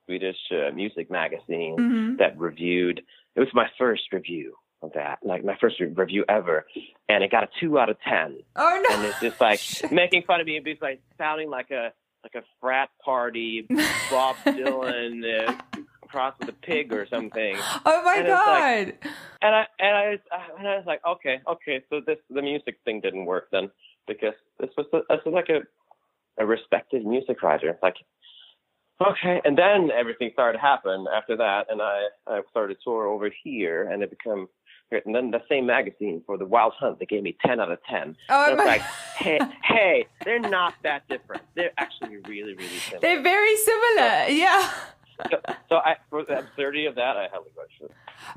Swedish 0.05 0.37
uh, 0.51 0.71
music 0.73 1.09
magazine 1.09 1.77
Mhm. 1.79 2.17
that 2.19 2.37
reviewed. 2.37 3.01
It 3.35 3.39
was 3.39 3.49
my 3.53 3.67
first 3.77 4.03
review 4.13 4.53
of 4.81 4.91
that, 4.93 5.19
like 5.23 5.43
my 5.43 5.57
first 5.59 5.79
review 5.79 6.25
ever, 6.29 6.65
and 7.09 7.23
it 7.23 7.31
got 7.31 7.43
a 7.43 7.49
two 7.59 7.79
out 7.79 7.89
of 7.89 7.97
ten. 8.01 8.37
Oh 8.55 8.83
no. 8.89 8.95
And 8.95 9.05
it's 9.05 9.19
just 9.19 9.41
like 9.41 9.59
making 9.91 10.23
fun 10.23 10.41
of 10.41 10.45
me 10.47 10.57
and 10.57 10.65
just 10.65 10.81
like 10.81 11.01
sounding 11.17 11.49
like 11.49 11.71
a 11.71 11.91
like 12.23 12.35
a 12.35 12.43
frat 12.59 12.89
party 13.03 13.65
Bob 14.11 14.35
Dylan 14.45 15.47
uh, 15.47 15.53
crossed 16.15 16.39
with 16.39 16.49
a 16.49 16.53
pig 16.53 16.93
or 16.93 17.05
something. 17.07 17.55
oh 17.85 18.01
my 18.03 18.15
and 18.19 18.27
god. 18.27 18.85
like- 18.87 19.05
And 19.41 19.53
I 19.55 19.65
and 19.79 19.95
I 19.97 20.09
was, 20.11 20.19
and 20.57 20.67
I 20.67 20.75
was 20.77 20.85
like, 20.87 21.01
okay, 21.05 21.41
okay, 21.47 21.83
so 21.89 21.99
this 22.05 22.17
the 22.29 22.41
music 22.41 22.77
thing 22.85 23.01
didn't 23.01 23.25
work 23.25 23.49
then 23.51 23.69
because 24.07 24.33
this 24.59 24.69
was 24.77 24.85
this 24.91 25.19
was 25.25 25.33
like 25.33 25.49
a 25.49 25.61
a 26.41 26.45
respected 26.45 27.05
music 27.05 27.43
writer. 27.43 27.77
Like, 27.83 27.97
okay, 29.05 29.41
and 29.43 29.57
then 29.57 29.91
everything 29.91 30.29
started 30.33 30.57
to 30.57 30.61
happen 30.61 31.05
after 31.13 31.35
that, 31.37 31.67
and 31.69 31.81
I 31.81 32.07
I 32.27 32.41
started 32.49 32.75
to 32.75 32.79
tour 32.83 33.07
over 33.07 33.29
here, 33.43 33.89
and 33.91 34.01
it 34.01 34.09
became. 34.09 34.47
And 34.91 35.15
then 35.15 35.31
the 35.31 35.41
same 35.49 35.65
magazine 35.65 36.21
for 36.27 36.37
the 36.37 36.45
Wild 36.45 36.73
Hunt, 36.79 36.99
they 36.99 37.07
gave 37.07 37.23
me 37.23 37.35
ten 37.43 37.59
out 37.59 37.71
of 37.71 37.79
ten. 37.89 38.15
Oh 38.29 38.49
So 38.49 38.55
my- 38.55 38.63
like, 38.65 38.81
hey, 39.17 39.39
hey, 39.63 40.05
they're 40.23 40.39
not 40.39 40.75
that 40.83 41.07
different. 41.09 41.41
They're 41.55 41.71
actually 41.77 42.17
really, 42.17 42.53
really 42.53 42.79
similar. 42.87 43.01
They're 43.01 43.23
very 43.23 43.55
similar. 43.57 44.27
Yeah. 44.29 44.69
So, 45.29 45.37
so 45.69 45.75
I, 45.77 45.95
for 46.09 46.23
the 46.23 46.39
absurdity 46.39 46.85
of 46.85 46.95
that, 46.95 47.17
I 47.17 47.25
a 47.25 47.29
grudge. 47.29 47.91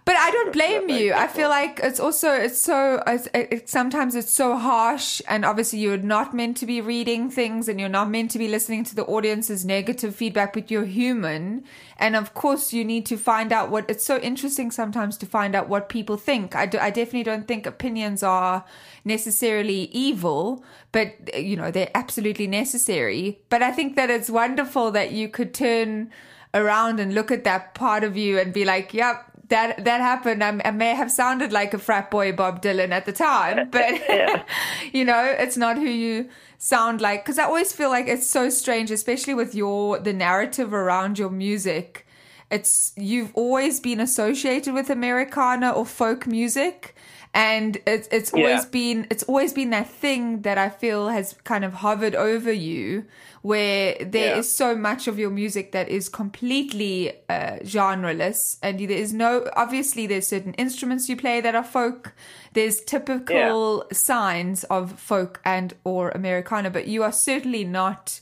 But 0.04 0.16
I 0.16 0.30
don't 0.30 0.52
blame 0.52 0.88
you. 0.88 1.12
I 1.12 1.26
feel 1.26 1.48
like 1.48 1.80
it's 1.82 2.00
also 2.00 2.32
it's 2.32 2.60
so 2.60 3.02
it's, 3.06 3.26
it, 3.28 3.48
it, 3.50 3.68
sometimes 3.68 4.14
it's 4.14 4.32
so 4.32 4.56
harsh, 4.56 5.20
and 5.26 5.44
obviously 5.44 5.78
you're 5.78 5.96
not 5.96 6.34
meant 6.34 6.56
to 6.58 6.66
be 6.66 6.80
reading 6.80 7.30
things, 7.30 7.68
and 7.68 7.80
you're 7.80 7.88
not 7.88 8.10
meant 8.10 8.30
to 8.32 8.38
be 8.38 8.48
listening 8.48 8.84
to 8.84 8.94
the 8.94 9.04
audience's 9.04 9.64
negative 9.64 10.14
feedback. 10.14 10.52
But 10.52 10.70
you're 10.70 10.84
human, 10.84 11.64
and 11.98 12.16
of 12.16 12.34
course 12.34 12.72
you 12.72 12.84
need 12.84 13.06
to 13.06 13.16
find 13.16 13.52
out 13.52 13.70
what. 13.70 13.88
It's 13.88 14.04
so 14.04 14.18
interesting 14.18 14.70
sometimes 14.70 15.16
to 15.18 15.26
find 15.26 15.54
out 15.54 15.68
what 15.68 15.88
people 15.88 16.16
think. 16.16 16.54
I 16.54 16.66
do, 16.66 16.78
I 16.78 16.90
definitely 16.90 17.24
don't 17.24 17.48
think 17.48 17.66
opinions 17.66 18.22
are 18.22 18.64
necessarily 19.04 19.84
evil, 19.92 20.64
but 20.92 21.34
you 21.34 21.56
know 21.56 21.70
they're 21.70 21.90
absolutely 21.94 22.46
necessary. 22.46 23.40
But 23.48 23.62
I 23.62 23.72
think 23.72 23.96
that 23.96 24.10
it's 24.10 24.30
wonderful 24.30 24.90
that 24.92 25.12
you 25.12 25.28
could 25.28 25.54
turn 25.54 26.10
around 26.54 27.00
and 27.00 27.14
look 27.14 27.30
at 27.30 27.44
that 27.44 27.74
part 27.74 28.04
of 28.04 28.16
you 28.16 28.38
and 28.38 28.52
be 28.52 28.64
like, 28.64 28.94
yep, 28.94 29.24
that 29.48 29.84
that 29.84 30.00
happened. 30.00 30.42
I, 30.44 30.60
I 30.64 30.70
may 30.70 30.94
have 30.94 31.10
sounded 31.10 31.52
like 31.52 31.72
a 31.74 31.78
frat 31.78 32.10
boy 32.10 32.32
Bob 32.32 32.60
Dylan 32.62 32.90
at 32.90 33.06
the 33.06 33.12
time, 33.12 33.68
but 33.76 33.92
you 34.92 35.04
know, 35.04 35.24
it's 35.38 35.56
not 35.56 35.76
who 35.76 35.84
you 35.88 36.28
sound 36.58 37.00
like. 37.00 37.24
Because 37.24 37.38
I 37.38 37.44
always 37.44 37.72
feel 37.72 37.88
like 37.90 38.06
it's 38.08 38.28
so 38.28 38.50
strange, 38.50 38.90
especially 38.90 39.34
with 39.34 39.54
your 39.54 39.98
the 39.98 40.12
narrative 40.12 40.74
around 40.74 41.18
your 41.18 41.30
music. 41.30 42.04
It's 42.50 42.92
you've 42.96 43.32
always 43.34 43.80
been 43.80 44.00
associated 44.00 44.72
with 44.74 44.88
Americana 44.90 45.70
or 45.70 45.84
folk 45.84 46.26
music, 46.26 46.94
and 47.34 47.76
it's 47.86 48.08
it's 48.10 48.32
always 48.32 48.64
Yeah. 48.64 48.70
been 48.70 49.06
it's 49.10 49.22
always 49.24 49.52
been 49.52 49.70
that 49.70 49.88
thing 49.88 50.42
that 50.42 50.56
I 50.58 50.70
feel 50.70 51.08
has 51.08 51.34
kind 51.44 51.64
of 51.64 51.74
hovered 51.74 52.14
over 52.14 52.50
you, 52.52 53.04
where 53.48 53.94
there 54.14 54.36
is 54.40 54.46
Yeah. 54.46 54.56
so 54.62 54.68
much 54.76 55.08
of 55.10 55.18
your 55.18 55.30
music 55.42 55.66
that 55.72 55.88
is 55.88 56.08
completely 56.08 56.94
uh, 57.28 57.56
genreless, 57.74 58.58
and 58.62 58.78
there 58.78 59.02
is 59.04 59.12
no 59.12 59.30
obviously 59.64 60.06
there's 60.06 60.26
certain 60.26 60.54
instruments 60.64 61.08
you 61.08 61.16
play 61.16 61.40
that 61.40 61.54
are 61.54 61.68
folk. 61.78 62.12
There's 62.52 62.76
typical 62.94 63.84
signs 63.92 64.64
of 64.76 64.82
folk 65.00 65.40
and 65.44 65.68
or 65.84 66.10
Americana, 66.20 66.70
but 66.70 66.84
you 66.86 67.02
are 67.02 67.12
certainly 67.12 67.64
not. 67.64 68.20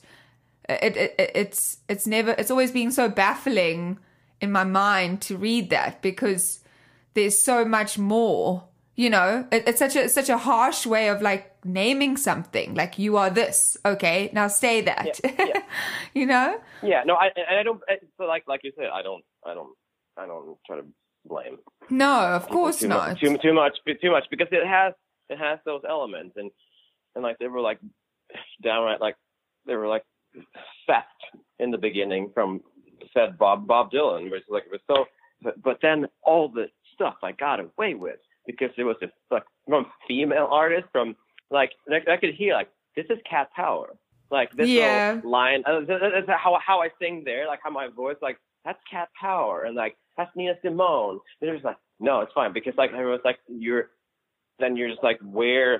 It, 0.69 0.97
it, 0.97 1.15
it 1.19 1.31
it's 1.43 1.79
it's 1.89 2.07
never 2.07 2.33
it's 2.41 2.51
always 2.51 2.73
been 2.73 2.93
so 2.93 3.09
baffling 3.09 3.99
in 4.41 4.51
my 4.53 4.65
mind 4.65 5.23
to 5.23 5.37
read 5.37 5.71
that 5.71 6.03
because 6.03 6.61
there's 7.15 7.39
so 7.39 7.65
much 7.65 7.99
more 7.99 8.65
you 8.97 9.11
know 9.11 9.47
it, 9.53 9.65
it's 9.67 9.79
such 9.79 9.95
a 9.95 10.05
it's 10.05 10.15
such 10.15 10.29
a 10.29 10.39
harsh 10.39 10.87
way 10.87 11.09
of 11.09 11.23
like 11.23 11.53
naming 11.65 12.17
something 12.17 12.75
like 12.75 12.99
you 12.99 13.17
are 13.17 13.31
this 13.31 13.77
okay 13.85 14.31
now 14.33 14.49
say 14.49 14.81
that 14.81 15.21
yeah. 15.23 15.61
you 16.15 16.27
know 16.27 16.59
Yeah, 16.83 17.03
no, 17.05 17.15
I 17.15 17.31
and 17.35 17.59
I 17.59 17.63
don't. 17.63 17.81
So 18.19 18.25
like 18.25 18.45
like 18.47 18.61
you 18.63 18.73
said, 18.77 18.89
I 18.93 19.03
don't, 19.03 19.25
I 19.45 19.55
don't, 19.55 19.75
I 20.17 20.27
don't 20.27 20.57
try 20.67 20.77
to 20.77 20.87
blame. 21.25 21.59
no 21.91 22.21
of 22.35 22.49
course 22.49 22.81
too 22.81 22.89
not 22.89 23.11
Much, 23.11 23.21
too, 23.21 23.37
too 23.39 23.53
much, 23.53 23.75
too 24.01 24.11
much, 24.11 24.25
because 24.31 24.49
it 24.53 24.67
has 24.67 24.93
it 25.29 25.39
has 25.39 25.59
those 25.65 25.83
elements, 25.89 26.35
and 26.37 26.51
and 27.15 27.25
like 27.25 27.39
they 27.39 27.49
were 27.49 27.61
like 27.61 27.81
downright 28.63 29.01
like 29.01 29.17
they 29.67 29.75
were 29.75 29.89
like 29.89 30.05
theft 30.87 31.09
in 31.59 31.71
the 31.71 31.79
beginning 31.79 32.31
from 32.35 32.61
said 33.13 33.39
Bob 33.39 33.67
Bob 33.67 33.91
Dylan, 33.91 34.31
which 34.31 34.45
like 34.49 34.65
it 34.65 34.73
was 34.73 34.81
so. 34.87 35.07
But, 35.43 35.63
but 35.63 35.79
then 35.83 36.07
all 36.23 36.49
the 36.49 36.67
stuff 36.95 37.17
I 37.23 37.33
got 37.33 37.61
away 37.61 37.95
with 37.95 38.17
because 38.59 38.75
it 38.79 38.85
was 38.85 38.97
this 39.01 39.11
like 39.31 39.45
from 39.69 39.87
female 40.09 40.49
artist 40.51 40.87
from 40.93 41.17
like 41.51 41.73
I, 41.91 42.13
I 42.13 42.17
could 42.17 42.35
hear 42.35 42.55
like 42.55 42.69
this 42.97 43.07
is 43.11 43.19
Cat 43.29 43.51
Power. 43.55 43.95
Like 44.31 44.51
this 44.57 44.69
Yeah. 44.69 45.21
line, 45.23 45.63
uh, 45.67 45.79
th- 45.87 46.01
th- 46.01 46.13
that's 46.27 46.41
how 46.41 46.59
how 46.65 46.81
I 46.83 46.89
sing 47.01 47.23
there, 47.25 47.47
like 47.47 47.61
how 47.63 47.71
my 47.71 47.87
voice, 47.89 48.17
like 48.21 48.39
that's 48.65 48.79
Cat 48.91 49.09
Power, 49.21 49.65
and 49.65 49.77
like 49.77 49.97
that's 50.17 50.35
Nina 50.35 50.55
Simone. 50.65 51.21
And 51.41 51.49
it 51.49 51.53
was 51.53 51.63
like, 51.63 51.77
no, 52.01 52.21
it's 52.23 52.33
fine 52.33 52.53
because 52.53 52.75
like 52.77 52.91
was 52.93 53.21
like, 53.25 53.39
you're, 53.47 53.91
then 54.59 54.77
you're 54.77 54.89
just 54.91 55.05
like, 55.05 55.21
where 55.23 55.79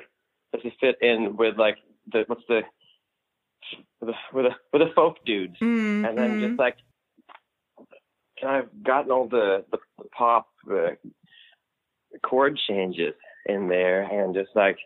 does 0.53 0.63
it 0.65 0.75
fit 0.81 0.97
in 1.03 1.37
with 1.37 1.57
like 1.59 1.79
the 2.13 2.23
what's 2.29 2.43
the 2.49 2.61
with 4.01 4.11
the 4.11 4.15
with 4.33 4.45
the, 4.47 4.51
with 4.73 4.89
the 4.89 4.95
folk 4.95 5.17
dudes, 5.25 5.57
Mm, 5.61 6.09
and 6.09 6.17
then 6.17 6.31
mm. 6.31 6.49
just 6.49 6.59
like, 6.59 6.77
I've 8.47 8.69
gotten 8.85 9.11
all 9.11 9.27
the 9.27 9.65
the, 9.73 9.79
the 9.99 10.09
pop 10.17 10.47
uh, 10.71 10.91
chord 12.23 12.59
changes, 12.69 13.15
in 13.49 13.69
there, 13.69 14.03
and 14.03 14.35
just 14.35 14.51
like 14.55 14.79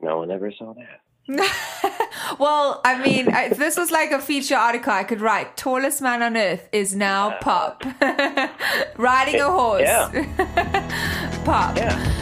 no 0.00 0.18
one 0.18 0.30
ever 0.30 0.52
saw 0.58 0.74
that. 0.74 1.00
well, 2.38 2.80
I 2.84 3.00
mean, 3.00 3.28
if 3.28 3.56
this 3.56 3.76
was 3.76 3.92
like 3.92 4.10
a 4.10 4.20
feature 4.20 4.56
article, 4.56 4.92
I 4.92 5.04
could 5.04 5.20
write 5.20 5.56
"Tallest 5.56 6.02
man 6.02 6.22
on 6.22 6.36
earth 6.36 6.68
is 6.72 6.94
now 6.94 7.38
Pop, 7.40 7.84
riding 8.96 9.40
a 9.40 9.50
horse." 9.50 9.82
Yeah. 9.82 11.42
Pop. 11.44 11.76
Yeah. 11.76 12.21